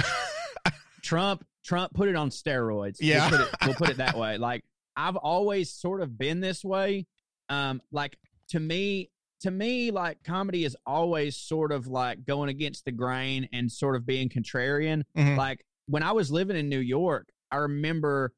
trump 1.01 1.45
trump 1.63 1.93
put 1.93 2.07
it 2.07 2.15
on 2.15 2.29
steroids. 2.29 2.97
Yeah. 2.99 3.29
we'll 3.29 3.39
put, 3.39 3.47
it, 3.47 3.55
we'll 3.65 3.75
put 3.75 3.89
it 3.89 3.97
that 3.97 4.17
way. 4.17 4.37
Like 4.37 4.63
i've 4.95 5.15
always 5.15 5.71
sort 5.71 6.01
of 6.01 6.17
been 6.17 6.39
this 6.39 6.63
way. 6.63 7.07
Um 7.49 7.81
like 7.91 8.17
to 8.49 8.59
me 8.59 9.09
to 9.41 9.51
me, 9.51 9.91
like 9.91 10.23
comedy 10.23 10.65
is 10.65 10.75
always 10.85 11.35
sort 11.35 11.71
of 11.71 11.87
like 11.87 12.25
going 12.25 12.49
against 12.49 12.85
the 12.85 12.91
grain 12.91 13.47
and 13.51 13.71
sort 13.71 13.95
of 13.95 14.05
being 14.05 14.29
contrarian. 14.29 15.03
Mm-hmm. 15.17 15.35
Like 15.35 15.65
when 15.87 16.03
I 16.03 16.11
was 16.11 16.31
living 16.31 16.57
in 16.57 16.69
New 16.69 16.79
York, 16.79 17.29
I 17.51 17.57
remember 17.57 18.33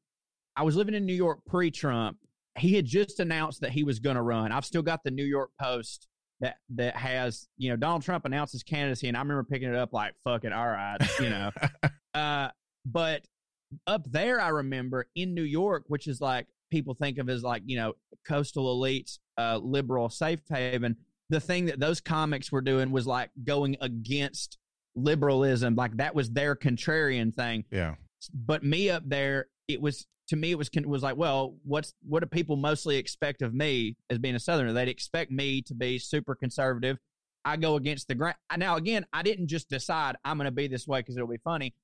I 0.56 0.62
was 0.62 0.76
living 0.76 0.94
in 0.94 1.06
New 1.06 1.14
York 1.14 1.40
pre 1.46 1.70
Trump. 1.70 2.18
He 2.56 2.74
had 2.74 2.86
just 2.86 3.20
announced 3.20 3.60
that 3.62 3.70
he 3.70 3.84
was 3.84 3.98
going 3.98 4.16
to 4.16 4.22
run. 4.22 4.52
I've 4.52 4.64
still 4.64 4.82
got 4.82 5.02
the 5.04 5.10
New 5.10 5.24
York 5.24 5.50
Post 5.60 6.06
that 6.40 6.56
that 6.70 6.96
has 6.96 7.48
you 7.56 7.70
know 7.70 7.76
Donald 7.76 8.02
Trump 8.02 8.24
announces 8.24 8.54
his 8.54 8.62
candidacy, 8.62 9.08
and 9.08 9.16
I 9.16 9.20
remember 9.20 9.44
picking 9.44 9.68
it 9.68 9.76
up 9.76 9.92
like 9.92 10.14
fuck 10.24 10.44
it, 10.44 10.52
all 10.52 10.66
right, 10.66 10.98
you 11.20 11.30
know. 11.30 11.50
uh, 12.14 12.48
but 12.86 13.24
up 13.86 14.10
there, 14.10 14.40
I 14.40 14.48
remember 14.48 15.06
in 15.14 15.34
New 15.34 15.42
York, 15.42 15.84
which 15.88 16.06
is 16.06 16.20
like 16.20 16.46
people 16.74 16.94
think 16.94 17.18
of 17.18 17.28
as 17.28 17.42
like 17.42 17.62
you 17.66 17.76
know 17.76 17.92
coastal 18.26 18.76
elites 18.76 19.18
uh, 19.38 19.58
liberal 19.62 20.08
safe 20.08 20.40
haven 20.48 20.96
the 21.30 21.40
thing 21.40 21.66
that 21.66 21.80
those 21.80 22.00
comics 22.00 22.52
were 22.52 22.60
doing 22.60 22.90
was 22.90 23.06
like 23.06 23.30
going 23.44 23.76
against 23.80 24.58
liberalism 24.94 25.74
like 25.74 25.96
that 25.96 26.14
was 26.14 26.30
their 26.30 26.54
contrarian 26.54 27.34
thing. 27.34 27.64
Yeah. 27.70 27.94
But 28.32 28.62
me 28.62 28.90
up 28.90 29.02
there 29.06 29.46
it 29.68 29.80
was 29.80 30.06
to 30.28 30.36
me 30.36 30.52
it 30.52 30.58
was 30.58 30.70
was 30.84 31.02
like 31.02 31.16
well 31.16 31.56
what's 31.64 31.94
what 32.06 32.20
do 32.20 32.26
people 32.26 32.56
mostly 32.56 32.96
expect 32.96 33.42
of 33.42 33.54
me 33.54 33.96
as 34.10 34.18
being 34.18 34.34
a 34.34 34.40
southerner? 34.40 34.72
They'd 34.72 34.88
expect 34.88 35.30
me 35.30 35.62
to 35.62 35.74
be 35.74 35.98
super 35.98 36.34
conservative. 36.34 36.98
I 37.44 37.56
go 37.56 37.76
against 37.76 38.08
the 38.08 38.14
grain 38.14 38.32
now 38.56 38.76
again 38.76 39.04
i 39.12 39.22
didn't 39.22 39.48
just 39.48 39.68
decide 39.68 40.16
i'm 40.24 40.38
going 40.38 40.46
to 40.46 40.50
be 40.50 40.66
this 40.66 40.88
way 40.88 41.00
because 41.00 41.14
it'll 41.14 41.28
be 41.28 41.36
funny 41.44 41.74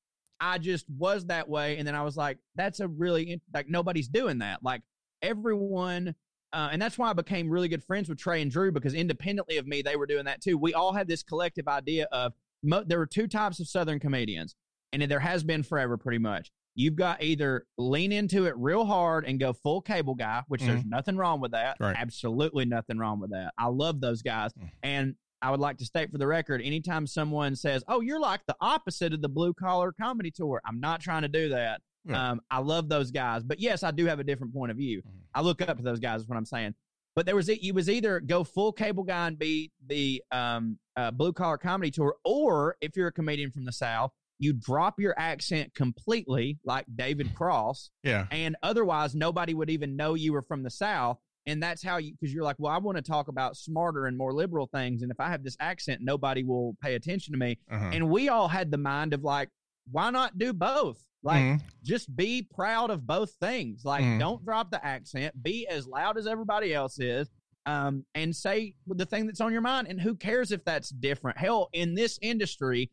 I 0.40 0.58
just 0.58 0.86
was 0.88 1.26
that 1.26 1.48
way. 1.48 1.76
And 1.76 1.86
then 1.86 1.94
I 1.94 2.02
was 2.02 2.16
like, 2.16 2.38
that's 2.56 2.80
a 2.80 2.88
really, 2.88 3.40
like, 3.52 3.68
nobody's 3.68 4.08
doing 4.08 4.38
that. 4.38 4.60
Like, 4.62 4.82
everyone, 5.22 6.14
uh, 6.52 6.70
and 6.72 6.80
that's 6.80 6.98
why 6.98 7.10
I 7.10 7.12
became 7.12 7.48
really 7.48 7.68
good 7.68 7.84
friends 7.84 8.08
with 8.08 8.18
Trae 8.18 8.42
and 8.42 8.50
Drew 8.50 8.72
because 8.72 8.94
independently 8.94 9.58
of 9.58 9.66
me, 9.66 9.82
they 9.82 9.96
were 9.96 10.06
doing 10.06 10.24
that 10.24 10.40
too. 10.40 10.58
We 10.58 10.74
all 10.74 10.92
had 10.92 11.06
this 11.06 11.22
collective 11.22 11.68
idea 11.68 12.08
of 12.10 12.32
mo- 12.62 12.84
there 12.86 12.98
were 12.98 13.06
two 13.06 13.26
types 13.26 13.60
of 13.60 13.68
Southern 13.68 14.00
comedians, 14.00 14.56
and 14.92 15.02
there 15.02 15.20
has 15.20 15.44
been 15.44 15.62
forever 15.62 15.96
pretty 15.96 16.18
much. 16.18 16.50
You've 16.74 16.96
got 16.96 17.22
either 17.22 17.66
lean 17.78 18.12
into 18.12 18.46
it 18.46 18.56
real 18.56 18.84
hard 18.84 19.26
and 19.26 19.38
go 19.38 19.52
full 19.52 19.82
cable 19.82 20.14
guy, 20.14 20.42
which 20.48 20.62
mm-hmm. 20.62 20.70
there's 20.70 20.84
nothing 20.84 21.16
wrong 21.16 21.40
with 21.40 21.52
that. 21.52 21.76
Right. 21.80 21.96
Absolutely 21.98 22.64
nothing 22.64 22.96
wrong 22.96 23.20
with 23.20 23.30
that. 23.30 23.52
I 23.58 23.66
love 23.66 24.00
those 24.00 24.22
guys. 24.22 24.52
Mm-hmm. 24.52 24.66
And 24.82 25.14
I 25.42 25.50
would 25.50 25.60
like 25.60 25.78
to 25.78 25.84
state 25.84 26.10
for 26.10 26.18
the 26.18 26.26
record 26.26 26.60
anytime 26.62 27.06
someone 27.06 27.56
says, 27.56 27.82
Oh, 27.88 28.00
you're 28.00 28.20
like 28.20 28.40
the 28.46 28.56
opposite 28.60 29.12
of 29.12 29.22
the 29.22 29.28
blue 29.28 29.54
collar 29.54 29.92
comedy 29.92 30.30
tour, 30.30 30.60
I'm 30.64 30.80
not 30.80 31.00
trying 31.00 31.22
to 31.22 31.28
do 31.28 31.50
that. 31.50 31.80
Yeah. 32.04 32.30
Um, 32.30 32.40
I 32.50 32.58
love 32.58 32.88
those 32.88 33.10
guys. 33.10 33.42
But 33.42 33.60
yes, 33.60 33.82
I 33.82 33.90
do 33.90 34.06
have 34.06 34.20
a 34.20 34.24
different 34.24 34.54
point 34.54 34.70
of 34.70 34.76
view. 34.76 34.98
Mm-hmm. 35.00 35.18
I 35.34 35.40
look 35.42 35.62
up 35.62 35.76
to 35.76 35.82
those 35.82 36.00
guys, 36.00 36.22
is 36.22 36.28
what 36.28 36.36
I'm 36.36 36.46
saying. 36.46 36.74
But 37.16 37.26
there 37.26 37.36
was 37.36 37.48
it. 37.48 37.62
You 37.62 37.74
was 37.74 37.90
either 37.90 38.20
go 38.20 38.44
full 38.44 38.72
cable 38.72 39.02
guy 39.02 39.26
and 39.26 39.38
be 39.38 39.72
the 39.86 40.22
um, 40.30 40.78
uh, 40.96 41.10
blue 41.10 41.32
collar 41.32 41.58
comedy 41.58 41.90
tour, 41.90 42.14
or 42.24 42.76
if 42.80 42.96
you're 42.96 43.08
a 43.08 43.12
comedian 43.12 43.50
from 43.50 43.64
the 43.64 43.72
South, 43.72 44.12
you 44.38 44.52
drop 44.54 44.98
your 44.98 45.14
accent 45.18 45.74
completely, 45.74 46.58
like 46.64 46.86
David 46.94 47.34
Cross. 47.34 47.90
Yeah. 48.02 48.26
And 48.30 48.56
otherwise, 48.62 49.14
nobody 49.14 49.54
would 49.54 49.70
even 49.70 49.96
know 49.96 50.14
you 50.14 50.32
were 50.32 50.42
from 50.42 50.62
the 50.62 50.70
South 50.70 51.18
and 51.50 51.62
that's 51.62 51.82
how 51.82 51.96
you 51.96 52.12
because 52.12 52.32
you're 52.32 52.44
like 52.44 52.56
well 52.58 52.72
i 52.72 52.78
want 52.78 52.96
to 52.96 53.02
talk 53.02 53.28
about 53.28 53.56
smarter 53.56 54.06
and 54.06 54.16
more 54.16 54.32
liberal 54.32 54.66
things 54.72 55.02
and 55.02 55.10
if 55.10 55.20
i 55.20 55.28
have 55.28 55.42
this 55.42 55.56
accent 55.60 56.00
nobody 56.00 56.42
will 56.42 56.76
pay 56.82 56.94
attention 56.94 57.32
to 57.32 57.38
me 57.38 57.58
uh-huh. 57.70 57.90
and 57.92 58.08
we 58.08 58.28
all 58.28 58.48
had 58.48 58.70
the 58.70 58.78
mind 58.78 59.12
of 59.12 59.22
like 59.24 59.48
why 59.90 60.10
not 60.10 60.38
do 60.38 60.52
both 60.52 61.02
like 61.22 61.42
mm-hmm. 61.42 61.66
just 61.84 62.14
be 62.16 62.46
proud 62.54 62.90
of 62.90 63.06
both 63.06 63.32
things 63.40 63.84
like 63.84 64.02
mm-hmm. 64.02 64.18
don't 64.18 64.44
drop 64.44 64.70
the 64.70 64.84
accent 64.84 65.34
be 65.42 65.66
as 65.68 65.86
loud 65.86 66.16
as 66.16 66.26
everybody 66.26 66.72
else 66.72 66.98
is 66.98 67.28
um, 67.66 68.06
and 68.14 68.34
say 68.34 68.74
the 68.86 69.04
thing 69.04 69.26
that's 69.26 69.40
on 69.40 69.52
your 69.52 69.60
mind 69.60 69.86
and 69.86 70.00
who 70.00 70.14
cares 70.14 70.50
if 70.50 70.64
that's 70.64 70.88
different 70.88 71.36
hell 71.36 71.68
in 71.72 71.94
this 71.94 72.18
industry 72.22 72.90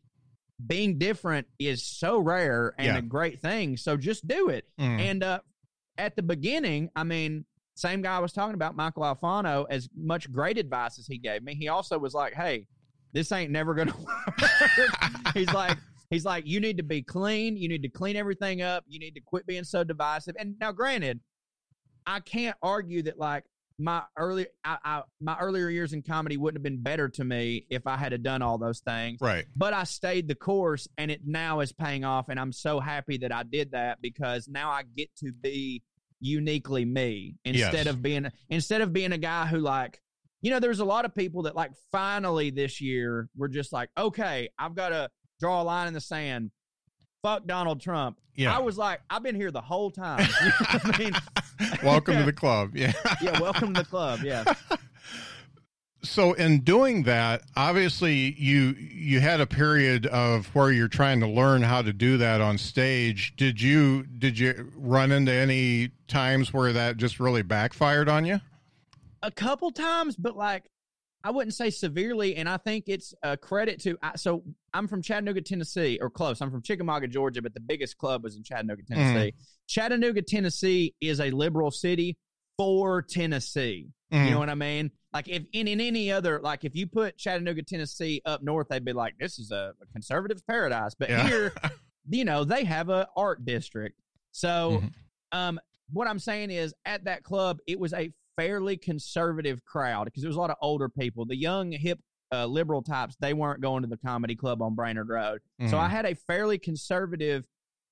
being 0.66 0.98
different 0.98 1.46
is 1.58 1.82
so 1.82 2.18
rare 2.18 2.74
and 2.76 2.86
yeah. 2.86 2.98
a 2.98 3.02
great 3.02 3.40
thing 3.40 3.76
so 3.76 3.96
just 3.96 4.26
do 4.26 4.50
it 4.50 4.66
mm-hmm. 4.78 5.00
and 5.00 5.22
uh, 5.22 5.38
at 5.96 6.16
the 6.16 6.22
beginning 6.22 6.90
i 6.96 7.04
mean 7.04 7.44
same 7.78 8.02
guy 8.02 8.16
I 8.16 8.18
was 8.18 8.32
talking 8.32 8.54
about, 8.54 8.74
Michael 8.74 9.04
Alfano, 9.04 9.64
as 9.70 9.88
much 9.96 10.30
great 10.32 10.58
advice 10.58 10.98
as 10.98 11.06
he 11.06 11.16
gave 11.16 11.42
me, 11.42 11.54
he 11.54 11.68
also 11.68 11.98
was 11.98 12.12
like, 12.12 12.34
"Hey, 12.34 12.66
this 13.12 13.30
ain't 13.30 13.52
never 13.52 13.74
gonna 13.74 13.94
work." 14.04 15.34
he's 15.34 15.52
like, 15.52 15.78
he's 16.10 16.24
like, 16.24 16.46
you 16.46 16.58
need 16.58 16.78
to 16.78 16.82
be 16.82 17.02
clean. 17.02 17.56
You 17.56 17.68
need 17.68 17.82
to 17.82 17.88
clean 17.88 18.16
everything 18.16 18.62
up. 18.62 18.84
You 18.88 18.98
need 18.98 19.14
to 19.14 19.20
quit 19.20 19.46
being 19.46 19.64
so 19.64 19.84
divisive. 19.84 20.34
And 20.38 20.56
now, 20.60 20.72
granted, 20.72 21.20
I 22.04 22.20
can't 22.20 22.56
argue 22.62 23.02
that 23.02 23.18
like 23.18 23.44
my 23.78 24.02
early 24.16 24.46
I, 24.64 24.78
I, 24.84 25.02
my 25.20 25.38
earlier 25.38 25.68
years 25.68 25.92
in 25.92 26.02
comedy 26.02 26.36
wouldn't 26.36 26.58
have 26.58 26.64
been 26.64 26.82
better 26.82 27.08
to 27.10 27.24
me 27.24 27.64
if 27.70 27.86
I 27.86 27.96
had 27.96 28.20
done 28.24 28.42
all 28.42 28.58
those 28.58 28.80
things. 28.80 29.20
Right. 29.20 29.46
But 29.54 29.72
I 29.72 29.84
stayed 29.84 30.26
the 30.26 30.34
course 30.34 30.88
and 30.98 31.12
it 31.12 31.20
now 31.24 31.60
is 31.60 31.72
paying 31.72 32.04
off 32.04 32.28
and 32.28 32.40
I'm 32.40 32.52
so 32.52 32.80
happy 32.80 33.18
that 33.18 33.32
I 33.32 33.44
did 33.44 33.70
that 33.70 34.02
because 34.02 34.48
now 34.48 34.70
I 34.70 34.82
get 34.82 35.14
to 35.18 35.32
be 35.32 35.82
uniquely 36.20 36.84
me 36.84 37.36
instead 37.44 37.74
Yes. 37.74 37.86
of 37.86 38.02
being 38.02 38.30
instead 38.48 38.80
of 38.80 38.92
being 38.92 39.12
a 39.12 39.18
guy 39.18 39.46
who 39.46 39.58
like 39.58 40.00
you 40.40 40.50
know 40.50 40.58
there's 40.60 40.80
a 40.80 40.84
lot 40.84 41.04
of 41.04 41.14
people 41.14 41.42
that 41.42 41.54
like 41.56 41.70
finally 41.92 42.50
this 42.50 42.80
year 42.80 43.28
were 43.36 43.48
just 43.48 43.72
like 43.72 43.88
okay 43.96 44.48
I've 44.58 44.74
got 44.74 44.88
to 44.90 45.10
draw 45.40 45.62
a 45.62 45.64
line 45.64 45.86
in 45.88 45.94
the 45.94 46.00
sand 46.00 46.50
fuck 47.22 47.46
Donald 47.46 47.80
Trump 47.80 48.18
Yeah. 48.34 48.54
I 48.56 48.58
was 48.60 48.76
like 48.78 49.00
I've 49.10 49.22
been 49.22 49.34
here 49.36 49.50
the 49.50 49.60
whole 49.60 49.90
time 49.90 50.26
You 50.42 50.46
know 50.50 50.80
I 50.94 50.98
mean 50.98 51.12
Welcome 51.84 52.16
to 52.18 52.22
the 52.24 52.32
club. 52.44 52.76
Yeah. 52.76 52.92
yeah 53.22 53.40
welcome 53.40 53.74
to 53.74 53.82
the 53.82 53.88
club 53.88 54.20
yeah 54.24 54.44
So 56.02 56.32
in 56.34 56.60
doing 56.60 57.02
that, 57.04 57.42
obviously 57.56 58.34
you 58.38 58.76
you 58.78 59.20
had 59.20 59.40
a 59.40 59.46
period 59.46 60.06
of 60.06 60.46
where 60.54 60.70
you're 60.70 60.86
trying 60.88 61.18
to 61.20 61.26
learn 61.26 61.62
how 61.62 61.82
to 61.82 61.92
do 61.92 62.18
that 62.18 62.40
on 62.40 62.56
stage. 62.56 63.34
Did 63.36 63.60
you 63.60 64.04
did 64.04 64.38
you 64.38 64.70
run 64.76 65.10
into 65.10 65.32
any 65.32 65.90
times 66.06 66.52
where 66.52 66.72
that 66.72 66.96
just 66.98 67.18
really 67.18 67.42
backfired 67.42 68.08
on 68.08 68.24
you? 68.24 68.40
a 69.24 69.32
couple 69.32 69.72
times, 69.72 70.14
but 70.14 70.36
like 70.36 70.70
I 71.24 71.32
wouldn't 71.32 71.52
say 71.54 71.70
severely. 71.70 72.36
And 72.36 72.48
I 72.48 72.56
think 72.58 72.84
it's 72.86 73.12
a 73.24 73.36
credit 73.36 73.80
to. 73.82 73.98
I, 74.00 74.12
so 74.14 74.44
I'm 74.72 74.86
from 74.86 75.02
Chattanooga, 75.02 75.40
Tennessee, 75.40 75.98
or 76.00 76.08
close. 76.08 76.40
I'm 76.40 76.52
from 76.52 76.62
Chickamauga, 76.62 77.08
Georgia, 77.08 77.42
but 77.42 77.52
the 77.54 77.60
biggest 77.60 77.98
club 77.98 78.22
was 78.22 78.36
in 78.36 78.44
Chattanooga, 78.44 78.82
Tennessee. 78.84 79.34
Chattanooga, 79.66 80.22
Tennessee 80.22 80.94
is 81.00 81.20
a 81.20 81.32
liberal 81.32 81.72
city 81.72 82.16
for 82.56 83.02
Tennessee. 83.02 83.88
You 84.12 84.18
Mhm. 84.18 84.30
know 84.30 84.38
what 84.38 84.48
I 84.50 84.54
mean? 84.54 84.92
Like 85.18 85.26
if 85.28 85.42
in, 85.52 85.66
in 85.66 85.80
any 85.80 86.12
other, 86.12 86.38
like 86.38 86.64
if 86.64 86.76
you 86.76 86.86
put 86.86 87.18
Chattanooga, 87.18 87.60
Tennessee 87.64 88.22
up 88.24 88.40
north, 88.40 88.68
they'd 88.68 88.84
be 88.84 88.92
like, 88.92 89.14
this 89.18 89.40
is 89.40 89.50
a, 89.50 89.72
a 89.82 89.86
conservative's 89.92 90.42
paradise. 90.42 90.94
But 90.94 91.10
Yeah. 91.10 91.26
here, 91.26 91.52
you 92.08 92.24
know, 92.24 92.44
they 92.44 92.62
have 92.62 92.88
a 92.88 93.08
art 93.16 93.44
district. 93.44 93.98
So, 94.30 94.80
Mhm. 94.80 94.92
um, 95.36 95.60
what 95.90 96.06
I'm 96.06 96.20
saying 96.20 96.52
is 96.52 96.72
at 96.84 97.02
that 97.06 97.24
club, 97.24 97.58
it 97.66 97.80
was 97.80 97.92
a 97.94 98.12
fairly 98.36 98.76
conservative 98.76 99.64
crowd 99.64 100.04
because 100.04 100.22
there 100.22 100.28
was 100.28 100.36
a 100.36 100.40
lot 100.40 100.50
of 100.50 100.56
older 100.62 100.88
people. 100.88 101.24
The 101.24 101.34
young, 101.36 101.72
hip, 101.72 101.98
uh, 102.30 102.46
liberal 102.46 102.82
types, 102.82 103.16
they 103.18 103.34
weren't 103.34 103.60
going 103.60 103.82
to 103.82 103.88
the 103.88 103.96
comedy 103.96 104.36
club 104.36 104.62
on 104.62 104.76
Brainerd 104.76 105.08
Road. 105.08 105.40
So 105.66 105.78
Mhm. 105.78 105.80
I 105.80 105.88
had 105.88 106.06
a 106.06 106.14
fairly 106.14 106.58
conservative 106.60 107.44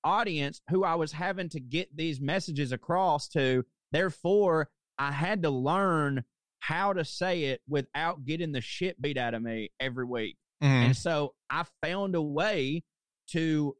audience 0.04 0.60
who 0.70 0.84
I 0.84 0.94
was 0.94 1.10
having 1.10 1.48
to 1.48 1.58
get 1.58 1.88
these 1.96 2.20
messages 2.20 2.70
across 2.70 3.26
to. 3.30 3.64
Therefore, 3.90 4.68
I 4.96 5.10
had 5.10 5.42
to 5.42 5.50
learn 5.50 6.22
how 6.66 6.92
to 6.92 7.04
say 7.04 7.44
it 7.44 7.60
without 7.68 8.24
getting 8.24 8.50
the 8.52 8.60
shit 8.60 9.00
beat 9.00 9.16
out 9.16 9.34
of 9.34 9.42
me 9.42 9.70
every 9.78 10.04
week. 10.04 10.36
Mhm. 10.62 10.66
And 10.86 10.96
so 10.96 11.34
I 11.48 11.64
found 11.82 12.14
a 12.16 12.22
way 12.22 12.82
to 13.28 13.76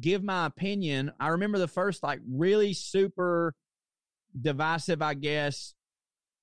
give 0.00 0.22
my 0.24 0.46
opinion. 0.46 1.12
I 1.20 1.28
remember 1.28 1.58
the 1.58 1.68
first 1.68 2.02
like 2.02 2.20
really 2.28 2.72
super 2.72 3.54
divisive, 4.40 5.00
I 5.02 5.14
guess, 5.14 5.74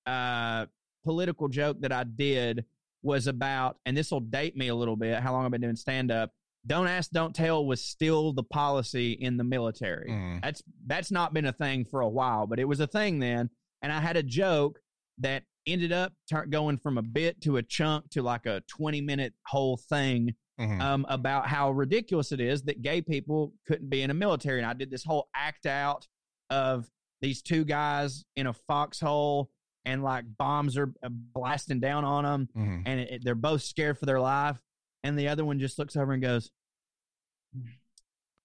uh, 0.06 0.68
political 1.04 1.50
joke 1.50 1.82
that 1.82 1.92
I 1.92 2.04
did 2.06 2.66
was 3.04 3.28
about, 3.28 3.78
and 3.86 3.98
this 3.98 4.12
will 4.12 4.20
date 4.22 4.56
me 4.56 4.68
a 4.70 4.76
little 4.76 4.96
bit, 4.96 5.20
how 5.20 5.34
long 5.34 5.44
I've 5.46 5.52
been 5.52 5.62
doing 5.62 5.76
stand 5.76 6.12
up. 6.12 6.32
Don't 6.66 6.88
ask, 6.88 7.10
don't 7.12 7.36
tell 7.36 7.66
was 7.66 7.84
still 7.84 8.34
the 8.34 8.44
policy 8.44 9.14
in 9.14 9.36
the 9.38 9.44
military. 9.44 10.10
Mhm. 10.10 10.42
That's 10.42 10.62
that's 10.86 11.12
not 11.12 11.34
been 11.34 11.46
a 11.48 11.54
thing 11.54 11.84
for 11.86 12.02
a 12.02 12.10
while, 12.10 12.46
but 12.48 12.60
it 12.60 12.66
was 12.66 12.80
a 12.80 12.88
thing 12.88 13.20
then. 13.20 13.50
And 13.82 13.92
I 13.92 14.00
had 14.00 14.16
a 14.16 14.24
joke 14.24 14.80
that 15.22 15.44
ended 15.68 15.92
up 15.92 16.14
tur 16.30 16.46
going 16.46 16.78
from 16.78 16.98
a 16.98 17.02
bit 17.02 17.40
to 17.42 17.58
a 17.58 17.64
chunk 17.64 18.10
to 18.10 18.22
like 18.22 18.46
a 18.46 18.62
20 18.68 19.02
minute 19.02 19.34
whole 19.48 19.78
thing 19.78 20.36
Mhm. 20.60 20.80
um, 20.82 21.06
about 21.10 21.48
how 21.48 21.72
ridiculous 21.72 22.32
it 22.32 22.40
is 22.40 22.64
that 22.64 22.82
gay 22.82 23.02
people 23.02 23.54
couldn't 23.66 23.90
be 23.90 24.02
in 24.04 24.10
a 24.12 24.14
military. 24.14 24.60
And 24.60 24.66
I 24.68 24.74
did 24.74 24.92
this 24.92 25.04
whole 25.04 25.28
act 25.36 25.66
out 25.66 26.08
of 26.50 26.90
these 27.22 27.42
two 27.42 27.64
guys 27.64 28.26
in 28.36 28.48
a 28.48 28.54
foxhole 28.54 29.50
and 29.86 30.04
like 30.04 30.26
bombs 30.38 30.78
are 30.78 30.94
uh, 31.04 31.10
blasting 31.10 31.80
down 31.80 32.04
on 32.06 32.24
them 32.24 32.50
Mhm. 32.56 32.84
and 32.86 33.00
it, 33.00 33.12
it- 33.12 33.24
they're 33.24 33.34
both 33.36 33.62
scared 33.64 33.98
for 33.98 34.06
their 34.06 34.20
life. 34.20 34.58
And 35.04 35.18
the 35.18 35.28
other 35.30 35.46
one 35.46 35.58
just 35.60 35.80
looks 35.80 35.96
over 35.96 36.12
and 36.14 36.22
goes, 36.22 36.52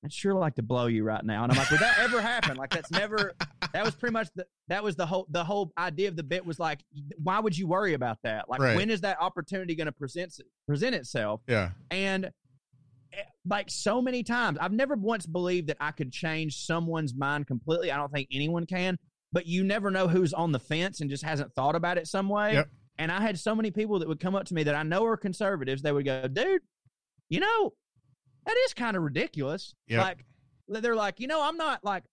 I'd 0.07 0.13
sure 0.13 0.35
like 0.35 0.55
to 0.55 0.63
blow 0.63 0.87
you 0.87 1.03
right 1.03 1.25
now. 1.25 1.43
And 1.43 1.51
I'm 1.51 1.59
like, 1.59 1.69
would 1.69 1.81
that 1.81 1.99
ever 1.99 2.21
happen? 2.23 2.57
Like 2.57 2.71
that's 2.71 2.93
never, 2.93 3.35
that 3.73 3.85
was 3.85 3.97
pretty 3.97 4.13
much 4.13 4.29
the, 4.37 4.47
that 4.69 4.85
was 4.85 4.95
the 4.95 5.05
whole, 5.05 5.27
the 5.31 5.43
whole 5.43 5.73
idea 5.77 6.07
of 6.07 6.15
the 6.15 6.23
bit 6.23 6.47
was 6.47 6.61
like, 6.61 6.85
why 7.21 7.41
would 7.41 7.59
you 7.59 7.67
worry 7.67 7.95
about 7.95 8.19
that? 8.23 8.49
Like, 8.49 8.61
Right. 8.61 8.77
when 8.77 8.89
is 8.89 9.01
that 9.01 9.21
opportunity 9.21 9.75
going 9.75 9.87
to 9.87 9.93
present, 9.93 10.33
present 10.69 10.95
itself? 10.95 11.41
Yeah. 11.49 11.71
And 11.91 12.27
eh, 13.13 13.23
like 13.49 13.69
so 13.69 14.01
many 14.01 14.23
times, 14.23 14.59
I've 14.61 14.71
never 14.71 14.95
once 14.95 15.27
believed 15.27 15.67
that 15.71 15.79
I 15.81 15.91
could 15.91 16.13
change 16.13 16.65
someone's 16.65 17.13
mind 17.13 17.49
completely. 17.49 17.91
I 17.91 17.97
don't 17.97 18.13
think 18.13 18.29
anyone 18.31 18.65
can, 18.65 18.97
but 19.33 19.45
you 19.47 19.65
never 19.65 19.91
know 19.91 20.07
who's 20.07 20.33
on 20.33 20.53
the 20.53 20.61
fence 20.61 21.01
and 21.01 21.11
just 21.11 21.25
hasn't 21.25 21.53
thought 21.55 21.75
about 21.75 21.99
it 21.99 22.07
some 22.07 22.29
way. 22.29 22.53
Yep. 22.53 22.69
And 22.99 23.11
I 23.11 23.21
had 23.21 23.41
so 23.41 23.57
many 23.57 23.73
people 23.73 23.99
that 23.99 24.07
would 24.07 24.21
come 24.21 24.37
up 24.37 24.45
to 24.47 24.55
me 24.55 24.63
that 24.63 24.77
I 24.77 24.85
know 24.85 25.05
are 25.05 25.17
conservatives. 25.17 25.83
They 25.83 25.91
would 25.91 26.05
go, 26.05 26.29
dude, 26.29 26.63
you 27.29 27.41
know, 27.41 27.73
that 28.47 28.57
is 28.67 28.75
kind 28.75 28.97
of 28.97 29.03
ridiculous. 29.03 29.75
Yep. 29.89 30.01
Like, 30.01 30.25
they're 30.83 30.97
like, 30.97 31.21
you 31.21 31.27
know, 31.27 31.43
I'm 31.47 31.57
not 31.57 31.85
like, 31.85 32.05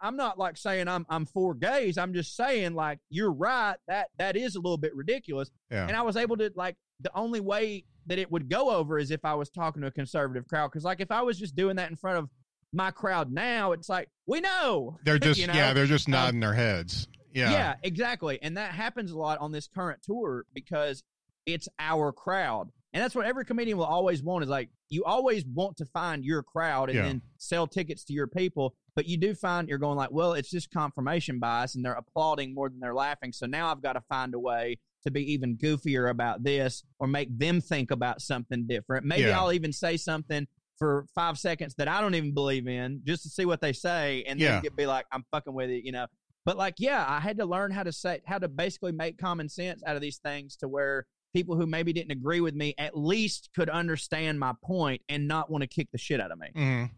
I'm 0.00 0.16
not 0.16 0.38
like 0.38 0.56
saying 0.56 0.88
I'm 0.88 1.04
I'm 1.10 1.26
for 1.26 1.54
gays. 1.54 1.98
I'm 1.98 2.14
just 2.14 2.36
saying 2.36 2.74
like 2.74 2.98
you're 3.10 3.32
right. 3.32 3.74
That 3.88 4.08
that 4.18 4.36
is 4.36 4.54
a 4.54 4.60
little 4.60 4.76
bit 4.78 4.94
ridiculous. 4.94 5.50
Yeah. 5.70 5.86
And 5.86 5.96
I 5.96 6.02
was 6.02 6.16
able 6.16 6.36
to 6.38 6.50
like 6.54 6.76
the 7.00 7.10
only 7.16 7.40
way 7.40 7.84
that 8.06 8.18
it 8.18 8.30
would 8.30 8.48
go 8.48 8.70
over 8.70 8.98
is 8.98 9.10
if 9.10 9.24
I 9.24 9.34
was 9.34 9.50
talking 9.50 9.82
to 9.82 9.88
a 9.88 9.90
conservative 9.90 10.46
crowd. 10.46 10.70
Because 10.70 10.84
like 10.84 11.00
if 11.00 11.10
I 11.10 11.22
was 11.22 11.38
just 11.38 11.56
doing 11.56 11.76
that 11.76 11.90
in 11.90 11.96
front 11.96 12.18
of 12.18 12.30
my 12.72 12.90
crowd 12.90 13.32
now, 13.32 13.72
it's 13.72 13.88
like 13.88 14.08
we 14.26 14.40
know 14.40 14.98
They're 15.04 15.18
just 15.20 15.40
you 15.40 15.48
know? 15.48 15.52
yeah, 15.54 15.72
they're 15.72 15.86
just 15.86 16.08
Um, 16.08 16.12
nodding 16.12 16.40
their 16.40 16.54
heads. 16.54 17.08
Yeah. 17.34 17.50
yeah, 17.50 17.74
exactly. 17.82 18.38
And 18.40 18.56
that 18.58 18.72
happens 18.72 19.10
a 19.10 19.18
lot 19.18 19.40
on 19.40 19.52
this 19.52 19.66
current 19.66 20.00
tour 20.02 20.44
because 20.54 21.02
it's 21.44 21.68
our 21.78 22.12
crowd. 22.12 22.70
And 22.92 23.02
that's 23.02 23.14
what 23.14 23.26
every 23.26 23.44
comedian 23.44 23.78
will 23.78 23.84
always 23.86 24.22
want 24.22 24.44
is 24.44 24.50
like 24.50 24.68
you 24.92 25.02
always 25.04 25.44
want 25.46 25.76
to 25.78 25.86
find 25.86 26.22
your 26.24 26.42
crowd 26.42 26.90
and 26.90 26.96
Yeah. 26.96 27.04
then 27.04 27.22
sell 27.38 27.66
tickets 27.66 28.04
to 28.04 28.12
your 28.12 28.26
people. 28.26 28.74
But 28.94 29.06
you 29.06 29.16
do 29.16 29.34
find 29.34 29.68
you're 29.68 29.78
going 29.78 29.96
like, 29.96 30.10
well, 30.12 30.34
it's 30.34 30.50
just 30.50 30.70
confirmation 30.70 31.38
bias 31.38 31.74
and 31.74 31.84
they're 31.84 31.94
applauding 31.94 32.52
more 32.52 32.68
than 32.68 32.78
they're 32.78 32.94
laughing. 32.94 33.32
So 33.32 33.46
now 33.46 33.72
I've 33.72 33.80
got 33.82 33.94
to 33.94 34.02
find 34.02 34.34
a 34.34 34.38
way 34.38 34.78
to 35.04 35.10
be 35.10 35.32
even 35.32 35.56
goofier 35.56 36.10
about 36.10 36.44
this 36.44 36.84
or 36.98 37.06
make 37.06 37.36
them 37.38 37.60
think 37.62 37.90
about 37.90 38.20
something 38.20 38.66
different. 38.66 39.06
Maybe 39.06 39.22
Yeah. 39.22 39.40
I'll 39.40 39.52
even 39.52 39.72
say 39.72 39.96
something 39.96 40.46
for 40.78 41.06
five 41.14 41.38
seconds 41.38 41.74
that 41.76 41.88
I 41.88 42.00
don't 42.02 42.14
even 42.14 42.34
believe 42.34 42.68
in 42.68 43.00
just 43.04 43.22
to 43.22 43.30
see 43.30 43.46
what 43.46 43.62
they 43.62 43.72
say 43.72 44.24
and 44.24 44.38
Yeah. 44.38 44.52
then 44.52 44.62
get, 44.62 44.76
be 44.76 44.84
like, 44.86 45.06
I'm 45.10 45.24
fucking 45.30 45.54
with 45.54 45.70
it, 45.70 45.84
you 45.84 45.92
know. 45.92 46.06
But 46.44 46.58
like, 46.58 46.74
yeah, 46.78 47.06
I 47.08 47.18
had 47.20 47.38
to 47.38 47.46
learn 47.46 47.70
how 47.70 47.82
to 47.84 47.92
say 47.92 48.20
how 48.26 48.38
to 48.38 48.48
basically 48.48 48.92
make 48.92 49.16
common 49.16 49.48
sense 49.48 49.82
out 49.86 49.96
of 49.96 50.02
these 50.02 50.18
things 50.18 50.56
to 50.56 50.68
where 50.68 51.06
people 51.32 51.56
who 51.56 51.66
maybe 51.66 51.92
didn't 51.92 52.12
agree 52.12 52.40
with 52.40 52.54
me 52.54 52.74
at 52.78 52.96
least 52.96 53.50
could 53.54 53.68
understand 53.70 54.38
my 54.38 54.52
point 54.62 55.02
and 55.08 55.26
not 55.26 55.50
want 55.50 55.62
to 55.62 55.68
kick 55.68 55.88
the 55.92 55.98
shit 55.98 56.20
out 56.20 56.30
of 56.30 56.38
me. 56.38 56.48
Mhm. 56.54 56.90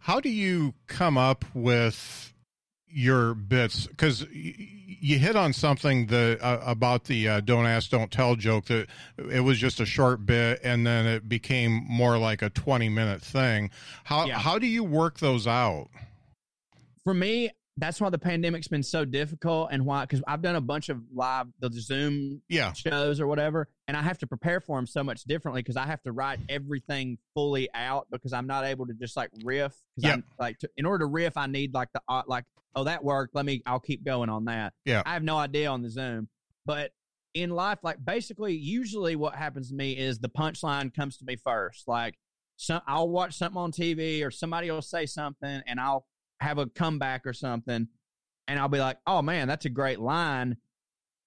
How 0.00 0.20
do 0.20 0.28
you 0.30 0.74
come 0.86 1.18
up 1.18 1.44
with 1.54 2.32
your 2.88 3.34
bits? 3.34 3.86
Because 3.86 4.26
you 4.32 5.18
hit 5.18 5.36
on 5.36 5.52
something 5.52 6.06
that 6.06 6.40
uh, 6.40 6.60
about 6.64 7.04
the 7.04 7.28
uh, 7.28 7.40
"don't 7.40 7.66
ask, 7.66 7.90
don't 7.90 8.10
tell" 8.10 8.34
joke. 8.36 8.66
That 8.66 8.88
it 9.30 9.40
was 9.40 9.58
just 9.58 9.80
a 9.80 9.86
short 9.86 10.24
bit, 10.26 10.60
and 10.64 10.86
then 10.86 11.06
it 11.06 11.28
became 11.28 11.84
more 11.88 12.18
like 12.18 12.42
a 12.42 12.50
twenty-minute 12.50 13.22
thing. 13.22 13.70
How 14.04 14.26
Yeah. 14.26 14.38
how 14.38 14.58
do 14.58 14.66
you 14.66 14.82
work 14.84 15.18
those 15.20 15.46
out? 15.46 15.88
For 17.04 17.14
me, 17.14 17.50
that's 17.76 18.00
why 18.00 18.10
the 18.10 18.18
pandemic's 18.18 18.68
been 18.68 18.82
so 18.82 19.04
difficult 19.04 19.68
and 19.72 19.86
why 19.86 20.02
because 20.04 20.22
I've 20.26 20.42
done 20.42 20.56
a 20.56 20.60
bunch 20.60 20.88
of 20.88 21.00
live 21.14 21.46
the 21.60 21.70
Zoom 21.72 22.42
Yeah, 22.48 22.72
shows 22.72 23.20
or 23.20 23.26
whatever, 23.26 23.68
and 23.88 23.96
I 23.96 24.02
have 24.02 24.18
to 24.18 24.26
prepare 24.26 24.60
for 24.60 24.76
them 24.76 24.86
so 24.86 25.02
much 25.02 25.24
differently 25.24 25.62
because 25.62 25.76
I 25.76 25.86
have 25.86 26.02
to 26.02 26.12
write 26.12 26.40
everything 26.48 27.18
fully 27.34 27.68
out 27.72 28.08
because 28.10 28.32
I'm 28.32 28.46
not 28.46 28.64
able 28.64 28.86
to 28.86 28.94
just 28.94 29.16
like 29.16 29.30
riff. 29.44 29.72
Because 29.96 30.08
Yep. 30.08 30.14
I'm 30.14 30.24
like, 30.38 30.58
to, 30.58 30.70
in 30.76 30.84
order 30.84 31.04
to 31.04 31.06
riff, 31.06 31.36
I 31.36 31.46
need 31.46 31.72
like 31.72 31.88
the 31.94 32.02
uh, 32.08 32.22
like, 32.26 32.44
oh, 32.74 32.84
that 32.84 33.02
worked. 33.02 33.34
Let 33.34 33.44
me, 33.46 33.62
I'll 33.66 33.80
keep 33.80 34.04
going 34.04 34.28
on 34.28 34.44
that. 34.46 34.74
Yeah. 34.84 35.02
I 35.06 35.14
have 35.14 35.22
no 35.22 35.38
idea 35.38 35.70
on 35.70 35.82
the 35.82 35.90
Zoom, 35.90 36.28
but 36.66 36.92
in 37.32 37.50
life, 37.50 37.78
like 37.82 38.04
basically, 38.04 38.54
usually 38.56 39.14
what 39.16 39.34
happens 39.36 39.68
to 39.70 39.74
me 39.74 39.92
is 39.92 40.18
the 40.18 40.28
punchline 40.28 40.92
comes 40.94 41.16
to 41.18 41.24
me 41.24 41.36
first. 41.36 41.86
Like, 41.86 42.18
some 42.56 42.82
I'll 42.86 43.08
watch 43.08 43.38
something 43.38 43.56
on 43.58 43.72
TV 43.72 44.26
or 44.26 44.30
somebody 44.30 44.70
will 44.70 44.82
say 44.82 45.06
something, 45.06 45.62
and 45.66 45.80
I'll 45.80 46.04
have 46.40 46.58
a 46.58 46.66
comeback 46.66 47.26
or 47.26 47.32
something, 47.32 47.88
and 48.48 48.58
I'll 48.58 48.68
be 48.68 48.78
like, 48.78 48.98
oh 49.06 49.22
man, 49.22 49.48
that's 49.48 49.64
a 49.66 49.70
great 49.70 50.00
line 50.00 50.56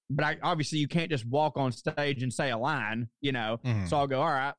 but 0.10 0.26
I 0.26 0.38
obviously 0.44 0.78
you 0.78 0.88
can't 0.88 1.10
just 1.10 1.26
walk 1.26 1.58
on 1.58 1.72
stage 1.72 2.22
and 2.22 2.32
say 2.32 2.52
a 2.52 2.58
line, 2.58 3.08
you 3.22 3.32
know. 3.32 3.60
Mhm. 3.64 3.88
So 3.90 3.98
I'll 3.98 4.06
go, 4.06 4.22
all 4.22 4.30
right, 4.30 4.54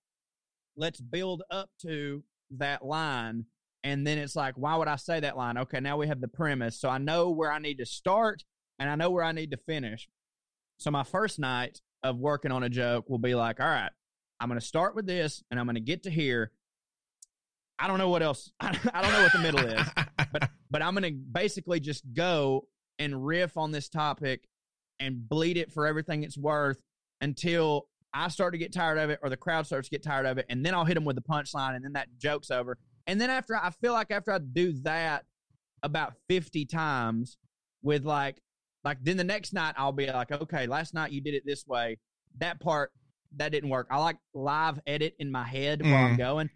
let's 0.75 1.01
build 1.01 1.43
up 1.51 1.69
to 1.83 2.25
that 2.57 2.85
line. 2.85 3.45
And 3.85 4.05
then 4.05 4.19
it's 4.19 4.35
like, 4.35 4.55
why 4.57 4.75
would 4.75 4.89
I 4.89 4.97
say 4.97 5.21
that 5.21 5.37
line? 5.37 5.59
Okay, 5.59 5.79
now 5.79 5.97
we 5.97 6.09
have 6.09 6.21
the 6.21 6.27
premise. 6.29 6.81
So 6.81 6.89
I 6.89 6.99
know 6.99 7.31
where 7.31 7.53
I 7.53 7.59
need 7.61 7.79
to 7.79 7.87
start 7.87 8.43
and 8.81 8.89
I 8.91 8.97
know 8.97 9.11
where 9.11 9.23
I 9.23 9.31
need 9.33 9.51
to 9.53 9.59
finish. 9.59 10.09
So 10.79 10.91
my 10.91 11.05
first 11.05 11.39
night 11.39 11.81
of 12.03 12.17
working 12.19 12.51
on 12.51 12.65
a 12.65 12.69
joke 12.71 13.09
will 13.09 13.19
be 13.19 13.35
like, 13.37 13.61
all 13.61 13.69
right, 13.69 13.93
I'm 14.41 14.49
going 14.49 14.59
to 14.59 14.67
start 14.67 14.97
with 14.97 15.07
this 15.07 15.45
and 15.51 15.61
I'm 15.61 15.67
going 15.67 15.77
to 15.77 15.81
get 15.83 16.05
to 16.05 16.11
here. 16.11 16.51
I 17.79 17.87
don't 17.87 17.99
know 17.99 18.09
what 18.09 18.23
else. 18.23 18.51
I 18.61 18.73
don't 18.73 19.13
know 19.13 19.23
what 19.23 19.33
the 19.33 19.39
middle 19.41 19.61
is, 19.61 19.87
but 20.75 20.83
I'm 20.83 20.93
going 20.93 21.05
to 21.05 21.13
basically 21.13 21.79
just 21.79 22.03
go 22.15 22.67
and 22.99 23.25
riff 23.25 23.57
on 23.57 23.71
this 23.71 23.89
topic 23.89 24.49
and 24.99 25.29
bleed 25.29 25.57
it 25.57 25.71
for 25.71 25.87
everything 25.87 26.25
it's 26.25 26.37
worth 26.37 26.83
until 27.21 27.87
I 28.13 28.27
start 28.27 28.55
to 28.55 28.59
get 28.59 28.73
tired 28.73 28.99
of 28.99 29.09
it 29.09 29.21
or 29.23 29.31
the 29.31 29.37
crowd 29.37 29.67
starts 29.67 29.89
to 29.89 29.93
get 29.93 30.03
tired 30.03 30.27
of 30.27 30.37
it, 30.39 30.47
and 30.49 30.67
then 30.67 30.75
I'll 30.75 30.85
hit 30.85 30.95
them 30.95 31.05
with 31.05 31.15
the 31.15 31.23
punchline, 31.23 31.77
and 31.77 31.85
then 31.85 31.93
that 31.93 32.09
joke's 32.19 32.51
over. 32.51 32.77
And 33.07 33.21
then 33.21 33.31
after 33.31 33.55
I 33.55 33.71
feel 33.71 33.93
like 33.93 34.11
after 34.11 34.33
I 34.33 34.39
do 34.39 34.73
that 34.83 35.27
about 35.85 36.15
50 36.29 36.65
times 36.65 37.37
with 37.85 38.05
like 38.05 38.39
like 38.83 38.99
then 39.01 39.17
the 39.17 39.23
next 39.23 39.53
night 39.53 39.77
I'll 39.79 39.93
be 39.93 40.09
like, 40.09 40.33
okay, 40.33 40.67
last 40.67 40.93
night 40.93 41.13
you 41.13 41.21
did 41.21 41.35
it 41.35 41.45
this 41.47 41.65
way. 41.69 41.99
That 42.39 42.59
part 42.59 42.91
that 43.37 43.53
didn't 43.53 43.71
work. 43.71 43.87
I 43.93 43.99
like 43.99 44.17
live 44.35 44.81
edit 44.89 45.15
in 45.21 45.31
my 45.31 45.45
head 45.45 45.83
mm. 45.83 45.93
while 45.93 46.05
I'm 46.07 46.17
going. 46.17 46.51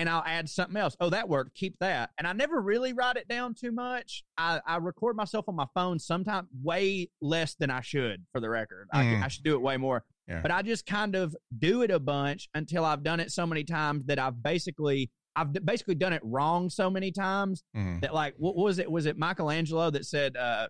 And 0.00 0.08
I'll 0.08 0.24
add 0.24 0.48
something 0.48 0.78
else. 0.78 0.96
Oh, 0.98 1.10
that 1.10 1.28
worked. 1.28 1.54
Keep 1.54 1.78
that. 1.80 2.08
And 2.16 2.26
I 2.26 2.32
never 2.32 2.58
really 2.58 2.94
write 2.94 3.16
it 3.16 3.28
down 3.28 3.52
too 3.52 3.70
much. 3.70 4.24
I, 4.38 4.60
I 4.66 4.78
record 4.78 5.14
myself 5.14 5.46
on 5.46 5.54
my 5.54 5.66
phone 5.74 5.98
sometimes 5.98 6.48
way 6.62 7.10
less 7.20 7.54
than 7.54 7.70
I 7.70 7.82
should 7.82 8.24
for 8.32 8.40
the 8.40 8.48
record. 8.48 8.88
Mm. 8.94 9.20
I, 9.20 9.26
I 9.26 9.28
should 9.28 9.44
do 9.44 9.52
it 9.52 9.60
way 9.60 9.76
more. 9.76 10.02
Yeah. 10.26 10.40
But 10.40 10.52
I 10.52 10.62
just 10.62 10.86
kind 10.86 11.16
of 11.16 11.36
do 11.58 11.82
it 11.82 11.90
a 11.90 11.98
bunch 11.98 12.48
until 12.54 12.84
I've 12.84 13.02
done 13.02 13.20
it 13.20 13.30
so 13.30 13.46
many 13.46 13.62
times 13.62 14.04
that 14.06 14.18
I've 14.18 14.42
basically 14.42 15.10
I've 15.36 15.52
basically 15.52 15.96
done 15.96 16.12
it 16.12 16.22
wrong 16.24 16.70
so 16.70 16.88
many 16.88 17.12
times 17.12 17.62
mm. 17.76 18.00
that 18.00 18.14
like 18.14 18.34
what 18.38 18.56
was 18.56 18.78
it 18.78 18.90
was 18.90 19.04
it 19.04 19.18
Michelangelo 19.18 19.90
that 19.90 20.06
said 20.06 20.36
uh 20.36 20.68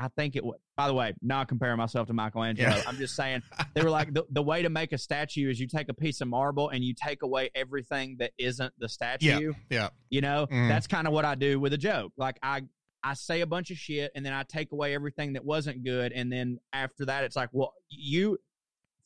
I 0.00 0.08
think 0.16 0.34
it 0.34 0.44
was 0.44 0.58
by 0.76 0.86
the 0.86 0.94
way, 0.94 1.12
not 1.20 1.46
comparing 1.46 1.76
myself 1.76 2.06
to 2.06 2.14
Michelangelo. 2.14 2.70
Yeah. 2.70 2.82
I'm 2.86 2.96
just 2.96 3.14
saying 3.14 3.42
they 3.74 3.82
were 3.82 3.90
like 3.90 4.14
the, 4.14 4.24
the 4.30 4.42
way 4.42 4.62
to 4.62 4.70
make 4.70 4.92
a 4.92 4.98
statue 4.98 5.50
is 5.50 5.60
you 5.60 5.66
take 5.66 5.90
a 5.90 5.94
piece 5.94 6.22
of 6.22 6.28
marble 6.28 6.70
and 6.70 6.82
you 6.82 6.94
take 6.94 7.22
away 7.22 7.50
everything 7.54 8.16
that 8.18 8.32
isn't 8.38 8.72
the 8.78 8.88
statue. 8.88 9.52
Yeah. 9.68 9.78
yeah. 9.78 9.88
You 10.08 10.22
know, 10.22 10.46
mm. 10.50 10.68
that's 10.68 10.86
kind 10.86 11.06
of 11.06 11.12
what 11.12 11.26
I 11.26 11.34
do 11.34 11.60
with 11.60 11.74
a 11.74 11.78
joke. 11.78 12.12
Like 12.16 12.38
I 12.42 12.62
I 13.02 13.12
say 13.12 13.42
a 13.42 13.46
bunch 13.46 13.70
of 13.70 13.76
shit 13.76 14.10
and 14.14 14.24
then 14.24 14.32
I 14.32 14.42
take 14.42 14.72
away 14.72 14.94
everything 14.94 15.34
that 15.34 15.44
wasn't 15.44 15.84
good 15.84 16.12
and 16.12 16.32
then 16.32 16.58
after 16.72 17.04
that 17.04 17.24
it's 17.24 17.36
like, 17.36 17.50
well, 17.52 17.74
you 17.90 18.38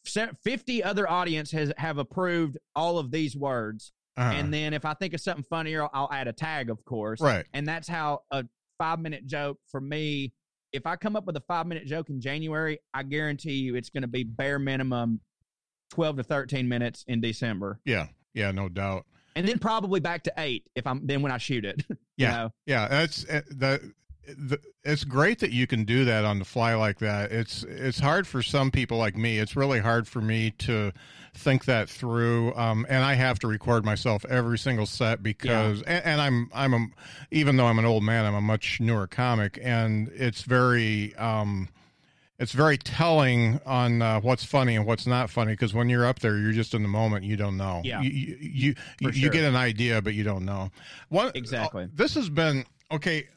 50 0.04 0.84
other 0.84 1.10
audience 1.10 1.50
has 1.50 1.72
have 1.76 1.98
approved 1.98 2.56
all 2.76 2.98
of 2.98 3.10
these 3.10 3.36
words 3.36 3.92
uh-huh. 4.16 4.32
and 4.36 4.54
then 4.54 4.74
if 4.74 4.84
I 4.84 4.94
think 4.94 5.14
of 5.14 5.20
something 5.20 5.44
funnier, 5.44 5.88
I'll 5.92 6.12
add 6.12 6.28
a 6.28 6.32
tag, 6.32 6.70
of 6.70 6.84
course. 6.84 7.20
Right. 7.20 7.44
And 7.52 7.66
that's 7.66 7.88
how 7.88 8.20
a 8.30 8.44
five 8.78 9.00
minute 9.00 9.26
joke 9.26 9.58
for 9.70 9.80
me. 9.80 10.32
If 10.74 10.86
I 10.86 10.96
come 10.96 11.14
up 11.14 11.24
with 11.24 11.36
a 11.36 11.40
five 11.40 11.66
minute 11.66 11.86
joke 11.86 12.10
in 12.10 12.20
January, 12.20 12.80
I 12.92 13.04
guarantee 13.04 13.52
you 13.52 13.76
it's 13.76 13.90
going 13.90 14.02
to 14.02 14.08
be 14.08 14.24
bare 14.24 14.58
minimum 14.58 15.20
twelve 15.88 16.16
to 16.16 16.24
thirteen 16.24 16.68
minutes 16.68 17.04
in 17.06 17.20
December. 17.20 17.80
Yeah. 17.84 18.08
Yeah. 18.34 18.50
No 18.50 18.68
doubt. 18.68 19.06
And 19.36 19.46
then 19.46 19.58
probably 19.58 20.00
back 20.00 20.24
to 20.24 20.32
eight 20.36 20.64
if 20.74 20.86
I'm 20.86 21.06
then 21.06 21.22
when 21.22 21.32
I 21.32 21.38
shoot 21.38 21.64
it. 21.64 21.84
yeah. 22.16 22.30
Know? 22.30 22.50
Yeah. 22.66 22.88
That's 22.88 23.24
uh, 23.28 23.42
the 23.50 23.92
the, 24.26 24.58
it's 24.84 25.04
great 25.04 25.38
that 25.40 25.50
you 25.50 25.66
can 25.66 25.84
do 25.84 26.04
that 26.04 26.24
on 26.24 26.38
the 26.38 26.44
fly 26.44 26.74
like 26.74 26.98
that. 26.98 27.32
It's 27.32 27.62
it's 27.64 27.98
hard 27.98 28.26
for 28.26 28.42
some 28.42 28.70
people 28.70 28.98
like 28.98 29.16
me. 29.16 29.38
It's 29.38 29.56
really 29.56 29.80
hard 29.80 30.06
for 30.08 30.20
me 30.20 30.50
to 30.58 30.92
think 31.34 31.64
that 31.64 31.88
through. 31.88 32.54
Um, 32.54 32.86
and 32.88 33.04
I 33.04 33.14
have 33.14 33.38
to 33.40 33.46
record 33.46 33.84
myself 33.84 34.24
every 34.28 34.58
single 34.58 34.86
set 34.86 35.22
because, 35.22 35.80
yeah. 35.80 35.94
and, 35.94 36.04
and, 36.04 36.20
I'm 36.20 36.50
I'm 36.54 36.74
a, 36.74 36.86
even 37.30 37.56
though 37.56 37.66
I'm 37.66 37.78
an 37.78 37.84
old 37.84 38.02
man, 38.02 38.24
I'm 38.24 38.34
a 38.34 38.40
much 38.40 38.80
newer 38.80 39.06
comic, 39.06 39.58
and 39.62 40.10
it's 40.14 40.42
very. 40.42 41.14
Um, 41.16 41.68
it's 42.36 42.50
very 42.50 42.76
telling 42.76 43.60
on 43.64 44.02
uh, 44.02 44.20
what's 44.20 44.44
funny 44.44 44.74
and 44.74 44.84
what's 44.84 45.06
not 45.06 45.30
funny 45.30 45.52
because 45.52 45.72
when 45.72 45.88
you're 45.88 46.04
up 46.04 46.18
there, 46.18 46.36
you're 46.36 46.52
just 46.52 46.74
in 46.74 46.82
the 46.82 46.88
moment. 46.88 47.24
You 47.24 47.36
don't 47.36 47.56
know. 47.56 47.80
Yeah. 47.84 48.00
You 48.00 48.10
you 48.10 48.36
you, 48.40 48.74
you, 48.98 49.12
sure. 49.12 49.22
you 49.22 49.30
get 49.30 49.44
an 49.44 49.54
idea, 49.54 50.02
but 50.02 50.14
you 50.14 50.24
don't 50.24 50.44
know. 50.44 50.70
One 51.10 51.30
exactly. 51.36 51.84
Uh, 51.84 51.88
this 51.94 52.14
has 52.14 52.28
been 52.28 52.64
okay 52.90 53.28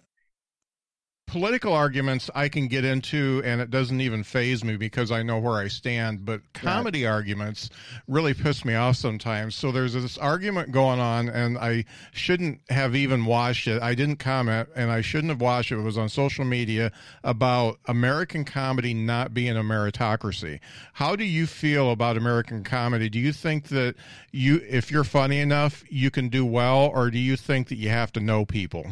political 1.28 1.74
arguments 1.74 2.30
I 2.34 2.48
can 2.48 2.68
get 2.68 2.86
into 2.86 3.42
and 3.44 3.60
it 3.60 3.70
doesn't 3.70 4.00
even 4.00 4.24
phase 4.24 4.64
me 4.64 4.78
because 4.78 5.12
I 5.12 5.24
know 5.24 5.38
where 5.38 5.56
I 5.58 5.68
stand, 5.68 6.24
but 6.24 6.42
comedy 6.54 7.04
right. 7.04 7.12
arguments 7.12 7.70
really 8.08 8.34
piss 8.34 8.64
me 8.64 8.76
off 8.76 8.96
sometimes. 8.96 9.54
So 9.54 9.74
there's 9.74 9.94
this 9.94 10.18
argument 10.18 10.72
going 10.72 11.02
on 11.02 11.28
and 11.28 11.58
I 11.58 11.84
shouldn't 12.14 12.62
have 12.70 12.96
even 12.96 13.26
watched 13.26 13.68
it. 13.68 13.82
I 13.82 13.94
didn't 13.94 14.16
comment 14.18 14.70
and 14.74 14.90
I 14.90 15.02
shouldn't 15.02 15.30
have 15.30 15.42
watched 15.42 15.74
it. 15.74 15.80
It 15.80 15.82
was 15.82 15.98
on 15.98 16.08
social 16.08 16.46
media 16.46 16.94
about 17.26 17.78
American 17.88 18.46
comedy 18.46 18.94
not 18.94 19.34
being 19.34 19.58
a 19.58 19.64
meritocracy. 19.64 20.62
How 20.94 21.18
do 21.18 21.26
you 21.26 21.46
feel 21.46 21.92
about 21.92 22.16
American 22.16 22.64
comedy? 22.64 23.10
Do 23.10 23.20
you 23.20 23.34
think 23.34 23.68
that 23.68 23.96
you 24.32 24.62
if 24.70 24.90
you're 24.92 25.04
funny 25.04 25.40
enough, 25.40 25.84
you 25.90 26.10
can 26.10 26.30
do 26.30 26.46
well 26.46 26.90
or 26.96 27.12
do 27.12 27.20
you 27.20 27.36
think 27.36 27.68
that 27.68 27.76
you 27.76 27.90
have 27.90 28.14
to 28.14 28.22
know 28.22 28.46
people? 28.46 28.88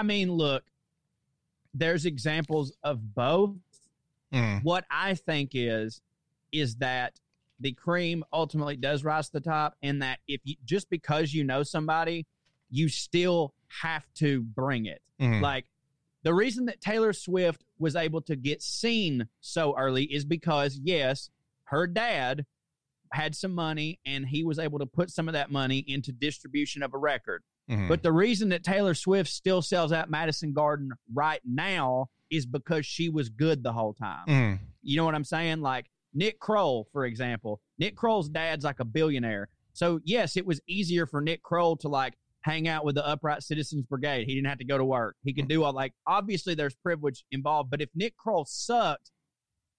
I 0.00 0.02
mean, 0.02 0.32
look, 0.32 0.62
there's 1.74 2.06
examples 2.06 2.72
of 2.82 3.14
both. 3.14 3.58
Mm. 4.32 4.64
What 4.64 4.86
I 4.90 5.12
think 5.12 5.50
is 5.52 6.00
is 6.52 6.76
that 6.76 7.20
the 7.60 7.72
cream 7.72 8.24
ultimately 8.32 8.76
does 8.76 9.04
rise 9.04 9.26
to 9.26 9.34
the 9.34 9.40
top, 9.42 9.76
and 9.82 10.00
that 10.00 10.20
if 10.26 10.40
you 10.44 10.54
just 10.64 10.88
because 10.88 11.34
you 11.34 11.44
know 11.44 11.62
somebody, 11.62 12.26
you 12.70 12.88
still 12.88 13.52
have 13.82 14.06
to 14.14 14.40
bring 14.40 14.86
it. 14.86 15.02
Mm. 15.20 15.42
Like 15.42 15.66
the 16.22 16.32
reason 16.32 16.64
that 16.64 16.80
Taylor 16.80 17.12
Swift 17.12 17.62
was 17.78 17.94
able 17.94 18.22
to 18.22 18.36
get 18.36 18.62
seen 18.62 19.28
so 19.42 19.76
early 19.76 20.04
is 20.04 20.24
because 20.24 20.80
yes, 20.82 21.28
her 21.64 21.86
dad 21.86 22.46
had 23.12 23.34
some 23.34 23.52
money 23.52 24.00
and 24.06 24.26
he 24.26 24.44
was 24.44 24.58
able 24.58 24.78
to 24.78 24.86
put 24.86 25.10
some 25.10 25.28
of 25.28 25.34
that 25.34 25.50
money 25.50 25.84
into 25.86 26.10
distribution 26.10 26.82
of 26.82 26.94
a 26.94 26.98
record. 26.98 27.42
Mm-hmm. 27.68 27.88
But 27.88 28.02
the 28.02 28.12
reason 28.12 28.50
that 28.50 28.64
Taylor 28.64 28.94
Swift 28.94 29.30
still 29.30 29.62
sells 29.62 29.92
out 29.92 30.10
Madison 30.10 30.52
Garden 30.52 30.90
right 31.12 31.40
now 31.44 32.06
is 32.30 32.46
because 32.46 32.86
she 32.86 33.08
was 33.08 33.28
good 33.28 33.62
the 33.62 33.72
whole 33.72 33.94
time. 33.94 34.26
Mm. 34.28 34.58
You 34.82 34.96
know 34.96 35.04
what 35.04 35.14
I'm 35.14 35.24
saying? 35.24 35.60
Like 35.60 35.86
Nick 36.14 36.38
Kroll, 36.38 36.88
for 36.92 37.04
example. 37.04 37.60
Nick 37.78 37.96
Kroll's 37.96 38.28
dad's 38.28 38.64
like 38.64 38.80
a 38.80 38.84
billionaire. 38.84 39.48
So 39.72 40.00
yes, 40.04 40.36
it 40.36 40.46
was 40.46 40.60
easier 40.66 41.06
for 41.06 41.20
Nick 41.20 41.42
Kroll 41.42 41.76
to 41.78 41.88
like 41.88 42.14
hang 42.42 42.68
out 42.68 42.84
with 42.84 42.94
the 42.94 43.06
Upright 43.06 43.42
Citizens 43.42 43.84
Brigade. 43.84 44.26
He 44.26 44.34
didn't 44.34 44.48
have 44.48 44.58
to 44.58 44.64
go 44.64 44.78
to 44.78 44.84
work. 44.84 45.16
He 45.22 45.32
could 45.32 45.48
do 45.48 45.64
all 45.64 45.72
like 45.72 45.92
obviously 46.06 46.54
there's 46.54 46.74
privilege 46.76 47.24
involved, 47.30 47.70
but 47.70 47.82
if 47.82 47.88
Nick 47.94 48.16
Kroll 48.16 48.44
sucked, 48.44 49.10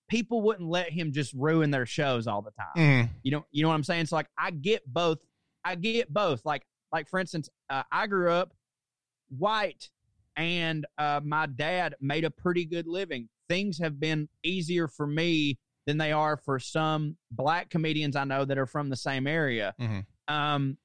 people 0.10 0.42
wouldn't 0.42 0.70
let 0.70 0.92
him 0.92 1.12
just 1.12 1.34
ruin 1.34 1.72
their 1.72 1.86
shows 1.86 2.28
all 2.28 2.42
the 2.42 2.52
time. 2.52 2.76
Mm. 3.06 3.10
You 3.24 3.32
know, 3.32 3.46
you 3.52 3.64
know 3.64 3.70
what 3.70 3.76
I'm 3.76 3.84
saying? 3.84 4.08
So 4.08 4.16
like 4.18 4.28
I 4.38 4.52
get 4.52 4.82
both. 4.86 5.20
I 5.64 5.76
get 5.76 6.12
both. 6.12 6.46
Like 6.46 6.64
like 6.92 7.08
for 7.08 7.20
instance, 7.20 7.50
uh, 7.70 7.84
I 7.92 8.08
grew 8.08 8.32
up 8.32 8.54
white, 9.30 9.90
and 10.36 10.86
uh, 10.98 11.22
my 11.24 11.46
dad 11.46 11.96
made 12.02 12.24
a 12.24 12.30
pretty 12.32 12.66
good 12.66 12.88
living. 12.88 13.30
Things 13.50 13.80
have 13.80 14.00
been 14.00 14.30
easier 14.44 14.88
for 14.88 15.08
me 15.08 15.58
than 15.86 15.98
they 15.98 16.12
are 16.12 16.38
for 16.38 16.60
some 16.60 17.18
black 17.32 17.70
comedians 17.70 18.16
I 18.16 18.24
know 18.24 18.46
that 18.46 18.58
are 18.58 18.68
from 18.68 18.90
the 18.90 18.96
same 18.96 19.28
area. 19.28 19.74
Mm-hmm. 19.80 20.34
Um, 20.34 20.78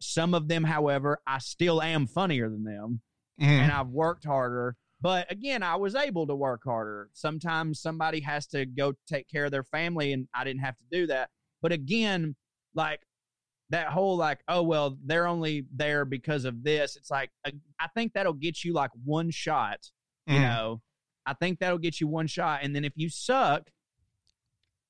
some 0.00 0.34
of 0.34 0.48
them, 0.48 0.64
however, 0.64 1.20
I 1.26 1.38
still 1.38 1.82
am 1.82 2.06
funnier 2.06 2.48
than 2.48 2.64
them, 2.64 3.00
mm-hmm. 3.40 3.50
and 3.50 3.72
I've 3.72 3.88
worked 3.88 4.24
harder. 4.24 4.76
But 5.00 5.30
again, 5.30 5.62
I 5.62 5.76
was 5.76 5.94
able 5.94 6.26
to 6.26 6.34
work 6.34 6.62
harder. 6.64 7.08
Sometimes 7.12 7.80
somebody 7.80 8.20
has 8.20 8.46
to 8.48 8.66
go 8.66 8.94
take 9.06 9.28
care 9.28 9.44
of 9.44 9.50
their 9.50 9.64
family, 9.64 10.12
and 10.12 10.28
I 10.34 10.44
didn't 10.44 10.62
have 10.62 10.76
to 10.76 10.84
do 10.90 11.06
that. 11.08 11.30
But 11.62 11.72
again, 11.72 12.36
like 12.74 13.00
that 13.70 13.88
whole 13.88 14.16
like, 14.16 14.40
oh 14.48 14.62
well, 14.62 14.96
they're 15.04 15.26
only 15.26 15.66
there 15.74 16.04
because 16.04 16.44
of 16.44 16.62
this. 16.62 16.96
It's 16.96 17.10
like 17.10 17.30
uh, 17.44 17.50
I 17.78 17.88
think 17.88 18.14
that'll 18.14 18.32
get 18.32 18.64
you 18.64 18.72
like 18.72 18.90
one 19.04 19.30
shot. 19.30 19.78
You 20.26 20.36
mm. 20.36 20.42
know, 20.42 20.80
I 21.26 21.34
think 21.34 21.58
that'll 21.58 21.78
get 21.78 22.00
you 22.00 22.08
one 22.08 22.26
shot, 22.26 22.60
and 22.62 22.74
then 22.74 22.84
if 22.84 22.92
you 22.96 23.08
suck, 23.08 23.70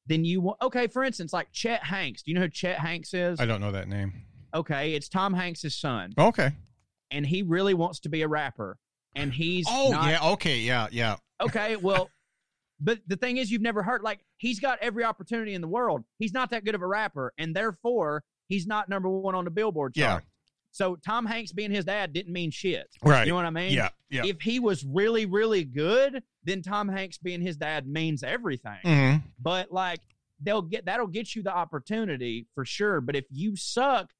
then 0.06 0.24
you 0.24 0.54
okay. 0.62 0.86
For 0.86 1.02
instance, 1.02 1.32
like 1.32 1.48
Chet 1.52 1.84
Hanks. 1.84 2.22
Do 2.22 2.30
you 2.30 2.36
know 2.36 2.42
who 2.42 2.48
Chet 2.48 2.78
Hanks 2.78 3.14
is? 3.14 3.40
I 3.40 3.46
don't 3.46 3.60
know 3.60 3.72
that 3.72 3.88
name. 3.88 4.12
Okay, 4.54 4.94
it's 4.94 5.08
Tom 5.08 5.34
Hanks' 5.34 5.74
son. 5.74 6.12
Okay, 6.16 6.52
and 7.10 7.26
he 7.26 7.42
really 7.42 7.74
wants 7.74 8.00
to 8.00 8.08
be 8.08 8.22
a 8.22 8.28
rapper, 8.28 8.78
and 9.16 9.32
he's 9.32 9.66
oh 9.68 9.90
not, 9.90 10.08
yeah 10.08 10.30
okay 10.32 10.58
yeah 10.58 10.88
yeah 10.90 11.16
okay 11.40 11.76
well. 11.76 12.10
But 12.80 13.00
the 13.08 13.16
thing 13.16 13.38
is, 13.38 13.50
you've 13.50 13.60
never 13.60 13.82
heard 13.82 14.02
like 14.02 14.20
he's 14.36 14.60
got 14.60 14.78
every 14.80 15.02
opportunity 15.02 15.54
in 15.54 15.60
the 15.60 15.66
world. 15.66 16.04
He's 16.20 16.32
not 16.32 16.50
that 16.50 16.64
good 16.64 16.76
of 16.76 16.82
a 16.82 16.86
rapper, 16.86 17.32
and 17.36 17.52
therefore 17.52 18.22
he's 18.48 18.66
not 18.66 18.88
number 18.88 19.08
one 19.08 19.34
on 19.34 19.44
the 19.44 19.50
Billboard 19.50 19.94
chart. 19.94 20.24
Yeah. 20.24 20.28
So 20.70 20.96
Tom 20.96 21.26
Hanks 21.26 21.52
being 21.52 21.70
his 21.70 21.84
dad 21.84 22.12
didn't 22.12 22.32
mean 22.32 22.50
shit. 22.50 22.86
Right. 23.02 23.26
You 23.26 23.32
know 23.32 23.36
what 23.36 23.46
I 23.46 23.50
mean? 23.50 23.72
Yeah. 23.72 23.88
Yeah. 24.10 24.24
If 24.26 24.40
he 24.40 24.60
was 24.60 24.84
really, 24.84 25.26
really 25.26 25.64
good, 25.64 26.22
then 26.44 26.62
Tom 26.62 26.88
Hanks 26.88 27.18
being 27.18 27.40
his 27.40 27.56
dad 27.56 27.86
means 27.86 28.22
everything. 28.22 28.78
Mm-hmm. 28.84 29.26
But 29.40 29.72
like 29.72 30.00
they'll 30.42 30.62
get 30.62 30.86
that'll 30.86 31.06
get 31.06 31.34
you 31.34 31.42
the 31.42 31.54
opportunity 31.54 32.46
for 32.54 32.64
sure. 32.64 33.00
But 33.00 33.16
if 33.16 33.24
you 33.30 33.56
suck, 33.56 34.10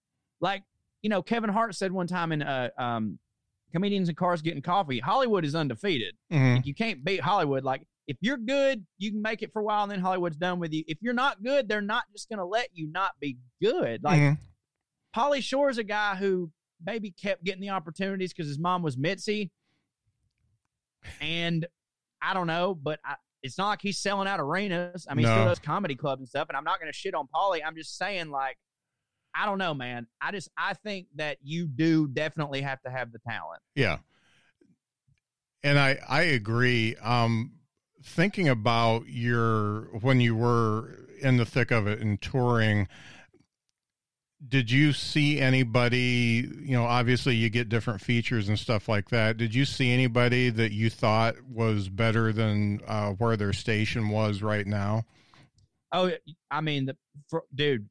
like 0.41 0.63
you 1.03 1.11
know, 1.11 1.23
Kevin 1.23 1.51
Hart 1.51 1.75
said 1.75 1.93
one 1.93 2.07
time 2.07 2.33
in 2.33 2.43
uh 2.43 2.71
um 2.79 3.19
comedians 3.73 4.09
and 4.09 4.17
cars 4.17 4.43
getting 4.43 4.63
coffee, 4.63 4.99
Hollywood 4.99 5.45
is 5.45 5.55
undefeated. 5.55 6.15
Mm-hmm. 6.33 6.57
Like, 6.57 6.67
you 6.67 6.75
can't 6.75 7.05
beat 7.05 7.21
Hollywood. 7.21 7.65
Like 7.65 7.83
if 8.09 8.17
you're 8.23 8.39
good, 8.39 8.85
you 8.97 9.13
can 9.13 9.21
make 9.21 9.43
it 9.43 9.53
for 9.53 9.61
a 9.61 9.65
while 9.65 9.83
and 9.83 9.93
then 9.93 10.01
Hollywood's 10.01 10.39
done 10.39 10.59
with 10.59 10.73
you. 10.73 10.83
If 10.89 10.97
you're 11.03 11.13
not 11.13 11.45
good, 11.45 11.69
they're 11.69 11.83
not 11.83 12.05
just 12.11 12.29
going 12.31 12.39
to 12.39 12.45
let 12.45 12.71
you 12.73 12.91
not 12.91 13.13
be 13.21 13.37
good. 13.63 14.03
Like 14.03 14.21
mm-hmm. 14.21 15.69
Is 15.69 15.79
a 15.79 15.85
guy 15.85 16.15
who 16.17 16.51
maybe 16.85 17.11
kept 17.11 17.45
getting 17.45 17.61
the 17.61 17.71
opportunities 17.71 18.33
because 18.33 18.49
his 18.49 18.59
mom 18.59 18.83
was 18.83 18.97
Mitzi. 18.97 19.51
And 21.21 21.67
I 22.23 22.35
don't 22.35 22.47
know, 22.47 22.75
but 22.75 22.99
I, 23.05 23.17
it's 23.43 23.59
not 23.59 23.69
like 23.69 23.83
he's 23.83 23.99
selling 23.99 24.27
out 24.27 24.41
arenas. 24.41 25.07
I 25.09 25.15
mean, 25.15 25.25
no. 25.25 25.31
he 25.31 25.37
still 25.37 25.49
does 25.49 25.59
comedy 25.59 25.95
clubs 25.95 26.21
and 26.21 26.29
stuff. 26.29 26.49
And 26.49 26.57
I'm 26.57 26.65
not 26.65 26.81
going 26.81 26.91
to 26.91 26.97
shit 26.97 27.15
on 27.15 27.29
Pauly. 27.35 27.61
I'm 27.67 27.77
just 27.77 27.99
saying, 27.99 28.31
like, 28.31 28.57
I 29.35 29.45
don't 29.45 29.59
know, 29.59 29.75
man. 29.75 30.07
I 30.21 30.33
just 30.33 30.49
I 30.57 30.75
think 30.75 31.09
that 31.17 31.39
you 31.43 31.67
do 31.67 32.09
definitely 32.09 32.63
have 32.63 32.81
to 32.83 32.91
have 32.91 33.13
the 33.13 33.19
talent. 33.29 33.61
Yeah. 33.75 33.99
And 35.63 35.79
I 35.79 35.99
I 36.09 36.23
agree. 36.23 36.97
Um 36.97 37.58
thinking 38.03 38.49
about 38.49 39.09
your 39.09 39.83
when 40.01 40.21
you 40.21 40.37
were 40.37 41.07
in 41.21 41.37
the 41.37 41.45
thick 41.45 41.71
of 41.71 41.87
it 41.87 42.01
and 42.01 42.21
touring 42.21 42.87
did 44.47 44.71
you 44.71 44.93
see 44.93 45.41
anybody 45.41 46.49
you 46.61 46.73
know 46.73 46.85
obviously 46.85 47.35
you 47.35 47.51
get 47.51 47.69
different 47.69 48.01
features 48.01 48.49
and 48.49 48.59
stuff 48.59 48.89
like 48.89 49.09
that. 49.11 49.37
Did 49.37 49.55
you 49.55 49.65
see 49.65 49.91
anybody 49.91 50.51
that 50.51 50.73
you 50.73 50.91
thought 50.91 51.35
was 51.49 51.89
better 51.89 52.33
than 52.33 52.81
uh, 52.87 53.11
where 53.13 53.37
their 53.37 53.53
station 53.53 54.11
was 54.11 54.43
right 54.43 54.67
now? 54.67 55.05
Oh 55.91 56.11
i 56.51 56.61
mean 56.61 56.87
the 56.87 56.97
for, 57.29 57.45
dude 57.55 57.89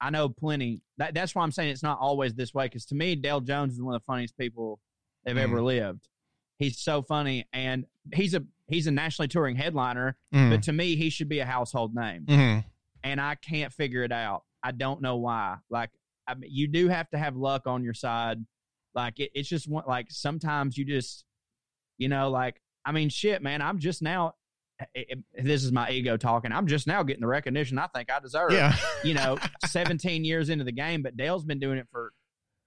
i 0.00 0.10
know 0.10 0.28
plenty. 0.28 0.80
That, 0.96 1.14
that's 1.14 1.34
why 1.34 1.42
i'm 1.42 1.52
saying 1.52 1.70
it's 1.70 1.82
not 1.82 1.98
always 2.00 2.34
this 2.34 2.54
way 2.54 2.66
because 2.66 2.86
to 2.86 2.94
me 2.94 3.14
dale 3.14 3.40
jones 3.40 3.74
is 3.74 3.82
one 3.82 3.94
of 3.94 4.00
the 4.00 4.06
funniest 4.06 4.36
people 4.36 4.80
they've 5.24 5.36
mm. 5.36 5.42
ever 5.42 5.62
lived. 5.62 6.08
He's 6.58 6.78
so 6.78 7.02
funny 7.02 7.46
and 7.52 7.84
he's 8.12 8.34
a 8.34 8.44
he's 8.68 8.86
a 8.86 8.90
nationally 8.90 9.28
touring 9.28 9.56
headliner, 9.56 10.16
mm. 10.34 10.50
but 10.50 10.62
to 10.64 10.72
me, 10.72 10.96
he 10.96 11.10
should 11.10 11.28
be 11.28 11.40
a 11.40 11.46
household 11.46 11.94
name. 11.94 12.24
Mm-hmm. 12.26 12.60
And 13.02 13.20
I 13.20 13.34
can't 13.34 13.72
figure 13.72 14.02
it 14.02 14.12
out. 14.12 14.44
I 14.62 14.72
don't 14.72 15.02
know 15.02 15.16
why. 15.16 15.58
Like, 15.68 15.90
I 16.26 16.34
mean, 16.34 16.50
you 16.52 16.68
do 16.68 16.88
have 16.88 17.08
to 17.10 17.18
have 17.18 17.36
luck 17.36 17.66
on 17.66 17.84
your 17.84 17.94
side. 17.94 18.38
Like, 18.94 19.20
it, 19.20 19.30
it's 19.34 19.48
just 19.48 19.68
one, 19.68 19.84
like 19.86 20.06
sometimes 20.10 20.78
you 20.78 20.84
just, 20.84 21.24
you 21.98 22.08
know, 22.08 22.30
like, 22.30 22.60
I 22.84 22.92
mean, 22.92 23.08
shit, 23.08 23.42
man, 23.42 23.60
I'm 23.62 23.78
just 23.78 24.02
now. 24.02 24.34
It, 24.92 25.22
it, 25.34 25.44
this 25.44 25.62
is 25.62 25.70
my 25.70 25.90
ego 25.90 26.16
talking. 26.16 26.50
I'm 26.50 26.66
just 26.66 26.86
now 26.86 27.02
getting 27.04 27.20
the 27.20 27.28
recognition 27.28 27.78
I 27.78 27.86
think 27.94 28.10
I 28.10 28.18
deserve. 28.18 28.52
Yeah. 28.52 28.74
you 29.04 29.14
know, 29.14 29.38
17 29.66 30.24
years 30.24 30.48
into 30.48 30.64
the 30.64 30.72
game, 30.72 31.02
but 31.02 31.16
Dale's 31.16 31.44
been 31.44 31.60
doing 31.60 31.78
it 31.78 31.86
for 31.92 32.12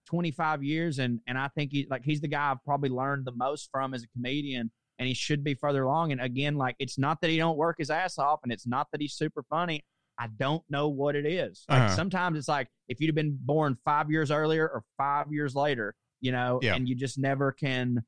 25 0.07 0.63
years, 0.63 0.99
and 0.99 1.19
and 1.27 1.37
I 1.37 1.49
think 1.49 1.71
he 1.71 1.85
like 1.89 2.03
he's 2.05 2.21
the 2.21 2.29
guy 2.29 2.51
I've 2.51 2.63
probably 2.63 2.89
learned 2.89 3.25
the 3.25 3.33
most 3.33 3.69
from 3.71 3.93
as 3.93 4.03
a 4.03 4.07
comedian 4.07 4.71
and 4.99 5.07
he 5.07 5.13
should 5.13 5.43
be 5.43 5.53
further 5.53 5.83
along. 5.83 6.11
And 6.11 6.21
again, 6.21 6.55
like 6.55 6.75
it's 6.79 6.97
not 6.97 7.21
that 7.21 7.29
he 7.29 7.37
don't 7.37 7.57
work 7.57 7.77
his 7.77 7.89
ass 7.89 8.17
off, 8.17 8.39
and 8.43 8.51
it's 8.51 8.67
not 8.67 8.87
that 8.91 9.01
he's 9.01 9.13
super 9.13 9.43
funny. 9.49 9.83
I 10.19 10.27
don't 10.27 10.63
know 10.69 10.89
what 10.89 11.15
it 11.15 11.25
is. 11.25 11.65
Like 11.69 11.81
uh-huh. 11.81 11.95
sometimes 11.95 12.37
it's 12.37 12.47
like 12.47 12.67
if 12.87 12.99
you'd 12.99 13.09
have 13.09 13.15
been 13.15 13.37
born 13.39 13.77
five 13.85 14.09
years 14.09 14.31
earlier 14.31 14.67
or 14.67 14.83
five 14.97 15.31
years 15.31 15.55
later, 15.55 15.95
you 16.21 16.31
know, 16.31 16.59
yeah. 16.61 16.75
and 16.75 16.87
you 16.87 16.95
just 16.95 17.17
never 17.17 17.51
can. 17.51 18.03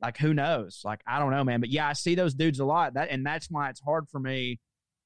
Like 0.00 0.18
who 0.18 0.34
knows? 0.34 0.80
Like 0.84 1.00
I 1.06 1.18
don't 1.18 1.30
know, 1.30 1.44
man. 1.44 1.60
But 1.60 1.68
yeah, 1.68 1.88
I 1.88 1.92
see 1.92 2.14
those 2.14 2.34
dudes 2.34 2.58
a 2.58 2.64
lot. 2.64 2.94
That 2.94 3.10
and 3.10 3.24
that's 3.24 3.48
why 3.50 3.68
it's 3.68 3.80
hard 3.80 4.08
for 4.08 4.18
me 4.18 4.60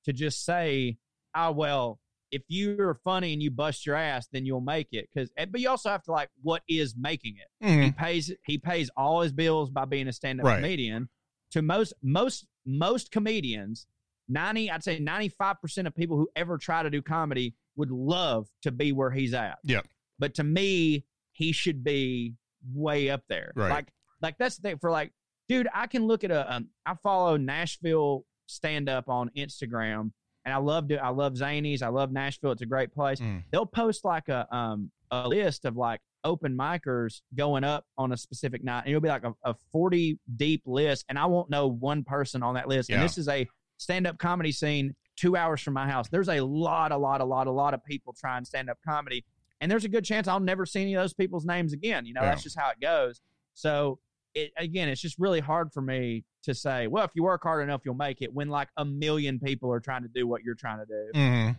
to 0.05 0.13
just 0.13 0.45
say, 0.45 0.97
oh 1.35 1.53
well, 1.53 1.99
if 2.31 2.43
you're 2.49 2.99
funny 3.05 3.33
and 3.33 3.43
you 3.43 3.51
bust 3.51 3.85
your 3.85 3.97
ass, 3.97 4.29
then 4.33 4.47
you'll 4.47 4.61
make 4.61 4.89
it. 4.93 5.09
Because, 5.13 5.31
eh, 5.37 5.47
but 5.47 5.61
you 5.61 5.69
also 5.69 5.91
have 5.91 6.03
to 6.05 6.13
like, 6.13 6.29
what 6.43 6.63
is 6.69 6.95
making 6.99 7.37
it? 7.37 7.67
Mm-hmm. 7.67 7.83
He 7.83 7.93
pays 7.93 8.33
he 8.45 8.59
pays 8.59 8.91
all 8.97 9.21
his 9.21 9.33
bills 9.33 9.71
by 9.71 9.85
being 9.85 10.09
a 10.09 10.13
stand 10.13 10.41
up 10.41 10.47
right. 10.47 10.57
comedian 10.57 11.09
to 11.57 11.63
most 11.63 11.95
most 12.03 12.47
most 12.67 13.11
comedians 13.11 13.87
90 14.29 14.71
i'd 14.71 14.85
say 14.85 15.01
95% 15.01 15.87
of 15.87 15.95
people 15.95 16.19
who 16.19 16.29
ever 16.37 16.59
try 16.59 16.83
to 16.83 16.91
do 16.91 17.01
comedy 17.01 17.55
would 17.77 17.91
love 17.91 18.47
to 18.63 18.71
be 18.71 18.93
where 18.93 19.11
he's 19.11 19.33
at 19.33 19.59
yeah 19.65 19.81
but 20.19 20.35
to 20.35 20.45
me 20.45 21.05
he 21.33 21.53
should 21.53 21.83
be 21.83 22.35
way 22.75 23.09
up 23.09 23.23
there 23.29 23.53
right. 23.57 23.71
like 23.71 23.89
like 24.21 24.37
that's 24.39 24.57
the 24.57 24.69
thing 24.69 24.79
for 24.79 24.91
like 24.91 25.13
dude 25.49 25.67
i 25.73 25.87
can 25.87 26.07
look 26.07 26.25
at 26.25 26.31
a 26.31 26.55
um, 26.55 26.69
I 26.85 26.95
follow 27.03 27.39
nashville 27.39 28.27
stand 28.47 28.91
up 28.91 29.09
on 29.09 29.31
instagram 29.35 30.11
and 30.45 30.53
i 30.53 30.59
love 30.59 30.91
it 30.91 30.97
i 30.97 31.09
love 31.09 31.35
zanies 31.35 31.83
i 31.83 31.89
love 31.89 32.13
nashville 32.13 32.53
it's 32.53 32.63
a 32.63 32.67
great 32.67 32.93
place 32.93 33.19
mm. 33.19 33.43
they'll 33.51 33.65
post 33.65 34.05
like 34.05 34.29
a 34.29 34.47
um 34.55 34.91
a 35.11 35.27
list 35.27 35.65
of 35.65 35.77
like 35.77 36.01
open 36.27 36.57
micers 36.57 37.23
going 37.35 37.65
up 37.65 37.87
on 37.97 38.13
a 38.13 38.17
specific 38.17 38.65
night. 38.65 38.81
And 38.81 38.89
it'll 38.89 39.01
be 39.01 39.09
like 39.09 39.25
a, 39.25 39.33
a 39.45 39.55
40 39.73 40.19
deep 40.37 40.63
list, 40.67 41.05
and 41.09 41.19
I 41.19 41.27
won't 41.27 41.49
know 41.49 41.69
one 41.69 42.05
person 42.05 42.43
on 42.43 42.55
that 42.55 42.69
list. 42.69 42.91
Yeah. 42.91 42.97
And 42.97 43.05
this 43.05 43.17
is 43.17 43.29
a 43.29 43.47
stand 43.79 44.07
up 44.07 44.19
comedy 44.19 44.53
scene 44.53 44.95
two 45.17 45.37
hours 45.37 45.63
from 45.63 45.75
my 45.75 45.89
house. 45.89 46.09
There's 46.09 46.29
a 46.29 46.41
lot, 46.41 46.93
a 46.93 46.97
lot, 46.97 47.21
a 47.21 47.25
lot, 47.25 47.47
a 47.47 47.51
lot 47.51 47.73
of 47.73 47.83
people 47.85 48.13
trying 48.13 48.45
stand 48.45 48.69
up 48.69 48.79
comedy. 48.87 49.25
And 49.61 49.71
there's 49.71 49.85
a 49.85 49.89
good 49.89 50.05
chance 50.05 50.29
I'll 50.29 50.41
never 50.41 50.67
see 50.67 50.83
any 50.83 50.95
of 50.95 51.03
those 51.03 51.15
people's 51.15 51.47
names 51.47 51.73
again. 51.73 52.05
You 52.05 52.13
know, 52.13 52.23
yeah. 52.23 52.31
that's 52.31 52.43
just 52.43 52.59
how 52.59 52.69
it 52.71 52.81
goes. 52.81 53.23
So, 53.55 53.99
it, 54.35 54.53
again, 54.59 54.91
it's 54.91 55.01
just 55.01 55.19
really 55.19 55.41
hard 55.41 55.73
for 55.73 55.81
me 55.81 56.25
to 56.43 56.55
say, 56.55 56.89
well, 56.89 57.05
if 57.05 57.13
you 57.15 57.23
work 57.23 57.43
hard 57.43 57.63
enough, 57.63 57.81
you'll 57.85 57.95
make 57.95 58.21
it 58.21 58.35
when 58.35 58.51
like 58.51 58.69
a 58.77 58.85
million 58.85 59.39
people 59.39 59.73
are 59.73 59.81
trying 59.81 60.03
to 60.03 60.09
do 60.09 60.27
what 60.27 60.43
you're 60.43 60.55
trying 60.55 60.81
to 60.81 60.87
do. 60.87 61.19
Mm-hmm. 61.19 61.51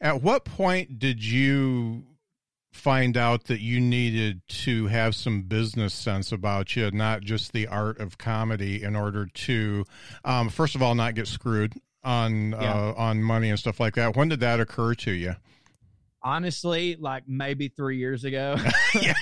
At 0.00 0.22
what 0.22 0.44
point 0.44 1.00
did 1.00 1.24
you 1.24 2.04
find 2.76 3.16
out 3.16 3.44
that 3.44 3.60
you 3.60 3.80
needed 3.80 4.42
to 4.48 4.86
have 4.86 5.14
some 5.14 5.42
business 5.42 5.94
sense 5.94 6.30
about 6.30 6.76
you, 6.76 6.90
not 6.90 7.22
just 7.22 7.52
the 7.52 7.66
art 7.66 7.98
of 7.98 8.18
comedy, 8.18 8.82
in 8.82 8.94
order 8.94 9.26
to, 9.26 9.84
um, 10.24 10.48
first 10.48 10.74
of 10.74 10.82
all, 10.82 10.94
not 10.94 11.14
get 11.14 11.26
screwed 11.26 11.74
on 12.04 12.52
yeah. 12.52 12.72
uh, 12.72 12.94
on 12.96 13.22
money 13.22 13.50
and 13.50 13.58
stuff 13.58 13.80
like 13.80 13.94
that. 13.96 14.16
When 14.16 14.28
did 14.28 14.40
that 14.40 14.60
occur 14.60 14.94
to 14.94 15.10
you? 15.10 15.34
Honestly, 16.22 16.96
like 16.96 17.24
maybe 17.26 17.68
three 17.68 17.98
years 17.98 18.24
ago. 18.24 18.56
and, 18.94 19.14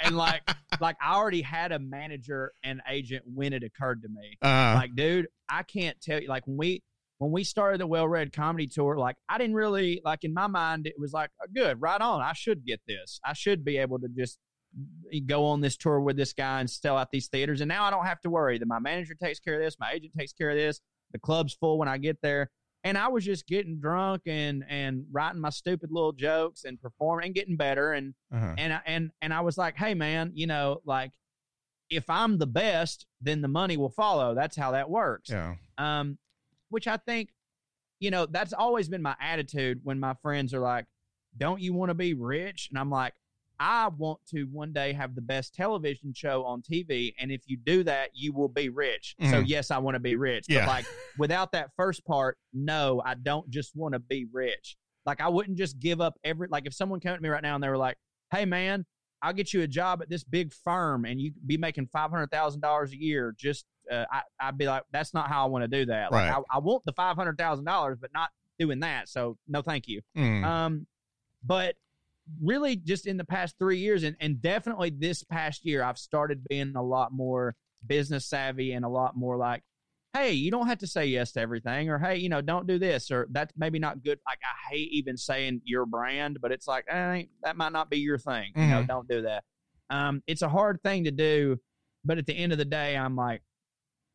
and, 0.00 0.16
like, 0.16 0.42
like 0.80 0.96
I 1.00 1.14
already 1.14 1.42
had 1.42 1.72
a 1.72 1.78
manager 1.78 2.52
and 2.62 2.80
agent 2.88 3.24
when 3.26 3.52
it 3.52 3.62
occurred 3.62 4.02
to 4.02 4.08
me. 4.08 4.36
Uh, 4.42 4.74
like, 4.80 4.94
dude, 4.94 5.28
I 5.48 5.62
can't 5.62 6.00
tell 6.00 6.20
you. 6.20 6.28
Like 6.28 6.46
when 6.46 6.56
we 6.56 6.82
when 7.18 7.30
we 7.30 7.44
started 7.44 7.80
the 7.80 7.88
WellRED 7.88 8.32
Comedy 8.32 8.66
Tour, 8.66 8.98
like 8.98 9.16
I 9.28 9.38
didn't 9.38 9.56
really 9.56 10.00
like 10.04 10.24
in 10.24 10.34
my 10.34 10.46
mind 10.46 10.86
it 10.86 10.94
was 10.98 11.12
like 11.12 11.30
oh, 11.42 11.46
good, 11.54 11.80
right 11.80 12.00
on. 12.00 12.20
I 12.20 12.32
should 12.34 12.64
get 12.64 12.80
this. 12.86 13.20
I 13.24 13.32
should 13.32 13.64
be 13.64 13.78
able 13.78 13.98
to 14.00 14.08
just 14.08 14.38
go 15.26 15.46
on 15.46 15.60
this 15.60 15.76
tour 15.76 16.00
with 16.00 16.16
this 16.16 16.32
guy 16.32 16.60
and 16.60 16.68
sell 16.68 16.98
out 16.98 17.10
these 17.10 17.28
theaters. 17.28 17.60
And 17.62 17.68
now 17.68 17.84
I 17.84 17.90
don't 17.90 18.04
have 18.04 18.20
to 18.22 18.30
worry 18.30 18.58
that 18.58 18.66
my 18.68 18.78
manager 18.78 19.14
takes 19.14 19.40
care 19.40 19.54
of 19.54 19.62
this, 19.62 19.76
my 19.80 19.92
agent 19.92 20.12
takes 20.18 20.32
care 20.32 20.50
of 20.50 20.56
this, 20.56 20.80
the 21.12 21.18
club's 21.18 21.54
full 21.54 21.78
when 21.78 21.88
I 21.88 21.98
get 21.98 22.20
there. 22.22 22.50
And 22.84 22.96
I 22.96 23.08
was 23.08 23.24
just 23.24 23.48
getting 23.48 23.80
drunk 23.80 24.22
and 24.26 24.64
and 24.68 25.04
writing 25.10 25.40
my 25.40 25.50
stupid 25.50 25.90
little 25.90 26.12
jokes 26.12 26.64
and 26.64 26.80
performing 26.80 27.26
and 27.26 27.34
getting 27.34 27.56
better 27.56 27.92
and 27.94 28.14
uh-huh. 28.32 28.54
and 28.58 28.80
and 28.86 29.10
and 29.22 29.34
I 29.34 29.40
was 29.40 29.58
like, 29.58 29.76
hey 29.76 29.94
man, 29.94 30.32
you 30.34 30.46
know, 30.46 30.82
like 30.84 31.10
if 31.90 32.08
I'm 32.10 32.38
the 32.38 32.46
best, 32.46 33.06
then 33.20 33.40
the 33.40 33.48
money 33.48 33.76
will 33.76 33.90
follow. 33.90 34.34
That's 34.34 34.56
how 34.56 34.72
that 34.72 34.90
works. 34.90 35.30
Yeah. 35.30 35.54
Um, 35.78 36.18
which 36.68 36.86
I 36.86 36.96
think, 36.96 37.30
you 38.00 38.10
know, 38.10 38.26
that's 38.26 38.52
always 38.52 38.88
been 38.88 39.02
my 39.02 39.16
attitude 39.20 39.80
when 39.82 39.98
my 39.98 40.14
friends 40.22 40.52
are 40.52 40.60
like, 40.60 40.86
don't 41.36 41.60
you 41.60 41.72
want 41.72 41.90
to 41.90 41.94
be 41.94 42.14
rich? 42.14 42.68
And 42.70 42.78
I'm 42.78 42.90
like, 42.90 43.14
I 43.58 43.88
want 43.88 44.20
to 44.32 44.44
one 44.44 44.72
day 44.72 44.92
have 44.92 45.14
the 45.14 45.22
best 45.22 45.54
television 45.54 46.12
show 46.14 46.44
on 46.44 46.60
TV. 46.60 47.14
And 47.18 47.32
if 47.32 47.42
you 47.46 47.56
do 47.56 47.82
that, 47.84 48.10
you 48.12 48.32
will 48.32 48.48
be 48.48 48.68
rich. 48.68 49.16
Mm-hmm. 49.20 49.32
So, 49.32 49.38
yes, 49.38 49.70
I 49.70 49.78
want 49.78 49.94
to 49.94 50.00
be 50.00 50.16
rich. 50.16 50.44
Yeah. 50.48 50.66
But, 50.66 50.68
like, 50.68 50.86
without 51.16 51.52
that 51.52 51.70
first 51.76 52.04
part, 52.04 52.36
no, 52.52 53.00
I 53.04 53.14
don't 53.14 53.48
just 53.48 53.74
want 53.74 53.94
to 53.94 53.98
be 53.98 54.26
rich. 54.30 54.76
Like, 55.06 55.22
I 55.22 55.28
wouldn't 55.28 55.56
just 55.56 55.78
give 55.78 56.02
up 56.02 56.18
every, 56.22 56.48
like, 56.48 56.66
if 56.66 56.74
someone 56.74 57.00
came 57.00 57.16
to 57.16 57.22
me 57.22 57.30
right 57.30 57.42
now 57.42 57.54
and 57.54 57.64
they 57.64 57.68
were 57.68 57.78
like, 57.78 57.96
hey, 58.30 58.44
man, 58.44 58.84
I'll 59.22 59.32
get 59.32 59.52
you 59.52 59.62
a 59.62 59.66
job 59.66 60.02
at 60.02 60.08
this 60.08 60.24
big 60.24 60.52
firm 60.52 61.04
and 61.04 61.20
you 61.20 61.32
be 61.46 61.56
making 61.56 61.88
five 61.88 62.10
hundred 62.10 62.30
thousand 62.30 62.60
dollars 62.60 62.92
a 62.92 62.96
year. 62.96 63.34
Just 63.36 63.66
uh, 63.90 64.04
I, 64.40 64.46
would 64.46 64.58
be 64.58 64.66
like, 64.66 64.82
that's 64.92 65.14
not 65.14 65.28
how 65.28 65.44
I 65.44 65.48
want 65.48 65.62
to 65.62 65.68
do 65.68 65.86
that. 65.86 66.12
Like, 66.12 66.30
right. 66.30 66.42
I, 66.50 66.56
I, 66.56 66.58
want 66.58 66.84
the 66.84 66.92
five 66.92 67.16
hundred 67.16 67.38
thousand 67.38 67.64
dollars, 67.64 67.98
but 68.00 68.10
not 68.12 68.30
doing 68.58 68.80
that. 68.80 69.08
So 69.08 69.36
no, 69.48 69.62
thank 69.62 69.88
you. 69.88 70.02
Mm. 70.16 70.44
Um, 70.44 70.86
but 71.44 71.76
really, 72.42 72.76
just 72.76 73.06
in 73.06 73.16
the 73.16 73.24
past 73.24 73.56
three 73.58 73.78
years, 73.78 74.02
and 74.02 74.16
and 74.20 74.40
definitely 74.40 74.90
this 74.90 75.22
past 75.24 75.64
year, 75.64 75.82
I've 75.82 75.98
started 75.98 76.44
being 76.48 76.74
a 76.76 76.82
lot 76.82 77.12
more 77.12 77.54
business 77.86 78.26
savvy 78.26 78.72
and 78.72 78.84
a 78.84 78.88
lot 78.88 79.16
more 79.16 79.36
like, 79.36 79.62
hey, 80.16 80.32
you 80.32 80.50
don't 80.50 80.66
have 80.66 80.78
to 80.78 80.86
say 80.86 81.06
yes 81.06 81.32
to 81.32 81.40
everything, 81.40 81.90
or 81.90 81.98
hey, 81.98 82.16
you 82.16 82.28
know, 82.28 82.40
don't 82.40 82.66
do 82.66 82.78
this, 82.78 83.10
or 83.10 83.26
that's 83.30 83.52
maybe 83.56 83.78
not 83.78 84.02
good. 84.02 84.18
Like 84.26 84.38
I 84.42 84.74
hate 84.74 84.90
even 84.92 85.16
saying 85.16 85.60
your 85.64 85.86
brand, 85.86 86.38
but 86.40 86.52
it's 86.52 86.66
like, 86.66 86.84
eh, 86.88 87.24
that 87.42 87.56
might 87.56 87.72
not 87.72 87.90
be 87.90 87.98
your 87.98 88.18
thing. 88.18 88.52
Mm-hmm. 88.52 88.60
You 88.60 88.68
know, 88.68 88.76
mm-hmm. 88.78 88.86
don't 88.86 89.08
do 89.08 89.22
that. 89.22 89.44
Um, 89.90 90.22
it's 90.26 90.42
a 90.42 90.48
hard 90.48 90.82
thing 90.82 91.04
to 91.04 91.10
do, 91.10 91.58
but 92.04 92.18
at 92.18 92.26
the 92.26 92.36
end 92.36 92.52
of 92.52 92.58
the 92.58 92.64
day, 92.64 92.96
I'm 92.96 93.16
like, 93.16 93.42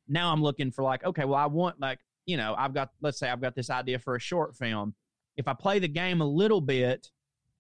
now 0.08 0.32
I'm 0.32 0.42
looking 0.42 0.72
for 0.72 0.84
like, 0.84 1.04
okay, 1.04 1.26
well, 1.26 1.40
I 1.40 1.46
want 1.46 1.80
like, 1.80 2.00
you 2.26 2.38
know, 2.38 2.56
I've 2.58 2.74
got, 2.74 2.90
let's 3.02 3.20
say 3.20 3.30
I've 3.30 3.42
got 3.42 3.56
this 3.56 3.70
idea 3.70 4.00
for 4.00 4.16
a 4.16 4.20
short 4.20 4.56
film. 4.56 4.96
If 5.38 5.48
I 5.48 5.54
play 5.54 5.80
the 5.80 5.88
game 5.88 6.22
a 6.22 6.26
little 6.26 6.62
bit, 6.62 7.10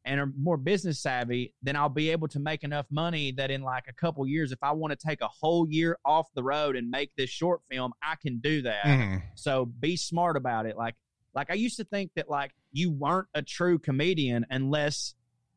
and 0.05 0.19
are 0.19 0.31
more 0.39 0.57
business 0.57 0.99
savvy, 0.99 1.53
then 1.61 1.75
I'll 1.75 1.89
be 1.89 2.09
able 2.09 2.27
to 2.29 2.39
make 2.39 2.63
enough 2.63 2.85
money 2.89 3.31
that 3.33 3.51
in 3.51 3.61
like 3.61 3.85
a 3.87 3.93
couple 3.93 4.25
years, 4.27 4.51
if 4.51 4.59
I 4.63 4.71
want 4.71 4.97
to 4.97 5.07
take 5.07 5.21
a 5.21 5.27
whole 5.27 5.67
year 5.69 5.97
off 6.05 6.27
the 6.33 6.43
road 6.43 6.75
and 6.75 6.89
make 6.89 7.11
this 7.15 7.29
short 7.29 7.61
film, 7.69 7.93
I 8.01 8.15
can 8.15 8.39
do 8.39 8.63
that. 8.63 8.83
Mhm. 8.85 9.21
So 9.35 9.65
be 9.65 9.95
smart 9.95 10.37
about 10.37 10.65
it. 10.65 10.75
Like, 10.77 10.95
like 11.35 11.51
I 11.51 11.53
used 11.53 11.77
to 11.77 11.83
think 11.83 12.11
that 12.15 12.29
like 12.29 12.51
you 12.71 12.91
weren't 12.91 13.27
a 13.35 13.41
true 13.41 13.77
comedian 13.77 14.45
unless, 14.49 15.13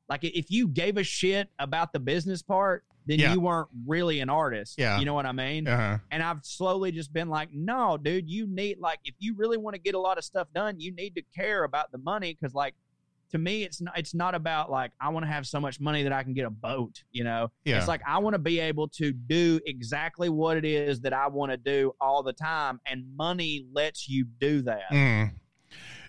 like, 0.09 0.23
if 0.25 0.51
you 0.51 0.69
gave 0.69 0.97
a 0.99 1.05
shit 1.05 1.49
about 1.59 1.93
the 1.93 2.01
business 2.01 2.43
part, 2.43 2.85
then 3.07 3.19
Yeah. 3.19 3.33
you 3.35 3.41
weren't 3.41 3.69
really 3.87 4.21
an 4.21 4.29
artist. 4.31 4.79
Yeah. 4.79 4.99
you 4.99 5.05
know 5.05 5.15
what 5.15 5.27
I 5.27 5.33
mean. 5.33 5.67
Uh-huh. 5.69 5.99
And 6.11 6.23
I've 6.23 6.45
slowly 6.45 6.91
just 6.93 7.13
been 7.13 7.29
like, 7.29 7.51
no, 7.53 7.97
dude, 7.99 8.29
you 8.31 8.47
need 8.47 8.79
like 8.79 8.99
if 9.05 9.15
you 9.19 9.35
really 9.37 9.57
want 9.59 9.75
to 9.75 9.81
get 9.81 9.95
a 9.95 9.99
lot 9.99 10.17
of 10.19 10.25
stuff 10.25 10.49
done, 10.55 10.81
you 10.81 10.91
need 10.93 11.15
to 11.17 11.23
care 11.35 11.65
about 11.65 11.93
the 11.93 11.99
money 11.99 12.37
because 12.39 12.55
like 12.55 12.75
to 13.35 13.39
me, 13.39 13.65
it's 13.65 13.81
not 13.81 13.99
it's 13.99 14.15
not 14.15 14.35
about 14.37 14.71
like 14.71 14.93
I 15.01 15.09
want 15.09 15.27
to 15.27 15.31
have 15.31 15.45
so 15.45 15.59
much 15.61 15.81
money 15.81 16.05
that 16.05 16.13
I 16.13 16.23
can 16.23 16.35
get 16.35 16.47
a 16.47 16.51
boat. 16.51 17.03
You 17.11 17.25
know, 17.25 17.51
Yeah. 17.65 17.79
it's 17.79 17.89
like 17.89 18.01
I 18.07 18.19
want 18.19 18.35
to 18.35 18.39
be 18.39 18.61
able 18.61 18.87
to 18.91 19.13
do 19.13 19.61
exactly 19.67 20.29
what 20.29 20.57
it 20.57 20.65
is 20.65 21.01
that 21.01 21.13
I 21.13 21.27
want 21.27 21.51
to 21.51 21.57
do 21.57 21.93
all 22.01 22.23
the 22.23 22.33
time, 22.33 22.81
and 22.87 23.05
money 23.17 23.67
lets 23.73 24.09
you 24.09 24.25
do 24.39 24.63
that. 24.63 24.91
Mm. 24.93 25.33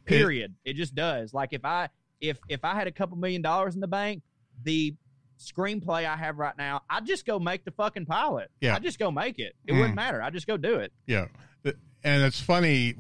Period. 0.06 0.54
It, 0.64 0.76
just 0.76 0.94
does. 0.94 1.34
Like 1.34 1.50
if 1.52 1.66
I 1.66 1.90
if 2.22 2.38
if 2.48 2.64
I 2.64 2.76
had 2.76 2.88
a 2.88 2.92
couple 2.92 3.18
million 3.18 3.42
dollars 3.42 3.74
in 3.74 3.82
the 3.82 3.88
bank, 3.88 4.22
the 4.64 4.94
screenplay 5.40 6.06
I 6.06 6.16
have 6.16 6.38
right 6.38 6.56
now, 6.58 6.82
I'd 6.90 7.06
just 7.08 7.26
go 7.26 7.40
make 7.40 7.66
the 7.66 7.72
fucking 7.72 8.06
pilot. 8.06 8.52
Yeah. 8.62 8.76
I'd 8.76 8.84
just 8.84 9.00
go 9.00 9.10
make 9.12 9.40
it. 9.40 9.56
It 9.68 9.74
Mm. 9.74 9.78
wouldn't 9.80 9.96
matter. 9.96 10.22
I'd 10.22 10.34
just 10.34 10.46
go 10.48 10.58
do 10.58 10.76
it. 10.76 10.94
Yeah. 11.08 11.26
And 12.06 12.24
it's 12.24 12.40
funny 12.40 12.94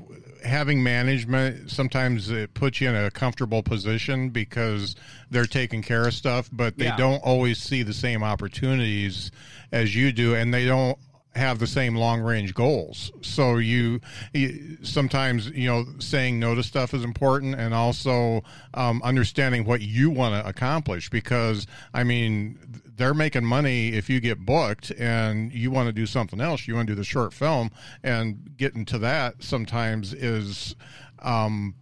having 0.43 0.83
management 0.83 1.71
sometimes 1.71 2.29
it 2.29 2.53
puts 2.53 2.79
you 2.81 2.89
in 2.89 2.95
a 2.95 3.09
comfortable 3.09 3.63
position 3.63 4.29
because 4.29 4.95
they're 5.31 5.45
taking 5.45 5.81
care 5.81 6.07
of 6.07 6.13
stuff, 6.13 6.49
but 6.51 6.77
they 6.77 6.85
Yeah. 6.85 6.97
don't 6.97 7.23
always 7.23 7.57
see 7.59 7.81
the 7.83 7.93
same 7.93 8.23
opportunities 8.23 9.31
as 9.71 9.95
you 9.95 10.11
do 10.11 10.35
and 10.35 10.53
they 10.53 10.65
don't 10.65 10.97
have 11.35 11.59
the 11.59 11.67
same 11.67 11.95
long 11.95 12.21
range 12.21 12.53
goals. 12.53 13.11
So 13.21 13.57
you, 13.57 13.99
you 14.33 14.77
sometimes 14.81 15.49
you 15.49 15.67
know 15.67 15.85
saying 15.99 16.39
no 16.39 16.55
to 16.55 16.63
stuff 16.63 16.93
is 16.93 17.03
important, 17.03 17.55
and 17.55 17.73
also 17.73 18.43
um, 18.73 19.01
understanding 19.03 19.65
what 19.65 19.81
you 19.81 20.09
want 20.09 20.41
to 20.41 20.47
accomplish. 20.47 21.09
Because 21.09 21.67
I 21.93 22.03
mean, 22.03 22.57
they're 22.95 23.13
making 23.13 23.45
money 23.45 23.89
if 23.89 24.09
you 24.09 24.19
get 24.19 24.39
booked, 24.39 24.91
and 24.91 25.51
you 25.53 25.71
want 25.71 25.87
to 25.87 25.93
do 25.93 26.05
something 26.05 26.39
else. 26.39 26.67
You 26.67 26.75
want 26.75 26.87
to 26.87 26.93
do 26.93 26.97
the 26.97 27.03
short 27.03 27.33
film, 27.33 27.71
and 28.03 28.55
getting 28.57 28.85
to 28.85 28.99
that 28.99 29.43
sometimes 29.43 30.13
is 30.13 30.75
um, 31.19 31.75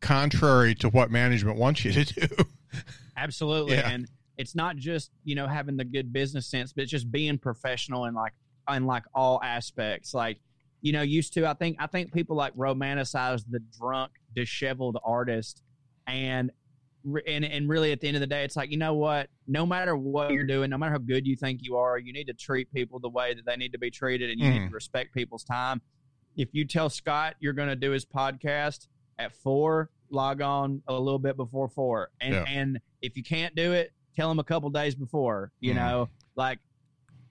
contrary 0.00 0.74
to 0.76 0.88
what 0.88 1.10
management 1.10 1.58
wants 1.58 1.84
you 1.84 1.92
to 1.92 2.04
do. 2.04 2.28
Absolutely. 3.16 3.74
Yeah. 3.74 3.90
And 3.90 4.08
it's 4.38 4.54
not 4.54 4.76
just, 4.76 5.10
you 5.24 5.34
know, 5.34 5.46
having 5.46 5.76
the 5.76 5.84
good 5.84 6.12
business 6.12 6.46
sense, 6.46 6.72
but 6.72 6.82
it's 6.82 6.90
just 6.90 7.10
being 7.10 7.36
professional 7.36 8.06
and 8.06 8.16
like 8.16 8.32
in 8.68 8.86
like 8.86 9.04
all 9.14 9.40
aspects. 9.42 10.14
Like, 10.14 10.40
you 10.80 10.92
know, 10.92 11.02
used 11.02 11.32
to 11.34 11.46
I 11.46 11.54
think 11.54 11.76
I 11.78 11.86
think 11.86 12.12
people 12.12 12.36
like 12.36 12.54
romanticize 12.56 13.44
the 13.48 13.60
drunk, 13.78 14.12
disheveled 14.34 14.98
artist 15.04 15.62
and 16.06 16.50
and 17.26 17.44
and 17.44 17.68
really 17.68 17.92
at 17.92 18.00
the 18.00 18.08
end 18.08 18.16
of 18.16 18.20
the 18.20 18.26
day 18.26 18.44
it's 18.44 18.56
like, 18.56 18.70
you 18.70 18.76
know 18.76 18.94
what? 18.94 19.28
No 19.46 19.64
matter 19.64 19.96
what 19.96 20.32
you're 20.32 20.44
doing, 20.46 20.70
no 20.70 20.78
matter 20.78 20.92
how 20.92 20.98
good 20.98 21.26
you 21.26 21.36
think 21.36 21.60
you 21.62 21.76
are, 21.76 21.98
you 21.98 22.12
need 22.12 22.26
to 22.26 22.34
treat 22.34 22.70
people 22.72 22.98
the 22.98 23.08
way 23.08 23.34
that 23.34 23.46
they 23.46 23.56
need 23.56 23.72
to 23.72 23.78
be 23.78 23.90
treated 23.90 24.30
and 24.30 24.38
you 24.40 24.48
need 24.50 24.60
Mhm. 24.62 24.68
to 24.68 24.74
respect 24.74 25.14
people's 25.14 25.44
time. 25.44 25.80
If 26.36 26.50
you 26.52 26.64
tell 26.66 26.90
Scott 26.90 27.36
you're 27.40 27.52
going 27.54 27.68
to 27.70 27.76
do 27.76 27.90
his 27.90 28.04
podcast 28.04 28.86
at 29.18 29.32
4, 29.32 29.90
log 30.10 30.40
on 30.42 30.82
a 30.88 30.92
little 30.94 31.18
bit 31.18 31.36
before 31.36 31.68
4. 31.68 32.10
And 32.20 32.34
Yeah. 32.34 32.44
and 32.48 32.80
if 33.02 33.16
you 33.16 33.22
can't 33.22 33.54
do 33.54 33.72
it, 33.72 33.92
tell 34.14 34.30
him 34.30 34.38
a 34.38 34.44
couple 34.44 34.68
days 34.70 34.94
before. 34.94 35.52
You 35.60 35.72
Mhm. 35.72 35.76
know, 35.76 36.08
like 36.36 36.58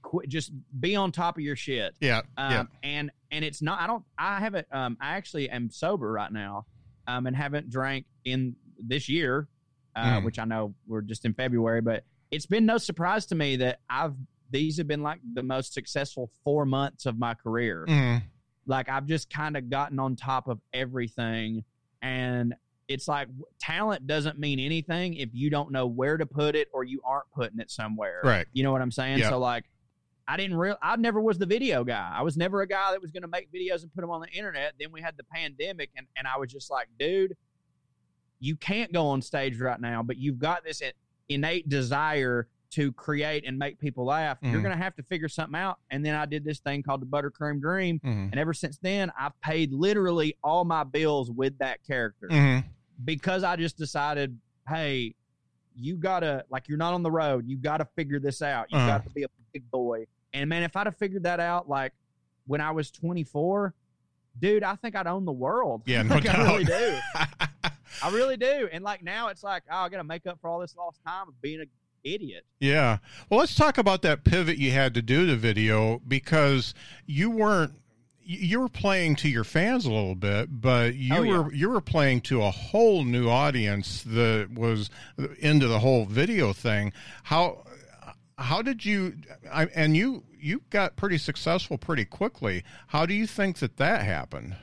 qu- 0.02 0.26
just 0.28 0.52
be 0.80 0.96
on 0.96 1.12
top 1.12 1.38
of 1.38 1.44
your 1.44 1.56
shit. 1.56 1.96
yeah, 2.00 2.22
Um, 2.38 2.52
yeah, 2.52 2.64
and 2.84 3.12
and 3.32 3.46
it's 3.46 3.62
not. 3.62 3.80
I 3.80 3.88
don't. 3.88 4.04
I 4.18 4.40
haven't. 4.40 4.68
Um, 4.72 4.98
I 5.00 5.16
actually 5.16 5.50
am 5.50 5.70
sober 5.70 6.12
right 6.12 6.32
now, 6.32 6.66
um, 7.08 7.28
and 7.28 7.36
haven't 7.36 7.70
drank 7.70 8.06
in 8.26 8.56
this 8.82 9.08
year, 9.10 9.48
uh, 9.96 10.20
Mm. 10.20 10.26
which 10.26 10.40
I 10.40 10.46
know 10.46 10.74
we're 10.88 11.02
just 11.02 11.26
in 11.26 11.34
February, 11.34 11.82
but 11.82 12.04
it's 12.32 12.46
been 12.46 12.66
no 12.66 12.78
surprise 12.78 13.26
to 13.28 13.36
me 13.36 13.56
that 13.58 13.80
I've. 13.90 14.16
These 14.52 14.78
have 14.78 14.88
been 14.88 15.04
like 15.04 15.20
the 15.36 15.44
most 15.44 15.74
successful 15.74 16.32
four 16.44 16.66
months 16.66 17.06
of 17.06 17.20
my 17.20 17.36
career 17.36 17.86
Mhm. 17.88 18.24
like 18.66 18.90
I've 18.90 19.06
just 19.06 19.30
kind 19.30 19.56
of 19.56 19.70
gotten 19.70 20.00
on 20.00 20.16
top 20.16 20.48
of 20.48 20.60
everything 20.74 21.64
and 22.02 22.56
it's 22.88 23.08
like 23.08 23.28
talent 23.60 24.08
doesn't 24.08 24.40
mean 24.40 24.60
anything 24.60 25.14
if 25.14 25.30
you 25.34 25.52
don't 25.52 25.72
know 25.72 25.86
where 25.86 26.18
to 26.18 26.26
put 26.26 26.56
it 26.56 26.68
or 26.74 26.84
you 26.84 27.00
aren't 27.06 27.30
putting 27.32 27.60
it 27.60 27.70
somewhere. 27.70 28.22
right. 28.24 28.48
You 28.52 28.64
know 28.64 28.72
what 28.72 28.82
I'm 28.82 28.90
saying? 28.92 29.20
Yeah. 29.20 29.30
So 29.30 29.38
like 29.38 29.66
I 30.32 30.38
didn't 30.38 30.58
real 30.58 30.78
I 30.82 30.96
never 30.96 31.20
was 31.20 31.38
the 31.40 31.46
video 31.48 31.84
guy. 31.84 32.12
I 32.14 32.22
was 32.22 32.38
never 32.38 32.62
a 32.62 32.68
guy 32.68 32.92
that 32.92 33.02
was 33.02 33.10
going 33.12 33.24
to 33.24 33.28
make 33.28 33.52
videos 33.52 33.82
and 33.82 33.92
put 33.94 34.02
them 34.02 34.12
on 34.12 34.22
the 34.22 34.28
internet. 34.30 34.74
Then 34.80 34.92
we 34.92 35.02
had 35.02 35.18
the 35.18 35.24
pandemic 35.24 35.90
and 35.98 36.06
and 36.16 36.28
I 36.28 36.38
was 36.38 36.52
just 36.52 36.70
like, 36.70 36.88
dude, 37.00 37.36
you 38.40 38.56
can't 38.56 38.94
go 38.94 39.08
on 39.08 39.22
stage 39.22 39.60
right 39.60 39.80
now, 39.82 40.04
but 40.04 40.18
you've 40.18 40.40
got 40.40 40.64
this 40.64 40.82
innate 41.30 41.68
desire 41.68 42.48
to 42.72 42.92
create 42.92 43.44
and 43.48 43.58
make 43.58 43.80
people 43.80 44.06
laugh. 44.06 44.38
You're 44.44 44.60
Mhm. 44.60 44.64
going 44.64 44.78
to 44.78 44.84
have 44.84 44.96
to 44.98 45.04
figure 45.04 45.28
something 45.28 45.60
out. 45.60 45.80
And 45.90 46.06
then 46.06 46.14
I 46.14 46.28
did 46.28 46.44
this 46.44 46.60
thing 46.60 46.84
called 46.84 47.02
the 47.02 47.08
Buttercream 47.08 47.60
Dream 47.60 48.00
Mhm. 48.00 48.30
and 48.32 48.36
ever 48.38 48.54
since 48.54 48.78
then, 48.78 49.12
I've 49.20 49.40
paid 49.42 49.74
literally 49.74 50.38
all 50.44 50.64
my 50.66 50.84
bills 50.84 51.32
with 51.32 51.58
that 51.58 51.84
character 51.84 52.28
Mhm. 52.30 52.64
because 53.04 53.44
I 53.44 53.56
just 53.56 53.76
decided, 53.78 54.40
hey, 54.68 55.16
you 55.76 55.98
gotta 55.98 56.46
like 56.50 56.68
you're 56.68 56.78
not 56.78 56.94
on 56.94 57.02
the 57.02 57.10
road. 57.12 57.48
You 57.48 57.58
gotta 57.58 57.86
figure 57.96 58.20
this 58.20 58.42
out. 58.44 58.72
You 58.72 58.78
Uh-huh. 58.78 58.88
got 58.88 59.04
to 59.06 59.10
be 59.10 59.24
a 59.24 59.28
big 59.52 59.70
boy. 59.72 60.06
And 60.34 60.50
man, 60.50 60.64
if 60.64 60.76
I'd 60.76 60.88
have 60.88 60.98
figured 60.98 61.24
that 61.24 61.40
out 61.40 61.68
like 61.70 61.94
when 62.48 62.62
I 62.62 62.72
was 62.72 62.92
24, 62.92 63.74
dude, 64.40 64.64
I 64.64 64.76
think 64.76 64.96
I'd 64.96 65.08
own 65.08 65.26
the 65.26 65.32
world. 65.32 65.84
Yeah, 65.86 66.02
no 66.04 66.16
like, 66.16 66.28
I 66.30 66.44
really 66.46 66.64
do. 66.66 66.98
I 68.04 68.10
really 68.12 68.38
do. 68.38 68.70
And 68.72 68.84
like 68.84 69.04
now, 69.04 69.28
it's 69.30 69.44
like, 69.44 69.64
oh, 69.72 69.78
I 69.78 69.90
gotta 69.90 70.04
make 70.04 70.26
up 70.28 70.40
for 70.42 70.50
all 70.50 70.60
this 70.60 70.76
lost 70.76 71.00
time 71.06 71.28
of 71.28 71.42
being 71.42 71.60
an 71.62 71.70
idiot. 72.04 72.46
Yeah. 72.60 73.00
Well, 73.30 73.40
let's 73.40 73.56
talk 73.56 73.78
about 73.78 74.02
that 74.04 74.24
pivot 74.24 74.58
you 74.58 74.72
had 74.72 74.94
to 74.94 75.02
do 75.02 75.26
to 75.28 75.36
video 75.36 76.00
because 76.08 76.74
you 77.06 77.30
weren't 77.30 77.74
you 78.32 78.60
were 78.60 78.70
playing 78.70 79.16
to 79.16 79.28
your 79.28 79.44
fans 79.44 79.86
a 79.86 79.92
little 79.92 80.14
bit, 80.14 80.62
but 80.62 80.94
you 80.94 81.16
Oh, 81.16 81.22
yeah. 81.24 81.38
were 81.40 81.54
you 81.54 81.70
were 81.70 81.82
playing 81.82 82.22
to 82.22 82.44
a 82.44 82.52
whole 82.52 83.04
new 83.04 83.28
audience 83.28 84.04
that 84.04 84.50
was 84.54 84.92
uh, 85.18 85.28
into 85.40 85.68
the 85.68 85.80
whole 85.80 86.06
video 86.06 86.54
thing. 86.54 86.94
How 87.24 87.64
how 88.40 88.62
did 88.62 88.86
you 88.86 89.18
I, 89.52 89.66
and 89.76 89.96
you 89.96 90.24
you 90.40 90.62
got 90.70 90.96
pretty 90.96 91.18
successful 91.18 91.78
pretty 91.78 92.06
quickly. 92.06 92.64
How 92.88 93.06
do 93.06 93.14
you 93.14 93.28
think 93.28 93.58
that 93.60 93.78
that 93.78 94.04
happened? 94.04 94.56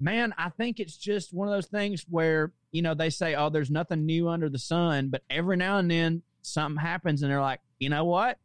Man, 0.00 0.34
I 0.36 0.50
think 0.50 0.80
it's 0.80 0.96
just 0.96 1.32
one 1.32 1.48
of 1.48 1.54
those 1.54 1.68
things 1.68 2.04
where, 2.10 2.52
you 2.72 2.82
know, 2.82 2.94
they 2.94 3.10
say, 3.10 3.36
oh, 3.36 3.48
there's 3.48 3.70
nothing 3.70 4.04
new 4.04 4.28
under 4.28 4.48
the 4.48 4.58
sun, 4.58 5.08
but 5.08 5.22
every 5.30 5.56
now 5.56 5.78
and 5.78 5.90
then 5.90 6.22
something 6.42 6.76
happens 6.76 7.22
and 7.22 7.30
they're 7.30 7.40
like, 7.40 7.60
you 7.78 7.88
know 7.88 8.04
what? 8.04 8.38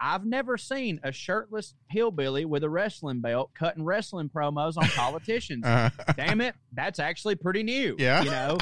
I've 0.00 0.24
never 0.24 0.56
seen 0.56 1.00
a 1.02 1.10
shirtless 1.10 1.74
hillbilly 1.90 2.44
with 2.44 2.62
a 2.62 2.70
wrestling 2.70 3.20
belt 3.20 3.50
cutting 3.54 3.84
wrestling 3.84 4.30
promos 4.30 4.76
on 4.76 4.88
politicians. 4.90 5.64
Uh, 5.66 5.90
Damn 6.16 6.40
it, 6.40 6.54
that's 6.72 7.00
actually 7.00 7.34
pretty 7.34 7.64
new. 7.64 7.96
Yeah. 7.98 8.22
You 8.22 8.30
know? 8.30 8.58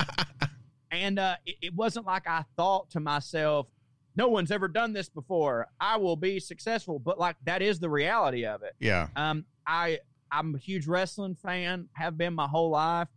and 0.90 1.18
uh, 1.18 1.36
it, 1.44 1.56
it 1.60 1.74
wasn't 1.74 2.06
like 2.06 2.26
I 2.26 2.44
thought 2.56 2.90
to 2.92 3.00
myself, 3.00 3.68
no 4.16 4.28
one's 4.28 4.50
ever 4.50 4.66
done 4.68 4.92
this 4.92 5.08
before. 5.08 5.68
I 5.80 5.96
will 5.96 6.16
be 6.16 6.40
successful. 6.40 6.98
But 6.98 7.18
like 7.18 7.36
that 7.44 7.62
is 7.62 7.78
the 7.78 7.90
reality 7.90 8.44
of 8.46 8.62
it. 8.62 8.74
yeah. 8.80 9.08
Um, 9.16 9.44
I 9.66 9.98
I'm 10.32 10.54
a 10.54 10.58
huge 10.58 10.86
wrestling 10.86 11.34
fan. 11.36 11.88
Have 11.92 12.16
been 12.18 12.34
my 12.34 12.46
whole 12.46 12.70
life. 12.70 13.08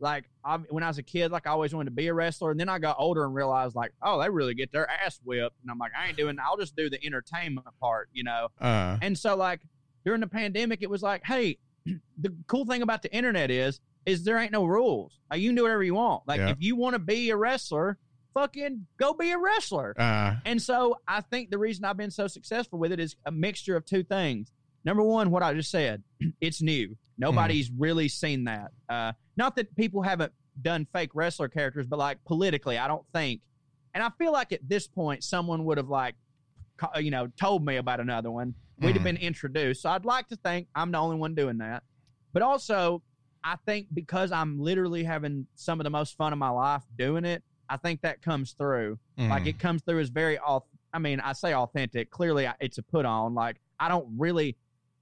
Like 0.00 0.24
I, 0.44 0.56
when 0.56 0.82
I 0.82 0.88
was 0.88 0.98
a 0.98 1.02
kid, 1.02 1.30
like 1.30 1.46
I 1.46 1.50
always 1.50 1.74
wanted 1.74 1.86
to 1.90 1.94
be 1.94 2.08
a 2.08 2.14
wrestler. 2.14 2.50
And 2.50 2.58
then 2.60 2.68
I 2.68 2.78
got 2.78 2.96
older 2.98 3.24
and 3.24 3.34
realized, 3.34 3.74
like, 3.74 3.92
oh, 4.02 4.20
they 4.20 4.28
really 4.28 4.54
get 4.54 4.70
their 4.72 4.88
ass 4.90 5.20
whipped. 5.24 5.56
And 5.62 5.70
I'm 5.70 5.78
like, 5.78 5.92
I 5.98 6.08
ain't 6.08 6.16
doing. 6.16 6.36
I'll 6.44 6.56
just 6.56 6.74
do 6.76 6.90
the 6.90 7.02
entertainment 7.04 7.66
part, 7.80 8.08
you 8.12 8.24
know. 8.24 8.48
Uh, 8.60 8.98
And 9.02 9.16
so 9.16 9.36
like 9.36 9.60
during 10.04 10.20
the 10.20 10.26
pandemic, 10.26 10.80
it 10.82 10.90
was 10.90 11.02
like, 11.02 11.22
hey, 11.24 11.58
the 12.18 12.34
cool 12.48 12.64
thing 12.66 12.82
about 12.82 13.02
the 13.02 13.12
internet 13.14 13.50
is 13.50 13.80
is 14.04 14.22
there 14.24 14.36
ain't 14.38 14.52
no 14.52 14.64
rules. 14.66 15.18
Like 15.30 15.40
you 15.40 15.48
can 15.48 15.56
do 15.56 15.62
whatever 15.62 15.82
you 15.82 15.94
want. 15.94 16.24
Like 16.26 16.38
Yeah. 16.38 16.50
if 16.50 16.56
you 16.60 16.76
want 16.76 16.94
to 16.94 16.98
be 16.98 17.30
a 17.30 17.36
wrestler, 17.36 17.96
fucking 18.34 18.86
go 18.98 19.14
be 19.14 19.30
a 19.30 19.38
wrestler. 19.38 19.94
uh, 19.98 20.34
And 20.44 20.60
so 20.60 20.98
I 21.08 21.20
think 21.20 21.50
the 21.50 21.58
reason 21.58 21.84
I've 21.84 21.96
been 21.96 22.10
so 22.10 22.26
successful 22.26 22.78
with 22.78 22.92
it 22.92 23.00
is 23.00 23.16
a 23.26 23.30
mixture 23.32 23.76
of 23.76 23.84
two 23.84 24.02
things. 24.02 24.52
Number 24.84 25.02
one, 25.02 25.30
what 25.30 25.42
I 25.42 25.54
just 25.54 25.70
said, 25.70 26.02
it's 26.40 26.60
new. 26.60 26.96
Nobody's 27.16 27.70
really 27.70 28.08
seen 28.08 28.44
that. 28.44 28.72
Uh, 28.88 29.12
not 29.36 29.54
that 29.56 29.74
people 29.76 30.02
haven't 30.02 30.32
done 30.60 30.86
fake 30.92 31.10
wrestler 31.14 31.48
characters, 31.48 31.86
but 31.86 31.98
like 31.98 32.18
politically, 32.24 32.76
I 32.76 32.88
don't 32.88 33.04
think. 33.14 33.40
And 33.94 34.02
I 34.02 34.10
feel 34.18 34.32
like 34.32 34.52
at 34.52 34.68
this 34.68 34.88
point, 34.88 35.22
someone 35.22 35.64
would 35.64 35.78
have 35.78 35.88
like, 35.88 36.16
you 37.00 37.12
know, 37.12 37.28
told 37.40 37.64
me 37.64 37.76
about 37.76 38.00
another 38.00 38.30
one. 38.32 38.54
We'd 38.80 38.94
have 38.96 39.02
Mhm. 39.02 39.04
been 39.04 39.16
introduced. 39.18 39.82
So 39.82 39.90
I'd 39.90 40.04
like 40.04 40.26
to 40.28 40.36
think 40.36 40.66
I'm 40.74 40.90
the 40.90 40.98
only 40.98 41.16
one 41.16 41.36
doing 41.36 41.58
that. 41.58 41.84
But 42.32 42.42
also, 42.42 43.02
I 43.44 43.56
think 43.64 43.86
because 43.94 44.32
I'm 44.32 44.58
literally 44.58 45.04
having 45.04 45.46
some 45.54 45.78
of 45.78 45.84
the 45.84 45.90
most 45.90 46.16
fun 46.16 46.32
of 46.32 46.38
my 46.40 46.48
life 46.48 46.82
doing 46.98 47.24
it, 47.24 47.44
I 47.74 47.76
think 47.76 48.02
that 48.02 48.22
comes 48.22 48.52
through. 48.52 49.00
Mm. 49.18 49.30
Like 49.30 49.46
it 49.46 49.58
comes 49.58 49.82
through 49.82 49.98
as 49.98 50.08
very 50.08 50.38
off. 50.38 50.62
I 50.92 51.00
mean, 51.00 51.18
I 51.18 51.32
say 51.32 51.52
authentic. 51.52 52.08
Clearly, 52.08 52.48
it's 52.60 52.78
a 52.78 52.84
put 52.84 53.04
on. 53.04 53.34
Like 53.34 53.56
I 53.80 53.88
don't 53.88 54.06
really. 54.16 54.56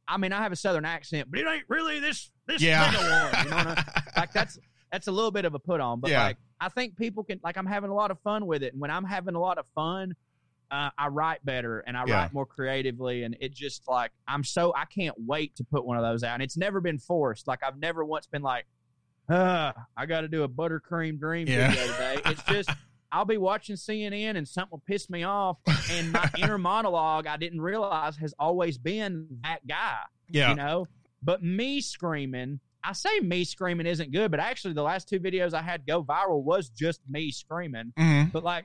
I 0.09 0.17
mean, 0.17 0.33
I 0.33 0.43
have 0.43 0.53
a 0.53 0.57
southern 0.57 0.87
accent, 0.87 1.31
but 1.31 1.39
it 1.39 1.47
ain't 1.47 1.65
really 1.69 2.01
this 2.01 2.31
this 2.47 2.63
yeah. 2.63 2.85
one. 2.87 2.95
You 2.95 3.51
know 3.51 3.57
I 3.57 3.65
mean? 3.65 3.85
like 4.17 4.33
that's 4.33 4.59
that's 4.91 5.07
a 5.07 5.13
little 5.13 5.31
bit 5.31 5.45
of 5.45 5.55
a 5.55 5.59
put 5.59 5.81
on. 5.83 6.01
But 6.01 6.13
yeah. 6.13 6.25
like 6.25 6.39
I 6.61 6.71
think 6.71 6.97
people 6.97 7.25
can 7.25 7.41
like 7.45 7.59
I'm 7.59 7.67
having 7.67 7.91
a 7.91 7.95
lot 7.95 8.11
of 8.11 8.19
fun 8.21 8.47
with 8.47 8.63
it, 8.63 8.73
and 8.73 8.81
when 8.81 8.91
I'm 8.91 9.05
having 9.05 9.35
a 9.35 9.41
lot 9.41 9.59
of 9.59 9.67
fun, 9.75 10.15
uh, 10.71 10.89
I 10.97 11.09
write 11.09 11.45
better 11.45 11.81
and 11.81 11.95
I 11.95 12.05
yeah. 12.07 12.15
write 12.15 12.33
more 12.33 12.47
creatively, 12.47 13.25
and 13.25 13.37
it 13.39 13.53
just 13.53 13.87
like 13.87 14.13
I'm 14.27 14.45
so 14.45 14.73
I 14.75 14.87
can't 14.87 15.17
wait 15.19 15.55
to 15.57 15.65
put 15.65 15.85
one 15.85 15.99
of 15.99 16.03
those 16.03 16.25
out. 16.25 16.33
And 16.33 16.43
it's 16.43 16.57
never 16.57 16.81
been 16.81 16.99
forced. 16.99 17.47
Like 17.47 17.63
I've 17.63 17.79
never 17.79 18.03
once 18.03 18.27
been 18.27 18.43
like, 18.43 18.65
uh, 19.29 19.73
I 19.97 20.07
got 20.07 20.23
to 20.23 20.29
do 20.29 20.43
a 20.43 20.49
buttercream 20.49 21.19
dream 21.19 21.49
yeah. 21.49 21.71
video 21.71 21.93
today. 21.93 22.21
It's 22.27 22.43
just 22.45 22.71
I'll 23.13 23.25
be 23.25 23.37
watching 23.37 23.77
CNN 23.77 24.37
and 24.37 24.49
something 24.49 24.71
will 24.73 24.83
piss 24.87 25.11
me 25.11 25.23
off, 25.25 25.59
and 25.91 26.13
my 26.13 26.31
inner 26.39 26.59
monologue 26.59 27.27
I 27.27 27.37
didn't 27.37 27.61
realize 27.61 28.17
has 28.17 28.35
always 28.39 28.79
been 28.79 29.27
that 29.43 29.67
guy. 29.67 29.99
Yeah, 30.29 30.51
you 30.51 30.57
know. 30.57 30.89
But 31.23 31.43
me 31.43 31.81
screaming, 31.81 32.59
I 32.83 32.95
say 32.95 33.21
me 33.21 33.45
screaming 33.45 33.87
isn't 33.87 34.13
good, 34.13 34.31
but 34.31 34.41
actually 34.41 34.75
the 34.75 34.83
last 34.83 35.09
two 35.09 35.21
videos 35.21 35.55
I 35.55 35.63
had 35.63 35.87
go 35.87 36.03
viral 36.03 36.43
was 36.43 36.69
just 36.69 37.01
me 37.09 37.31
screaming. 37.31 37.93
Mm-hmm. 37.97 38.31
But 38.31 38.43
like 38.43 38.65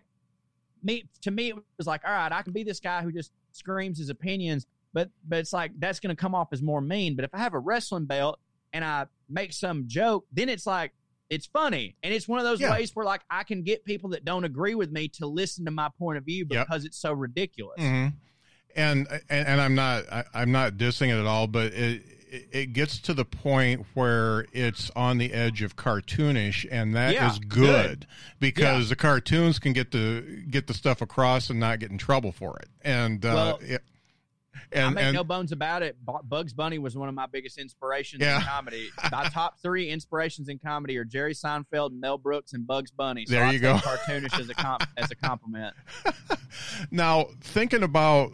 me 0.83 1.05
to 1.21 1.31
me 1.31 1.49
it 1.49 1.55
was 1.77 1.87
like 1.87 2.01
all 2.05 2.11
right 2.11 2.31
i 2.31 2.41
can 2.41 2.53
be 2.53 2.63
this 2.63 2.79
guy 2.79 3.01
who 3.01 3.11
just 3.11 3.31
screams 3.51 3.97
his 3.97 4.09
opinions 4.09 4.65
but 4.93 5.09
but 5.27 5.39
it's 5.39 5.53
like 5.53 5.71
that's 5.79 5.99
going 5.99 6.15
to 6.15 6.19
come 6.19 6.35
off 6.35 6.49
as 6.51 6.61
more 6.61 6.81
mean 6.81 7.15
but 7.15 7.25
if 7.25 7.33
i 7.33 7.37
have 7.37 7.53
a 7.53 7.59
wrestling 7.59 8.05
belt 8.05 8.39
and 8.73 8.83
i 8.83 9.05
make 9.30 9.53
some 9.53 9.84
joke 9.88 10.25
then 10.32 10.49
it's 10.49 10.65
like 10.65 10.91
it's 11.30 11.45
funny 11.45 11.95
and 12.03 12.13
it's 12.13 12.28
one 12.28 12.39
of 12.39 12.45
those 12.45 12.61
yeah. 12.61 12.71
ways 12.71 12.95
where 12.95 13.05
like 13.05 13.21
i 13.30 13.43
can 13.43 13.63
get 13.63 13.84
people 13.84 14.09
that 14.11 14.23
don't 14.23 14.43
agree 14.43 14.75
with 14.75 14.91
me 14.91 15.07
to 15.07 15.28
listen 15.28 15.65
to 15.65 15.71
my 15.71 15.89
point 15.97 16.17
of 16.17 16.23
view 16.23 16.45
because 16.45 16.84
yep. 16.84 16.88
it's 16.88 16.97
so 16.97 17.11
ridiculous 17.11 17.80
mm-hmm. 17.80 18.07
and, 18.75 19.07
and 19.30 19.47
and 19.47 19.61
i'm 19.61 19.75
not 19.75 20.03
I, 20.11 20.23
i'm 20.34 20.51
not 20.51 20.73
dissing 20.73 21.09
it 21.09 21.19
at 21.19 21.25
all 21.25 21.47
but 21.47 21.73
it 21.73 22.03
it 22.30 22.73
gets 22.73 22.99
to 22.99 23.13
the 23.13 23.25
point 23.25 23.86
where 23.93 24.45
it's 24.51 24.91
on 24.95 25.17
the 25.17 25.34
edge 25.34 25.61
of 25.61 25.75
cartoonish, 25.75 26.67
and 26.69 26.95
that 26.95 27.13
yeah, 27.13 27.32
is 27.32 27.39
good, 27.39 27.49
good. 27.99 28.07
because 28.39 28.86
yeah. 28.86 28.89
the 28.89 28.95
cartoons 28.95 29.59
can 29.59 29.73
get 29.73 29.91
the 29.91 30.43
get 30.49 30.67
the 30.67 30.73
stuff 30.73 31.01
across 31.01 31.49
and 31.49 31.59
not 31.59 31.80
get 31.80 31.91
in 31.91 31.97
trouble 31.97 32.32
for 32.32 32.57
it. 32.57 32.69
And 32.82 33.25
uh, 33.25 33.32
well, 33.34 33.59
it, 33.61 33.82
and, 34.71 34.85
I 34.85 34.89
make 34.89 35.03
and, 35.05 35.15
no 35.15 35.23
bones 35.23 35.51
about 35.51 35.83
it. 35.83 35.97
Bugs 36.23 36.53
Bunny 36.53 36.79
was 36.79 36.97
one 36.97 37.09
of 37.09 37.15
my 37.15 37.25
biggest 37.25 37.57
inspirations 37.57 38.21
yeah. 38.21 38.37
in 38.37 38.43
comedy. 38.43 38.89
my 39.11 39.23
top 39.33 39.59
three 39.61 39.89
inspirations 39.89 40.49
in 40.49 40.59
comedy 40.59 40.97
are 40.97 41.05
Jerry 41.05 41.33
Seinfeld, 41.33 41.91
Mel 41.93 42.17
Brooks, 42.17 42.53
and 42.53 42.65
Bugs 42.65 42.91
Bunny. 42.91 43.25
So 43.25 43.33
there 43.33 43.45
I 43.45 43.51
you 43.51 43.59
go. 43.59 43.75
Cartoonish 43.75 44.39
as 44.39 44.49
a 44.49 44.53
comp, 44.53 44.83
as 44.97 45.11
a 45.11 45.15
compliment. 45.27 45.75
now, 46.91 47.27
thinking 47.41 47.83
about 47.83 48.31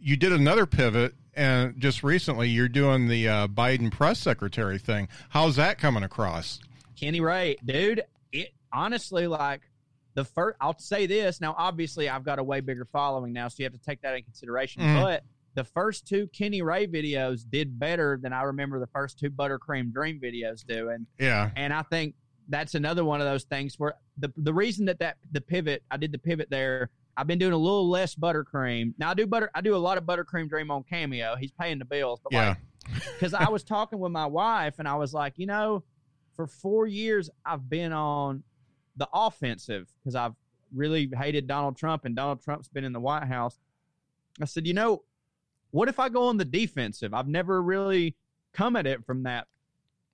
you 0.00 0.16
did 0.16 0.32
another 0.32 0.66
pivot 0.66 1.14
and 1.34 1.78
just 1.78 2.02
recently 2.02 2.48
you're 2.48 2.68
doing 2.68 3.08
the 3.08 3.28
uh, 3.28 3.48
Biden 3.48 3.90
press 3.90 4.18
secretary 4.18 4.78
thing. 4.78 5.08
How's 5.30 5.56
that 5.56 5.78
coming 5.78 6.02
across? 6.02 6.60
Kenny 6.96 7.20
Ray, 7.20 7.56
dude, 7.64 8.02
it 8.32 8.50
honestly 8.72 9.26
like 9.26 9.62
the 10.20 10.24
first 10.24 10.56
I'll 10.60 10.78
say 10.78 11.06
this. 11.06 11.40
Now 11.40 11.54
obviously 11.56 12.08
I've 12.08 12.24
got 12.24 12.38
a 12.38 12.44
way 12.44 12.60
bigger 12.60 12.86
following 12.92 13.32
now, 13.32 13.48
so 13.48 13.56
you 13.58 13.64
have 13.64 13.72
to 13.72 13.78
take 13.78 14.02
that 14.02 14.14
in 14.14 14.22
consideration. 14.22 14.82
Mm. 14.82 15.02
But 15.02 15.24
the 15.54 15.64
first 15.64 16.06
two 16.06 16.28
Kenny 16.28 16.62
Ray 16.62 16.86
videos 16.86 17.42
did 17.48 17.78
better 17.78 18.18
than 18.22 18.32
I 18.32 18.42
remember 18.42 18.78
the 18.78 18.86
first 18.88 19.18
two 19.18 19.30
Buttercream 19.30 19.92
Dream 19.92 20.20
videos 20.22 20.64
doing. 20.64 21.06
Yeah. 21.18 21.50
And 21.56 21.72
I 21.72 21.82
think 21.82 22.14
that's 22.48 22.74
another 22.74 23.04
one 23.04 23.20
of 23.20 23.26
those 23.26 23.44
things 23.44 23.78
where 23.78 23.94
the 24.18 24.30
the 24.36 24.52
reason 24.52 24.84
that 24.86 24.98
that 24.98 25.16
the 25.32 25.40
pivot 25.40 25.82
I 25.90 25.96
did 25.96 26.12
the 26.12 26.18
pivot 26.18 26.50
there 26.50 26.90
I've 27.16 27.26
been 27.26 27.38
doing 27.38 27.52
a 27.52 27.58
little 27.58 27.88
less 27.88 28.14
buttercream. 28.14 28.92
Now 28.98 29.10
I 29.10 29.14
do 29.14 29.26
butter. 29.26 29.50
I 29.54 29.62
do 29.62 29.74
a 29.74 29.78
lot 29.78 29.98
of 29.98 30.04
buttercream 30.04 30.48
dream 30.48 30.70
on 30.70 30.84
Cameo. 30.84 31.36
He's 31.36 31.52
paying 31.52 31.78
the 31.78 31.84
bills, 31.84 32.20
but 32.22 32.32
yeah. 32.32 32.54
because 33.12 33.34
I 33.34 33.48
was 33.48 33.62
talking 33.62 33.98
with 33.98 34.12
my 34.12 34.26
wife 34.26 34.74
and 34.78 34.86
I 34.86 34.96
was 34.96 35.14
like, 35.14 35.34
you 35.36 35.46
know, 35.46 35.82
for 36.36 36.46
four 36.46 36.86
years 36.86 37.30
I've 37.44 37.68
been 37.68 37.92
on 37.92 38.42
the 39.00 39.08
offensive 39.12 39.88
because 39.98 40.14
I've 40.14 40.34
really 40.72 41.10
hated 41.16 41.48
Donald 41.48 41.76
Trump 41.76 42.04
and 42.04 42.14
Donald 42.14 42.42
Trump's 42.44 42.68
been 42.68 42.84
in 42.84 42.92
the 42.92 43.00
White 43.00 43.26
House. 43.26 43.58
I 44.40 44.44
said, 44.44 44.66
you 44.66 44.74
know, 44.74 45.02
what 45.72 45.88
if 45.88 45.98
I 45.98 46.08
go 46.08 46.24
on 46.24 46.36
the 46.36 46.44
defensive? 46.44 47.14
I've 47.14 47.26
never 47.26 47.62
really 47.62 48.14
come 48.52 48.76
at 48.76 48.86
it 48.86 49.04
from 49.04 49.24
that 49.24 49.46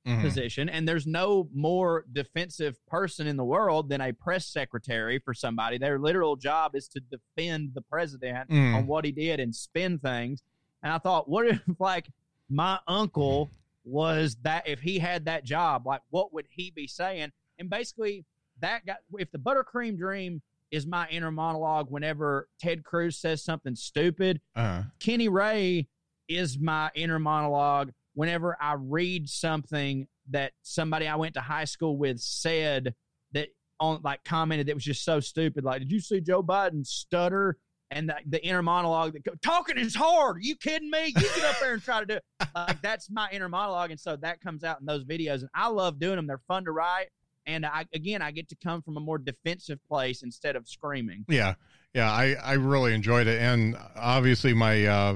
mm-hmm. 0.07 0.23
position. 0.23 0.69
And 0.69 0.89
there's 0.89 1.07
no 1.07 1.49
more 1.53 2.05
defensive 2.13 2.79
person 2.87 3.27
in 3.27 3.37
the 3.37 3.45
world 3.45 3.89
than 3.89 4.01
a 4.01 4.13
press 4.13 4.47
secretary 4.47 5.19
for 5.19 5.35
somebody. 5.35 5.79
Their 5.79 5.99
literal 5.99 6.37
job 6.37 6.75
is 6.75 6.89
to 6.89 7.01
defend 7.01 7.73
the 7.75 7.83
president 7.83 8.49
mm. 8.49 8.77
on 8.77 8.87
what 8.87 9.05
he 9.05 9.13
did 9.13 9.41
and 9.41 9.55
spin 9.55 9.99
things. 9.99 10.43
And 10.83 10.93
I 10.93 10.99
thought, 10.99 11.29
what 11.29 11.47
if 11.47 11.61
like 11.79 12.09
my 12.49 12.79
uncle 12.87 13.51
was 13.85 14.37
that 14.43 14.67
if 14.69 14.81
he 14.81 14.99
had 14.99 15.25
that 15.25 15.45
job, 15.45 15.87
like 15.87 16.03
what 16.11 16.33
would 16.33 16.47
he 16.49 16.71
be 16.71 16.87
saying? 16.87 17.33
And 17.59 17.71
basically, 17.71 18.25
that 18.61 18.87
guy, 18.87 18.97
if 19.19 19.31
the 19.31 19.39
buttercream 19.39 19.99
dream 19.99 20.43
is 20.71 20.87
my 20.87 21.09
inner 21.09 21.31
monologue 21.31 21.91
whenever 21.91 22.49
Ted 22.61 22.85
Cruz 22.85 23.19
says 23.19 23.45
something 23.45 23.75
stupid, 23.75 24.41
uh-huh. 24.55 24.83
Kenny 24.99 25.29
Ray 25.29 25.89
is 26.29 26.59
my 26.59 26.91
inner 26.95 27.19
monologue 27.19 27.93
whenever 28.15 28.57
I 28.61 28.75
read 28.79 29.29
something 29.29 30.09
that 30.31 30.53
somebody 30.63 31.07
I 31.07 31.17
went 31.17 31.35
to 31.35 31.41
high 31.41 31.65
school 31.65 31.97
with 31.97 32.19
said 32.19 32.95
that 33.33 33.49
on 33.79 34.01
like 34.03 34.25
commented 34.25 34.67
that 34.67 34.75
was 34.75 34.85
just 34.85 35.05
so 35.05 35.21
stupid. 35.21 35.65
Like, 35.65 35.81
did 35.81 35.93
you 35.93 36.01
see 36.01 36.21
Joe 36.21 36.43
Biden 36.43 36.85
stutter? 36.85 37.59
And 37.93 38.09
the, 38.09 38.17
the 38.27 38.45
inner 38.45 38.63
monologue 38.63 39.13
that 39.13 39.43
talking 39.43 39.79
is 39.79 39.95
hard. 39.95 40.39
Are 40.39 40.41
you 40.41 40.57
kidding 40.57 40.91
me? 40.91 41.07
You 41.07 41.13
get 41.13 41.45
up 41.45 41.61
there 41.61 41.73
and 41.73 41.81
try 41.81 42.01
to 42.01 42.07
do 42.07 42.15
it. 42.15 42.25
Like 42.57 42.83
that's 42.83 43.09
my 43.11 43.29
inner 43.31 43.49
monologue, 43.49 43.91
and 43.91 44.01
so 44.01 44.17
that 44.17 44.41
comes 44.41 44.65
out 44.65 44.81
in 44.81 44.87
those 44.87 45.05
videos, 45.05 45.41
and 45.41 45.51
I 45.55 45.69
love 45.69 45.99
doing 46.01 46.17
them. 46.17 46.27
They're 46.27 46.41
fun 46.49 46.65
to 46.65 46.73
write, 46.73 47.09
and 47.47 47.65
I 47.65 47.87
again 47.95 48.23
I 48.23 48.31
get 48.31 48.49
to 48.51 48.57
come 48.57 48.83
from 48.83 48.97
a 48.97 49.01
more 49.01 49.19
defensive 49.19 49.79
place 49.89 50.23
instead 50.23 50.57
of 50.57 50.69
screaming. 50.69 51.25
Yeah, 51.29 51.55
yeah, 51.95 52.11
I 52.11 52.35
I 52.43 52.55
really 52.55 52.95
enjoyed 52.95 53.27
it, 53.27 53.41
and 53.41 53.77
obviously 53.97 54.55
my 54.55 54.87
uh, 54.87 55.15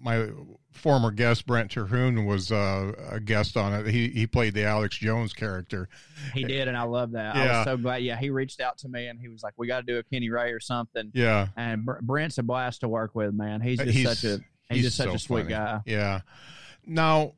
my 0.00 0.28
former 0.72 1.10
guest 1.10 1.46
Brent 1.46 1.70
Terhune 1.70 2.26
was 2.26 2.52
uh, 2.52 2.92
a 3.10 3.20
guest 3.20 3.56
on 3.56 3.72
it. 3.72 3.86
He 3.86 4.08
he 4.08 4.26
played 4.26 4.54
the 4.54 4.64
Alex 4.64 4.96
Jones 4.96 5.32
character. 5.32 5.88
He 6.34 6.44
did, 6.44 6.68
and 6.68 6.76
I 6.76 6.82
love 6.82 7.12
that. 7.12 7.36
Yeah. 7.36 7.42
I 7.42 7.56
was 7.58 7.64
so 7.64 7.76
glad. 7.76 8.02
Yeah, 8.02 8.16
he 8.16 8.30
reached 8.30 8.60
out 8.60 8.78
to 8.78 8.88
me 8.88 9.06
and 9.06 9.20
he 9.20 9.28
was 9.28 9.42
like, 9.42 9.54
"We 9.56 9.66
got 9.66 9.80
to 9.80 9.92
do 9.92 9.98
a 9.98 10.02
Kenny 10.02 10.30
Ray 10.30 10.52
or 10.52 10.60
something." 10.60 11.10
Yeah, 11.14 11.48
and 11.56 11.86
Brent's 12.02 12.38
a 12.38 12.42
blast 12.42 12.80
to 12.80 12.88
work 12.88 13.14
with, 13.14 13.34
man. 13.34 13.60
He's 13.60 13.78
just 13.78 13.90
he's, 13.90 14.08
such 14.08 14.24
a 14.24 14.38
he's, 14.68 14.76
he's 14.76 14.82
just 14.84 14.96
such 14.96 15.08
so 15.08 15.14
a 15.14 15.18
sweet 15.18 15.42
funny. 15.42 15.54
guy. 15.54 15.80
Yeah. 15.86 16.20
Now, 16.86 17.32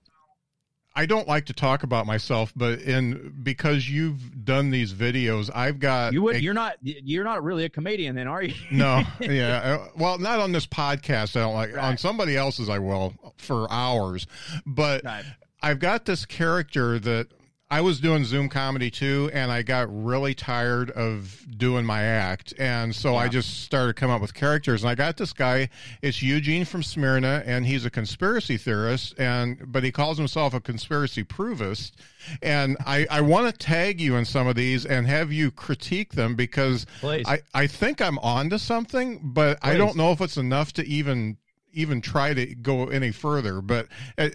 I 0.99 1.07
don't 1.07 1.29
like 1.29 1.47
to 1.47 1.53
talk 1.53 1.85
about 1.85 2.07
myself, 2.07 2.53
but 2.57 2.81
in 2.81 3.33
because 3.41 3.89
you've 3.89 4.45
done 4.45 4.71
these 4.71 4.93
videos, 4.93 5.49
I've 5.55 5.79
got 5.79 6.13
you 6.13 6.23
would 6.23 6.35
a, 6.35 6.43
you're 6.43 6.55
not 6.55 6.75
you're 6.83 7.23
not 7.23 7.45
really 7.45 7.65
a 7.65 7.69
comedian 7.69 8.17
then, 8.17 8.27
are 8.27 8.43
you? 8.43 8.57
no, 8.73 9.05
yeah. 9.21 9.79
Uh, 9.81 9.89
well, 9.97 10.19
not 10.19 10.41
on 10.41 10.51
this 10.51 10.67
podcast. 10.67 11.37
I 11.37 11.41
don't 11.43 11.55
like 11.55 11.73
right. 11.73 11.85
on 11.85 11.99
somebody 11.99 12.37
else's. 12.37 12.69
I 12.69 12.81
will 12.81 13.15
for 13.37 13.71
hours, 13.71 14.27
but 14.67 15.05
right. 15.05 15.25
I've 15.63 15.79
got 15.79 16.05
this 16.05 16.27
character 16.27 16.99
that 16.99 17.29
I 17.71 17.83
was 17.83 18.01
doing 18.01 18.25
Zoom 18.25 18.49
comedy 18.49 18.91
too, 18.91 19.31
and 19.35 19.53
I 19.53 19.61
got 19.61 19.89
really 19.91 20.35
tired 20.35 20.91
of 20.91 21.45
doing 21.55 21.85
my 21.85 22.03
act, 22.03 22.55
and 22.59 22.95
so 22.95 23.13
yeah. 23.13 23.19
I 23.19 23.29
just 23.29 23.63
started 23.63 23.95
coming 23.95 24.17
up 24.17 24.23
with 24.23 24.33
characters. 24.33 24.83
And 24.83 24.91
I 24.91 24.95
got 24.95 25.19
this 25.19 25.35
guy. 25.35 25.69
It's 26.01 26.23
Eugene 26.23 26.65
from 26.65 26.83
Smyrna, 26.83 27.43
and 27.45 27.67
he's 27.67 27.85
a 27.85 27.91
conspiracy 27.91 28.57
theorist, 28.57 29.15
and 29.19 29.71
but 29.71 29.85
he 29.85 29.93
calls 29.93 30.17
himself 30.17 30.55
a 30.55 30.61
conspiracy 30.61 31.25
provist. 31.25 31.97
And 32.43 32.79
I, 32.87 33.07
I 33.11 33.21
want 33.21 33.53
to 33.53 33.53
tag 33.53 34.01
you 34.01 34.17
in 34.17 34.25
some 34.25 34.47
of 34.47 34.57
these 34.57 34.87
and 34.87 35.07
have 35.07 35.31
you 35.31 35.51
critique 35.51 36.15
them 36.15 36.37
because 36.37 36.87
I, 37.05 37.41
I 37.53 37.67
think 37.67 38.01
I'm 38.01 38.19
onto 38.21 38.57
something, 38.57 39.21
but 39.23 39.61
Please. 39.61 39.71
I 39.71 39.77
don't 39.77 39.97
know 39.97 40.13
if 40.13 40.23
it's 40.23 40.39
enough 40.39 40.73
to 40.75 40.87
even 40.87 41.37
even 41.73 42.01
try 42.01 42.35
to 42.35 42.55
go 42.55 42.89
any 42.89 43.11
further. 43.11 43.61
But 43.61 43.89
uh, 44.17 44.31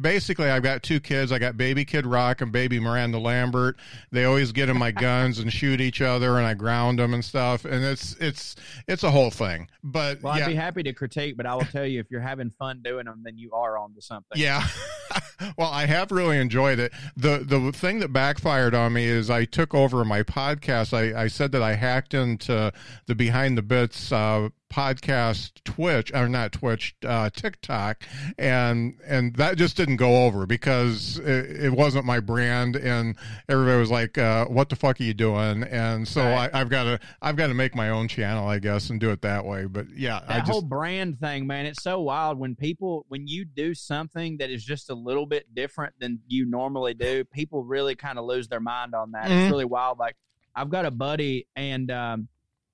basically, 0.00 0.50
I've 0.50 0.62
got 0.62 0.82
two 0.82 1.00
kids. 1.00 1.32
I 1.32 1.38
got 1.38 1.56
baby 1.56 1.84
Kid 1.84 2.06
Rock 2.06 2.40
and 2.40 2.52
baby 2.52 2.80
Miranda 2.80 3.18
Lambert. 3.18 3.76
They 4.10 4.24
always 4.24 4.52
get 4.52 4.68
in 4.68 4.78
my 4.78 4.90
guns 4.90 5.38
and 5.38 5.52
shoot 5.52 5.80
each 5.80 6.00
other, 6.00 6.38
and 6.38 6.46
I 6.46 6.54
ground 6.54 6.98
them 6.98 7.14
and 7.14 7.24
stuff. 7.24 7.64
And 7.64 7.84
it's 7.84 8.14
it's 8.20 8.56
it's 8.88 9.02
a 9.02 9.10
whole 9.10 9.30
thing. 9.30 9.68
But 9.82 10.22
well, 10.22 10.32
I'd 10.32 10.46
be 10.46 10.54
happy 10.54 10.82
to 10.82 10.92
critique, 10.92 11.36
but 11.36 11.46
I 11.46 11.54
will 11.54 11.62
tell 11.62 11.86
you 11.86 12.00
if 12.00 12.06
you're 12.10 12.20
having 12.20 12.50
fun 12.50 12.80
doing 12.82 13.06
them, 13.06 13.22
then 13.24 13.38
you 13.38 13.52
are 13.52 13.78
on 13.78 13.94
to 13.94 14.02
something. 14.02 14.36
Yeah. 14.36 14.66
well, 15.58 15.70
I 15.70 15.86
have 15.86 16.10
really 16.10 16.38
enjoyed 16.38 16.78
it. 16.78 16.92
the 17.16 17.38
The 17.38 17.72
thing 17.72 18.00
that 18.00 18.12
backfired 18.12 18.74
on 18.74 18.92
me 18.92 19.04
is 19.04 19.30
I 19.30 19.44
took 19.44 19.74
over 19.74 20.04
my 20.04 20.22
podcast. 20.22 20.92
I, 20.94 21.22
I 21.22 21.26
said 21.28 21.52
that 21.52 21.62
I 21.62 21.74
hacked 21.74 22.14
into 22.14 22.72
the 23.06 23.14
Behind 23.14 23.56
the 23.56 23.62
Bits. 23.62 24.12
Uh, 24.12 24.50
podcast 24.70 25.62
Twitch 25.64 26.12
or 26.14 26.28
not 26.28 26.52
Twitch 26.52 26.94
uh, 27.04 27.28
TikTok, 27.30 28.02
and 28.38 28.94
and 29.06 29.34
that 29.36 29.56
just 29.58 29.76
didn't 29.76 29.96
go 29.96 30.24
over 30.24 30.46
because 30.46 31.18
it, 31.18 31.64
it 31.64 31.72
wasn't 31.72 32.04
my 32.04 32.20
brand, 32.20 32.76
and 32.76 33.16
everybody 33.48 33.78
was 33.78 33.90
like, 33.90 34.16
uh, 34.16 34.46
"What 34.46 34.68
the 34.68 34.76
fuck 34.76 35.00
are 35.00 35.04
you 35.04 35.14
doing?" 35.14 35.64
And 35.64 36.06
so 36.06 36.22
Right. 36.22 36.50
I, 36.54 36.60
I've 36.60 36.68
got 36.70 36.84
to 36.84 37.00
I've 37.20 37.36
got 37.36 37.48
to 37.48 37.54
make 37.54 37.74
my 37.74 37.90
own 37.90 38.08
channel, 38.08 38.48
I 38.48 38.58
guess, 38.60 38.90
and 38.90 39.00
do 39.00 39.10
it 39.10 39.22
that 39.22 39.44
way. 39.44 39.66
But 39.66 39.86
yeah, 39.94 40.20
that 40.20 40.30
I 40.30 40.38
just 40.38 40.50
whole 40.50 40.62
brand 40.62 41.18
thing, 41.20 41.46
man, 41.46 41.66
it's 41.66 41.82
so 41.82 42.00
wild 42.00 42.38
when 42.38 42.54
people 42.54 43.04
when 43.08 43.26
you 43.26 43.44
do 43.44 43.74
something 43.74 44.38
that 44.38 44.50
is 44.50 44.64
just 44.64 44.88
a 44.90 44.94
little 44.94 45.26
bit 45.26 45.54
different 45.54 45.94
than 45.98 46.20
you 46.28 46.46
normally 46.46 46.94
do, 46.94 47.24
people 47.24 47.64
really 47.64 47.94
kind 47.96 48.18
of 48.18 48.24
lose 48.24 48.48
their 48.48 48.60
mind 48.60 48.94
on 48.94 49.12
that. 49.12 49.26
Mhm. 49.26 49.42
It's 49.42 49.50
really 49.50 49.64
wild. 49.64 49.98
Like 49.98 50.16
I've 50.54 50.70
got 50.70 50.84
a 50.84 50.90
buddy 50.90 51.46
and 51.56 51.90
um 51.90 52.28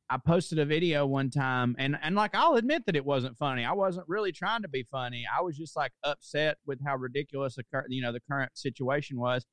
I 0.09 0.19
posted 0.19 0.59
a 0.59 0.65
video 0.65 1.05
one 1.07 1.31
time 1.31 1.75
and 1.79 1.97
and 2.01 2.15
like 2.15 2.35
I'll 2.35 2.55
admit 2.55 2.87
that 2.87 2.97
it 2.97 3.05
wasn't 3.05 3.37
funny. 3.37 3.65
I 3.65 3.73
wasn't 3.73 4.09
really 4.09 4.33
trying 4.33 4.63
to 4.63 4.69
be 4.69 4.85
funny. 4.85 5.25
I 5.37 5.43
was 5.43 5.57
just 5.57 5.75
like 5.77 5.93
upset 6.05 6.59
with 6.67 6.79
how 6.85 6.97
ridiculous 6.97 7.57
the 7.57 7.65
cur- 7.65 7.87
you 7.89 8.03
know 8.03 8.13
the 8.13 8.23
current 8.31 8.53
situation 8.55 9.19
was. 9.19 9.45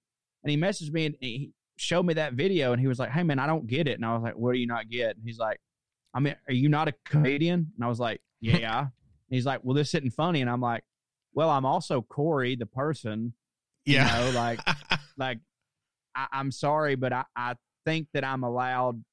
And 0.43 0.51
he 0.51 0.57
messaged 0.57 0.91
me 0.91 1.05
and 1.07 1.15
he 1.19 1.51
showed 1.77 2.05
me 2.05 2.13
that 2.15 2.33
video 2.33 2.71
and 2.71 2.79
he 2.79 2.87
was 2.87 2.99
like, 2.99 3.09
"Hey 3.09 3.23
man, 3.23 3.39
I 3.39 3.47
don't 3.47 3.65
get 3.65 3.87
it." 3.87 3.93
And 3.93 4.05
I 4.05 4.13
was 4.13 4.21
like, 4.21 4.35
"What 4.37 4.53
do 4.53 4.59
you 4.59 4.67
not 4.67 4.89
get?" 4.89 5.15
And 5.15 5.23
he's 5.25 5.39
like, 5.39 5.59
I 6.13 6.19
mean, 6.19 6.35
are 6.47 6.53
you 6.53 6.69
not 6.69 6.87
a 6.87 6.93
comedian? 7.05 7.71
And 7.75 7.83
I 7.83 7.87
was 7.87 7.99
like, 7.99 8.21
yeah. 8.41 8.79
And 8.81 8.89
he's 9.29 9.45
like, 9.45 9.61
well, 9.63 9.73
this 9.73 9.93
isn't 9.95 10.11
funny. 10.11 10.41
And 10.41 10.49
I'm 10.49 10.61
like, 10.61 10.83
well, 11.33 11.49
I'm 11.49 11.65
also 11.65 12.01
Corey, 12.01 12.55
the 12.55 12.65
person. 12.65 13.33
yeah. 13.85 14.27
You 14.27 14.31
know, 14.31 14.39
like, 14.39 14.59
like 15.17 15.39
I, 16.15 16.27
I'm 16.31 16.51
sorry, 16.51 16.95
but 16.95 17.13
I, 17.13 17.23
I 17.35 17.55
think 17.85 18.07
that 18.13 18.23
I'm 18.23 18.43
allowed 18.43 19.03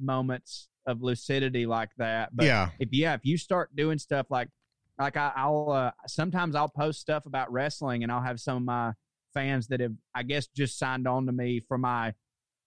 moments 0.00 0.68
of 0.86 1.02
lucidity 1.02 1.66
like 1.66 1.90
that. 1.98 2.34
But 2.34 2.46
yeah. 2.46 2.70
if 2.78 2.88
yeah, 2.92 3.14
if 3.14 3.20
you 3.24 3.36
start 3.36 3.74
doing 3.74 3.98
stuff 3.98 4.26
like 4.30 4.48
like 4.98 5.16
I, 5.16 5.32
I'll 5.34 5.70
uh, 5.70 5.90
sometimes 6.06 6.54
I'll 6.54 6.68
post 6.68 7.00
stuff 7.00 7.26
about 7.26 7.52
wrestling, 7.52 8.02
and 8.02 8.12
I'll 8.12 8.22
have 8.22 8.40
some 8.40 8.56
of 8.58 8.62
my 8.62 8.92
fans 9.34 9.68
that 9.68 9.80
have 9.80 9.94
I 10.14 10.22
guess 10.22 10.46
just 10.46 10.78
signed 10.78 11.08
on 11.08 11.26
to 11.26 11.32
me 11.32 11.60
for 11.60 11.78
my 11.78 12.14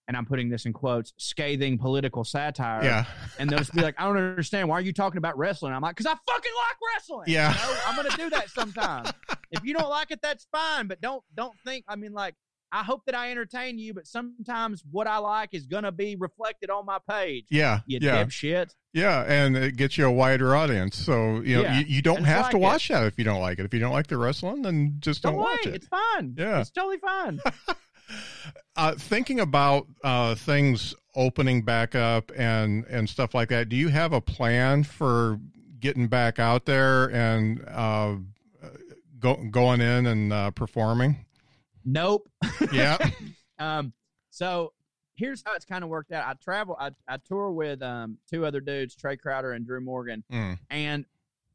and 0.07 0.15
I'm 0.15 0.25
putting 0.25 0.49
this 0.49 0.65
in 0.65 0.73
quotes 0.73 1.13
scathing 1.17 1.77
political 1.77 2.23
satire. 2.23 2.83
Yeah. 2.83 3.05
And 3.39 3.49
they'll 3.49 3.59
just 3.59 3.73
be 3.73 3.81
like, 3.83 3.95
I 3.97 4.05
don't 4.05 4.17
understand. 4.17 4.69
Why 4.69 4.77
are 4.77 4.81
you 4.81 4.93
talking 4.93 5.17
about 5.17 5.37
wrestling? 5.37 5.73
I'm 5.73 5.81
like, 5.81 5.95
because 5.95 6.05
I 6.05 6.15
fucking 6.31 6.51
like 6.67 6.93
wrestling. 6.93 7.25
Yeah. 7.27 7.51
You 7.51 7.73
know, 7.73 7.79
I'm 7.87 7.95
gonna 7.95 8.17
do 8.17 8.29
that 8.29 8.49
sometime. 8.49 9.05
if 9.51 9.63
you 9.63 9.73
don't 9.73 9.89
like 9.89 10.11
it, 10.11 10.19
that's 10.21 10.47
fine. 10.51 10.87
But 10.87 11.01
don't 11.01 11.23
don't 11.33 11.55
think. 11.65 11.85
I 11.87 11.95
mean, 11.95 12.13
like, 12.13 12.35
I 12.75 12.83
hope 12.83 13.05
that 13.05 13.15
I 13.15 13.31
entertain 13.31 13.79
you, 13.79 13.93
but 13.93 14.05
sometimes 14.05 14.83
what 14.91 15.07
I 15.07 15.17
like 15.17 15.49
is 15.53 15.65
gonna 15.65 15.91
be 15.91 16.15
reflected 16.15 16.69
on 16.69 16.85
my 16.85 16.97
page. 17.09 17.45
Yeah. 17.49 17.79
You 17.85 17.99
yeah. 18.01 18.23
dipshit. 18.23 18.75
Yeah, 18.93 19.23
and 19.27 19.55
it 19.57 19.75
gets 19.77 19.97
you 19.97 20.05
a 20.05 20.11
wider 20.11 20.55
audience. 20.55 20.97
So 20.97 21.41
you 21.41 21.55
know 21.57 21.61
Yeah, 21.63 21.79
you, 21.79 21.85
you 21.87 22.01
don't 22.01 22.17
and 22.17 22.25
have 22.25 22.41
like 22.43 22.51
to 22.51 22.57
it. 22.57 22.61
watch 22.61 22.87
that 22.89 23.03
if 23.05 23.17
you 23.17 23.23
don't 23.23 23.39
like 23.41 23.59
it. 23.59 23.65
If 23.65 23.73
you 23.73 23.79
don't 23.79 23.93
like 23.93 24.07
the 24.07 24.17
wrestling, 24.17 24.61
then 24.61 24.97
just 24.99 25.21
don't, 25.23 25.33
Don't 25.33 25.41
watch 25.43 25.65
it. 25.65 25.75
it's 25.75 25.87
fine. 25.87 26.35
Yeah. 26.37 26.59
it's 26.61 26.69
totally 26.71 26.97
fine. 26.97 27.39
Uh, 28.77 28.93
thinking 28.93 29.39
about 29.39 29.87
uh, 30.03 30.35
things 30.35 30.93
opening 31.15 31.63
back 31.63 31.95
up 31.95 32.29
and 32.37 32.85
and 32.85 33.09
stuff 33.09 33.33
like 33.33 33.49
that, 33.49 33.69
do 33.69 33.75
you 33.75 33.87
have 33.87 34.11
a 34.13 34.19
plan 34.21 34.83
for 34.83 35.39
getting 35.79 36.07
back 36.07 36.37
out 36.37 36.65
there 36.65 37.09
and 37.11 37.63
uh, 37.67 38.15
go, 39.17 39.35
going 39.49 39.79
in 39.81 40.05
and 40.05 40.31
uh, 40.33 40.51
performing? 40.51 41.24
Nope. 41.85 42.27
Yeah, 42.71 42.97
Um, 43.59 43.93
so 44.31 44.73
here's 45.15 45.41
how 45.45 45.53
it's 45.55 45.63
kind 45.65 45.83
of 45.83 45.89
worked 45.89 46.11
out. 46.11 46.25
I 46.27 46.33
travel, 46.33 46.75
I, 46.79 46.91
I 47.07 47.17
tour 47.17 47.51
with 47.51 47.81
um 47.81 48.17
two 48.29 48.45
other 48.45 48.59
dudes, 48.59 48.95
Trae 48.97 49.17
Crowder 49.17 49.53
and 49.53 49.65
Drew 49.65 49.79
Morgan, 49.79 50.23
Mm. 50.31 50.59
and 50.69 51.05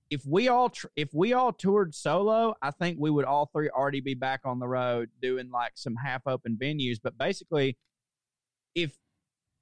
if 0.09 0.25
we 0.27 0.49
all 0.49 0.71
tr- 0.71 0.87
if 0.97 1.13
we 1.13 1.35
all 1.35 1.53
toured 1.53 1.95
solo, 1.95 2.55
I 2.63 2.71
think 2.73 2.97
we 2.99 3.11
would 3.11 3.25
all 3.27 3.47
three 3.53 3.69
already 3.71 4.01
be 4.01 4.15
back 4.15 4.41
on 4.45 4.59
the 4.59 4.67
road 4.67 5.11
doing 5.21 5.51
like 5.51 5.73
some 5.77 5.95
half 5.97 6.23
open 6.27 6.57
venues. 6.61 6.97
But 7.03 7.17
basically, 7.19 7.77
if 8.75 8.93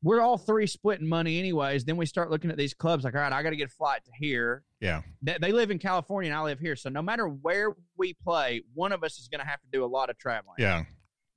we're 0.02 0.20
all 0.20 0.38
three 0.38 0.66
splitting 0.66 1.06
money 1.08 1.38
anyways, 1.38 1.84
then 1.84 1.96
we 1.96 2.06
start 2.06 2.30
looking 2.30 2.50
at 2.50 2.56
these 2.56 2.72
clubs 2.74 3.04
like, 3.04 3.14
all 3.14 3.20
right, 3.20 3.32
I 3.32 3.42
got 3.42 3.50
to 3.50 3.56
get 3.56 3.68
a 3.68 3.72
flight 3.72 4.04
to 4.04 4.10
here. 4.14 4.62
yeah, 4.80 5.02
They, 5.22 5.36
they 5.40 5.52
live 5.52 5.70
in 5.70 5.78
California 5.78 6.30
and 6.30 6.38
I 6.38 6.42
live 6.42 6.60
here, 6.60 6.76
so 6.76 6.88
no 6.88 7.02
matter 7.02 7.26
where 7.26 7.74
we 7.96 8.14
play, 8.14 8.62
one 8.74 8.92
of 8.92 9.02
us 9.02 9.18
is 9.18 9.28
going 9.28 9.40
to 9.40 9.46
have 9.46 9.60
to 9.60 9.66
do 9.72 9.84
a 9.84 9.86
lot 9.86 10.08
of 10.10 10.18
traveling 10.18 10.56
yeah, 10.58 10.84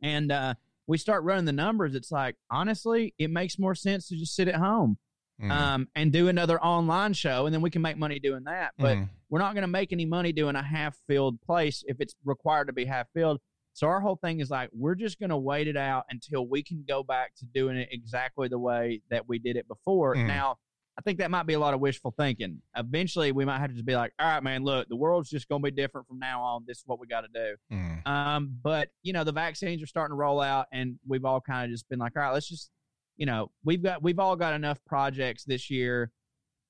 and 0.02 0.32
uh, 0.32 0.54
we 0.88 0.98
start 0.98 1.24
running 1.24 1.46
the 1.46 1.52
numbers, 1.54 1.96
it's 1.96 2.12
like 2.12 2.36
honestly, 2.50 3.14
it 3.18 3.30
makes 3.32 3.58
more 3.58 3.74
sense 3.76 4.08
to 4.10 4.16
just 4.16 4.36
sit 4.36 4.48
at 4.48 4.56
home 4.56 4.98
Mm. 5.42 5.50
um, 5.50 5.88
and 5.96 6.12
do 6.14 6.28
another 6.28 6.62
online 6.62 7.14
show, 7.14 7.48
and 7.48 7.54
then 7.56 7.64
we 7.64 7.72
can 7.72 7.82
make 7.82 7.98
money 7.98 8.20
doing 8.20 8.44
that. 8.44 8.74
But 8.78 8.96
Mhm. 8.98 9.10
we're 9.28 9.40
not 9.40 9.56
going 9.56 9.64
to 9.64 9.68
make 9.68 9.92
any 9.92 10.06
money 10.06 10.32
doing 10.32 10.56
a 10.56 10.62
half 10.62 10.96
filled 11.08 11.42
place 11.42 11.84
if 11.88 12.00
it's 12.00 12.14
required 12.24 12.68
to 12.68 12.74
be 12.74 12.86
half 12.86 13.08
filled. 13.16 13.42
So 13.74 13.88
our 13.88 14.02
whole 14.02 14.18
thing 14.18 14.40
is 14.42 14.50
like 14.50 14.70
we're 14.74 14.96
just 14.96 15.20
going 15.20 15.30
to 15.30 15.38
wait 15.38 15.68
it 15.68 15.78
out 15.78 16.06
until 16.10 16.46
we 16.48 16.62
can 16.64 16.84
go 16.88 17.04
back 17.04 17.36
to 17.38 17.46
doing 17.46 17.78
it 17.78 17.90
exactly 17.92 18.48
the 18.48 18.60
way 18.60 19.02
that 19.10 19.28
we 19.28 19.40
did 19.40 19.56
it 19.56 19.68
before. 19.68 20.16
Mhm. 20.16 20.28
Now, 20.28 20.58
I 20.98 21.02
think 21.02 21.20
that 21.20 21.32
might 21.32 21.48
be 21.48 21.54
a 21.54 21.60
lot 21.60 21.74
of 21.74 21.80
wishful 21.80 22.14
thinking. 22.18 22.62
Eventually, 22.76 23.32
we 23.32 23.46
might 23.46 23.60
have 23.60 23.70
to 23.70 23.74
just 23.74 23.86
be 23.86 23.96
like, 23.96 24.12
all 24.20 24.28
right, 24.28 24.44
man, 24.44 24.64
look, 24.64 24.90
the 24.90 24.96
world's 24.98 25.30
just 25.30 25.48
going 25.48 25.62
to 25.62 25.72
be 25.72 25.72
different 25.72 26.06
from 26.06 26.20
now 26.20 26.42
on. 26.44 26.66
This 26.68 26.80
is 26.80 26.84
what 26.86 27.00
we 27.00 27.08
got 27.08 27.22
to 27.22 27.30
do. 27.34 27.56
Mm. 27.76 28.06
Um, 28.06 28.58
but 28.62 28.90
you 29.02 29.14
know, 29.14 29.24
the 29.24 29.32
vaccines 29.32 29.82
are 29.82 29.88
starting 29.88 30.12
to 30.12 30.18
roll 30.18 30.42
out, 30.42 30.68
and 30.74 30.98
we've 31.08 31.24
all 31.24 31.40
kind 31.40 31.66
of 31.66 31.72
just 31.72 31.88
been 31.88 31.98
like, 31.98 32.12
all 32.18 32.24
right, 32.24 32.32
let's 32.32 32.48
just, 32.50 32.72
you 33.16 33.26
know, 33.26 33.52
we've 33.64 33.82
got 33.82 34.04
we've 34.04 34.20
all 34.20 34.36
got 34.36 34.54
enough 34.54 34.80
projects 34.86 35.46
this 35.46 35.70
year. 35.70 36.12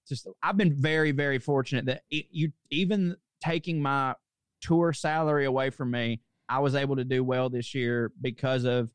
Just, 0.07 0.27
I've 0.43 0.57
been 0.57 0.79
very 0.79 1.11
very 1.11 1.39
fortunate 1.39 1.85
that 1.85 2.03
it, 2.11 2.25
you 2.29 2.51
even 2.69 3.15
taking 3.43 3.81
my 3.81 4.13
tour 4.61 4.93
salary 4.93 5.45
away 5.45 5.71
from 5.71 5.89
me, 5.91 6.21
I 6.51 6.59
was 6.59 6.75
able 6.75 6.97
to 6.97 7.03
do 7.03 7.23
well 7.23 7.49
this 7.49 7.73
year 7.73 8.11
because 8.21 8.65
of 8.65 8.89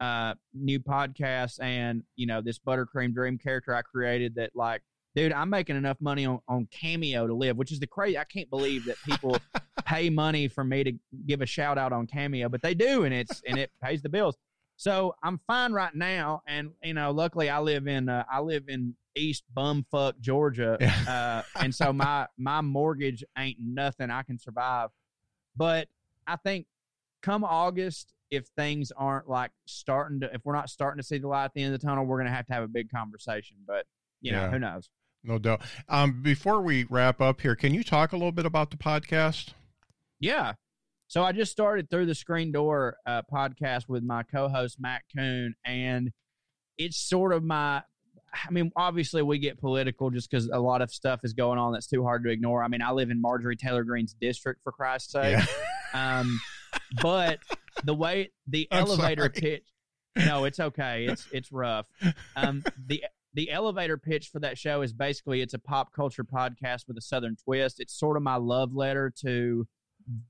uh 0.00 0.34
new 0.52 0.80
podcasts 0.80 1.62
and 1.62 2.02
you 2.16 2.26
know 2.26 2.40
this 2.40 2.58
buttercream 2.58 3.14
dream 3.14 3.38
character 3.38 3.74
I 3.74 3.82
created 3.82 4.34
that 4.34 4.50
like 4.54 4.82
dude 5.14 5.32
I'm 5.32 5.50
making 5.50 5.76
enough 5.76 5.98
money 6.00 6.26
on 6.26 6.40
on 6.48 6.66
Cameo 6.72 7.26
to 7.28 7.34
live 7.34 7.56
which 7.56 7.70
is 7.70 7.78
the 7.78 7.86
crazy 7.86 8.18
I 8.18 8.24
can't 8.24 8.50
believe 8.50 8.84
that 8.86 8.96
people 9.04 9.36
pay 9.92 10.08
money 10.08 10.48
for 10.48 10.64
me 10.64 10.84
to 10.84 10.92
give 11.26 11.42
a 11.42 11.46
shout 11.46 11.76
out 11.76 11.92
on 11.92 12.06
Cameo, 12.06 12.48
but 12.48 12.62
they 12.62 12.74
do, 12.74 13.04
and 13.04 13.14
it's 13.14 13.42
and 13.46 13.58
it 13.58 13.70
pays 13.82 14.02
the 14.02 14.08
bills. 14.08 14.36
So 14.76 15.14
I'm 15.22 15.38
fine 15.46 15.72
right 15.72 15.94
now, 15.94 16.42
and 16.46 16.70
you 16.82 16.94
know, 16.94 17.10
luckily 17.10 17.50
I 17.50 17.60
live 17.60 17.86
in 17.86 18.08
uh, 18.08 18.24
I 18.30 18.40
live 18.40 18.64
in 18.68 18.94
East 19.14 19.44
Bumfuck 19.54 20.18
Georgia, 20.20 20.78
uh, 21.08 21.42
and 21.62 21.74
so 21.74 21.92
my 21.92 22.26
my 22.38 22.60
mortgage 22.60 23.22
ain't 23.36 23.58
nothing. 23.60 24.10
I 24.10 24.22
can 24.22 24.38
survive, 24.38 24.90
but 25.56 25.88
I 26.26 26.36
think 26.36 26.66
come 27.22 27.44
August, 27.44 28.12
if 28.30 28.46
things 28.56 28.92
aren't 28.96 29.28
like 29.28 29.50
starting 29.66 30.20
to, 30.20 30.34
if 30.34 30.40
we're 30.44 30.54
not 30.54 30.70
starting 30.70 30.98
to 31.00 31.06
see 31.06 31.18
the 31.18 31.28
light 31.28 31.44
at 31.46 31.54
the 31.54 31.62
end 31.62 31.74
of 31.74 31.80
the 31.80 31.86
tunnel, 31.86 32.04
we're 32.04 32.18
gonna 32.18 32.30
have 32.34 32.46
to 32.46 32.52
have 32.52 32.62
a 32.62 32.68
big 32.68 32.90
conversation. 32.90 33.56
But 33.66 33.86
you 34.20 34.32
know, 34.32 34.42
Yeah. 34.42 34.50
who 34.50 34.58
knows? 34.58 34.90
No 35.24 35.38
doubt. 35.38 35.62
Um, 35.88 36.20
before 36.22 36.62
we 36.62 36.84
wrap 36.84 37.20
up 37.20 37.40
here, 37.42 37.54
can 37.54 37.74
you 37.74 37.84
talk 37.84 38.12
a 38.12 38.16
little 38.16 38.32
bit 38.32 38.46
about 38.46 38.70
the 38.70 38.76
podcast? 38.76 39.50
Yeah. 40.18 40.54
So 41.08 41.22
I 41.22 41.32
just 41.32 41.52
started 41.52 41.90
through 41.90 42.06
the 42.06 42.14
screen 42.14 42.52
door 42.52 42.96
uh, 43.06 43.22
podcast 43.32 43.88
with 43.88 44.02
my 44.02 44.22
co-host 44.22 44.78
Matt 44.80 45.02
Coon, 45.14 45.54
and 45.64 46.10
it's 46.78 46.96
sort 46.96 47.32
of 47.32 47.44
my. 47.44 47.82
I 48.32 48.50
mean, 48.50 48.72
obviously 48.76 49.20
we 49.20 49.38
get 49.38 49.60
political 49.60 50.08
just 50.10 50.30
because 50.30 50.46
a 50.48 50.58
lot 50.58 50.80
of 50.80 50.90
stuff 50.90 51.20
is 51.22 51.34
going 51.34 51.58
on 51.58 51.74
that's 51.74 51.86
too 51.86 52.02
hard 52.02 52.24
to 52.24 52.30
ignore. 52.30 52.62
I 52.64 52.68
mean, 52.68 52.80
I 52.80 52.90
live 52.92 53.10
in 53.10 53.20
Marjorie 53.20 53.56
Taylor 53.56 53.84
Greene's 53.84 54.14
district, 54.18 54.62
for 54.64 54.72
Christ's 54.72 55.12
sake. 55.12 55.36
Yeah. 55.94 56.20
Um, 56.20 56.40
but 57.02 57.38
the 57.84 57.94
way 57.94 58.30
the 58.46 58.68
I'm 58.72 58.80
elevator 58.86 59.22
sorry. 59.22 59.40
pitch, 59.40 59.66
no, 60.16 60.44
it's 60.44 60.60
okay. 60.60 61.06
It's 61.06 61.26
it's 61.32 61.50
rough. 61.52 61.86
Um, 62.36 62.62
the 62.86 63.04
the 63.34 63.50
elevator 63.50 63.96
pitch 63.96 64.28
for 64.30 64.40
that 64.40 64.58
show 64.58 64.82
is 64.82 64.92
basically 64.92 65.40
it's 65.40 65.54
a 65.54 65.58
pop 65.58 65.92
culture 65.94 66.24
podcast 66.24 66.86
with 66.86 66.96
a 66.98 67.00
southern 67.00 67.36
twist. 67.36 67.80
It's 67.80 67.98
sort 67.98 68.16
of 68.16 68.22
my 68.22 68.36
love 68.36 68.74
letter 68.74 69.10
to 69.22 69.66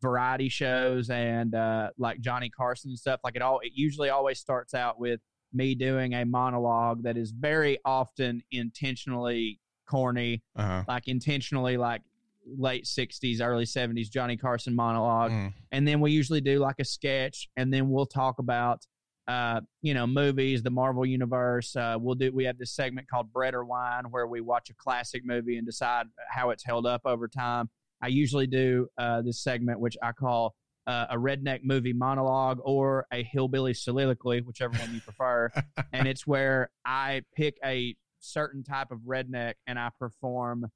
variety 0.01 0.49
shows 0.49 1.11
and 1.11 1.55
uh, 1.55 1.91
like 1.99 2.21
Johnny 2.21 2.49
Carson 2.51 2.91
and 2.91 2.99
stuff. 2.99 3.21
Like 3.25 3.35
it 3.37 3.43
all, 3.43 3.59
it 3.61 3.73
usually 3.75 4.11
always 4.11 4.39
starts 4.39 4.75
out 4.75 5.01
with 5.01 5.21
me 5.53 5.75
doing 5.75 6.15
a 6.15 6.25
monologue 6.25 7.03
that 7.03 7.17
is 7.17 7.31
very 7.33 7.79
often 7.85 8.43
intentionally 8.53 9.59
corny, 9.89 10.43
Uh-huh. 10.57 10.85
like 10.89 11.09
intentionally 11.09 11.77
like 11.77 12.03
late 12.47 12.85
60s 12.85 13.41
early 13.41 13.65
70s 13.65 14.11
johnny 14.11 14.37
carson 14.37 14.75
monologue. 14.75 15.31
Mm. 15.31 15.53
and 15.71 15.87
then 15.87 16.01
we 16.01 16.11
usually 16.11 16.41
do 16.41 16.59
like 16.59 16.77
a 16.81 16.85
sketch 16.85 17.49
and 17.57 17.73
then 17.73 17.89
we'll 17.89 18.07
talk 18.07 18.39
about 18.39 18.85
uh 19.29 19.61
you 19.83 19.95
know 19.95 20.07
movies 20.07 20.63
the 20.65 20.71
marvel 20.71 21.07
universe 21.07 21.77
uh 21.77 21.97
we'll 21.99 22.17
do 22.17 22.33
we 22.33 22.45
have 22.45 22.59
this 22.59 22.73
segment 22.75 23.09
called 23.09 23.33
bread 23.33 23.55
or 23.55 23.65
wine 23.65 24.05
where 24.11 24.27
we 24.27 24.41
watch 24.41 24.69
a 24.71 24.75
classic 24.75 25.23
movie 25.25 25.57
and 25.57 25.65
decide 25.67 26.07
how 26.29 26.51
it's 26.51 26.65
held 26.65 26.87
up 26.87 27.03
over 27.05 27.29
time. 27.29 27.71
I 28.03 28.09
usually 28.09 28.49
do 28.49 28.89
uh 28.99 29.23
this 29.23 29.41
segment 29.41 29.79
which 29.79 29.97
i 30.03 30.11
call 30.11 30.57
uh, 30.89 31.07
a 31.11 31.17
redneck 31.17 31.61
movie 31.63 31.93
monologue 31.93 32.59
or 32.65 33.07
a 33.13 33.23
hillbilly 33.23 33.73
soliloquy 33.73 34.41
whichever 34.41 34.77
one 34.77 34.93
you 34.93 35.01
prefer. 35.01 35.49
And 35.93 36.09
it's 36.09 36.27
where 36.27 36.71
i 36.85 37.23
pick 37.37 37.59
a 37.65 37.95
certain 38.19 38.65
type 38.65 38.91
of 38.91 38.99
redneck 39.07 39.55
and 39.69 39.79
i 39.79 39.91
perform 40.01 40.67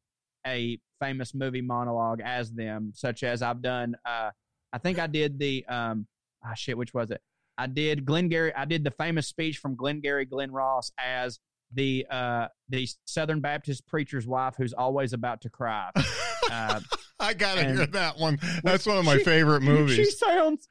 a 0.46 0.78
famous 1.00 1.34
movie 1.34 1.60
monologue 1.60 2.20
as 2.24 2.52
them, 2.52 2.92
such 2.94 3.22
as 3.22 3.42
I've 3.42 3.60
done. 3.62 3.96
Uh, 4.04 4.30
I 4.72 4.78
think 4.78 4.98
I 4.98 5.06
did 5.06 5.38
the 5.38 5.64
um, 5.66 6.06
ah 6.44 6.54
shit, 6.54 6.78
which 6.78 6.94
was 6.94 7.10
it? 7.10 7.20
I 7.58 7.66
did 7.66 8.04
Glengarry. 8.04 8.54
I 8.54 8.64
did 8.66 8.84
the 8.84 8.90
famous 8.90 9.26
speech 9.26 9.58
from 9.58 9.74
Glengarry 9.76 10.24
Glen 10.26 10.52
Ross 10.52 10.92
as 10.98 11.40
the 11.72 12.06
uh, 12.10 12.48
the 12.68 12.88
Southern 13.06 13.40
Baptist 13.40 13.86
preacher's 13.86 14.26
wife 14.26 14.54
who's 14.56 14.72
always 14.72 15.12
about 15.12 15.40
to 15.42 15.50
cry. 15.50 15.90
Uh, 16.48 16.78
I 17.18 17.34
gotta 17.34 17.62
and- 17.62 17.76
hear 17.76 17.86
that 17.88 18.18
one. 18.20 18.38
That's 18.62 18.86
one 18.86 18.98
of 18.98 19.04
my 19.04 19.18
She- 19.18 19.24
favorite 19.24 19.62
movies. 19.62 19.96
She 19.96 20.04
sounds. 20.04 20.68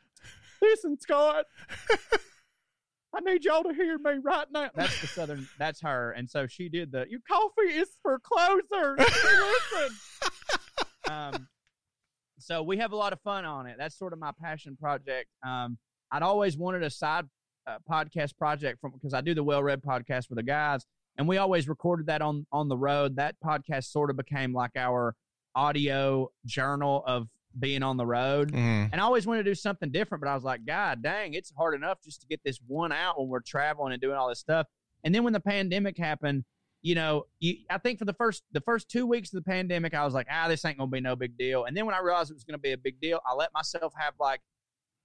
Listen, 0.62 0.98
Scott. 0.98 1.44
I 3.16 3.22
need 3.22 3.46
y'all 3.46 3.64
to 3.64 3.74
hear 3.74 3.98
me 3.98 4.20
right 4.24 4.48
now. 4.52 4.70
That's 4.76 5.00
the 5.00 5.08
southern. 5.08 5.48
That's 5.58 5.82
her, 5.82 6.12
and 6.12 6.30
so 6.30 6.48
she 6.48 6.68
did 6.68 6.92
the. 6.92 7.06
Your 7.10 7.22
coffee 7.28 7.74
is 7.74 7.90
for 8.02 8.20
closers. 8.20 9.00
Listen. 9.00 9.98
um, 11.10 11.48
so 12.40 12.62
we 12.62 12.78
have 12.78 12.92
a 12.92 12.96
lot 12.96 13.14
of 13.14 13.22
fun 13.22 13.46
on 13.46 13.68
it. 13.68 13.78
That's 13.78 13.98
sort 13.98 14.12
of 14.12 14.20
my 14.20 14.32
passion 14.42 14.76
project. 14.76 15.30
Um, 15.46 15.78
I'd 16.12 16.24
always 16.24 16.58
wanted 16.58 16.84
a 16.84 16.90
side 16.90 17.26
uh, 17.68 17.78
podcast 17.90 18.38
project 18.38 18.82
from 18.82 18.92
because 18.92 19.14
I 19.14 19.22
do 19.22 19.34
the 19.34 19.44
WellRED 19.44 19.82
podcast 19.82 20.30
with 20.30 20.38
the 20.38 20.44
guys, 20.44 20.86
and 21.18 21.28
we 21.28 21.38
always 21.38 21.70
recorded 21.70 22.08
that 22.08 22.22
on 22.22 22.46
on 22.52 22.68
the 22.68 22.78
road. 22.78 23.16
That 23.16 23.36
podcast 23.44 23.86
sort 23.86 24.10
of 24.10 24.18
became 24.18 24.54
like 24.54 24.72
our 24.76 25.16
audio 25.56 26.30
journal 26.46 27.02
of 27.08 27.30
being 27.60 27.84
on 27.84 27.98
the 27.98 28.06
road. 28.06 28.52
Mm. 28.52 28.90
And 28.92 29.02
I 29.02 29.04
always 29.04 29.26
wanted 29.26 29.44
to 29.44 29.52
do 29.52 29.56
something 29.56 29.92
different, 29.92 30.24
but 30.24 30.30
I 30.30 30.36
was 30.36 30.44
like, 30.44 30.66
God 30.66 31.02
dang, 31.02 31.34
it's 31.34 31.52
hard 31.58 31.76
enough 31.76 32.00
just 32.04 32.22
to 32.22 32.28
get 32.28 32.42
this 32.44 32.60
one 32.68 32.92
out 32.92 33.20
when 33.20 33.30
we're 33.30 33.40
traveling 33.42 33.94
and 33.94 34.02
doing 34.02 34.16
all 34.16 34.30
this 34.30 34.40
stuff. 34.40 34.68
And 35.04 35.14
then 35.14 35.24
when 35.24 35.34
the 35.34 35.40
pandemic 35.40 35.98
happened, 35.98 36.44
you 36.82 36.96
know, 36.96 37.26
you, 37.40 37.58
I 37.70 37.78
think 37.78 38.00
for 38.00 38.06
the 38.06 38.14
first 38.14 38.44
the 38.52 38.62
first 38.62 38.90
two 38.90 39.08
weeks 39.08 39.34
of 39.34 39.44
the 39.44 39.50
pandemic, 39.50 39.94
I 39.94 40.06
was 40.06 40.14
like, 40.14 40.28
ah, 40.32 40.48
this 40.48 40.64
ain't 40.66 40.78
gonna 40.78 40.90
be 40.90 41.02
no 41.02 41.16
big 41.16 41.38
deal. 41.38 41.66
And 41.66 41.76
then 41.76 41.86
when 41.86 41.96
I 41.96 42.00
realized 42.00 42.30
it 42.30 42.36
was 42.36 42.44
gonna 42.44 42.60
be 42.60 42.74
a 42.74 42.78
big 42.78 43.00
deal, 43.02 43.20
I 43.28 43.34
let 43.34 43.50
myself 43.54 43.94
have 43.98 44.14
like 44.20 44.42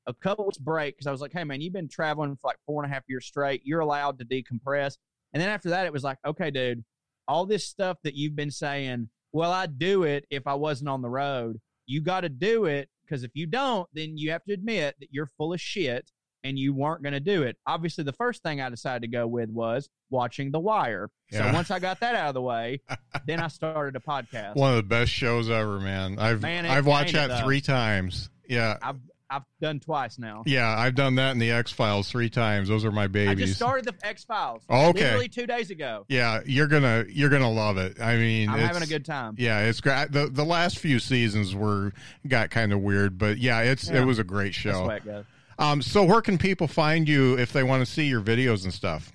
a 0.06 0.14
couple 0.14 0.44
weeks 0.44 0.58
break 0.58 0.96
because 0.96 1.06
I 1.06 1.12
was 1.12 1.20
like, 1.20 1.32
hey 1.32 1.44
man, 1.44 1.60
you've 1.60 1.72
been 1.72 1.88
traveling 1.88 2.36
for 2.36 2.48
like 2.48 2.58
four 2.66 2.82
and 2.82 2.90
a 2.90 2.94
half 2.94 3.04
years 3.08 3.26
straight. 3.26 3.62
You're 3.64 3.80
allowed 3.80 4.18
to 4.18 4.24
decompress. 4.24 4.96
And 5.32 5.40
then 5.40 5.48
after 5.48 5.70
that, 5.70 5.86
it 5.86 5.92
was 5.92 6.04
like, 6.04 6.18
okay, 6.26 6.50
dude, 6.50 6.84
all 7.28 7.46
this 7.46 7.66
stuff 7.66 7.98
that 8.04 8.14
you've 8.14 8.36
been 8.36 8.50
saying, 8.50 9.08
well, 9.32 9.52
I'd 9.52 9.78
do 9.78 10.02
it 10.02 10.26
if 10.30 10.46
I 10.46 10.54
wasn't 10.54 10.88
on 10.88 11.02
the 11.02 11.08
road. 11.08 11.60
You 11.90 12.00
got 12.00 12.20
to 12.20 12.28
do 12.28 12.66
it 12.66 12.88
because 13.04 13.24
if 13.24 13.32
you 13.34 13.46
don't, 13.46 13.88
then 13.92 14.16
you 14.16 14.30
have 14.30 14.44
to 14.44 14.52
admit 14.52 14.94
that 15.00 15.08
you're 15.10 15.26
full 15.26 15.52
of 15.52 15.60
shit 15.60 16.12
and 16.44 16.56
you 16.56 16.72
weren't 16.72 17.02
going 17.02 17.14
to 17.14 17.20
do 17.20 17.42
it. 17.42 17.56
Obviously, 17.66 18.04
the 18.04 18.12
first 18.12 18.44
thing 18.44 18.60
I 18.60 18.70
decided 18.70 19.02
to 19.02 19.08
go 19.08 19.26
with 19.26 19.50
was 19.50 19.88
watching 20.08 20.52
The 20.52 20.60
Wire. 20.60 21.10
Yeah. 21.32 21.50
So 21.50 21.52
once 21.52 21.72
I 21.72 21.80
got 21.80 21.98
that 21.98 22.14
out 22.14 22.28
of 22.28 22.34
the 22.34 22.42
way, 22.42 22.80
then 23.26 23.40
I 23.40 23.48
started 23.48 23.96
a 23.96 24.00
podcast. 24.00 24.54
One 24.54 24.70
of 24.70 24.76
the 24.76 24.82
best 24.84 25.10
shows 25.10 25.50
ever, 25.50 25.80
man. 25.80 26.16
I've 26.20 26.40
Man, 26.42 26.64
I've 26.64 26.86
watched 26.86 27.10
it, 27.10 27.14
that 27.14 27.26
though? 27.26 27.44
three 27.44 27.60
times. 27.60 28.30
Yeah, 28.48 28.78
I've 28.80 29.00
I've 29.30 29.42
done 29.60 29.78
twice 29.80 30.18
now. 30.18 30.42
yeah, 30.46 30.68
I've 30.76 30.94
done 30.94 31.14
that 31.14 31.30
in 31.32 31.38
the 31.38 31.50
X 31.52 31.70
Files 31.70 32.10
three 32.10 32.28
times. 32.28 32.68
Those 32.68 32.84
are 32.84 32.90
my 32.90 33.06
babies. 33.06 33.30
I 33.30 33.34
just 33.46 33.54
started 33.56 33.84
the 33.84 33.94
X 34.06 34.24
Files. 34.24 34.62
Oh, 34.68 34.88
okay. 34.90 35.04
Literally 35.04 35.28
two 35.28 35.46
days 35.46 35.70
ago. 35.70 36.04
yeah, 36.08 36.40
you're 36.44 36.66
gonna 36.66 37.04
you're 37.08 37.28
gonna 37.30 37.50
love 37.50 37.76
it. 37.78 38.00
I 38.00 38.16
mean, 38.16 38.48
I'm 38.48 38.58
having 38.58 38.82
a 38.82 38.86
good 38.86 39.04
time. 39.04 39.36
Yeah, 39.38 39.60
it's 39.60 39.80
great. 39.80 40.10
The 40.12 40.26
the 40.28 40.44
last 40.44 40.78
few 40.78 40.98
seasons 40.98 41.54
were 41.54 41.92
got 42.26 42.50
kind 42.50 42.72
of 42.72 42.80
weird, 42.80 43.18
but 43.18 43.38
yeah, 43.38 43.60
it's 43.60 43.88
Yeah. 43.88 44.02
it 44.02 44.04
was 44.04 44.18
a 44.18 44.24
great 44.24 44.54
show. 44.54 44.82
the 44.82 44.88
way 44.88 44.96
it 44.96 45.04
goes. 45.04 45.24
Um, 45.58 45.82
so 45.82 46.02
where 46.04 46.22
can 46.22 46.38
people 46.38 46.66
find 46.66 47.06
you 47.08 47.38
if 47.38 47.52
they 47.52 47.62
want 47.62 47.84
to 47.86 47.92
see 47.92 48.04
your 48.06 48.22
videos 48.22 48.64
and 48.64 48.72
stuff? 48.72 49.12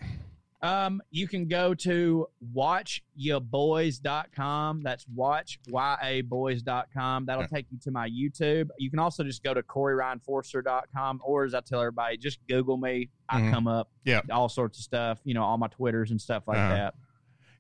Um, 0.62 1.02
you 1.12 1.28
can 1.28 1.48
go 1.48 1.74
to 1.76 2.28
watchyaboys.com. 2.56 4.82
That's 4.84 5.06
watch, 5.14 5.60
Y-A 5.70 6.22
boys.com. 6.22 7.26
That'll 7.26 7.48
take 7.48 7.68
you 7.72 7.78
to 7.84 7.92
my 7.92 8.10
YouTube. 8.10 8.70
You 8.78 8.90
can 8.90 9.00
also 9.00 9.24
just 9.24 9.44
go 9.44 9.54
to 9.54 9.64
CoreyRyanForrester.com 9.64 11.22
or 11.24 11.46
as 11.46 11.54
I 11.54 11.62
tell 11.62 11.80
everybody, 11.82 12.18
just 12.18 12.40
Google 12.48 12.78
me. 12.78 13.10
I 13.30 13.42
Mhm. 13.42 13.52
come 13.52 13.68
up. 13.68 13.90
Yeah. 14.04 14.22
All 14.32 14.50
sorts 14.50 14.78
of 14.80 14.84
stuff, 14.84 15.20
you 15.24 15.34
know, 15.34 15.44
all 15.44 15.58
my 15.58 15.68
Twitters 15.68 16.12
and 16.12 16.22
stuff 16.22 16.44
like 16.48 16.58
Uh-huh. 16.58 16.76
that. 16.76 16.94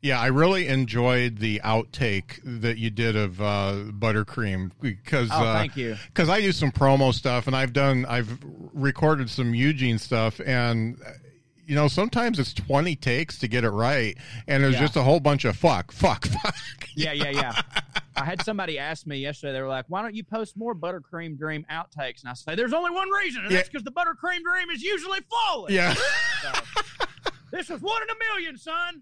Yeah, 0.01 0.19
I 0.19 0.27
really 0.27 0.67
enjoyed 0.67 1.39
the 1.39 1.61
outtake 1.63 2.39
that 2.61 2.77
you 2.77 2.91
did 2.91 3.15
of 3.15 3.41
uh, 3.41 3.85
buttercream 3.89 4.69
because 4.79 5.29
Oh, 5.31 5.43
uh, 5.43 5.53
thank 5.55 5.75
you. 5.75 5.95
because 6.07 6.29
I 6.29 6.41
do 6.41 6.51
some 6.51 6.71
promo 6.71 7.11
stuff 7.11 7.47
and 7.47 7.55
I've 7.55 7.73
done 7.73 8.05
I've 8.05 8.37
recorded 8.73 9.31
some 9.31 9.55
Eugene 9.55 9.97
stuff 9.97 10.39
and 10.45 10.97
you 11.67 11.75
know 11.75 11.87
sometimes 11.87 12.37
it's 12.39 12.53
20 12.53 12.95
takes 12.95 13.37
to 13.39 13.47
get 13.47 13.63
it 13.63 13.69
right 13.69 14.17
and 14.47 14.63
there's 14.63 14.75
Yeah. 14.75 14.81
just 14.81 14.95
a 14.95 15.01
whole 15.03 15.19
bunch 15.19 15.45
of 15.45 15.55
fuck 15.57 15.91
fuck 15.91 16.25
fuck 16.43 16.55
Yeah, 16.95 17.11
yeah, 17.11 17.29
yeah. 17.29 17.61
I 18.15 18.23
had 18.23 18.41
somebody 18.43 18.79
ask 18.79 19.05
me 19.05 19.17
yesterday. 19.17 19.51
They 19.51 19.61
were 19.61 19.67
like, 19.67 19.83
"Why 19.89 20.01
don't 20.01 20.15
you 20.15 20.23
post 20.23 20.55
more 20.55 20.73
Buttercream 20.73 21.37
Dream 21.37 21.65
outtakes?" 21.69 22.21
And 22.21 22.29
I 22.29 22.33
say, 22.33 22.55
"There's 22.55 22.71
only 22.71 22.91
one 22.91 23.09
reason, 23.09 23.41
and 23.43 23.51
Yeah. 23.51 23.57
that's 23.57 23.67
because 23.69 23.83
the 23.83 23.91
Buttercream 23.91 24.41
Dream 24.41 24.69
is 24.73 24.81
usually 24.81 25.19
flawless." 25.29 25.73
yeah 25.73 25.93
So, 26.41 26.51
this 27.51 27.67
was 27.69 27.81
one 27.81 28.01
in 28.03 28.09
a 28.09 28.33
million, 28.33 28.57
son. 28.57 29.01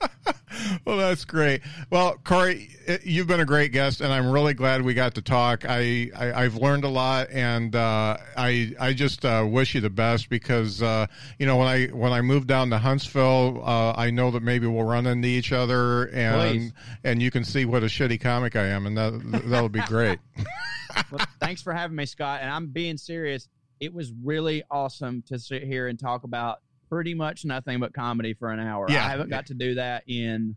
well 0.84 0.96
that's 0.96 1.24
great 1.24 1.62
well 1.90 2.16
Corey 2.24 2.70
you've 3.02 3.26
been 3.26 3.40
a 3.40 3.44
great 3.44 3.72
guest 3.72 4.00
and 4.00 4.12
I'm 4.12 4.30
really 4.30 4.54
glad 4.54 4.82
we 4.82 4.94
got 4.94 5.14
to 5.14 5.22
talk 5.22 5.64
I, 5.68 6.10
I 6.16 6.44
I've 6.44 6.56
learned 6.56 6.84
a 6.84 6.88
lot 6.88 7.30
and 7.30 7.74
uh, 7.74 8.16
I 8.36 8.74
I 8.78 8.92
just 8.92 9.24
uh, 9.24 9.46
wish 9.48 9.74
you 9.74 9.80
the 9.80 9.90
best 9.90 10.28
because 10.28 10.82
uh, 10.82 11.06
you 11.38 11.46
know 11.46 11.56
when 11.56 11.68
I 11.68 11.86
when 11.86 12.12
I 12.12 12.20
move 12.20 12.46
down 12.46 12.70
to 12.70 12.78
Huntsville 12.78 13.62
uh, 13.64 13.94
I 13.96 14.10
know 14.10 14.30
that 14.30 14.42
maybe 14.42 14.66
we'll 14.66 14.84
run 14.84 15.06
into 15.06 15.28
each 15.28 15.52
other 15.52 16.06
and 16.06 16.40
Please. 16.40 16.72
and 17.04 17.22
you 17.22 17.30
can 17.30 17.44
see 17.44 17.64
what 17.64 17.82
a 17.82 17.86
shitty 17.86 18.20
comic 18.20 18.56
I 18.56 18.66
am 18.66 18.86
and 18.86 18.96
that 18.96 19.42
that'll 19.46 19.68
be 19.68 19.80
great 19.80 20.18
well, 21.10 21.26
thanks 21.40 21.62
for 21.62 21.72
having 21.72 21.96
me, 21.96 22.06
Scott. 22.06 22.40
And 22.42 22.50
I'm 22.50 22.68
being 22.68 22.96
serious. 22.96 23.48
It 23.80 23.92
was 23.92 24.12
really 24.22 24.62
awesome 24.70 25.22
to 25.28 25.38
sit 25.38 25.62
here 25.64 25.88
and 25.88 25.98
talk 25.98 26.24
about 26.24 26.60
pretty 26.94 27.12
much 27.14 27.44
nothing 27.44 27.80
but 27.80 27.92
comedy 27.92 28.34
for 28.34 28.50
an 28.50 28.60
hour. 28.60 28.86
Yeah. 28.88 29.04
I 29.04 29.08
haven't 29.10 29.28
got 29.30 29.46
to 29.46 29.54
do 29.54 29.74
that 29.74 30.04
in 30.06 30.54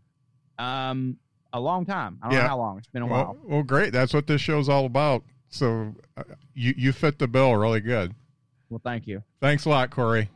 um 0.58 1.16
a 1.52 1.58
long 1.60 1.84
time. 1.84 2.18
I 2.22 2.26
don't 2.28 2.34
Yeah. 2.36 2.42
know 2.42 2.48
how 2.48 2.58
long. 2.58 2.78
It's 2.78 2.86
been 2.86 3.02
a 3.02 3.06
while. 3.06 3.36
well, 3.42 3.56
well 3.56 3.62
great 3.64 3.92
that's 3.92 4.14
what 4.14 4.26
this 4.28 4.40
show's 4.40 4.68
all 4.68 4.86
about 4.86 5.24
so 5.48 5.94
uh, 6.16 6.22
you 6.54 6.74
you 6.76 6.92
fit 6.92 7.18
the 7.18 7.26
bill 7.26 7.56
really 7.56 7.80
good 7.80 8.14
Well, 8.70 8.80
thank 8.84 9.06
you. 9.08 9.22
thanks 9.40 9.64
a 9.64 9.68
lot 9.70 9.90
Corey 9.90 10.28